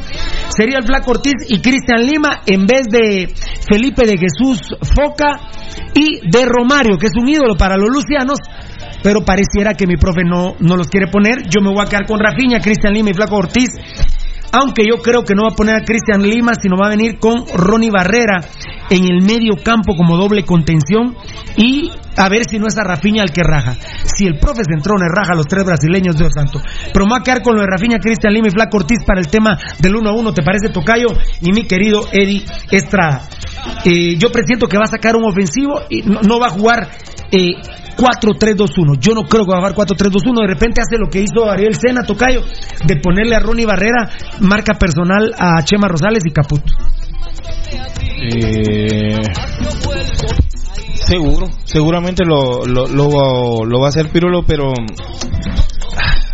Sería 0.55 0.77
el 0.81 0.85
Flaco 0.85 1.13
Ortiz 1.13 1.33
y 1.49 1.63
Cristian 1.63 2.05
Lima 2.05 2.43
en 2.45 2.67
vez 2.67 2.89
de 2.91 3.33
Felipe 3.67 4.05
de 4.07 4.19
Jesús 4.19 4.61
Foca 4.95 5.49
y 5.95 6.21
de 6.31 6.45
Romario, 6.45 6.99
que 6.99 7.07
es 7.07 7.13
un 7.17 7.27
ídolo 7.27 7.57
para 7.57 7.79
los 7.79 7.89
lucianos, 7.89 8.37
pero 9.05 9.23
pareciera 9.23 9.75
que 9.75 9.87
mi 9.87 9.97
profe 9.97 10.25
no, 10.25 10.57
no 10.61 10.77
los 10.77 10.89
quiere 10.89 11.09
poner. 11.09 11.43
Yo 11.51 11.61
me 11.61 11.69
voy 11.69 11.85
a 11.85 11.89
quedar 11.89 12.07
con 12.07 12.19
Rafiña, 12.19 12.59
Cristian 12.59 12.95
Lima 12.95 13.11
y 13.11 13.15
Flaco 13.15 13.37
Ortiz. 13.37 13.69
Aunque 14.51 14.85
yo 14.89 15.03
creo 15.03 15.25
que 15.25 15.35
no 15.35 15.43
va 15.43 15.49
a 15.53 15.57
poner 15.57 15.75
a 15.77 15.85
Cristian 15.85 16.23
Lima, 16.23 16.53
sino 16.55 16.77
va 16.81 16.87
a 16.87 16.91
venir 16.91 17.19
con 17.19 17.45
Ronnie 17.55 17.91
Barrera 17.91 18.41
en 18.89 19.05
el 19.05 19.21
medio 19.21 19.63
campo 19.63 19.95
como 19.95 20.17
doble 20.17 20.45
contención 20.45 21.17
y 21.57 21.91
a 22.17 22.29
ver 22.31 22.45
si 22.49 22.59
no 22.59 22.67
es 22.67 22.79
a 22.79 22.85
Rafiña 22.85 23.23
el 23.25 23.31
que 23.31 23.43
raja. 23.43 23.77
Si 24.05 24.27
el 24.27 24.39
profe 24.39 24.63
Centrone 24.65 25.05
raja 25.15 25.35
los 25.35 25.47
tres 25.47 25.65
brasileños, 25.65 26.17
Dios 26.17 26.33
santo. 26.35 26.63
Pero 26.91 27.05
me 27.05 27.11
voy 27.11 27.21
a 27.21 27.25
quedar 27.25 27.43
con 27.43 27.57
lo 27.57 27.61
de 27.61 27.67
Rafiña, 27.67 27.99
Cristian 27.99 28.33
Lima 28.33 28.49
y 28.49 28.53
Flaco 28.53 28.79
Ortiz 28.79 29.05
para 29.05 29.21
el 29.21 29.29
tema 29.29 29.59
del 29.81 29.97
1 29.97 30.09
a 30.09 30.15
1, 30.15 30.33
¿te 30.33 30.43
parece, 30.43 30.71
Tocayo? 30.71 31.09
Y 31.43 31.53
mi 31.53 31.67
querido 31.67 32.07
Eddie 32.11 32.45
Estrada. 32.71 33.29
Eh, 33.85 34.17
yo 34.17 34.31
presiento 34.31 34.67
que 34.67 34.79
va 34.79 34.85
a 34.85 34.91
sacar 34.91 35.15
un 35.15 35.25
ofensivo 35.25 35.83
y 35.91 36.03
no, 36.03 36.23
no 36.23 36.41
va 36.41 36.47
a 36.47 36.51
jugar 36.51 36.89
eh, 37.31 37.53
4-3-2-1. 37.97 38.99
Yo 38.99 39.15
no 39.15 39.23
creo 39.23 39.45
que 39.45 39.53
va 39.53 39.59
a 39.59 39.71
jugar 39.71 39.75
4-3-2-1. 39.89 40.41
De 40.43 40.47
repente 40.47 40.81
hace 40.81 40.99
lo 40.99 41.09
que 41.09 41.21
hizo 41.23 41.49
Ariel 41.51 41.75
Sena, 41.75 42.03
Tocayo, 42.03 42.43
de 42.87 42.97
ponerle 42.97 43.37
a 43.37 43.41
Ronnie 43.41 43.67
Barrera 43.67 44.11
marca 44.41 44.75
personal 44.75 45.35
a 45.39 45.63
Chema 45.65 45.89
Rosales 45.89 46.23
y 46.27 46.31
Caput. 46.31 46.63
Eh, 48.23 49.21
seguro, 50.95 51.47
seguramente 51.65 52.25
lo, 52.25 52.65
lo, 52.65 52.87
lo, 52.89 53.65
lo 53.65 53.81
va 53.81 53.87
a 53.87 53.89
hacer 53.89 54.09
Pirulo, 54.09 54.43
pero 54.47 54.73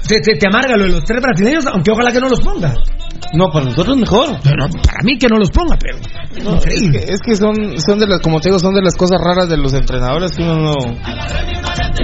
Te, 0.07 0.21
te, 0.21 0.37
te 0.37 0.47
amarga 0.49 0.77
lo 0.77 0.85
de 0.85 0.91
los 0.91 1.05
tres 1.05 1.21
brasileños, 1.23 1.67
aunque 1.67 1.91
ojalá 1.93 2.13
que 2.13 2.21
no 2.21 2.29
los 2.29 2.41
ponga. 2.41 2.75
No, 3.33 3.47
para 3.53 3.67
nosotros 3.67 3.97
mejor. 3.97 4.39
Pero 4.43 4.69
para 4.69 5.03
mí 5.05 5.19
que 5.19 5.29
no 5.29 5.39
los 5.39 5.51
ponga, 5.51 5.77
pero. 5.79 5.99
No, 6.45 6.57
es, 6.57 6.65
que, 6.65 7.13
es 7.13 7.21
que 7.21 7.37
son, 7.37 7.55
son 7.79 7.99
de 7.99 8.07
las, 8.07 8.21
como 8.21 8.41
te 8.41 8.49
digo, 8.49 8.59
son 8.59 8.75
de 8.75 8.83
las 8.83 8.95
cosas 8.97 9.19
raras 9.23 9.49
de 9.49 9.57
los 9.57 9.73
entrenadores 9.73 10.33
que 10.33 10.43
uno 10.43 10.57
no, 10.57 10.75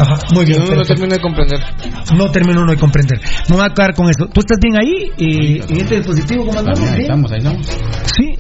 Ajá, 0.01 0.19
muy 0.35 0.45
bien. 0.45 0.63
uno 0.63 0.77
no 0.77 0.83
termina 0.83 1.15
de 1.15 1.21
comprender. 1.21 1.61
No 2.15 2.31
termino 2.31 2.63
uno 2.63 2.73
de 2.73 2.79
comprender. 2.79 3.21
Me 3.49 3.57
voy 3.57 3.65
a 3.65 3.75
quedar 3.75 3.95
con 3.95 4.09
eso. 4.11 4.27
¿Tú 4.27 4.41
estás 4.41 4.59
bien 4.61 4.77
ahí? 4.77 5.11
¿Y, 5.17 5.63
en 5.63 5.81
este 5.81 5.97
dispositivo 5.97 6.47
cómo 6.47 6.59
andamos? 6.59 6.81
Ahí 6.81 6.97
¿Sí? 6.97 7.03
estamos, 7.03 7.33
ahí 7.33 7.39
estamos. 7.39 7.67
Sí. 8.17 8.39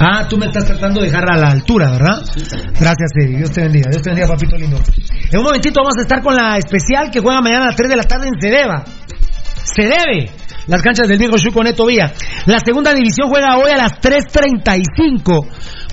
Ah, 0.00 0.26
tú 0.28 0.36
me 0.36 0.46
estás 0.46 0.64
tratando 0.64 1.00
de 1.00 1.06
dejar 1.06 1.30
a 1.30 1.36
la 1.36 1.50
altura, 1.50 1.90
¿verdad? 1.92 2.22
Gracias, 2.80 3.10
Eddie. 3.20 3.38
Dios 3.38 3.50
te 3.52 3.62
bendiga. 3.62 3.90
Dios 3.90 4.02
te 4.02 4.10
bendiga, 4.10 4.28
papito 4.28 4.56
lindo. 4.56 4.78
En 5.30 5.38
un 5.38 5.44
momentito 5.44 5.80
vamos 5.80 5.96
a 5.98 6.02
estar 6.02 6.22
con 6.22 6.34
la 6.34 6.56
especial 6.56 7.10
que 7.10 7.20
juega 7.20 7.40
mañana 7.40 7.64
a 7.64 7.66
las 7.66 7.76
3 7.76 7.90
de 7.90 7.96
la 7.96 8.04
tarde 8.04 8.28
en 8.28 8.40
Cedeva. 8.40 8.84
Se 9.62 9.82
debe. 9.82 10.30
Las 10.66 10.82
canchas 10.82 11.08
del 11.08 11.18
viejo 11.18 11.36
Chuco 11.38 11.62
Neto 11.62 11.86
Vía. 11.86 12.12
La 12.46 12.58
segunda 12.64 12.94
división 12.94 13.28
juega 13.28 13.56
hoy 13.58 13.70
a 13.70 13.76
las 13.76 13.92
3.35 14.00 15.46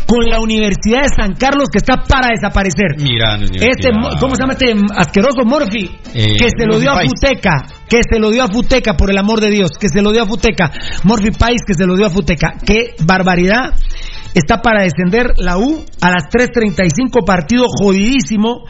con 0.08 0.26
la 0.30 0.40
Universidad 0.40 1.04
de 1.04 1.10
San 1.16 1.34
Carlos 1.36 1.70
que 1.72 1.78
está 1.78 2.04
para 2.08 2.28
desaparecer. 2.34 2.98
Mira, 2.98 3.38
Este, 3.38 3.92
mo- 3.94 4.10
¿cómo 4.20 4.36
se 4.36 4.42
llama 4.44 4.54
este 4.54 4.74
asqueroso 4.96 5.46
Morphy? 5.46 5.90
Eh, 6.14 6.36
que 6.38 6.50
se 6.58 6.66
lo 6.66 6.80
dio 6.80 6.92
a. 6.92 7.02
Futeca. 7.02 7.66
Que 7.88 8.00
se 8.10 8.20
lo 8.20 8.30
dio 8.30 8.44
a 8.44 8.48
Futeca, 8.48 8.96
por 8.98 9.10
el 9.12 9.18
amor 9.18 9.40
de 9.42 9.50
Dios. 9.52 9.72
Que 9.80 9.88
se 9.90 10.02
lo 10.02 10.12
dio 10.12 10.24
a 10.24 10.26
Futeca. 10.26 10.72
Morphy 11.04 11.32
Pais 11.32 11.62
que 11.66 11.74
se 11.74 11.86
lo 11.86 11.96
dio 11.96 12.08
a 12.08 12.10
Futeca. 12.10 12.54
Qué 12.66 12.96
barbaridad. 13.06 13.74
Está 14.34 14.62
para 14.62 14.84
descender 14.84 15.34
la 15.38 15.58
U 15.58 15.84
a 16.02 16.10
las 16.10 16.24
3.35. 16.30 17.26
Partido 17.26 17.66
jodidísimo. 17.68 18.66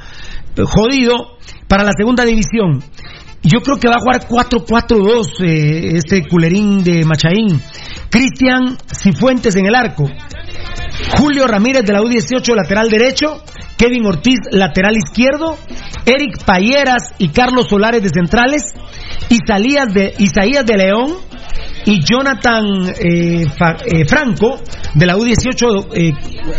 Jodido. 0.64 1.38
Para 1.68 1.84
la 1.84 1.92
segunda 1.98 2.24
división. 2.26 2.84
Yo 3.44 3.62
creo 3.62 3.78
que 3.80 3.88
va 3.88 3.96
a 3.96 4.00
jugar 4.00 4.28
4-4-2 4.28 5.44
eh, 5.44 5.98
este 5.98 6.28
culerín 6.28 6.84
de 6.84 7.04
Machaín. 7.06 7.60
Cristian 8.10 8.78
Cifuentes 8.86 9.56
en 9.56 9.66
el 9.66 9.74
arco. 9.74 10.06
Julio 11.18 11.48
Ramírez 11.48 11.84
de 11.84 11.94
la 11.94 12.02
U18, 12.02 12.56
lateral 12.56 12.90
derecho. 12.90 13.44
Kevin 13.78 14.06
Ortiz, 14.06 14.38
lateral 14.52 14.96
izquierdo. 14.96 15.58
Eric 16.06 16.44
Payeras 16.46 17.14
y 17.18 17.30
Carlos 17.30 17.68
Solares 17.68 18.04
de 18.04 18.10
centrales. 18.10 18.64
De, 19.28 20.14
Isaías 20.20 20.66
de 20.66 20.78
León. 20.78 21.16
Y 21.86 22.00
Jonathan 22.04 22.66
eh, 23.00 23.46
eh, 23.46 24.06
Franco 24.08 24.60
de 24.94 25.06
la 25.06 25.16
U18 25.16 25.88
eh, 25.94 26.14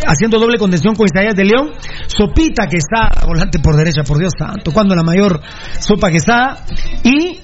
haciendo 0.06 0.38
doble 0.38 0.58
contención 0.58 0.94
con 0.94 1.06
Isaías 1.06 1.34
de 1.34 1.44
León. 1.44 1.70
Sopita 2.06 2.66
que 2.66 2.78
está 2.78 3.26
volante 3.26 3.58
por 3.60 3.76
derecha, 3.76 4.02
por 4.02 4.18
Dios 4.18 4.32
santo. 4.38 4.72
Cuando 4.72 4.94
la 4.94 5.02
mayor 5.02 5.40
sopa 5.78 6.10
que 6.10 6.16
está. 6.16 6.64
Y 7.04 7.40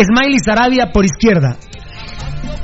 Smiley 0.00 0.38
Sarabia 0.44 0.90
por 0.92 1.04
izquierda 1.04 1.56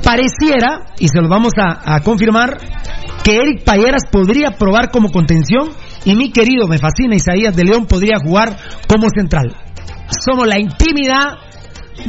pareciera, 0.03 0.85
y 0.99 1.07
se 1.07 1.19
lo 1.19 1.27
vamos 1.27 1.53
a, 1.57 1.95
a 1.95 2.01
confirmar, 2.01 2.57
que 3.23 3.37
Eric 3.37 3.63
Payeras 3.63 4.03
podría 4.11 4.51
probar 4.51 4.91
como 4.91 5.09
contención 5.09 5.69
y 6.05 6.15
mi 6.15 6.31
querido, 6.31 6.67
me 6.67 6.77
fascina, 6.77 7.15
Isaías 7.15 7.55
de 7.55 7.63
León 7.63 7.87
podría 7.87 8.17
jugar 8.23 8.55
como 8.87 9.09
central. 9.09 9.55
Somos 10.23 10.47
la 10.47 10.59
intimidad 10.59 11.33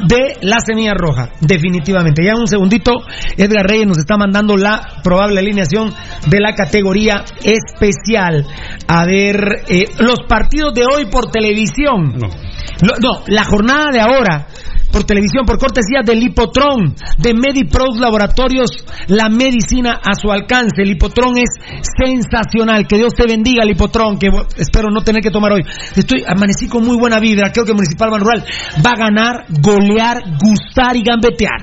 de 0.06 0.36
la 0.42 0.58
semilla 0.60 0.94
roja, 0.94 1.30
definitivamente. 1.40 2.24
Ya 2.24 2.32
en 2.32 2.40
un 2.40 2.48
segundito, 2.48 2.92
Edgar 3.36 3.66
Reyes 3.66 3.86
nos 3.86 3.98
está 3.98 4.16
mandando 4.16 4.56
la 4.56 4.80
probable 5.02 5.38
alineación 5.40 5.92
de 6.26 6.40
la 6.40 6.54
categoría 6.54 7.24
especial. 7.42 8.44
A 8.88 9.04
ver, 9.04 9.62
eh, 9.68 9.84
los 9.98 10.20
partidos 10.28 10.74
de 10.74 10.82
hoy 10.84 11.06
por 11.06 11.30
televisión. 11.30 12.14
No. 12.18 12.28
Lo- 12.82 12.96
no, 13.00 13.22
la 13.28 13.44
jornada 13.44 13.86
de 13.92 14.00
ahora 14.00 14.46
por 14.96 15.04
televisión, 15.04 15.44
por 15.44 15.58
cortesía 15.58 16.00
del 16.02 16.20
Lipotron, 16.20 16.94
de 17.18 17.34
MediPros 17.34 17.98
Laboratorios, 17.98 18.70
la 19.08 19.28
medicina 19.28 20.00
a 20.02 20.14
su 20.14 20.32
alcance. 20.32 20.80
El 20.80 20.88
Lipotron 20.88 21.36
es 21.36 21.50
sensacional. 22.02 22.86
Que 22.86 22.96
Dios 22.96 23.12
te 23.14 23.26
bendiga, 23.26 23.62
Lipotron, 23.62 24.18
que 24.18 24.28
espero 24.56 24.88
no 24.90 25.02
tener 25.02 25.20
que 25.20 25.30
tomar 25.30 25.52
hoy. 25.52 25.60
Estoy, 25.94 26.24
amanecí 26.26 26.66
con 26.66 26.82
muy 26.82 26.96
buena 26.96 27.20
vibra. 27.20 27.52
Creo 27.52 27.66
que 27.66 27.74
Municipal 27.74 28.08
Ban 28.10 28.22
Rural 28.22 28.44
va 28.76 28.92
a 28.92 28.96
ganar, 28.96 29.44
golear, 29.60 30.22
gustar 30.42 30.96
y 30.96 31.02
gambetear. 31.02 31.60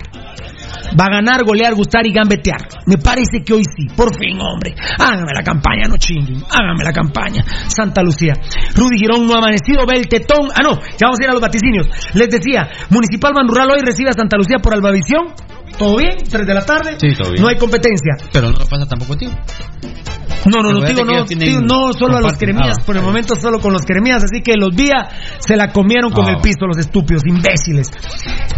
Va 0.99 1.05
a 1.05 1.21
ganar, 1.21 1.43
golear, 1.43 1.74
gustar 1.74 2.05
y 2.05 2.13
gambetear. 2.13 2.61
Me 2.86 2.97
parece 2.97 3.43
que 3.45 3.53
hoy 3.53 3.63
sí, 3.63 3.88
por 3.95 4.15
fin, 4.17 4.39
hombre. 4.41 4.76
Hágame 4.99 5.34
la 5.34 5.43
campaña, 5.43 5.88
no 5.88 5.97
chinguen. 5.97 6.43
Hágame 6.49 6.84
la 6.84 6.91
campaña. 6.91 7.43
Santa 7.67 8.01
Lucía. 8.03 8.34
Rudy 8.75 8.97
Girón 8.97 9.28
no 9.28 9.36
ha 9.36 9.37
amanecido, 9.37 9.86
ve 9.86 9.97
el 9.97 10.08
tetón. 10.08 10.50
Ah, 10.54 10.62
no, 10.63 10.79
ya 10.79 11.08
vamos 11.08 11.20
a 11.20 11.24
ir 11.24 11.29
a 11.29 11.33
los 11.33 11.41
vaticinios. 11.41 11.87
Les 12.13 12.29
decía, 12.29 12.70
Municipal 12.89 13.33
Ban 13.33 13.47
Rural 13.47 13.71
hoy 13.71 13.82
recibe 13.86 14.09
a 14.09 14.13
Santa 14.13 14.37
Lucía 14.37 14.58
por 14.62 14.74
Albavisión. 14.74 15.33
¿Todo 15.78 15.97
bien? 15.97 16.17
¿Tres 16.29 16.47
de 16.47 16.54
la 16.54 16.66
tarde? 16.66 16.97
Sí, 17.00 17.16
todo 17.17 17.32
bien. 17.32 17.41
No 17.41 17.50
hay 17.50 17.58
competencia. 17.58 18.16
Pero 18.32 18.51
no 18.51 18.58
lo 18.58 18.66
pasa 18.66 18.86
tampoco, 18.86 19.16
tío. 19.16 19.29
No, 20.45 20.62
no, 20.62 20.74
no, 20.74 20.86
digo, 20.86 21.05
no, 21.05 21.24
no 21.62 21.93
solo 21.93 22.17
a 22.17 22.21
los 22.21 22.33
cremías, 22.33 22.75
por 22.86 22.97
el 22.97 23.04
momento 23.04 23.36
solo 23.36 23.59
con 23.59 23.71
los 23.71 23.83
cremías, 23.83 24.24
así 24.25 24.41
que 24.43 24.58
los 24.58 24.75
Vía 24.75 25.08
se 25.39 25.55
la 25.55 25.71
comieron 25.71 26.12
con 26.12 26.28
el 26.28 26.41
piso, 26.41 26.67
los 26.67 26.78
estúpidos, 26.78 27.24
imbéciles. 27.25 27.87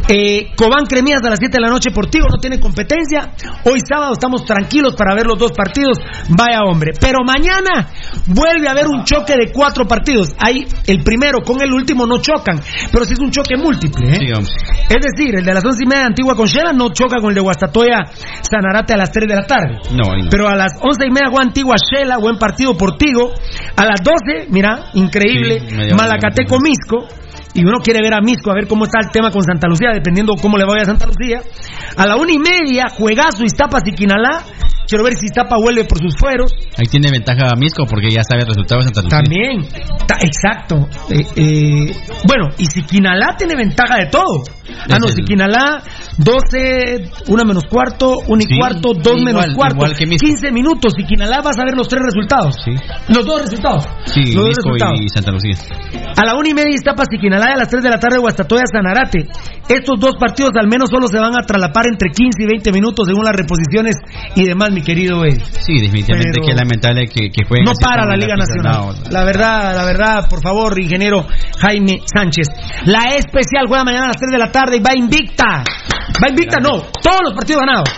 Eh, 0.08 0.52
Cobán 0.56 0.86
Cremías 0.86 1.22
a 1.24 1.30
las 1.30 1.40
7 1.40 1.58
de 1.58 1.62
la 1.62 1.70
noche 1.70 1.92
por 1.92 2.06
no 2.06 2.38
tiene 2.40 2.60
competencia. 2.60 3.34
Hoy 3.66 3.82
sábado 3.88 4.14
estamos 4.14 4.46
tranquilos 4.46 4.96
para 4.96 5.16
ver 5.16 5.26
los 5.28 5.38
dos 5.38 5.52
partidos, 5.52 5.98
vaya 6.30 6.62
hombre. 6.64 6.94
Pero 7.00 7.20
mañana 7.24 7.90
vuelve 8.28 8.68
a 8.68 8.72
haber 8.72 8.88
un 8.88 9.04
choque 9.04 9.34
de 9.34 9.52
cuatro 9.52 9.86
partidos. 9.86 10.30
Ahí 10.40 10.66
el 10.88 11.04
primero 11.04 11.42
con 11.42 11.62
el 11.62 11.72
último 11.72 12.06
no 12.06 12.20
chocan, 12.20 12.62
pero 12.92 13.06
sí 13.06 13.14
es 13.14 13.20
un 13.20 13.32
choque 13.32 13.58
múltiple. 13.58 14.12
¿eh? 14.12 14.20
Sí. 14.20 14.56
Es 14.90 15.02
decir, 15.02 15.36
el 15.36 15.46
de 15.46 15.54
las 15.54 15.66
once 15.66 15.84
y 15.84 15.88
media 15.88 16.02
de 16.02 16.08
Antigua 16.08 16.36
Conchera 16.36 16.74
no 16.74 16.90
choca 16.90 17.05
con 17.08 17.30
el 17.30 17.36
de 17.36 17.42
Guastatoya 17.42 18.06
Sanarate 18.42 18.94
a 18.94 18.98
las 18.98 19.12
3 19.12 19.28
de 19.28 19.36
la 19.36 19.46
tarde. 19.46 19.80
No, 19.92 20.16
no. 20.16 20.30
Pero 20.30 20.48
a 20.48 20.56
las 20.56 20.74
once 20.82 21.06
y 21.08 21.12
media 21.12 21.30
Juan 21.30 21.48
Antigua 21.48 21.76
Shela, 21.78 22.18
buen 22.18 22.38
partido 22.38 22.76
por 22.76 22.98
Tigo. 22.98 23.32
A 23.76 23.86
las 23.86 24.02
12, 24.04 24.48
mira, 24.50 24.86
increíble, 24.94 25.60
Sí, 25.60 25.94
Malacateco 25.96 26.58
Misco. 26.60 27.08
Y 27.54 27.62
uno 27.62 27.78
quiere 27.82 28.02
ver 28.02 28.14
a 28.14 28.20
Misco, 28.20 28.52
a 28.52 28.54
ver 28.54 28.68
cómo 28.68 28.84
está 28.84 29.00
el 29.02 29.12
tema 29.12 29.32
con 29.32 29.42
Santa 29.42 29.70
Lucía, 29.70 29.92
dependiendo 29.94 30.34
cómo 30.42 30.58
le 30.58 30.66
vaya 30.66 30.82
a 30.82 30.86
Santa 30.86 31.06
Lucía. 31.08 31.42
A 31.96 32.06
la 32.06 32.18
una 32.18 32.34
y 32.34 32.38
media, 32.38 32.88
juegazo 32.90 33.46
Iztapas 33.46 33.84
y 33.86 33.94
Quinalá. 33.94 34.44
Quiero 34.88 35.04
ver 35.04 35.14
si 35.18 35.26
Iztapa 35.28 35.58
vuelve 35.58 35.86
por 35.86 35.98
sus 36.00 36.16
fueros. 36.18 36.52
Ahí 36.78 36.86
tiene 36.90 37.10
ventaja 37.12 37.56
Misco 37.56 37.86
porque 37.90 38.10
ya 38.12 38.22
sabe 38.24 38.42
el 38.44 38.48
resultado 38.48 38.82
de 38.82 38.86
Santa 38.88 39.02
Lucía. 39.02 39.18
También, 39.20 39.68
Ta- 40.08 40.18
exacto. 40.22 40.88
Eh, 41.10 41.26
eh, 41.36 41.96
bueno, 42.28 42.50
y 42.58 42.66
si 42.66 42.84
Quinalá 42.84 43.36
tiene 43.38 43.56
ventaja 43.56 43.98
de 43.98 44.06
todo. 44.08 44.44
Ah, 44.90 44.98
no, 45.00 45.06
Es 45.08 45.14
si 45.16 45.22
el- 45.22 45.26
Quinalá, 45.28 45.82
12, 46.18 47.10
una 47.28 47.44
menos 47.44 47.64
cuarto, 47.70 48.20
una 48.28 48.44
y 48.44 48.48
Sí, 48.48 48.58
cuarto, 48.58 48.90
dos 48.94 49.18
igual- 49.18 49.24
menos 49.26 49.46
cuarto. 49.56 49.76
igual 49.78 49.96
que 49.96 50.06
Misco. 50.06 50.26
15 50.26 50.52
minutos. 50.52 50.94
Y 50.98 51.04
Quinalá 51.06 51.42
vas 51.42 51.58
a 51.60 51.64
ver 51.66 51.76
los 51.76 51.88
tres 51.88 52.02
resultados. 52.04 52.56
Sí. 52.64 52.72
Los 53.10 53.26
dos 53.26 53.42
resultados. 53.42 53.86
Sí, 54.06 54.22
los 54.34 54.36
dos 54.36 54.48
Misco 54.48 54.70
resultados. 54.74 55.00
y 55.02 55.10
Santa 55.10 55.32
Lucía. 55.32 55.56
A 56.18 56.26
la 56.26 56.36
una 56.36 56.50
y 56.50 56.54
media 56.54 56.74
Iztapas 56.74 57.08
y 57.12 57.18
Quinalá 57.20 57.50
y 57.50 57.54
a 57.54 57.58
las 57.58 57.70
3 57.70 57.84
de 57.84 57.90
la 57.90 58.00
tarde 58.00 58.18
Guastatoya 58.20 58.64
Sanarate. 58.72 59.28
Estos 59.68 60.00
dos 60.00 60.16
partidos 60.20 60.52
al 60.60 60.68
menos 60.68 60.90
solo 60.90 61.08
se 61.08 61.18
van 61.20 61.34
a 61.38 61.42
tralapar 61.46 61.86
entre 61.92 62.10
15 62.12 62.44
y 62.44 62.46
20 62.48 62.72
minutos 62.72 63.08
según 63.08 63.26
las 63.26 63.36
reposiciones 63.36 63.96
y 64.36 64.46
demás, 64.46 64.72
mi 64.72 64.82
querido. 64.82 65.24
Sí, 65.26 65.80
definitivamente 65.82 66.32
Pero- 66.34 66.46
que 66.46 66.52
es 66.52 66.58
lamentable 66.58 67.08
que, 67.08 67.30
que 67.32 67.46
jueguen 67.48 67.66
No 67.66 67.74
para 67.82 68.06
la 68.06 68.16
Liga. 68.16 68.36
Nacional. 68.36 68.96
No, 69.04 69.10
La 69.12 69.24
verdad, 69.24 69.76
la 69.76 69.86
verdad, 69.86 70.30
por 70.30 70.42
favor, 70.42 70.80
ingeniero 70.80 71.26
Jaime 71.60 72.00
Sánchez. 72.06 72.48
La 72.86 73.16
especial 73.16 73.66
juega 73.68 73.84
mañana 73.84 74.06
a 74.06 74.08
las 74.10 74.18
3 74.18 74.32
de 74.32 74.38
la 74.38 74.52
tarde 74.52 74.78
y 74.78 74.80
va 74.82 74.96
invicta. 74.96 75.64
Va 76.24 76.30
invicta, 76.30 76.60
no, 76.60 76.82
todos 77.02 77.20
los 77.24 77.34
partidos 77.34 77.62
ganados. 77.66 77.90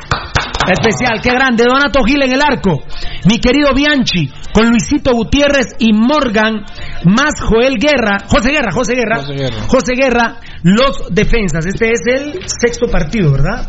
La 0.68 0.74
especial, 0.74 1.22
qué 1.22 1.30
grande. 1.32 1.64
Donato 1.66 2.04
Gil 2.04 2.22
en 2.24 2.34
el 2.34 2.42
arco. 2.42 2.84
Mi 3.30 3.38
querido 3.40 3.74
Bianchi, 3.74 4.30
con 4.54 4.70
Luisito 4.70 5.12
Gutiérrez 5.14 5.76
y 5.80 5.94
Morgan, 5.94 6.66
más 7.06 7.42
Joel 7.42 7.76
Guerra. 7.80 8.18
José 8.28 8.52
Guerra, 8.52 8.72
José 8.74 8.96
Guerra. 8.96 9.18
José 9.18 9.34
Guerra. 9.34 9.62
José 9.68 9.94
Guerra, 9.96 10.36
los 10.64 11.08
defensas. 11.12 11.66
Este 11.66 11.92
es 11.92 12.02
el 12.06 12.40
sexto 12.48 12.88
partido, 12.88 13.32
¿verdad? 13.32 13.68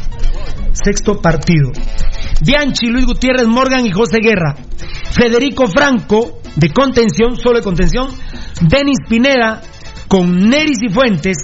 Sexto 0.72 1.20
partido. 1.20 1.70
Bianchi, 2.44 2.86
Luis 2.86 3.06
Gutiérrez, 3.06 3.46
Morgan 3.46 3.84
y 3.86 3.90
José 3.92 4.18
Guerra. 4.22 4.54
Federico 5.10 5.66
Franco, 5.66 6.40
de 6.56 6.70
contención, 6.70 7.36
solo 7.36 7.58
de 7.58 7.64
contención. 7.64 8.08
Denis 8.60 8.98
Pineda, 9.08 9.60
con 10.08 10.48
Neris 10.48 10.78
y 10.82 10.88
Fuentes. 10.88 11.36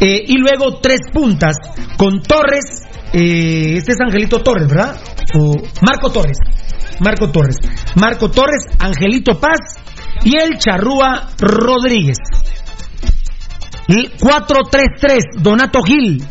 eh, 0.00 0.24
y 0.26 0.38
luego 0.38 0.78
tres 0.80 1.00
puntas, 1.12 1.56
con 1.96 2.22
Torres. 2.22 2.64
eh, 3.12 3.74
este 3.76 3.92
es 3.92 3.98
Angelito 4.00 4.38
Torres, 4.38 4.68
¿verdad? 4.68 4.96
O 5.38 5.52
Marco 5.82 6.10
Torres. 6.10 6.38
Marco 7.00 7.30
Torres. 7.30 7.56
Marco 7.96 8.30
Torres, 8.30 8.64
Angelito 8.78 9.38
Paz 9.40 9.58
y 10.24 10.36
el 10.36 10.58
Charrúa 10.58 11.28
Rodríguez. 11.38 12.18
El 13.90 14.12
4-3-3, 14.12 15.42
Donato 15.42 15.82
Gil. 15.82 16.22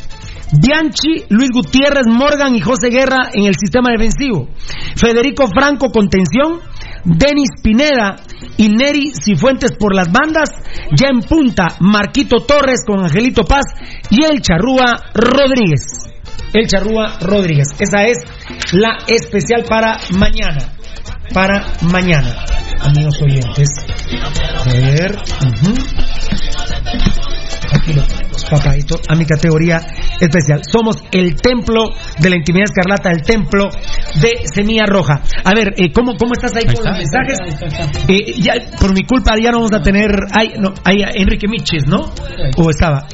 Bianchi, 0.52 1.26
Luis 1.30 1.49
Gutiérrez, 1.53 2.07
Morgan 2.07 2.56
y 2.56 2.61
José 2.61 2.90
Guerra 2.90 3.30
en 3.34 3.45
el 3.45 3.56
sistema 3.56 3.90
defensivo. 3.91 4.48
Federico 4.95 5.45
Franco 5.48 5.91
contención. 5.91 6.61
Denis 7.03 7.49
Pineda 7.61 8.15
y 8.57 8.69
Neri 8.69 9.11
Cifuentes 9.14 9.73
por 9.77 9.94
las 9.94 10.11
bandas. 10.11 10.49
Ya 10.95 11.10
en 11.10 11.19
punta, 11.19 11.68
Marquito 11.81 12.38
Torres 12.45 12.84
con 12.86 13.03
Angelito 13.03 13.44
Paz 13.44 13.65
y 14.10 14.23
el 14.23 14.41
Charrúa 14.41 14.95
Rodríguez. 15.14 15.81
El 16.53 16.68
Charrúa 16.68 17.19
Rodríguez. 17.22 17.68
Esa 17.77 18.03
es 18.03 18.18
la 18.72 18.98
especial 19.07 19.65
para 19.68 19.99
mañana. 20.18 20.73
Para 21.34 21.65
mañana, 21.91 22.44
amigos 22.81 23.22
oyentes. 23.22 23.69
A 24.56 24.73
ver. 24.73 25.15
Papadito, 28.49 28.99
a 29.07 29.15
mi 29.15 29.25
categoría 29.25 29.77
especial. 30.19 30.61
Somos 30.69 30.97
el 31.11 31.35
templo 31.35 31.85
de 32.19 32.29
la 32.29 32.37
intimidad 32.37 32.65
escarlata, 32.65 33.11
el 33.11 33.21
templo 33.21 33.69
de 34.21 34.41
semilla 34.53 34.85
roja. 34.85 35.21
A 35.43 35.51
ver, 35.55 35.73
eh, 35.77 35.91
¿cómo, 35.93 36.15
¿cómo 36.17 36.33
estás 36.33 36.55
ahí, 36.55 36.63
Ahí 36.67 36.75
con 36.75 36.87
está, 36.87 37.19
los 37.19 37.39
está, 37.39 37.69
mensajes? 37.69 38.09
Eh, 38.09 38.41
ya, 38.41 38.53
por 38.79 38.93
mi 38.93 39.03
culpa 39.03 39.33
ya 39.41 39.51
no 39.51 39.57
vamos 39.57 39.73
a 39.73 39.81
tener... 39.81 40.09
Ay, 40.31 40.53
no, 40.59 40.73
hay 40.83 41.03
a 41.03 41.11
Enrique 41.13 41.47
Miches, 41.47 41.85
¿no? 41.87 42.11
¿O 42.57 42.69
estaba? 42.69 43.07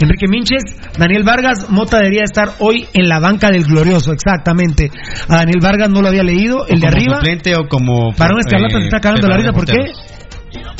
Enrique 0.00 0.26
Minches, 0.28 0.62
Daniel 0.98 1.22
Vargas, 1.22 1.68
Mota 1.68 1.98
debería 1.98 2.22
estar 2.24 2.48
hoy 2.60 2.86
en 2.94 3.08
la 3.08 3.18
banca 3.20 3.50
del 3.50 3.64
glorioso, 3.64 4.12
exactamente. 4.12 4.90
A 5.28 5.36
Daniel 5.36 5.60
Vargas 5.60 5.90
no 5.90 6.00
lo 6.00 6.08
había 6.08 6.22
leído, 6.22 6.66
el 6.66 6.80
de 6.80 6.86
como 6.86 6.96
arriba. 6.96 7.16
suplente 7.16 7.52
o 7.54 7.68
como. 7.68 8.12
Varón 8.16 8.38
Escarlata 8.40 8.78
se 8.78 8.84
está 8.86 9.00
cagando 9.00 9.28
la 9.28 9.36
risa, 9.36 9.52
¿por 9.52 9.66
qué? 9.66 9.92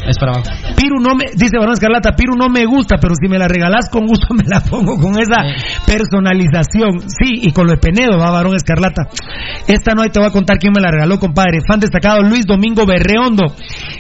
Es 0.07 0.19
para 0.19 0.33
abajo. 0.33 0.51
Piru 0.77 1.01
no 1.01 1.15
me, 1.15 1.25
dice 1.35 1.57
Barón 1.59 1.75
Escarlata, 1.75 2.13
Piru 2.13 2.37
no 2.37 2.49
me 2.49 2.67
gusta, 2.67 2.97
pero 3.01 3.15
si 3.15 3.29
me 3.29 3.39
la 3.39 3.49
regalás 3.49 3.89
con 3.91 4.07
gusto 4.07 4.35
me 4.35 4.45
la 4.45 4.61
pongo 4.61 4.99
con 4.99 5.19
esa 5.19 5.43
personalización. 5.87 7.01
Sí, 7.09 7.41
y 7.43 7.53
con 7.53 7.67
lo 7.67 7.73
de 7.73 7.79
Penedo, 7.79 8.19
va 8.19 8.31
Barón 8.31 8.55
Escarlata. 8.55 9.09
Esta 9.67 9.95
noche 9.95 10.11
te 10.11 10.21
voy 10.21 10.29
a 10.29 10.33
contar 10.33 10.59
quién 10.59 10.73
me 10.75 10.81
la 10.81 10.91
regaló, 10.91 11.19
compadre. 11.19 11.61
Fan 11.67 11.81
destacado 11.81 12.23
Luis 12.23 12.47
Domingo 12.47 12.85
Berreondo. 12.87 13.55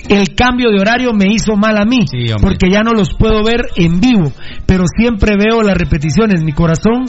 El 0.08 0.34
cambio 0.34 0.70
de 0.70 0.80
horario 0.80 1.12
me 1.12 1.26
hizo 1.32 1.56
mal 1.56 1.78
a 1.78 1.84
mí, 1.84 2.06
Sí, 2.10 2.26
porque 2.40 2.70
ya 2.70 2.82
no 2.82 2.92
los 2.92 3.14
puedo 3.14 3.44
ver 3.44 3.62
en 3.76 4.00
vivo, 4.00 4.32
pero 4.66 4.84
siempre 4.86 5.36
veo 5.36 5.62
las 5.62 5.76
repeticiones. 5.76 6.42
Mi 6.42 6.52
corazón 6.52 7.06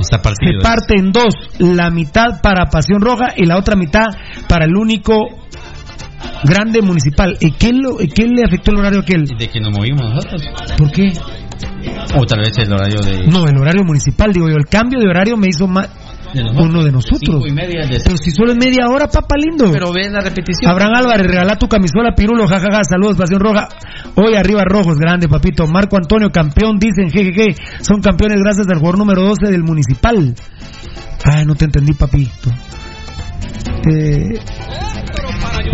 Está 0.00 0.20
se 0.22 0.62
parte 0.62 0.94
en 0.96 1.10
dos, 1.10 1.34
la 1.58 1.90
mitad 1.90 2.40
para 2.40 2.66
Pasión 2.66 3.00
Roja 3.00 3.34
y 3.36 3.46
la 3.46 3.58
otra 3.58 3.74
mitad 3.74 4.06
para 4.48 4.64
el 4.64 4.76
único 4.76 5.47
grande 6.44 6.82
municipal. 6.82 7.36
¿Y 7.40 7.52
qué, 7.52 7.72
lo, 7.72 7.96
qué 7.98 8.26
le 8.26 8.44
afectó 8.44 8.70
el 8.72 8.78
horario 8.78 9.00
a 9.00 9.02
aquel? 9.02 9.24
De 9.26 9.48
que 9.48 9.60
nos 9.60 9.72
movimos 9.72 10.02
nosotros. 10.14 10.42
¿Por 10.76 10.90
qué? 10.90 11.12
O 12.16 12.24
tal 12.26 12.40
vez 12.40 12.52
el 12.58 12.72
horario 12.72 13.00
de. 13.00 13.26
No, 13.26 13.46
el 13.46 13.56
horario 13.56 13.84
municipal, 13.84 14.32
digo 14.32 14.48
yo, 14.48 14.56
el 14.56 14.66
cambio 14.66 14.98
de 15.00 15.08
horario 15.08 15.36
me 15.36 15.48
hizo 15.48 15.66
más 15.66 15.88
de 16.34 16.42
nosotros. 16.42 16.66
uno 16.68 16.84
de 16.84 16.92
nosotros. 16.92 17.20
Cinco 17.22 17.46
y 17.46 17.52
media 17.52 17.86
de- 17.86 18.00
Pero 18.04 18.16
si 18.16 18.30
solo 18.30 18.52
es 18.52 18.58
media 18.58 18.86
hora, 18.88 19.06
papá 19.08 19.36
lindo. 19.38 19.70
Pero 19.72 19.92
ves 19.92 20.10
la 20.12 20.20
repetición. 20.20 20.70
Abraham 20.70 20.94
Álvarez, 20.96 21.26
regala 21.26 21.56
tu 21.56 21.68
camisola, 21.68 22.14
Pirulo, 22.14 22.46
jajaja, 22.46 22.80
saludos, 22.88 23.16
Pasión 23.16 23.40
Roja. 23.40 23.68
Hoy 24.16 24.34
arriba 24.34 24.62
rojos, 24.64 24.96
grande, 24.98 25.28
papito. 25.28 25.66
Marco 25.66 25.96
Antonio, 25.96 26.30
campeón, 26.30 26.78
dicen, 26.78 27.10
jejeje, 27.10 27.54
son 27.80 28.00
campeones 28.00 28.40
gracias 28.42 28.66
al 28.68 28.78
jugador 28.78 28.98
número 28.98 29.22
12 29.22 29.50
del 29.50 29.62
municipal. 29.62 30.34
Ay, 31.24 31.44
no 31.46 31.54
te 31.54 31.64
entendí, 31.64 31.92
papito. 31.94 32.50
Eh, 33.90 34.38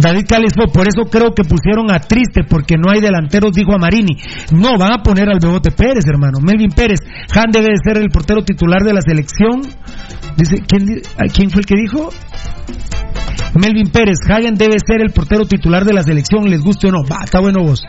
David 0.01 0.25
Calispo, 0.29 0.65
por 0.73 0.87
eso 0.89 1.09
creo 1.11 1.33
que 1.35 1.45
pusieron 1.45 1.91
a 1.91 1.99
Triste, 2.01 2.43
porque 2.49 2.77
no 2.77 2.91
hay 2.93 3.01
delanteros, 3.01 3.53
dijo 3.53 3.73
a 3.73 3.79
Marini. 3.79 4.17
No, 4.53 4.77
van 4.79 4.93
a 4.93 5.03
poner 5.03 5.29
al 5.29 5.39
Bebote 5.41 5.71
Pérez, 5.71 6.05
hermano. 6.07 6.39
Melvin 6.43 6.71
Pérez, 6.71 7.01
Han 7.35 7.51
debe 7.51 7.69
de 7.69 7.79
ser 7.83 7.99
el 7.99 8.11
portero 8.11 8.43
titular 8.45 8.83
de 8.83 8.93
la 8.93 9.01
selección. 9.01 9.63
Dice, 10.37 10.57
¿quién, 10.67 10.85
di- 10.87 11.03
a 11.17 11.25
¿quién 11.33 11.51
fue 11.51 11.61
el 11.61 11.67
que 11.67 11.77
dijo? 11.77 12.11
Melvin 13.55 13.91
Pérez, 13.91 14.19
Hagen 14.29 14.55
debe 14.55 14.77
ser 14.85 15.01
el 15.01 15.13
portero 15.13 15.47
titular 15.47 15.85
de 15.85 15.93
la 15.93 16.03
selección, 16.03 16.45
les 16.51 16.61
guste 16.61 16.89
o 16.89 16.91
no. 16.91 17.05
Va, 17.05 17.23
está 17.25 17.41
bueno 17.41 17.63
vos. 17.63 17.83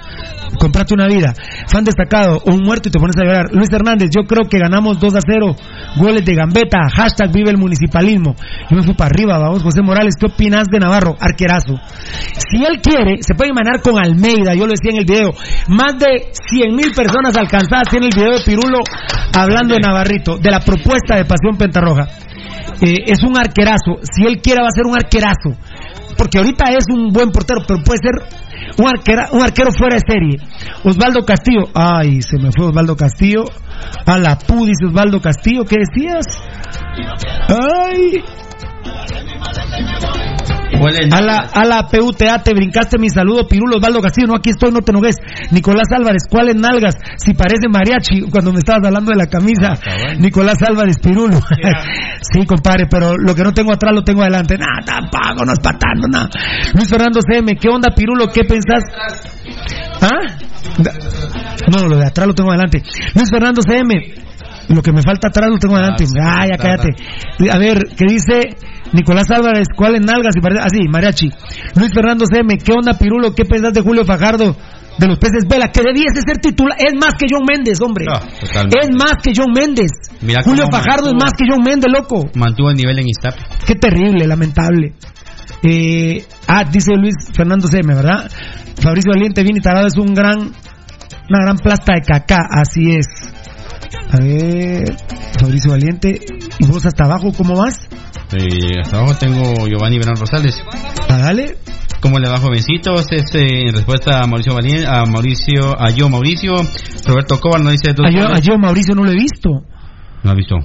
Comprate 0.59 0.93
una 0.93 1.07
vida. 1.07 1.33
Fan 1.67 1.83
destacado, 1.83 2.39
un 2.45 2.61
muerto 2.61 2.89
y 2.89 2.91
te 2.91 2.99
pones 2.99 3.17
a 3.17 3.25
llorar. 3.25 3.45
Luis 3.51 3.69
Hernández, 3.71 4.09
yo 4.15 4.27
creo 4.27 4.47
que 4.47 4.59
ganamos 4.59 4.99
2 4.99 5.15
a 5.15 5.19
0. 5.25 5.55
Goles 5.97 6.23
de 6.23 6.35
gambeta. 6.35 6.77
Hashtag 6.95 7.31
vive 7.31 7.49
el 7.49 7.57
municipalismo. 7.57 8.35
Yo 8.69 8.77
me 8.77 8.83
fui 8.83 8.93
para 8.93 9.09
arriba, 9.09 9.39
vamos. 9.39 9.63
José 9.63 9.81
Morales, 9.81 10.15
¿qué 10.19 10.27
opinas 10.27 10.67
de 10.67 10.79
Navarro? 10.79 11.15
Arquerazo. 11.19 11.79
Si 12.37 12.63
él 12.63 12.79
quiere, 12.81 13.17
se 13.21 13.33
puede 13.33 13.49
emanar 13.49 13.81
con 13.81 13.97
Almeida. 13.97 14.53
Yo 14.53 14.67
lo 14.67 14.71
decía 14.71 14.91
en 14.91 14.97
el 14.97 15.05
video. 15.05 15.33
Más 15.67 15.97
de 15.97 16.29
100 16.31 16.75
mil 16.75 16.91
personas 16.95 17.35
alcanzadas 17.35 17.89
tiene 17.89 18.07
el 18.07 18.15
video 18.15 18.37
de 18.37 18.43
Pirulo 18.45 18.79
hablando 19.33 19.73
de 19.73 19.79
Navarrito, 19.81 20.37
de 20.37 20.51
la 20.51 20.59
propuesta 20.59 21.15
de 21.17 21.25
Pasión 21.25 21.57
Pentarroja. 21.57 22.07
Eh, 22.81 23.03
es 23.07 23.23
un 23.23 23.37
arquerazo. 23.37 23.97
Si 24.01 24.25
él 24.25 24.41
quiere, 24.41 24.61
va 24.61 24.67
a 24.67 24.75
ser 24.75 24.85
un 24.85 24.95
arquerazo. 24.95 25.57
Porque 26.17 26.37
ahorita 26.37 26.71
es 26.71 26.85
un 26.93 27.11
buen 27.11 27.31
portero, 27.31 27.61
pero 27.67 27.83
puede 27.83 27.99
ser 27.99 28.45
un, 28.77 28.87
arquera, 28.87 29.29
un 29.31 29.41
arquero 29.41 29.71
fuera 29.71 29.95
de 29.95 30.01
serie. 30.07 30.37
Osvaldo 30.83 31.25
Castillo. 31.25 31.69
Ay, 31.73 32.21
se 32.21 32.37
me 32.37 32.49
fue 32.55 32.67
Osvaldo 32.67 32.95
Castillo. 32.95 33.45
A 34.05 34.17
la 34.17 34.37
pu, 34.37 34.65
Osvaldo 34.87 35.21
Castillo. 35.21 35.65
¿Qué 35.65 35.77
decías? 35.79 36.25
Ay. 37.49 38.23
A 41.11 41.21
la, 41.21 41.49
a 41.53 41.65
la 41.65 41.87
PUTA 41.87 42.43
te 42.43 42.53
brincaste 42.53 42.97
mi 42.99 43.09
saludo, 43.09 43.47
Pirulo 43.47 43.77
Osvaldo 43.77 44.01
Castillo. 44.01 44.27
No, 44.27 44.35
aquí 44.35 44.49
estoy, 44.49 44.71
no 44.71 44.81
te 44.81 44.91
enojes. 44.91 45.15
Nicolás 45.51 45.87
Álvarez, 45.91 46.23
¿cuáles 46.29 46.55
nalgas? 46.55 46.95
Si 47.17 47.33
parece 47.33 47.67
mariachi, 47.69 48.21
cuando 48.29 48.51
me 48.51 48.59
estabas 48.59 48.85
hablando 48.85 49.11
de 49.11 49.17
la 49.17 49.27
camisa. 49.27 49.73
Nicolás 50.19 50.57
Álvarez, 50.67 50.97
Pirulo. 51.01 51.39
sí, 52.21 52.45
compadre, 52.45 52.87
pero 52.89 53.13
lo 53.17 53.33
que 53.33 53.43
no 53.43 53.53
tengo 53.53 53.73
atrás 53.73 53.93
lo 53.95 54.03
tengo 54.03 54.21
adelante. 54.21 54.57
Nada, 54.57 54.81
tampoco, 54.85 55.45
no 55.45 55.53
es 55.53 55.59
patando, 55.59 56.07
nada. 56.07 56.29
Luis 56.73 56.89
Fernando 56.89 57.19
CM, 57.21 57.55
¿qué 57.55 57.69
onda, 57.69 57.93
Pirulo? 57.95 58.27
¿Qué 58.27 58.43
pensás? 58.43 58.83
¿Ah? 60.01 60.37
No, 61.71 61.87
lo 61.87 61.97
de 61.97 62.05
atrás 62.05 62.27
lo 62.27 62.33
tengo 62.33 62.49
adelante. 62.49 62.83
Luis 63.13 63.29
Fernando 63.29 63.61
CM, 63.61 64.13
lo 64.69 64.81
que 64.81 64.91
me 64.91 65.01
falta 65.01 65.29
atrás 65.29 65.49
lo 65.49 65.57
tengo 65.57 65.75
adelante. 65.75 66.05
Ah, 66.21 66.45
ya 66.49 66.57
cállate. 66.57 66.89
A 67.51 67.57
ver, 67.57 67.79
¿qué 67.95 68.05
dice 68.07 68.55
Nicolás 68.95 69.29
Álvarez? 69.29 69.67
¿Cuáles 69.75 70.01
nalgas? 70.01 70.33
Ah, 70.59 70.67
sí, 70.71 70.87
mariachi. 70.89 71.29
Luis 71.75 71.91
Fernando 71.93 72.25
CM, 72.25 72.57
¿qué 72.57 72.73
onda, 72.73 72.97
Pirulo? 72.97 73.33
¿Qué 73.35 73.45
pensás 73.45 73.73
de 73.73 73.81
Julio 73.81 74.05
Fajardo? 74.05 74.55
De 74.97 75.07
los 75.07 75.19
peces 75.19 75.43
Vela, 75.49 75.71
que 75.71 75.81
debiese 75.81 76.21
ser 76.25 76.37
titular. 76.37 76.77
Es 76.79 76.93
más 76.93 77.15
que 77.19 77.27
John 77.29 77.43
Méndez, 77.45 77.81
hombre. 77.81 78.05
es 78.07 78.89
más 78.95 79.15
que 79.21 79.33
John 79.35 79.51
Méndez. 79.51 79.91
Julio 80.43 80.67
Fajardo 80.71 81.09
es 81.09 81.13
más 81.13 81.31
que 81.37 81.45
John 81.49 81.63
Méndez, 81.63 81.91
loco. 81.91 82.29
Mantuvo 82.35 82.69
el 82.69 82.77
nivel 82.77 82.99
en 82.99 83.09
Iztap. 83.09 83.35
Qué 83.67 83.75
terrible, 83.75 84.25
lamentable. 84.25 84.93
Eh, 85.63 86.23
ah, 86.47 86.63
dice 86.63 86.95
Luis 86.95 87.15
Fernando 87.33 87.67
CM, 87.67 87.93
¿verdad? 87.93 88.29
Fabricio 88.81 89.11
Valiente, 89.11 89.43
bien 89.43 89.57
y 89.57 89.61
tarado, 89.61 89.87
es 89.87 89.97
un 89.97 90.13
gran, 90.13 90.37
una 90.37 91.39
gran 91.41 91.57
plasta 91.57 91.93
de 91.95 92.01
caca, 92.01 92.37
así 92.51 92.91
es. 92.91 93.07
A 94.11 94.17
ver, 94.17 94.95
Fabricio 95.39 95.71
Valiente, 95.71 96.19
¿y 96.59 96.65
vos 96.67 96.85
hasta 96.85 97.05
abajo 97.05 97.31
cómo 97.35 97.55
vas? 97.55 97.87
Eh, 98.33 98.79
hasta 98.81 98.97
abajo 98.97 99.15
tengo 99.17 99.67
Giovanni 99.67 99.97
Bernal 99.97 100.17
Rosales. 100.17 100.61
Ah, 101.09 101.17
dale. 101.17 101.57
¿Cómo 102.01 102.19
le 102.19 102.29
bajo 102.29 102.49
besitos? 102.49 103.11
Es 103.11 103.33
eh, 103.35 103.67
en 103.67 103.73
respuesta 103.73 104.21
a 104.21 104.27
Mauricio 104.27 104.53
Valiente, 104.53 104.85
a 104.87 105.05
Mauricio, 105.05 105.75
a 105.79 105.89
yo 105.89 106.09
Mauricio. 106.09 106.53
Roberto 107.07 107.39
Cobar 107.39 107.61
no 107.61 107.71
dice 107.71 107.93
dos 107.93 108.05
a 108.05 108.11
yo, 108.11 108.27
a 108.27 108.39
yo 108.39 108.57
Mauricio 108.57 108.93
no 108.95 109.03
lo 109.03 109.11
he 109.11 109.15
visto. 109.15 109.49
No 110.23 110.31
ha 110.31 110.35
visto. 110.35 110.55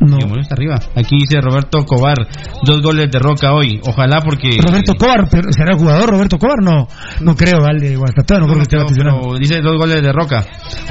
No. 0.00 0.18
está 0.40 0.54
arriba. 0.54 0.76
Aquí 0.94 1.16
dice 1.18 1.40
Roberto 1.40 1.84
Cobar, 1.84 2.16
dos 2.64 2.82
goles 2.82 3.10
de 3.10 3.18
Roca 3.18 3.52
hoy. 3.54 3.80
Ojalá 3.86 4.20
porque. 4.20 4.50
Roberto 4.60 4.94
Cobar, 4.94 5.28
¿será 5.50 5.76
jugador 5.76 6.10
Roberto 6.10 6.38
Cobar? 6.38 6.62
No, 6.62 6.86
no 7.20 7.34
creo, 7.34 7.58
Guastatoa, 7.58 8.40
no 8.40 8.46
creo 8.46 8.56
que 8.58 8.62
esté 8.62 8.76
pero 8.96 9.34
Dice 9.38 9.60
dos 9.60 9.76
goles 9.78 10.02
de 10.02 10.12
Roca. 10.12 10.44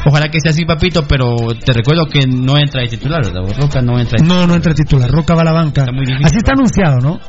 Ojalá 0.05 0.29
que 0.29 0.39
sea 0.39 0.51
así, 0.51 0.65
papito, 0.65 1.03
pero 1.07 1.35
te 1.63 1.73
recuerdo 1.73 2.05
que 2.05 2.25
no 2.27 2.57
entra 2.57 2.81
de 2.81 2.87
titular, 2.87 3.23
¿verdad? 3.23 3.41
Roca 3.59 3.81
no 3.81 3.99
entra 3.99 4.17
de 4.21 4.27
No, 4.27 4.47
no 4.47 4.55
entra 4.55 4.73
de 4.73 4.83
titular, 4.83 5.09
Roca 5.09 5.35
va 5.35 5.41
a 5.41 5.45
la 5.45 5.53
banca. 5.53 5.85
así 6.23 6.37
está 6.37 6.53
anunciado, 6.53 6.97
¿no? 6.99 7.19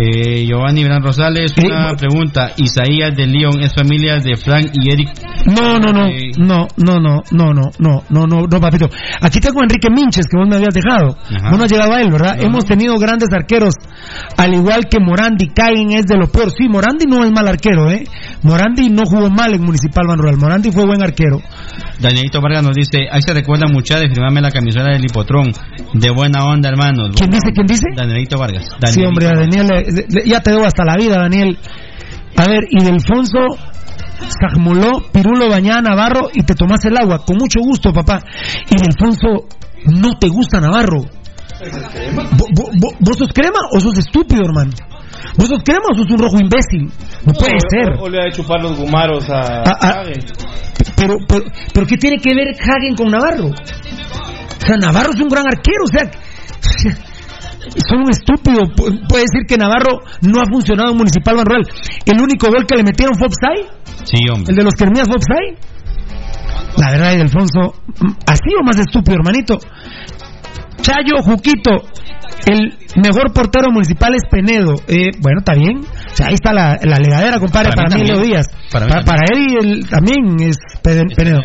Eh, 0.00 0.46
Giovanni 0.46 0.84
Gran 0.84 1.02
Rosales, 1.02 1.52
una 1.58 1.94
pregunta. 1.96 2.52
¿Isaías 2.56 3.16
de 3.16 3.26
León 3.26 3.60
es 3.62 3.74
familia 3.74 4.20
de 4.20 4.36
Frank 4.36 4.70
y 4.72 4.92
Eric? 4.92 5.08
No, 5.46 5.78
no, 5.80 5.92
no, 5.92 6.06
no, 6.36 6.68
no, 6.76 7.00
no, 7.00 7.22
no, 7.32 7.50
no, 7.50 7.70
no, 7.78 8.02
no, 8.08 8.26
no, 8.26 8.46
no, 8.46 8.60
papito. 8.60 8.86
Aquí 9.20 9.40
tengo 9.40 9.60
a 9.60 9.64
Enrique 9.64 9.88
Minches, 9.90 10.26
que 10.26 10.38
vos 10.38 10.48
me 10.48 10.54
habías 10.54 10.72
dejado. 10.72 11.16
No 11.50 11.64
has 11.64 11.72
llegado 11.72 11.94
a 11.94 12.00
él, 12.00 12.12
¿verdad? 12.12 12.40
Hemos 12.40 12.64
tenido 12.64 12.94
grandes 12.96 13.28
arqueros, 13.32 13.74
al 14.36 14.54
igual 14.54 14.86
que 14.88 15.00
Morandi. 15.00 15.48
Cain 15.48 15.90
es 15.90 16.06
de 16.06 16.16
lo 16.16 16.28
peor. 16.28 16.52
Sí, 16.52 16.68
Morandi 16.68 17.06
no 17.06 17.24
es 17.24 17.32
mal 17.32 17.48
arquero, 17.48 17.90
¿eh? 17.90 18.04
Morandi 18.42 18.90
no 18.90 19.02
jugó 19.04 19.30
mal 19.30 19.52
en 19.54 19.62
Municipal 19.62 20.06
Rural. 20.16 20.36
Morandi 20.36 20.70
fue 20.70 20.86
buen 20.86 21.02
arquero. 21.02 21.40
Danielito 22.00 22.40
Vargas 22.40 22.62
nos 22.62 22.76
dice, 22.76 23.08
ahí 23.10 23.20
se 23.26 23.34
recuerda 23.34 23.66
mucha 23.66 23.98
de 23.98 24.08
firmarme 24.08 24.40
la 24.40 24.52
camisola 24.52 24.92
del 24.92 25.04
Hipotrón. 25.04 25.52
De 25.94 26.10
buena 26.10 26.44
onda, 26.44 26.68
hermanos. 26.68 27.16
¿Quién 27.16 27.30
dice? 27.30 27.50
¿Quién 27.52 27.66
dice? 27.66 27.88
Danielito 27.96 28.38
Vargas. 28.38 28.68
Sí, 28.86 29.04
hombre, 29.04 29.26
a 29.26 29.32
Daniel, 29.34 29.87
ya 30.24 30.40
te 30.40 30.50
debo 30.50 30.64
hasta 30.64 30.84
la 30.84 30.96
vida, 30.96 31.16
Daniel. 31.18 31.58
A 32.36 32.46
ver, 32.46 32.64
y 32.70 32.84
Delfonso 32.84 33.40
Sajmoló, 34.40 35.10
Pirulo, 35.12 35.48
Bañá, 35.48 35.80
Navarro 35.80 36.28
y 36.32 36.42
te 36.42 36.54
tomas 36.54 36.84
el 36.84 36.96
agua. 36.96 37.24
Con 37.24 37.36
mucho 37.36 37.60
gusto, 37.60 37.92
papá. 37.92 38.20
Y 38.70 38.76
Delfonso, 38.76 39.46
¿no 39.86 40.18
te 40.18 40.28
gusta 40.28 40.60
Navarro? 40.60 41.02
¿Vos 43.00 43.16
sos 43.16 43.32
crema 43.32 43.58
o 43.72 43.80
sos 43.80 43.98
estúpido, 43.98 44.42
hermano? 44.44 44.70
¿Vos 45.36 45.48
sos 45.48 45.62
crema 45.64 45.86
o 45.92 45.96
sos 45.96 46.10
un 46.10 46.18
rojo 46.18 46.36
imbécil? 46.40 46.90
No, 47.24 47.32
puede 47.32 47.58
ser. 47.70 47.94
O, 48.00 48.08
le 48.08 48.18
va 48.18 48.28
a 48.28 48.32
chupar 48.32 48.60
los 48.62 48.76
gumaros 48.76 49.28
a, 49.30 49.62
Hagen. 49.62 50.24
Pero, 50.96 51.14
pero, 51.28 51.44
pero, 51.72 51.86
¿qué 51.86 51.96
tiene 51.96 52.18
que 52.18 52.34
ver 52.34 52.54
Hagen 52.54 52.94
con 52.96 53.08
Navarro? 53.08 53.46
O 53.46 54.66
sea, 54.66 54.76
Navarro 54.76 55.12
es 55.12 55.20
un 55.20 55.28
gran 55.28 55.46
arquero, 55.46 55.84
o 55.84 55.88
sea, 55.88 56.10
son 57.88 58.00
un 58.02 58.10
estúpido. 58.10 58.62
Puede 59.08 59.24
decir 59.24 59.46
que 59.46 59.56
Navarro 59.56 60.00
no 60.22 60.40
ha 60.40 60.46
funcionado 60.50 60.92
en 60.92 60.96
Municipal 60.96 61.36
Manuel. 61.36 61.62
El 62.04 62.20
único 62.20 62.48
gol 62.48 62.66
que 62.66 62.76
le 62.76 62.84
metieron 62.84 63.14
fue 63.18 63.28
Sí, 64.04 64.18
hombre. 64.30 64.50
El 64.50 64.56
de 64.56 64.64
los 64.64 64.74
Kermías 64.74 65.08
fue 65.08 65.56
La 66.76 66.90
verdad, 66.90 67.20
Alfonso, 67.20 67.74
así 68.26 68.50
o 68.58 68.64
más 68.64 68.78
estúpido, 68.78 69.16
hermanito. 69.16 69.58
Chayo 70.80 71.22
Juquito, 71.22 71.72
el 72.46 72.72
mejor 72.96 73.32
portero 73.32 73.70
municipal 73.70 74.14
es 74.14 74.22
Penedo. 74.30 74.74
Eh, 74.86 75.10
bueno, 75.20 75.40
está 75.40 75.54
bien. 75.54 75.78
O 75.78 76.16
sea, 76.16 76.28
ahí 76.28 76.34
está 76.34 76.52
la, 76.52 76.78
la 76.82 76.98
legadera, 76.98 77.38
compadre, 77.38 77.70
para, 77.74 77.94
mí, 77.94 78.04
Leo 78.04 78.20
Díaz. 78.20 78.46
Para, 78.70 78.86
él 79.32 79.86
también 79.88 80.36
es 80.40 80.56
Penedo. 80.82 81.42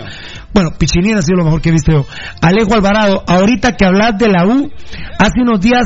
Bueno, 0.54 0.70
Pichinier 0.78 1.18
ha 1.18 1.22
sido 1.22 1.38
lo 1.38 1.46
mejor 1.46 1.62
que 1.62 1.70
he 1.70 1.72
visto 1.72 2.06
Alejo 2.42 2.76
Alvarado, 2.76 3.24
ahorita 3.28 3.76
que 3.76 3.86
hablas 3.86 4.18
de 4.18 4.30
la 4.30 4.46
U, 4.46 4.70
hace 5.18 5.42
unos 5.42 5.60
días 5.60 5.84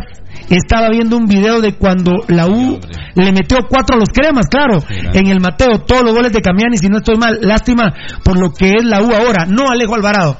estaba 0.49 0.89
viendo 0.89 1.17
un 1.17 1.25
video 1.25 1.61
de 1.61 1.75
cuando 1.75 2.11
la 2.27 2.47
U 2.47 2.79
le 3.15 3.31
metió 3.31 3.59
cuatro 3.69 3.95
a 3.95 3.99
los 3.99 4.09
cremas, 4.09 4.47
claro, 4.47 4.83
en 4.89 5.27
el 5.27 5.39
Mateo, 5.39 5.79
todos 5.85 6.03
los 6.03 6.13
goles 6.13 6.31
de 6.33 6.41
Camiani, 6.41 6.77
si 6.77 6.87
no 6.87 6.97
estoy 6.97 7.15
mal, 7.15 7.39
lástima 7.41 7.93
por 8.23 8.39
lo 8.39 8.51
que 8.51 8.75
es 8.77 8.83
la 8.83 9.01
U 9.01 9.13
ahora, 9.13 9.45
no 9.45 9.69
Alejo 9.69 9.95
Alvarado. 9.95 10.37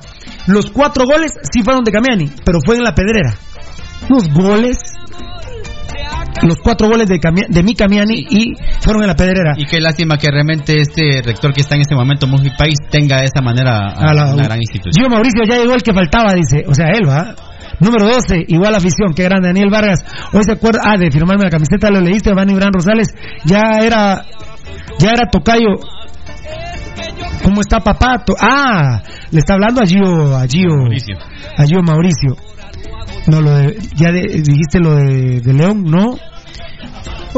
Los 0.48 0.72
cuatro 0.72 1.06
goles 1.06 1.32
sí 1.52 1.62
fueron 1.64 1.84
de 1.84 1.92
Camiani, 1.92 2.30
pero 2.46 2.60
fue 2.66 2.78
en 2.78 2.84
la 2.84 2.96
pedrera. 2.96 3.34
Los 4.10 4.30
goles 4.32 4.78
los 6.44 6.58
cuatro 6.58 6.88
goles 6.88 7.08
de, 7.08 7.20
de 7.50 7.64
mi 7.64 7.74
Camiani 7.74 8.26
y 8.30 8.54
fueron 8.82 9.04
en 9.04 9.08
la 9.08 9.16
pedrera. 9.16 9.54
Y 9.58 9.66
qué 9.66 9.80
lástima 9.80 10.18
que 10.18 10.30
realmente 10.30 10.80
este 10.80 11.22
rector 11.24 11.54
que 11.54 11.62
está 11.62 11.76
en 11.76 11.82
este 11.82 11.96
momento, 11.96 12.28
Muji 12.28 12.52
País, 12.58 12.78
tenga 12.90 13.18
de 13.18 13.26
esta 13.26 13.42
manera 13.42 13.90
a, 13.90 14.14
la, 14.14 14.34
gran 14.34 14.60
institución. 14.60 15.04
Yo, 15.04 15.10
Mauricio, 15.10 15.44
ya 15.48 15.58
llegó 15.58 15.74
el 15.74 15.84
que 15.84 15.94
faltaba, 15.94 16.34
dice. 16.34 16.64
O 16.68 16.74
sea, 16.74 16.88
él 16.92 17.08
va. 17.08 17.36
Número 17.80 18.08
12, 18.08 18.46
igual 18.48 18.74
afición, 18.74 19.14
qué 19.16 19.24
grande, 19.24 19.50
Daniel 19.50 19.70
Vargas. 19.70 20.04
Hoy 20.34 20.42
se 20.44 20.54
acuerda, 20.54 20.80
ah, 20.84 20.98
de 20.98 21.12
firmarme 21.12 21.44
la 21.44 21.50
camiseta, 21.50 21.92
lo 21.92 22.02
leíste, 22.02 22.34
Van 22.34 22.48
Bran 22.48 22.74
Rosales. 22.74 23.10
Ya 23.46 23.62
era, 23.82 24.26
ya 25.00 25.12
era 25.12 25.30
Tocayo. 25.32 25.76
¿Cómo 27.44 27.62
está 27.62 27.80
papá? 27.80 28.24
Ah, 28.42 29.02
le 29.32 29.40
está 29.40 29.54
hablando 29.54 29.82
a 29.82 29.86
Gio, 29.86 30.36
a 30.36 30.48
Gio, 30.48 30.76
Mauricio. 30.76 31.18
a 31.56 31.66
Gio 31.66 31.82
Mauricio. 31.84 32.36
No, 33.28 33.42
lo 33.42 33.52
de, 33.52 33.78
ya 33.96 34.12
dijiste 34.12 34.80
lo 34.80 34.96
de, 34.96 35.42
de 35.42 35.54
León, 35.54 35.84
¿no? 35.84 36.16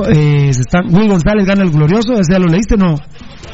Eh, 0.08 0.50
está, 0.50 0.82
Will 0.82 1.10
González 1.10 1.46
gana 1.46 1.64
el 1.64 1.72
glorioso, 1.72 2.14
¿ya 2.30 2.40
lo 2.40 2.48
leíste 2.48 2.78
no? 2.78 2.96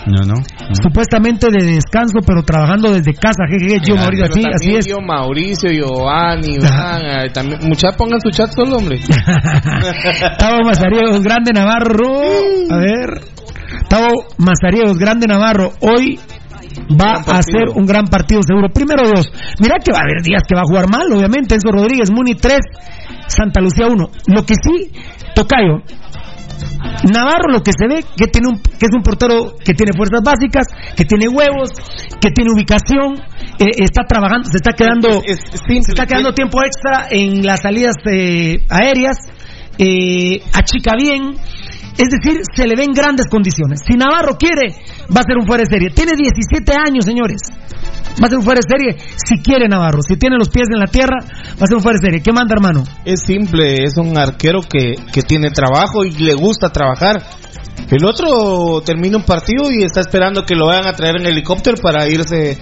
No, 0.05 0.23
no. 0.23 0.35
Supuestamente 0.83 1.47
de 1.49 1.65
descanso, 1.65 2.19
pero 2.25 2.43
trabajando 2.43 2.93
desde 2.93 3.13
casa. 3.13 3.45
Jejeje, 3.49 3.81
yo 3.87 3.95
Mauricio, 3.95 4.25
así, 4.25 4.43
así 4.53 4.75
es. 4.75 4.85
Yo 4.87 4.97
Mauricio, 5.01 5.71
Giovanni, 5.71 6.55
Iván, 6.55 7.31
también, 7.33 7.61
muchachos 7.63 7.97
pongan 7.97 8.21
su 8.21 8.29
chat 8.29 8.51
solo, 8.51 8.77
hombre. 8.77 8.99
Tavo 10.37 10.63
Mazariegos, 10.63 11.23
grande 11.23 11.53
Navarro. 11.53 12.21
A 12.69 12.77
ver. 12.77 13.21
Tavo 13.89 14.27
Mazariegos, 14.37 14.99
grande 14.99 15.25
Navarro. 15.27 15.73
Hoy 15.79 16.19
va 16.89 17.21
a 17.25 17.41
ser 17.41 17.69
un 17.73 17.85
gran 17.85 18.05
partido 18.05 18.41
seguro. 18.41 18.69
Primero 18.69 19.07
Dios, 19.07 19.31
mira 19.59 19.75
que 19.83 19.91
va 19.91 19.99
a 19.99 20.01
haber 20.01 20.21
días 20.23 20.43
que 20.47 20.55
va 20.55 20.61
a 20.61 20.69
jugar 20.69 20.89
mal, 20.89 21.11
obviamente. 21.11 21.55
Enzo 21.55 21.71
Rodríguez, 21.71 22.11
Muni 22.11 22.35
3, 22.35 22.59
Santa 23.27 23.61
Lucía 23.61 23.87
1. 23.87 24.09
Lo 24.27 24.45
que 24.45 24.55
sí, 24.55 24.91
Tocayo, 25.33 25.81
Navarro 27.11 27.51
lo 27.51 27.61
que 27.61 27.71
se 27.77 27.87
ve 27.87 28.03
que 28.15 28.27
tiene 28.27 28.47
un, 28.47 28.57
que 28.61 28.85
es 28.85 28.93
un 28.95 29.03
portero 29.03 29.55
que 29.63 29.73
tiene 29.73 29.91
fuerzas 29.95 30.21
básicas, 30.23 30.67
que 30.95 31.05
tiene 31.05 31.27
huevos, 31.27 31.69
que 32.21 32.31
tiene 32.31 32.51
ubicación, 32.53 33.21
eh, 33.59 33.83
está 33.83 34.03
trabajando, 34.07 34.49
se 34.49 34.57
está 34.57 34.73
quedando, 34.73 35.21
se 35.21 35.77
está 35.77 36.05
quedando 36.05 36.33
tiempo 36.33 36.59
extra 36.63 37.07
en 37.09 37.45
las 37.45 37.61
salidas 37.61 37.95
eh, 38.05 38.65
aéreas, 38.69 39.17
eh, 39.77 40.41
achica 40.53 40.93
bien, 40.97 41.35
es 41.97 42.09
decir, 42.09 42.41
se 42.53 42.67
le 42.67 42.75
ven 42.75 42.91
grandes 42.93 43.27
condiciones. 43.29 43.81
Si 43.85 43.97
Navarro 43.97 44.37
quiere, 44.37 44.75
va 45.09 45.21
a 45.21 45.23
ser 45.23 45.37
un 45.39 45.45
fuera 45.47 45.63
de 45.63 45.69
serie. 45.69 45.89
Tiene 45.91 46.13
17 46.15 46.73
años, 46.73 47.05
señores. 47.05 47.41
Va 48.21 48.27
a 48.27 48.29
ser 48.29 48.37
un 48.37 48.43
fuera 48.43 48.61
de 48.63 48.69
serie 48.77 48.97
si 49.15 49.41
quiere 49.41 49.67
Navarro. 49.67 49.99
Si 50.01 50.15
tiene 50.17 50.37
los 50.37 50.49
pies 50.49 50.67
en 50.73 50.79
la 50.79 50.87
tierra, 50.87 51.17
va 51.21 51.63
a 51.63 51.67
ser 51.67 51.75
un 51.75 51.81
fuera 51.83 51.97
de 52.01 52.05
serie. 52.07 52.21
¿Qué 52.21 52.31
manda, 52.31 52.53
hermano? 52.55 52.83
Es 53.05 53.21
simple, 53.23 53.83
es 53.83 53.97
un 53.97 54.17
arquero 54.17 54.61
que, 54.61 54.95
que 55.13 55.21
tiene 55.21 55.49
trabajo 55.51 56.03
y 56.05 56.11
le 56.11 56.33
gusta 56.33 56.69
trabajar. 56.71 57.21
El 57.91 58.03
otro 58.05 58.81
termina 58.83 59.17
un 59.17 59.23
partido 59.25 59.69
y 59.69 59.83
está 59.83 59.99
esperando 59.99 60.43
que 60.43 60.55
lo 60.55 60.67
vayan 60.67 60.87
a 60.87 60.93
traer 60.93 61.17
en 61.19 61.27
helicóptero 61.27 61.77
para 61.77 62.07
irse 62.09 62.57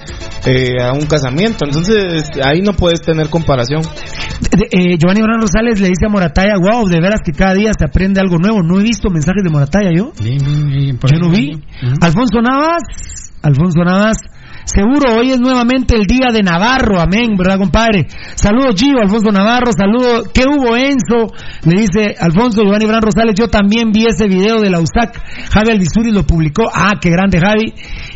eh, 0.45 0.81
a 0.81 0.91
un 0.91 1.05
casamiento. 1.05 1.65
Entonces 1.65 2.27
ahí 2.43 2.61
no 2.61 2.73
puedes 2.73 3.01
tener 3.01 3.30
comparación. 3.30 3.84
De- 3.84 4.68
eh, 4.72 4.97
Giovanni 4.97 5.22
Bran 5.22 5.39
Rosales 5.39 5.80
le 5.80 5.88
dice 5.88 6.07
a 6.07 6.10
Morataya, 6.10 6.55
wow, 6.60 6.85
de 6.89 6.99
veras 6.99 7.19
que 7.23 7.31
cada 7.31 7.53
día 7.53 7.72
se 7.77 7.85
aprende 7.85 8.19
algo 8.19 8.38
nuevo. 8.38 8.64
No 8.64 8.80
he 8.80 8.84
visto 8.84 9.10
mensajes 9.10 9.23
de 9.44 9.50
Morataya 9.50 9.91
yo. 9.95 10.12
Yo 11.12 11.20
no 11.20 11.30
vi. 11.30 11.52
Alfonso 12.02 12.41
Navas, 12.41 12.84
Alfonso 13.41 13.84
Navas, 13.84 14.18
seguro 14.65 15.15
hoy 15.18 15.31
es 15.31 15.40
nuevamente 15.40 15.95
el 15.95 16.06
día 16.06 16.27
de 16.31 16.41
Navarro, 16.41 16.99
amén, 16.99 17.35
¿verdad, 17.38 17.57
compadre? 17.57 18.07
Saludos, 18.35 18.76
Gio, 18.77 18.99
Alfonso 19.02 19.31
Navarro, 19.31 19.72
saludos. 19.72 20.30
¿Qué 20.34 20.44
hubo, 20.45 20.76
Enzo? 20.76 21.34
Le 21.65 21.81
dice 21.81 22.15
Alfonso 22.19 22.64
Giovanni 22.64 22.85
Bran 22.85 23.02
Rosales, 23.02 23.35
yo 23.38 23.48
también 23.48 23.91
vi 23.91 24.06
ese 24.06 24.27
video 24.27 24.60
de 24.60 24.69
la 24.69 24.80
USAC. 24.80 25.22
Javi 25.52 25.72
Alvisuri 25.72 26.11
lo 26.11 26.23
publicó. 26.23 26.64
Ah, 26.73 26.94
qué 26.99 27.10
grande, 27.10 27.40
Javi. 27.40 27.73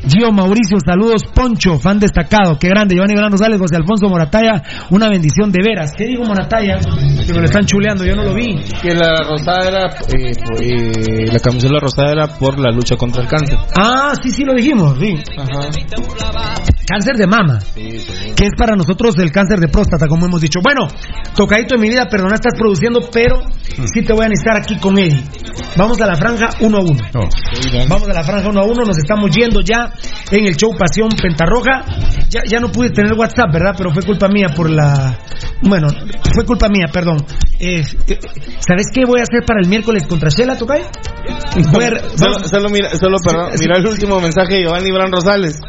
Gio 0.07 0.31
Mauricio, 0.31 0.77
saludos. 0.85 1.23
Poncho, 1.33 1.79
fan 1.79 1.99
destacado. 1.99 2.57
Qué 2.59 2.69
grande, 2.69 2.95
Giovanni 2.95 3.15
Bran 3.15 3.31
Rosales, 3.31 3.59
José 3.59 3.75
Alfonso 3.75 4.07
Morataya, 4.07 4.63
una 4.89 5.09
bendición 5.09 5.51
de 5.51 5.59
veras. 5.63 5.91
¿Qué 5.97 6.05
dijo 6.05 6.23
Morataya? 6.23 6.77
Que 7.25 7.33
me 7.33 7.39
lo 7.39 7.45
están 7.45 7.65
chuleando, 7.65 8.05
yo 8.05 8.15
no 8.15 8.23
lo 8.23 8.33
vi. 8.33 8.55
Que 8.81 8.93
la 8.93 9.21
rosada 9.27 9.67
era, 9.67 9.87
eh, 10.13 10.31
eh, 10.61 11.31
la 11.31 11.39
camisola 11.39 11.79
rosada 11.79 12.11
era 12.11 12.27
por 12.27 12.59
la 12.59 12.71
lucha 12.71 12.95
contra 12.95 13.23
el 13.23 13.27
cáncer. 13.27 13.57
Ah, 13.77 14.13
sí, 14.21 14.31
sí 14.31 14.43
lo 14.43 14.53
dijimos, 14.53 14.97
sí. 14.99 15.13
Cáncer 16.89 17.17
de 17.17 17.27
mama, 17.27 17.59
que 17.75 18.45
es 18.45 18.51
para 18.57 18.75
nosotros 18.77 19.15
el 19.19 19.29
cáncer 19.29 19.59
de 19.59 19.67
próstata, 19.67 20.07
como 20.07 20.25
hemos 20.25 20.39
dicho. 20.39 20.59
Bueno, 20.63 20.87
tocadito 21.35 21.75
en 21.75 21.81
mi 21.81 21.89
vida, 21.89 22.07
perdona, 22.09 22.35
estás 22.35 22.53
produciendo, 22.57 23.01
pero 23.11 23.41
sí 23.93 24.03
te 24.03 24.13
voy 24.13 24.25
a 24.25 24.29
necesitar 24.29 24.55
aquí 24.57 24.77
con 24.79 24.97
Eddie. 24.97 25.21
Vamos 25.75 25.99
a 25.99 26.07
la 26.07 26.15
franja 26.15 26.47
uno 26.61 26.77
a 26.77 26.81
uno. 26.81 26.99
Vamos 27.89 28.07
a 28.07 28.13
la 28.13 28.23
franja 28.23 28.47
uno 28.49 28.61
a 28.61 28.63
uno, 28.63 28.85
nos 28.85 28.97
estamos 28.97 29.29
yendo 29.31 29.59
ya 29.59 29.91
en 30.31 30.45
el 30.47 30.55
show 30.55 30.71
Pasión 30.77 31.09
Pentarroja. 31.21 31.83
Ya, 32.29 32.41
ya 32.47 32.59
no 32.59 32.71
pude 32.71 32.89
tener 32.91 33.13
WhatsApp, 33.13 33.51
¿verdad? 33.51 33.73
Pero 33.77 33.91
fue 33.93 34.03
culpa 34.03 34.27
mía 34.29 34.47
por 34.55 34.69
la... 34.69 35.17
Bueno, 35.63 35.87
fue 36.33 36.45
culpa 36.45 36.69
mía, 36.69 36.85
perdón. 36.91 37.17
Eh, 37.59 37.83
eh, 38.07 38.19
¿Sabes 38.59 38.87
qué 38.93 39.03
voy 39.05 39.19
a 39.19 39.23
hacer 39.23 39.43
para 39.45 39.59
el 39.61 39.67
miércoles 39.67 40.05
contra 40.07 40.29
Shela, 40.29 40.55
Tocay? 40.57 40.83
Voy 41.73 41.83
a- 41.83 42.17
Solo, 42.17 42.39
solo 42.47 42.69
mira, 42.69 42.89
solo 42.95 43.17
perdón, 43.23 43.51
mira 43.59 43.77
el 43.77 43.87
último 43.87 44.19
mensaje 44.21 44.55
de 44.55 44.61
Giovanni 44.63 44.91
Bran 44.91 45.11
Rosales. 45.11 45.59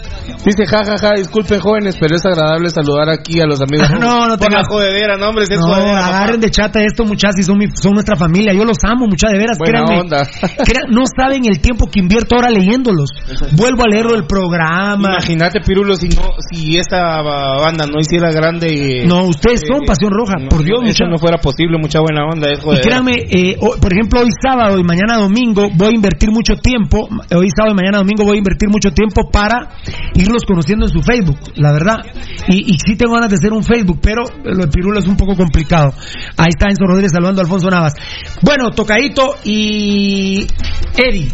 Dice, 0.45 0.58
jajaja, 0.67 1.13
disculpen 1.17 1.61
jóvenes, 1.61 1.97
pero 2.01 2.17
es 2.17 2.25
agradable 2.25 2.71
saludar 2.71 3.09
aquí 3.11 3.41
a 3.41 3.47
los 3.47 3.61
amigos. 3.61 3.89
No, 3.99 4.27
no 4.29 4.37
la 4.37 4.63
jodedera, 4.69 5.17
no, 5.17 5.29
hombre, 5.29 5.47
si 5.47 5.55
es 5.55 5.61
No, 5.61 5.67
jodedera, 5.67 6.07
agarren 6.07 6.41
de 6.41 6.51
chata 6.51 6.81
esto, 6.83 7.05
muchachos, 7.05 7.45
son, 7.45 7.59
mi- 7.59 7.67
son 7.75 7.93
nuestra 7.95 8.17
familia. 8.17 8.53
Yo 8.55 8.65
los 8.65 8.79
amo, 8.85 9.07
muchachos, 9.07 9.33
de 9.33 9.39
veras. 9.39 9.59
Buena 9.59 9.85
créanme, 9.85 10.01
onda. 10.01 10.29
No 10.91 11.03
saben 11.17 11.45
el 11.47 11.61
tiempo 11.61 11.87
que 11.91 12.01
invierto 12.01 12.35
ahora 12.37 12.51
leyéndolos. 12.51 13.11
Vuelvo 13.57 13.83
a 13.83 13.87
leerlo 13.91 14.15
el 14.15 14.25
programa. 14.25 15.11
Imagínate, 15.11 15.61
Pirulo, 15.61 15.95
si 15.97 16.09
no, 16.09 16.23
si 16.51 16.79
esta 16.79 17.21
banda 17.23 17.87
no 17.87 18.01
hiciera 18.01 18.31
grande. 18.33 19.05
No, 19.07 19.25
ustedes 19.25 19.63
son 19.67 19.85
Pasión 19.85 20.11
Roja, 20.13 20.35
por 20.49 20.63
Dios, 20.65 20.81
mucha- 20.83 21.05
no 21.07 21.19
fuera 21.19 21.39
posible, 21.39 21.79
mucha 21.79 22.01
buena 22.01 22.25
onda, 22.25 22.51
es 22.51 22.59
Y 22.61 22.63
jodedera. 22.63 22.83
créanme, 22.85 23.13
eh, 23.31 23.57
hoy- 23.61 23.79
por 23.81 23.93
ejemplo, 23.93 24.21
hoy 24.21 24.31
sábado 24.43 24.79
y 24.79 24.85
mañana 24.85 25.17
domingo 25.19 25.69
voy 25.75 25.89
a 25.89 25.95
invertir 25.95 26.31
mucho 26.31 26.55
tiempo, 26.57 27.09
hoy 27.35 27.49
sábado 27.55 27.73
y 27.73 27.77
mañana 27.77 27.99
domingo 27.99 28.25
voy 28.25 28.37
a 28.37 28.39
invertir 28.39 28.69
mucho 28.71 28.91
tiempo 28.93 29.29
para 29.31 29.69
irlos 30.15 30.43
conociendo 30.49 30.87
en 30.87 30.93
su 30.93 31.03
Facebook, 31.03 31.39
la 31.57 31.73
verdad. 31.73 31.99
Y, 32.49 32.79
sí 32.79 32.97
tengo 32.97 33.13
ganas 33.13 33.29
de 33.29 33.37
hacer 33.37 33.53
un 33.53 33.63
Facebook, 33.63 34.01
pero 34.03 34.23
lo 34.43 34.65
de 34.65 34.69
Pirulo 34.69 34.99
es 34.99 35.07
un 35.07 35.17
poco 35.17 35.37
complicado. 35.37 35.93
Ahí 36.39 36.49
está 36.49 36.71
Enzo 36.71 36.87
Rodríguez 36.87 37.13
saludando 37.13 37.43
a 37.43 37.45
Alfonso 37.45 37.69
Navas. 37.69 37.95
Bueno, 38.41 38.71
Tocadito 38.71 39.37
y 39.45 40.47
Eddie, 40.97 41.31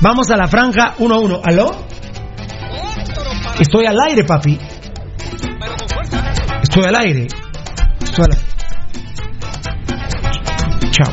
vamos 0.00 0.30
a 0.30 0.36
la 0.36 0.46
franja 0.46 0.94
1-1. 0.98 1.40
¿Aló? 1.42 1.70
Estoy 3.58 3.86
al 3.86 3.96
aire, 4.08 4.24
papi. 4.24 4.58
Estoy 6.62 6.84
al 6.84 6.96
aire. 6.96 7.26
Estoy 8.02 8.24
al 8.26 8.32
aire. 8.32 8.52
Chao. 10.90 11.12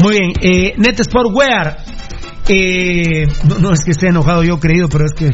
Muy 0.00 0.18
bien, 0.18 0.32
eh, 0.42 0.74
Net 0.76 1.00
Sport 1.00 1.30
Wear. 1.32 1.78
Eh, 2.48 3.26
no, 3.60 3.72
es 3.72 3.80
que 3.84 3.90
esté 3.90 4.08
enojado 4.08 4.44
yo, 4.44 4.60
creído, 4.60 4.88
pero 4.88 5.04
es 5.06 5.12
que. 5.14 5.30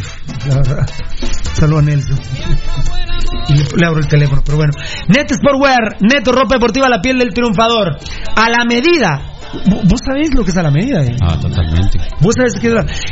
La 0.48 0.56
verdad. 0.56 0.86
Saludo 1.54 1.78
a 1.78 1.82
Nelson. 1.82 2.18
Y 3.48 3.54
le, 3.54 3.64
le 3.76 3.86
abro 3.86 4.00
el 4.00 4.06
teléfono, 4.08 4.42
pero 4.44 4.56
bueno. 4.58 4.72
Net 5.08 5.30
Sport 5.30 5.60
Wear, 5.60 5.96
Neto 6.00 6.32
Ropa 6.32 6.54
Deportiva, 6.54 6.88
la 6.88 7.00
piel 7.00 7.18
del 7.18 7.32
triunfador. 7.34 7.96
A 8.36 8.48
la 8.50 8.64
medida. 8.64 9.28
¿Vo- 9.66 9.82
¿Vos 9.84 10.00
sabés 10.06 10.30
lo 10.34 10.44
que 10.44 10.50
es 10.50 10.56
a 10.56 10.62
la 10.62 10.70
medida? 10.70 11.04
eh? 11.04 11.14
Ah, 11.20 11.36
totalmente. 11.38 11.98
Vos 12.20 12.34
sabés 12.34 12.54
que, 12.54 12.70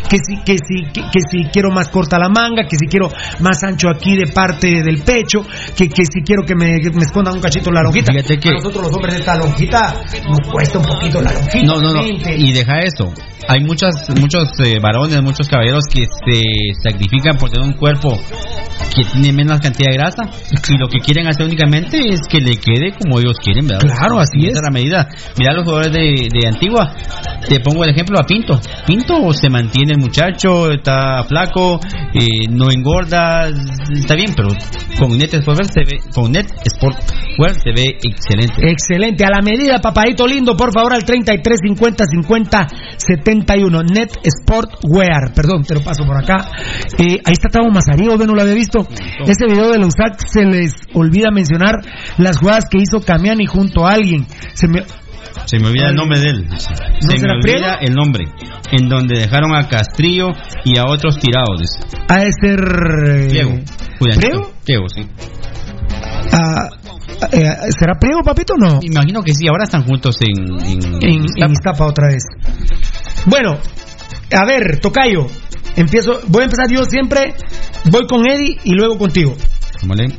que 0.08 0.16
si 0.24 0.36
que 0.42 0.56
si 0.56 0.90
que, 0.90 1.02
que 1.02 1.20
si 1.30 1.44
quiero 1.52 1.68
más 1.70 1.88
corta 1.88 2.18
la 2.18 2.30
manga, 2.30 2.62
que 2.64 2.76
si 2.78 2.86
quiero 2.86 3.10
más 3.40 3.62
ancho 3.62 3.88
aquí 3.90 4.16
de 4.16 4.26
parte 4.32 4.82
del 4.82 5.02
pecho, 5.02 5.42
que, 5.76 5.88
que 5.88 6.04
si 6.06 6.22
quiero 6.24 6.42
que 6.46 6.54
me, 6.54 6.78
me 6.94 7.02
escondan 7.02 7.34
un 7.34 7.40
cachito 7.42 7.70
la 7.70 7.82
lonjita. 7.82 8.12
Fíjate 8.12 8.38
que- 8.38 8.48
A 8.48 8.52
nosotros 8.52 8.84
los 8.86 8.94
hombres 8.94 9.14
de 9.14 9.20
esta 9.20 9.36
lonjita 9.36 9.94
nos 10.28 10.50
cuesta 10.50 10.78
un 10.78 10.84
poquito 10.86 11.20
la 11.20 11.32
lonjita. 11.32 11.66
No, 11.66 11.78
no, 11.80 11.92
no. 11.92 12.02
Y 12.06 12.52
deja 12.52 12.80
eso. 12.80 13.12
Hay 13.48 13.60
muchas, 13.64 14.08
muchos 14.20 14.48
eh, 14.64 14.78
varones, 14.80 15.22
muchos 15.22 15.48
caballeros 15.48 15.84
que 15.92 16.04
se 16.04 16.42
sacrifican 16.82 17.36
por 17.36 17.50
tener 17.50 17.66
un 17.66 17.74
cuerpo 17.74 18.18
que 18.94 19.04
tiene 19.04 19.32
menos 19.32 19.60
cantidad 19.60 19.90
de 19.90 19.96
grasa 19.96 20.22
y 20.68 20.78
lo 20.78 20.88
que 20.88 20.98
quieren 20.98 21.26
hacer 21.26 21.46
únicamente 21.46 21.98
es 22.08 22.20
que 22.28 22.40
le 22.40 22.56
quede 22.56 22.92
como 23.00 23.20
ellos 23.20 23.36
quieren, 23.42 23.66
¿verdad? 23.66 23.88
Claro, 23.96 24.18
así 24.18 24.46
es. 24.46 24.52
Esa 24.52 24.60
es 24.60 24.64
la 24.64 24.70
medida. 24.70 25.08
Mira 25.38 25.52
los 25.54 25.64
jugadores 25.64 25.92
de, 25.92 26.28
de 26.32 26.48
Antigua. 26.48 26.92
Te 27.48 27.60
pongo 27.60 27.84
el 27.84 27.90
ejemplo 27.90 28.18
a 28.18 28.24
Pinto. 28.24 28.60
Pinto 28.86 29.32
se 29.32 29.48
mantiene 29.48 29.92
el 29.92 30.00
muchacho, 30.00 30.70
está 30.70 31.24
flaco, 31.24 31.80
eh, 32.14 32.48
no 32.50 32.70
engorda, 32.70 33.48
está 33.92 34.14
bien, 34.14 34.32
pero 34.36 34.48
con 34.98 35.16
Net 35.16 35.34
Sportwear 35.40 35.72
se 35.72 35.80
ve, 35.80 36.00
con 36.12 36.32
Net 36.32 36.46
Sportwear 36.68 37.54
se 37.54 37.72
ve 37.72 37.96
excelente. 38.02 38.70
Excelente, 38.70 39.24
a 39.24 39.30
la 39.30 39.42
medida, 39.42 39.80
papadito 39.80 40.26
lindo, 40.26 40.56
por 40.56 40.72
favor, 40.72 40.92
al 40.92 41.04
33 41.04 41.58
50 41.62 42.04
50 42.04 42.66
71. 43.30 43.82
Net 43.82 44.10
Sport 44.22 44.84
Wear, 44.84 45.32
perdón, 45.34 45.62
te 45.64 45.74
lo 45.74 45.80
paso 45.80 46.04
por 46.04 46.16
acá. 46.16 46.50
Eh, 46.98 47.20
ahí 47.24 47.32
está 47.32 47.48
Tavo 47.48 47.70
Mazarío, 47.70 48.16
¿ve? 48.18 48.26
no 48.26 48.34
lo 48.34 48.42
había 48.42 48.54
visto. 48.54 48.86
Ese 49.26 49.46
video 49.46 49.70
de 49.70 49.78
la 49.78 49.86
USAC 49.86 50.20
se 50.26 50.44
les 50.44 50.72
olvida 50.94 51.30
mencionar 51.30 51.76
las 52.18 52.38
jugadas 52.38 52.64
que 52.70 52.78
hizo 52.78 53.04
Camiani 53.04 53.46
junto 53.46 53.86
a 53.86 53.92
alguien. 53.92 54.26
Se 54.54 54.66
me, 54.68 54.82
Se 55.46 55.58
me 55.58 55.68
olvida 55.68 55.88
el 55.88 55.96
nombre 55.96 56.20
de 56.20 56.30
él. 56.30 56.48
Se 56.58 57.18
me 57.18 57.32
olvida 57.32 57.74
el 57.80 57.94
nombre. 57.94 58.24
En 58.72 58.88
donde 58.88 59.18
dejaron 59.18 59.54
a 59.54 59.68
Castrillo 59.68 60.28
y 60.64 60.78
a 60.78 60.86
otros 60.86 61.18
tirados. 61.18 61.60
dice. 61.60 61.80
de 62.08 62.32
ser. 62.32 63.28
¿Priego? 63.28 64.52
Priego, 64.64 64.88
sí. 64.88 65.06
ah, 66.32 66.68
eh, 67.32 67.70
¿Será 67.78 67.94
Priego, 67.98 68.22
papito, 68.22 68.54
o 68.54 68.56
no? 68.56 68.78
Imagino 68.82 69.22
que 69.22 69.32
sí, 69.34 69.46
ahora 69.48 69.64
están 69.64 69.84
juntos 69.84 70.16
en... 70.20 70.60
En, 70.64 70.84
en, 71.02 71.24
en 71.36 71.52
Iztapa 71.52 71.86
otra 71.86 72.08
vez. 72.08 72.22
Bueno, 73.26 73.58
a 74.32 74.44
ver, 74.46 74.78
Tocayo, 74.80 75.26
empiezo, 75.76 76.20
voy 76.28 76.42
a 76.42 76.44
empezar 76.44 76.66
yo 76.70 76.84
siempre, 76.84 77.34
voy 77.90 78.06
con 78.06 78.26
Eddie 78.28 78.56
y 78.64 78.72
luego 78.72 78.98
contigo. 78.98 79.34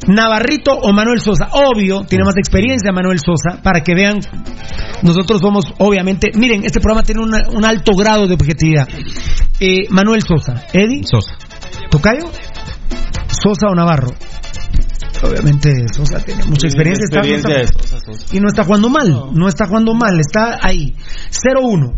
Navarrito 0.07 0.73
o 0.73 0.91
Manuel 0.91 1.19
Sosa, 1.19 1.49
obvio, 1.53 2.01
tiene 2.07 2.23
más 2.25 2.35
experiencia 2.37 2.91
Manuel 2.91 3.19
Sosa, 3.19 3.61
para 3.61 3.81
que 3.83 3.93
vean, 3.93 4.19
nosotros 5.03 5.39
somos, 5.41 5.65
obviamente, 5.77 6.31
miren, 6.35 6.63
este 6.65 6.79
programa 6.79 7.03
tiene 7.03 7.21
una- 7.21 7.47
un 7.49 7.63
alto 7.65 7.93
grado 7.95 8.27
de 8.27 8.33
objetividad. 8.33 8.87
Eh, 9.59 9.85
Manuel 9.89 10.23
Sosa, 10.23 10.65
Eddie, 10.73 11.03
Sosa. 11.03 11.35
Tocayo, 11.91 12.29
Sosa 13.29 13.67
o 13.67 13.75
Navarro. 13.75 14.09
Obviamente 15.23 15.85
Sosa 15.93 16.19
tiene 16.23 16.43
mucha 16.45 16.67
experiencia, 16.67 17.05
está- 17.05 17.21
no 17.21 17.23
está- 17.37 17.49
y 18.33 18.39
no 18.39 18.47
está 18.47 18.63
jugando 18.63 18.89
mal, 18.89 19.29
no, 19.33 19.47
está 19.47 19.65
jugando 19.67 19.93
mal, 19.93 20.19
está 20.19 20.57
ahí. 20.61 20.95
0-1. 21.29 21.93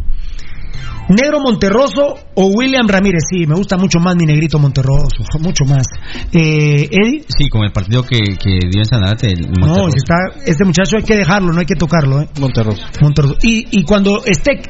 Negro 1.09 1.39
Monterroso 1.41 2.15
o 2.35 2.45
William 2.47 2.87
Ramírez. 2.87 3.23
Sí, 3.29 3.45
me 3.45 3.55
gusta 3.55 3.77
mucho 3.77 3.99
más 3.99 4.15
mi 4.15 4.25
negrito 4.25 4.57
Monterroso, 4.59 5.23
mucho 5.39 5.65
más. 5.65 5.83
Eh, 6.31 6.87
Eddie. 6.91 7.23
Sí, 7.27 7.49
con 7.49 7.63
el 7.63 7.71
partido 7.71 8.03
que, 8.03 8.17
que 8.37 8.59
dio 8.69 8.79
en 8.81 8.85
Sanarate. 8.85 9.27
el 9.27 9.51
No, 9.51 9.89
si 9.91 9.97
está, 9.97 10.15
este 10.45 10.63
muchacho 10.65 10.97
hay 10.97 11.03
que 11.03 11.15
dejarlo, 11.17 11.51
no 11.53 11.59
hay 11.59 11.65
que 11.65 11.75
tocarlo, 11.75 12.21
¿eh? 12.21 12.27
Monterroso. 12.39 12.81
Monterroso. 13.01 13.35
Y, 13.43 13.67
y 13.79 13.83
cuando 13.83 14.23
esté 14.25 14.61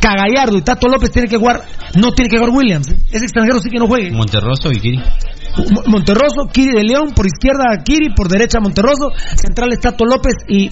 Cagallardo 0.00 0.56
y 0.56 0.62
Tato 0.62 0.88
López 0.88 1.10
tiene 1.10 1.28
que 1.28 1.36
jugar, 1.36 1.62
no 1.96 2.12
tiene 2.12 2.28
que 2.30 2.38
jugar 2.38 2.52
Williams. 2.54 2.88
¿eh? 2.90 2.96
Ese 3.10 3.24
extranjero 3.24 3.58
sí 3.60 3.70
que 3.70 3.78
no 3.78 3.86
juegue. 3.86 4.10
Monterroso 4.10 4.70
y 4.72 4.76
Kiri. 4.80 4.98
Mo- 5.72 5.82
Monterroso, 5.86 6.46
Kiri 6.52 6.72
de 6.76 6.84
León, 6.84 7.12
por 7.14 7.26
izquierda 7.26 7.82
Kiri, 7.84 8.14
por 8.14 8.28
derecha 8.28 8.60
Monterroso, 8.60 9.10
central 9.36 9.72
es 9.72 9.80
Tato 9.80 10.04
López 10.04 10.34
y 10.48 10.70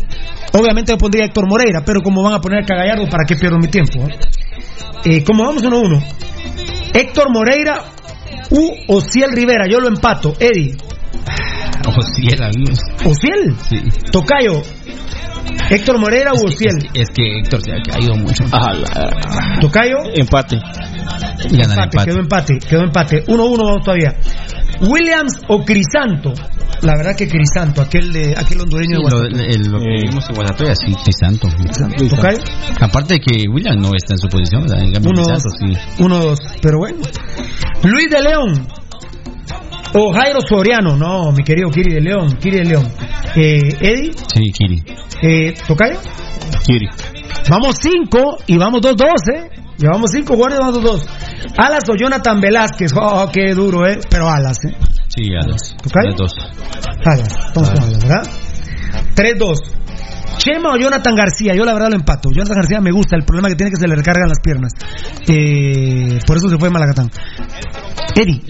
obviamente 0.53 0.93
me 0.93 0.99
pondría 0.99 1.25
Héctor 1.27 1.49
Moreira, 1.49 1.83
pero 1.85 2.01
como 2.01 2.23
van 2.23 2.35
a 2.35 2.41
poner 2.41 2.63
a 2.63 2.67
Cagallardo, 2.67 3.05
¿para 3.11 3.25
qué 3.27 3.35
pierdo 3.35 3.59
mi 3.59 3.67
tiempo? 3.69 3.99
eh? 4.09 4.17
Eh, 5.05 5.25
como 5.25 5.45
vamos 5.45 5.63
1-1, 5.63 6.03
Héctor 6.95 7.33
Moreira 7.33 7.85
u 8.51 8.73
Ociel 8.89 9.31
Rivera, 9.33 9.67
yo 9.71 9.79
lo 9.81 9.89
empato, 9.89 10.35
Eddie. 10.39 10.77
Ociel, 11.87 12.43
amigos. 12.43 12.79
¿Ociel? 13.05 13.57
Sí. 13.69 13.77
Tocayo. 14.13 14.63
Héctor 15.71 15.99
Moreira 15.99 16.33
o 16.33 16.47
Ociel. 16.47 16.77
Es 16.95 17.09
que 17.15 17.39
Héctor 17.39 17.63
se 17.63 17.73
ha 17.73 17.83
caído 17.83 18.15
mucho. 18.17 18.45
Tocayo. 19.61 19.97
Empate. 20.15 20.57
Gana 21.51 21.85
Empate, 21.85 22.11
empate. 22.11 22.11
quedó 22.11 22.21
empate, 22.21 22.59
quedó 22.59 22.83
empate. 22.83 23.25
1-1 23.27 23.57
vamos 23.57 23.85
todavía. 23.85 24.15
Williams 24.83 25.41
o 25.49 25.65
Crisanto. 25.65 26.33
La 26.83 26.95
verdad 26.97 27.17
que 27.17 27.27
Crisanto, 27.27 27.83
aquel 27.83 28.13
de 28.13 28.35
aquel 28.37 28.61
hondureño 28.61 28.99
de 28.99 29.11
Lo, 29.11 29.25
el- 29.25 29.69
lo 29.73 29.81
que 29.81 30.07
vimos 30.07 30.29
en 30.31 30.37
sí, 30.77 30.95
Crisanto. 31.03 31.49
¿Tocayo? 32.09 32.39
Aparte 32.81 33.15
de 33.15 33.21
que 33.21 33.49
William 33.49 33.77
no 33.81 33.91
está 33.97 34.15
en 34.15 34.19
su 34.19 34.29
posición, 34.29 34.63
¿verdad? 34.63 34.81
En 34.85 34.93
cambio, 34.93 35.11
Uno, 35.11 35.23
Crisanto 35.25 35.49
sí. 35.59 36.03
1-2. 36.03 36.39
Pero 36.63 36.79
bueno. 36.79 36.99
Luis 37.83 38.07
de 38.11 38.23
León. 38.23 38.69
O 39.95 40.13
Jairo 40.13 40.41
Soriano. 40.47 40.97
No, 40.97 41.33
mi 41.33 41.43
querido 41.43 41.71
Kiri 41.71 41.95
de 41.95 42.01
León. 42.01 42.37
Kiri 42.41 42.59
de 42.59 42.65
León. 42.65 42.87
Eh, 43.35 43.59
Eddie. 43.81 44.13
Sí, 44.33 44.43
Kiri. 44.53 44.83
Eh, 45.23 45.55
¿Tocayo? 45.67 45.99
Kiri. 46.65 46.87
Vamos 47.51 47.77
5 47.81 48.37
y 48.47 48.57
vamos 48.59 48.81
2-2, 48.83 49.05
¿eh? 49.35 49.51
Llevamos 49.79 50.11
5 50.11 50.37
guardias, 50.37 50.61
vamos 50.61 50.83
2-2. 50.83 51.07
Alas 51.57 51.85
o 51.89 51.95
Jonathan 51.97 52.41
Velázquez. 52.41 52.93
Oh, 52.95 53.29
qué 53.33 53.55
duro, 53.55 53.87
¿eh? 53.87 53.99
Pero 54.11 54.29
Alas, 54.29 54.59
¿eh? 54.65 54.77
Sí, 55.09 55.29
Alas. 55.41 55.75
Las 56.05 56.17
dos. 56.17 56.33
Alas. 57.05 57.29
Estamos 57.47 57.71
con 57.71 57.83
Alas, 57.83 57.99
¿verdad? 58.03 58.23
3-2. 59.15 59.59
Chema 60.39 60.73
o 60.73 60.77
Jonathan 60.77 61.15
García, 61.17 61.55
yo 61.57 61.65
la 61.65 61.73
verdad 61.73 61.89
lo 61.91 61.97
empato. 61.97 62.31
Jonathan 62.31 62.57
García 62.57 62.81
me 62.81 62.93
gusta, 62.93 63.17
el 63.17 63.25
problema 63.25 63.49
que 63.49 63.57
tiene 63.57 63.71
es 63.71 63.77
que 63.79 63.81
se 63.81 63.89
le 63.89 63.97
recargan 63.97 64.29
las 64.29 64.39
piernas. 64.41 64.73
Eh, 65.29 66.19
por 66.27 66.37
eso 66.37 66.49
se 66.49 66.59
fue 66.59 66.71
Malacatán. 66.71 67.11
Eddie, 68.15 68.41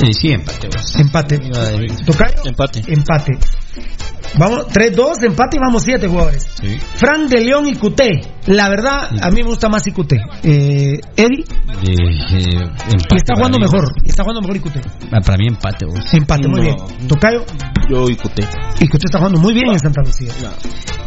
Sí, 0.00 0.12
sí, 0.14 0.32
empate. 0.32 0.68
empate. 0.98 1.34
Empate. 2.46 2.82
Empate. 2.86 3.38
Vamos, 4.38 4.68
3-2, 4.68 5.24
empate 5.26 5.56
y 5.56 5.60
vamos 5.60 5.82
7 5.82 6.06
jugadores. 6.08 6.46
Sí. 6.60 6.78
Fran 6.96 7.28
de 7.28 7.40
León 7.40 7.66
y 7.66 7.74
Cuté. 7.74 8.20
La 8.46 8.68
verdad, 8.68 9.10
a 9.20 9.30
mí 9.30 9.42
me 9.42 9.48
gusta 9.48 9.68
más 9.68 9.86
Icuté. 9.86 10.16
Eh, 10.42 11.00
Eddie, 11.16 11.44
Eh, 11.82 11.94
eh, 12.32 12.70
empate 12.92 13.14
y 13.14 13.16
está 13.16 13.34
jugando 13.34 13.58
para 13.58 13.66
mí. 13.70 13.72
mejor. 13.72 13.92
y 14.04 14.08
Está 14.08 14.22
jugando 14.22 14.40
mejor 14.42 14.56
Icuté. 14.56 14.80
Ah, 15.12 15.20
Para 15.24 15.36
mí 15.38 15.46
empate. 15.48 15.86
vos. 15.86 16.14
Empate, 16.14 16.48
muy 16.48 16.60
No. 16.60 16.62
bien. 16.62 17.08
Tocayo, 17.08 17.44
Yo 17.90 18.08
y 18.08 18.16
Cuté. 18.16 18.42
Icuté 18.80 19.06
está 19.06 19.18
jugando 19.18 19.40
muy 19.40 19.52
bien 19.52 19.68
en 19.72 19.78
Santa 19.78 20.00
Lucía. 20.02 20.32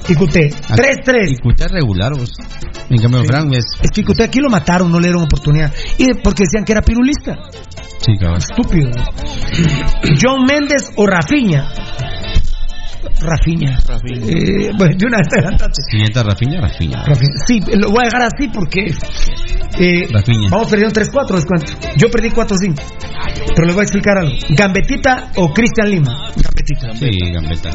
Icuté, 0.09 0.49
Ah, 0.69 0.75
3-3. 0.75 1.31
Y 1.31 1.37
Cuta 1.37 1.65
es 1.65 1.71
regular, 1.71 2.11
vos. 2.13 2.29
En 2.89 3.01
cambio, 3.01 3.23
Frank 3.23 3.53
es. 3.53 3.63
Es 3.81 3.89
que 3.91 4.01
Icuté 4.01 4.23
aquí 4.23 4.39
lo 4.39 4.49
mataron, 4.49 4.91
no 4.91 4.99
le 4.99 5.07
dieron 5.07 5.23
oportunidad. 5.23 5.71
Y 5.97 6.13
porque 6.21 6.43
decían 6.43 6.65
que 6.65 6.73
era 6.73 6.81
pirulista. 6.81 7.37
Sí, 8.05 8.17
cabrón. 8.19 8.39
Estúpido. 8.39 8.91
John 10.21 10.43
Méndez 10.45 10.91
o 10.97 11.07
Rafiña. 11.07 11.69
Rafiña. 13.21 13.77
Eh, 14.05 14.71
bueno, 14.77 14.95
de 14.97 15.05
una 15.05 15.17
vez 15.17 15.27
te 15.29 16.23
Rafiña, 16.23 16.61
Rafiña. 16.61 17.03
Rafinha. 17.05 17.33
Sí, 17.45 17.59
lo 17.77 17.89
voy 17.91 18.03
a 18.03 18.05
dejar 18.05 18.21
así 18.23 18.47
porque. 18.53 18.85
eh, 19.79 20.07
Rafinha. 20.11 20.49
vamos 20.49 20.67
perdiendo 20.69 20.99
3-4, 20.99 21.35
descuento. 21.35 21.73
Yo 21.97 22.09
perdí 22.09 22.29
4-5. 22.29 22.75
Pero 23.55 23.65
les 23.65 23.75
voy 23.75 23.81
a 23.81 23.83
explicar 23.83 24.17
algo. 24.17 24.33
¿Gambetita 24.49 25.31
o 25.35 25.53
Cristian 25.53 25.89
Lima? 25.89 26.31
Gambetita. 26.35 26.93
Sí, 26.95 27.09
Gambetta. 27.31 27.69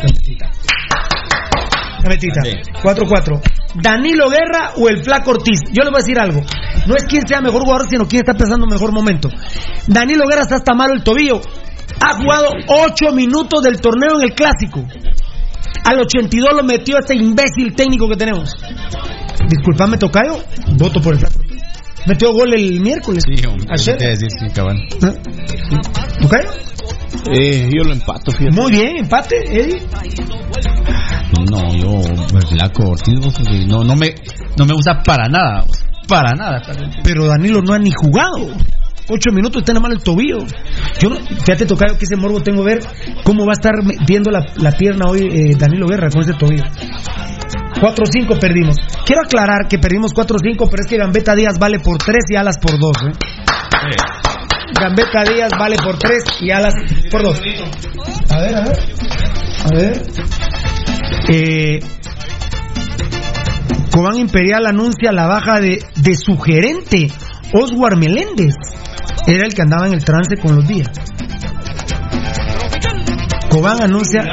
Gambetita. 2.02 2.40
4-4. 2.82 3.40
¿Danilo 3.82 4.30
Guerra 4.30 4.72
o 4.76 4.88
el 4.88 5.02
Flaco 5.02 5.32
Ortiz? 5.32 5.60
Yo 5.72 5.82
les 5.82 5.90
voy 5.90 6.00
a 6.00 6.04
decir 6.04 6.18
algo. 6.18 6.40
No 6.86 6.94
es 6.96 7.04
quién 7.04 7.26
sea 7.26 7.40
mejor 7.40 7.62
jugador, 7.62 7.86
sino 7.88 8.06
quién 8.06 8.20
está 8.20 8.34
pensando 8.34 8.66
mejor 8.66 8.92
momento. 8.92 9.28
Danilo 9.86 10.26
Guerra 10.26 10.42
está 10.42 10.56
hasta 10.56 10.74
malo 10.74 10.94
el 10.94 11.02
tobillo. 11.02 11.40
Ha 12.00 12.16
jugado 12.16 12.48
8 12.66 13.12
minutos 13.12 13.62
del 13.62 13.80
torneo 13.80 14.18
en 14.18 14.28
el 14.28 14.34
clásico. 14.34 14.84
Al 15.84 16.00
82 16.00 16.48
lo 16.54 16.62
metió 16.62 16.98
este 16.98 17.16
imbécil 17.16 17.74
técnico 17.74 18.08
que 18.08 18.16
tenemos. 18.16 18.54
Disculpame, 19.48 19.96
Tocayo. 19.98 20.42
Voto 20.76 21.00
por 21.00 21.14
el. 21.14 21.20
Metió 22.06 22.32
gol 22.32 22.54
el 22.54 22.80
miércoles. 22.80 23.24
Sí, 23.26 23.46
hombre. 23.46 23.66
Ayer. 23.70 23.96
Te 23.96 24.04
iba 24.04 24.12
a 24.12 24.16
decir, 24.16 24.28
sí, 24.30 24.46
cabrón. 24.54 24.78
¿Eh? 24.78 26.20
¿Tocayo? 26.20 26.50
Eh, 27.32 27.70
yo 27.74 27.84
lo 27.84 27.92
empato, 27.92 28.30
fíjate. 28.32 28.54
Muy 28.54 28.70
bien, 28.70 28.96
empate, 28.98 29.36
Eddie. 29.46 29.82
No, 31.50 31.74
yo, 31.74 32.00
el 32.36 32.46
flaco 32.46 32.94
porque 32.94 33.66
no, 33.66 33.84
no, 33.84 33.94
me, 33.96 34.14
no 34.56 34.64
me 34.64 34.74
gusta 34.74 35.02
para 35.02 35.28
nada. 35.28 35.64
Para 36.06 36.34
nada. 36.34 36.62
Pero 37.02 37.26
Danilo 37.26 37.60
no 37.60 37.74
ha 37.74 37.78
ni 37.78 37.90
jugado. 37.90 38.48
Ocho 39.10 39.30
minutos 39.32 39.62
y 39.62 39.64
tiene 39.64 39.80
mal 39.80 39.92
el 39.92 40.02
tobillo. 40.02 40.38
Yo, 40.98 41.10
fíjate, 41.44 41.64
tocayo 41.64 41.96
que 41.96 42.04
ese 42.04 42.16
morbo 42.16 42.40
tengo 42.42 42.62
ver 42.62 42.80
cómo 43.24 43.46
va 43.46 43.52
a 43.52 43.58
estar 43.58 43.72
viendo 44.06 44.30
la, 44.30 44.44
la 44.56 44.72
pierna 44.72 45.06
hoy 45.08 45.20
eh, 45.20 45.56
Danilo 45.56 45.86
Guerra 45.86 46.10
con 46.10 46.22
ese 46.22 46.34
tobillo. 46.34 46.64
4-5 47.80 48.38
perdimos. 48.38 48.76
Quiero 49.06 49.22
aclarar 49.22 49.66
que 49.68 49.78
perdimos 49.78 50.12
4-5, 50.12 50.68
pero 50.70 50.82
es 50.82 50.86
que 50.86 50.96
Gambetta 50.98 51.34
Díaz 51.34 51.58
vale 51.58 51.78
por 51.80 51.98
3 51.98 52.16
y 52.30 52.36
Alas 52.36 52.58
por 52.58 52.78
2. 52.78 52.92
¿eh? 53.06 53.12
Gambetta 54.78 55.24
Díaz 55.24 55.52
vale 55.58 55.76
por 55.76 55.98
3 55.98 56.24
y 56.40 56.50
Alas 56.50 56.74
por 57.10 57.22
2. 57.22 57.40
A 58.30 58.38
ver, 58.40 58.56
a 58.56 58.64
ver. 58.64 58.78
A 59.64 59.76
ver. 59.76 60.02
Eh, 61.30 61.80
Cobán 63.90 64.18
Imperial 64.18 64.66
anuncia 64.66 65.12
la 65.12 65.26
baja 65.26 65.60
de, 65.60 65.82
de 65.96 66.14
su 66.14 66.38
gerente, 66.38 67.08
Oswar 67.52 67.96
Meléndez. 67.96 68.54
Era 69.26 69.46
el 69.46 69.54
que 69.54 69.62
andaba 69.62 69.86
en 69.86 69.94
el 69.94 70.04
trance 70.04 70.36
con 70.36 70.56
los 70.56 70.66
días. 70.66 70.88
Cobán 73.50 73.82
anuncia. 73.82 74.24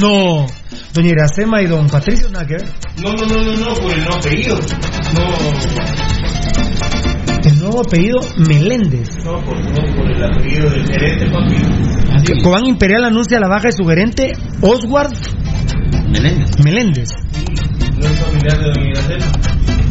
No. 0.00 0.46
Doña 0.92 1.08
Iracema 1.10 1.62
y 1.62 1.66
don 1.66 1.88
Patricio, 1.88 2.28
nada 2.30 2.44
que 2.46 2.54
ver. 2.54 2.64
No, 3.02 3.12
no, 3.12 3.26
no, 3.26 3.42
no, 3.42 3.56
no, 3.56 3.74
por 3.74 3.92
el 3.92 4.04
no 4.04 4.14
apellido. 4.16 4.58
No, 5.14 5.22
El 7.48 7.58
nuevo 7.60 7.80
apellido 7.80 8.18
Meléndez. 8.36 9.08
no, 9.24 9.40
por, 9.44 9.56
no, 9.56 9.96
por 9.96 10.10
el 10.10 10.24
apellido 10.24 10.68
del 10.70 10.86
gerente, 10.86 11.26
papi. 11.30 12.42
Cobán 12.42 12.66
Imperial 12.66 13.04
anuncia 13.04 13.38
la 13.38 13.48
baja 13.48 13.68
de 13.68 13.72
su 13.72 13.84
gerente, 13.84 14.32
Oswald 14.62 15.14
Meléndez. 16.10 16.50
Meléndez. 16.64 17.08
No 17.96 18.06
es 18.06 18.18
familiar 18.18 18.58
de 18.58 18.64
Doña 18.64 18.90
Iracema. 18.90 19.26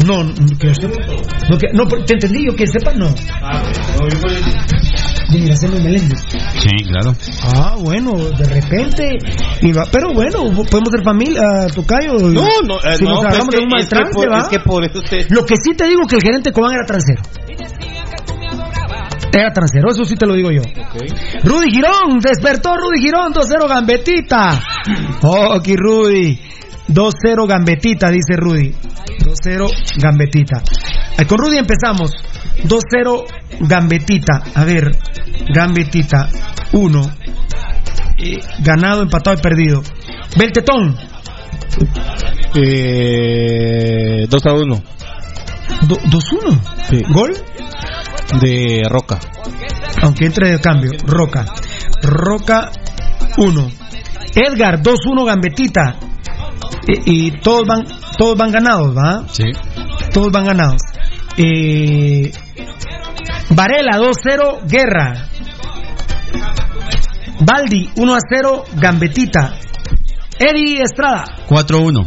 No, 0.05 0.23
no, 0.23 0.33
que 0.59 0.67
yo 0.67 0.73
sepa. 0.75 1.01
No, 1.49 1.57
que- 1.57 1.67
no, 1.73 1.85
te 2.05 2.13
entendí 2.13 2.45
yo 2.45 2.55
que 2.55 2.65
sepa, 2.67 2.93
no. 2.93 3.13
Ah, 3.41 3.61
pues, 3.97 4.15
y 5.31 5.81
Meléndez. 5.83 6.19
Sí, 6.55 6.85
claro. 6.87 7.13
Ah, 7.43 7.75
bueno, 7.77 8.15
de 8.15 8.45
repente. 8.45 9.17
va- 9.71 9.85
pero 9.91 10.13
bueno, 10.13 10.39
podemos 10.69 10.89
ser 10.89 11.03
familia, 11.03 11.41
Tocayo. 11.73 12.17
y- 12.31 12.33
No, 12.33 12.41
no, 12.65 12.75
eh, 12.77 12.95
si 12.97 13.03
no, 13.03 13.11
nos 13.11 13.19
pues 13.19 13.27
agarramos 13.27 13.47
es 13.53 13.59
de 13.59 13.59
un 13.59 13.69
que- 13.69 13.75
mal 13.75 13.87
trance, 13.87 14.13
por- 14.15 14.31
¿va? 14.33 14.39
es 14.39 14.47
que 14.47 14.59
por 14.59 14.83
eso 14.85 14.99
usted... 14.99 15.27
Lo 15.29 15.45
que 15.45 15.55
sí 15.61 15.75
te 15.75 15.85
digo 15.87 16.01
que 16.09 16.15
el 16.15 16.21
gerente 16.21 16.51
Cobán 16.51 16.73
era 16.73 16.85
transero. 16.85 17.21
Era 19.31 19.53
transero, 19.53 19.91
eso 19.91 20.03
sí 20.05 20.15
te 20.15 20.25
lo 20.25 20.33
digo 20.33 20.49
yo. 20.51 20.61
Rudy 21.43 21.69
Girón, 21.71 22.19
despertó 22.19 22.75
Rudy 22.75 22.99
Girón, 22.99 23.31
2-0 23.31 23.67
Gambetita. 23.67 24.59
Oh, 25.21 25.53
aquí 25.53 25.75
Rudy. 25.75 26.39
2-0 26.89 27.47
Gambetita, 27.47 28.09
dice 28.09 28.35
Rudy. 28.35 28.73
2-0 29.19 29.69
Gambetita. 30.01 30.61
Eh, 31.17 31.25
Con 31.25 31.37
Rudy 31.37 31.57
empezamos. 31.57 32.11
2-0 32.63 33.25
Gambetita. 33.61 34.41
A 34.55 34.63
ver, 34.65 34.91
Gambetita. 35.53 36.29
1. 36.73 37.11
ganado, 38.59 39.03
empatado 39.03 39.37
y 39.37 39.41
perdido. 39.41 39.81
Beltetón. 40.37 40.95
Eh, 42.55 44.25
2 44.29 44.45
a 44.45 44.53
1. 44.53 44.83
2-1. 45.87 46.61
Sí. 46.89 47.01
¿Gol? 47.13 47.35
De 48.41 48.81
Roca. 48.89 49.19
Aunque 50.01 50.25
entre 50.25 50.51
de 50.51 50.59
cambio. 50.59 50.91
Roca. 51.05 51.45
Roca 52.01 52.71
1. 53.37 53.71
Edgar 54.35 54.81
2-1 54.81 55.25
Gambetita. 55.25 55.95
Y, 56.87 57.27
y 57.27 57.31
todos 57.41 57.65
van 57.67 57.85
todos 58.17 58.37
van 58.37 58.51
ganados, 58.51 58.95
¿va? 58.95 59.25
Sí. 59.31 59.45
Todos 60.13 60.31
van 60.31 60.45
ganados. 60.45 60.81
Eh, 61.37 62.31
Varela 63.51 63.97
2-0 63.97 64.67
Guerra. 64.67 65.27
Baldi 67.41 67.89
1-0 67.95 68.63
Gambetita. 68.75 69.55
Eddie 70.37 70.81
Estrada. 70.83 71.25
4-1. 71.47 72.05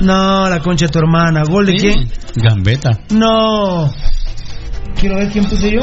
No, 0.00 0.48
la 0.48 0.60
concha 0.60 0.86
de 0.86 0.92
tu 0.92 0.98
hermana. 1.00 1.42
¿Gol 1.48 1.66
de 1.66 1.74
quién? 1.74 2.10
Gambeta. 2.36 2.90
No. 3.10 3.92
Quiero 5.00 5.16
ver 5.16 5.30
quién 5.30 5.44
puse 5.44 5.72
yo. 5.72 5.80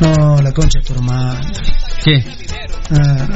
No, 0.00 0.40
la 0.40 0.52
concha 0.52 0.78
de 0.80 0.86
tu 0.86 0.92
hermana. 0.94 1.40
¿Qué? 2.04 2.24
Ah. 2.92 3.26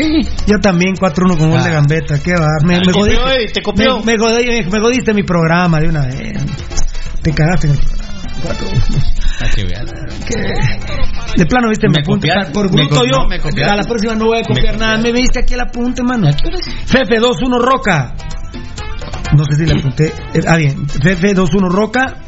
¿Qué? 0.00 0.22
Yo 0.46 0.58
también 0.60 0.94
4-1 0.94 1.36
con 1.38 1.50
gol 1.50 1.62
de 1.62 1.68
Ah. 1.70 1.72
Gambetta. 1.72 2.18
¿Qué 2.22 2.32
va? 2.32 2.46
Me, 2.64 2.76
me 2.78 2.82
Te 2.82 2.92
copió, 2.92 3.20
jodiste. 3.20 3.34
Eddie, 3.36 3.52
te 3.52 3.62
copió. 3.62 3.98
Me, 4.00 4.16
me 4.16 4.70
me 4.70 4.80
jodiste 4.80 5.14
mi 5.14 5.22
programa 5.22 5.78
de 5.80 5.88
una 5.88 6.06
vez. 6.06 6.44
Te 7.22 7.32
cagaste 7.32 7.68
en 7.68 7.72
el 7.74 7.78
programa. 7.78 7.96
De 11.36 11.46
plano, 11.46 11.68
viste, 11.68 11.88
me, 11.88 12.02
copiaron, 12.02 12.52
Por 12.52 12.70
bruto 12.70 13.04
yo. 13.04 13.18
no, 13.22 13.28
me 13.28 13.38
copiaron. 13.38 13.74
a 13.74 13.76
la 13.76 13.82
próxima 13.82 14.14
no 14.14 14.26
voy 14.26 14.38
a 14.38 14.42
copiar 14.42 14.74
Me 14.74 14.80
nada. 14.80 14.96
Me 14.98 15.12
viste 15.12 15.40
aquí 15.40 15.54
el 15.54 15.60
apunte, 15.60 16.02
mano. 16.02 16.30
Fefe 16.86 17.20
2-1 17.20 17.58
Roca. 17.60 18.14
No 19.36 19.44
sé 19.44 19.56
si 19.56 19.66
le 19.66 19.78
apunté. 19.78 20.06
Eh, 20.34 20.40
Ah, 20.46 20.56
bien. 20.56 20.88
Fefe 20.88 21.34
2-1 21.34 21.68
Roca. 21.70 22.20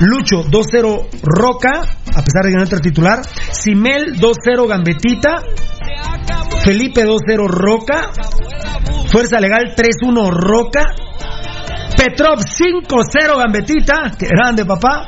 Lucho 0.00 0.44
2-0 0.44 1.08
Roca, 1.22 1.80
a 1.80 2.22
pesar 2.22 2.44
de 2.44 2.50
que 2.50 2.56
no 2.56 2.62
entra 2.62 2.80
titular. 2.80 3.22
Simel 3.50 4.18
2-0 4.18 4.66
Gambetita. 4.68 5.42
Felipe 6.64 7.04
2-0 7.04 7.46
Roca. 7.48 8.10
Fuerza 9.08 9.38
Legal 9.40 9.74
3-1 9.76 10.30
Roca. 10.30 10.94
Petrov 11.96 12.40
5-0 12.40 13.38
Gambetita. 13.38 14.12
Que 14.18 14.26
grande, 14.26 14.64
papá. 14.64 15.06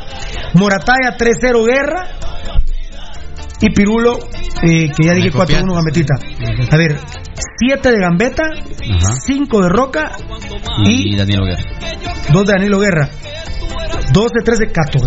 Morataya 0.54 1.16
3-0 1.18 1.64
Guerra. 1.64 2.08
Y 3.60 3.70
Pirulo, 3.70 4.18
eh, 4.62 4.90
que 4.94 5.04
ya 5.04 5.14
dije 5.14 5.30
4-1 5.32 5.74
Gambetita. 5.74 6.14
A 6.70 6.76
ver, 6.76 6.98
7 7.58 7.90
de 7.90 7.98
Gambeta, 7.98 8.44
5 9.26 9.62
de 9.62 9.68
Roca 9.68 10.10
Y, 10.86 11.16
Daniel 11.16 11.44
Guerra. 11.44 11.62
2 12.32 12.46
de 12.46 12.52
Danilo 12.52 12.78
Guerra. 12.78 13.08
12, 14.14 14.42
13, 14.44 14.72
14. 14.72 15.06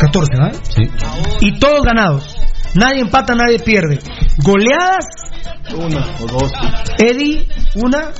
14, 0.00 0.28
¿verdad? 0.36 0.56
Sí. 0.62 0.90
Y 1.40 1.58
todos 1.58 1.82
ganados. 1.82 2.34
Nadie 2.74 3.00
empata, 3.02 3.34
nadie 3.34 3.58
pierde. 3.58 3.98
Goleadas, 4.42 5.04
Una 5.74 6.04
o 6.22 6.26
dos. 6.26 6.52
Eddie, 6.98 7.46
una, 7.74 8.12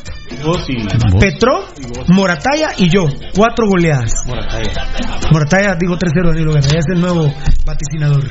Petro, 1.18 1.64
Morataya 2.08 2.68
y 2.78 2.88
yo. 2.88 3.06
Cuatro 3.34 3.66
goleadas. 3.68 4.12
Morataya, 5.32 5.74
digo 5.78 5.96
3-0 5.96 6.28
Danilo 6.28 6.52
Guerra. 6.52 6.68
Ya 6.72 6.78
es 6.78 6.86
el 6.94 7.00
nuevo 7.00 7.32
vaticinador. 7.64 8.24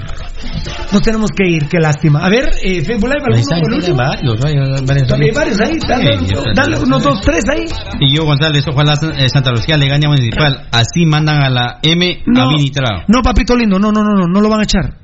Nos 0.92 1.02
tenemos 1.02 1.30
que 1.36 1.48
ir, 1.50 1.68
qué 1.68 1.80
lástima. 1.80 2.20
A 2.26 2.30
ver, 2.30 2.50
eh, 2.64 2.82
Facebook 2.84 3.10
Live, 3.10 3.22
varios, 3.22 3.46
varios, 3.50 4.86
varios. 4.86 5.12
Hay 5.14 5.32
varios 5.32 5.60
ahí, 5.62 5.80
dale, 5.88 6.18
Sí, 6.20 6.34
dale 6.56 6.78
unos 6.80 7.04
dos, 7.04 7.22
tres 7.22 7.44
ahí. 7.52 7.66
Y 8.00 8.16
yo, 8.16 8.26
González, 8.26 8.66
ojalá 8.68 8.94
eh, 9.18 9.28
Santa 9.30 9.52
Lucía 9.52 9.78
le 9.78 9.88
gane 9.88 10.06
a 10.06 10.10
Municipal. 10.10 10.68
Así 10.72 11.06
mandan 11.06 11.44
a 11.44 11.50
la 11.50 11.80
M 11.82 12.24
No. 12.28 12.44
a 12.44 12.48
Minitrao. 12.48 13.02
No, 13.08 13.22
papito 13.22 13.56
lindo, 13.56 13.80
no, 13.80 13.92
no, 13.92 14.02
no, 14.04 14.14
no, 14.16 14.28
no 14.28 14.42
lo 14.42 14.50
van 14.50 14.62
a 14.62 14.64
echar. 14.64 14.98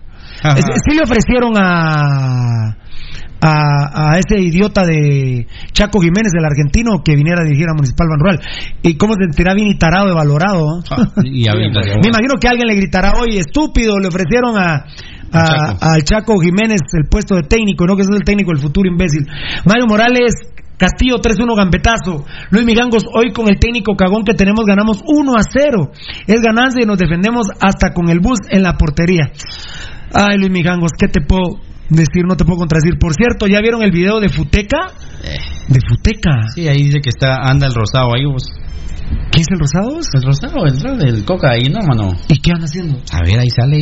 Es- 0.43 0.65
sí 0.87 0.95
le 0.95 1.03
ofrecieron 1.03 1.53
a, 1.57 2.77
a 3.41 4.11
a 4.13 4.19
ese 4.19 4.39
idiota 4.41 4.85
de 4.85 5.47
Chaco 5.73 5.99
Jiménez, 5.99 6.31
del 6.31 6.45
argentino, 6.45 7.01
que 7.03 7.15
viniera 7.15 7.41
a 7.41 7.43
dirigir 7.43 7.67
a 7.69 7.73
Municipal 7.73 8.07
Ban 8.09 8.19
Rural. 8.19 8.39
¿Y 8.83 8.95
cómo 8.97 9.13
se 9.15 9.23
sentirá 9.25 9.53
bien 9.53 9.67
y 9.67 9.77
tarado 9.77 10.07
de 10.07 10.13
valorado? 10.13 10.79
Ah, 10.91 11.07
y 11.23 11.45
Me 12.01 12.07
imagino 12.09 12.35
que 12.39 12.47
alguien 12.47 12.67
le 12.67 12.75
gritará, 12.75 13.13
oye, 13.19 13.39
estúpido, 13.39 13.97
le 13.99 14.07
ofrecieron 14.07 14.57
a, 14.57 14.85
a- 15.31 15.45
Chaco. 15.45 15.77
al 15.81 16.03
Chaco 16.03 16.39
Jiménez 16.39 16.81
el 16.93 17.07
puesto 17.09 17.35
de 17.35 17.43
técnico, 17.43 17.85
no 17.87 17.95
que 17.95 18.03
es 18.03 18.09
el 18.09 18.23
técnico 18.23 18.51
del 18.51 18.61
futuro 18.61 18.89
imbécil. 18.89 19.25
Mario 19.65 19.87
Morales, 19.87 20.33
Castillo 20.77 21.17
3-1 21.21 21.55
gambetazo. 21.55 22.25
Luis 22.49 22.65
Migangos, 22.65 23.03
hoy 23.13 23.31
con 23.33 23.47
el 23.49 23.59
técnico 23.59 23.95
cagón 23.95 24.23
que 24.23 24.33
tenemos 24.33 24.65
ganamos 24.65 25.01
1 25.05 25.35
a 25.35 25.41
0. 25.43 25.91
Es 26.27 26.41
ganancia 26.41 26.81
y 26.83 26.87
nos 26.87 26.97
defendemos 26.97 27.47
hasta 27.59 27.93
con 27.93 28.09
el 28.09 28.19
bus 28.19 28.39
en 28.49 28.63
la 28.63 28.77
portería. 28.77 29.31
Ay, 30.13 30.37
Luis 30.37 30.49
Migangos, 30.51 30.91
¿qué 30.97 31.07
te 31.07 31.21
puedo 31.21 31.59
decir? 31.95 32.23
No 32.27 32.35
te 32.35 32.45
puedo 32.45 32.57
contradecir. 32.59 32.97
Por 32.99 33.13
cierto, 33.13 33.47
¿ya 33.47 33.59
vieron 33.61 33.83
el 33.83 33.91
video 33.91 34.19
de 34.19 34.29
Futeca? 34.29 34.91
De 35.67 35.79
Futeca. 35.87 36.31
Sí, 36.55 36.67
ahí 36.67 36.83
dice 36.83 36.99
que 37.01 37.09
está 37.09 37.35
anda 37.49 37.67
el 37.67 37.73
rosado 37.73 38.13
ahí 38.15 38.25
vos. 38.25 38.43
¿Quién 39.31 39.41
es 39.41 39.47
el 39.51 39.59
rosado? 39.59 39.99
El 40.13 40.23
rosado, 40.23 40.65
el 40.65 40.73
rosado 40.73 40.97
del 40.97 41.25
coca 41.25 41.51
ahí, 41.51 41.69
no, 41.69 41.79
mano. 41.85 42.13
¿Y 42.27 42.39
qué 42.39 42.51
anda 42.53 42.65
haciendo? 42.65 42.97
A 43.11 43.19
ver, 43.23 43.39
ahí 43.39 43.49
sale. 43.49 43.77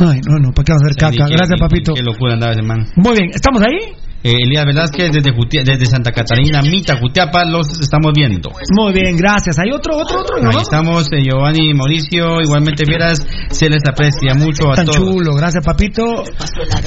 Ay, 0.00 0.20
no, 0.28 0.38
no, 0.38 0.52
¿para 0.52 0.64
qué 0.64 0.72
vamos 0.72 0.82
a 0.82 0.86
hacer 0.86 0.96
caca? 0.96 1.26
Qué- 1.26 1.34
Gracias, 1.34 1.56
qué- 1.56 1.60
papito. 1.60 1.94
Qué 1.94 2.02
locura 2.02 2.34
andaba 2.34 2.52
ese 2.52 2.62
man. 2.62 2.86
Muy 2.96 3.12
bien, 3.18 3.30
¿estamos 3.34 3.62
ahí? 3.62 3.94
Eh, 4.24 4.32
Elías 4.44 4.64
Velázquez 4.66 5.12
desde, 5.12 5.30
Jutia- 5.32 5.62
desde 5.64 5.86
Santa 5.86 6.10
Catarina, 6.10 6.60
Mita, 6.60 6.96
Jutiapa, 7.00 7.44
los 7.44 7.68
estamos 7.80 8.10
viendo. 8.14 8.50
Muy 8.76 8.92
bien, 8.92 9.16
gracias. 9.16 9.58
¿Hay 9.60 9.70
otro, 9.70 9.96
otro, 9.96 10.20
otro? 10.22 10.36
Ahí 10.50 10.56
estamos, 10.60 11.06
eh, 11.12 11.22
Giovanni 11.22 11.70
y 11.70 11.74
Mauricio, 11.74 12.40
igualmente 12.42 12.82
vieras, 12.84 13.24
se 13.50 13.68
les 13.70 13.80
aprecia 13.88 14.34
mucho 14.34 14.72
a 14.72 14.74
Tan 14.74 14.86
todos. 14.86 14.98
chulo, 14.98 15.34
gracias, 15.36 15.64
papito. 15.64 16.02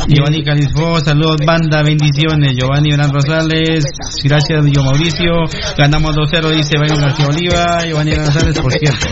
Giovanni 0.07 0.43
Calisfo, 0.43 0.99
saludos 0.99 1.37
banda, 1.45 1.81
bendiciones. 1.83 2.53
Giovanni 2.57 2.91
Hernán 2.91 3.11
Rosales, 3.13 3.85
gracias 4.23 4.65
yo 4.75 4.83
Mauricio. 4.83 5.31
Ganamos 5.77 6.13
2-0, 6.15 6.49
dice 6.51 6.77
Bayern 6.77 6.99
García 7.01 7.27
Oliva. 7.27 7.65
Giovanni 7.87 8.11
Hernán 8.11 8.27
Rosales, 8.27 8.59
por 8.59 8.73
cierto. 8.73 9.07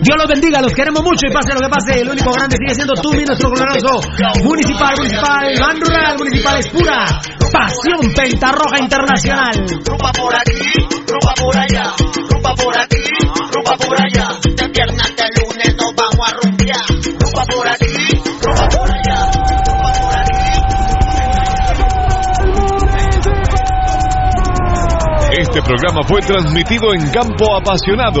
Dios 0.00 0.16
los 0.16 0.28
bendiga, 0.28 0.62
los 0.62 0.72
queremos 0.72 1.02
mucho 1.02 1.26
y 1.28 1.32
pase 1.32 1.52
lo 1.54 1.60
que 1.60 1.68
pase. 1.68 2.00
El 2.02 2.08
único 2.08 2.30
grande 2.32 2.56
sigue 2.56 2.74
siendo 2.74 2.94
tú, 2.94 3.10
mi 3.12 3.24
nuestro 3.24 3.50
glorioso. 3.50 3.98
Municipal, 4.44 4.94
municipal, 4.96 5.54
ban 5.60 5.80
rural, 5.80 6.16
municipal 6.18 6.58
es 6.60 6.68
pura. 6.68 7.20
Pasión 7.52 8.12
pentarroja 8.14 8.78
internacional. 8.78 9.52
Rumba 9.84 10.12
por 10.12 10.34
aquí, 10.34 10.86
rumba 11.06 11.34
por 11.34 11.56
allá, 11.56 11.94
rumba 12.30 12.54
por 12.54 12.78
aquí, 12.78 13.02
rumba 13.52 13.76
por 13.76 14.00
allá. 14.00 14.28
De 14.42 14.68
viernes 14.68 15.16
de 15.16 15.24
lunes 15.40 15.76
nos 15.76 15.94
vamos 15.94 16.28
a 16.28 16.32
rumbear. 16.42 16.86
Rumba 17.20 17.44
por 17.46 17.68
aquí, 17.68 17.86
rumba 18.42 18.68
por 18.68 18.90
allá, 18.90 19.30
rumba 19.66 19.92
por 19.92 20.14
aquí. 20.16 20.42
Este 25.38 25.62
programa 25.62 26.02
fue 26.06 26.20
transmitido 26.20 26.92
en 26.94 27.10
Campo 27.10 27.56
Apasionado. 27.56 28.20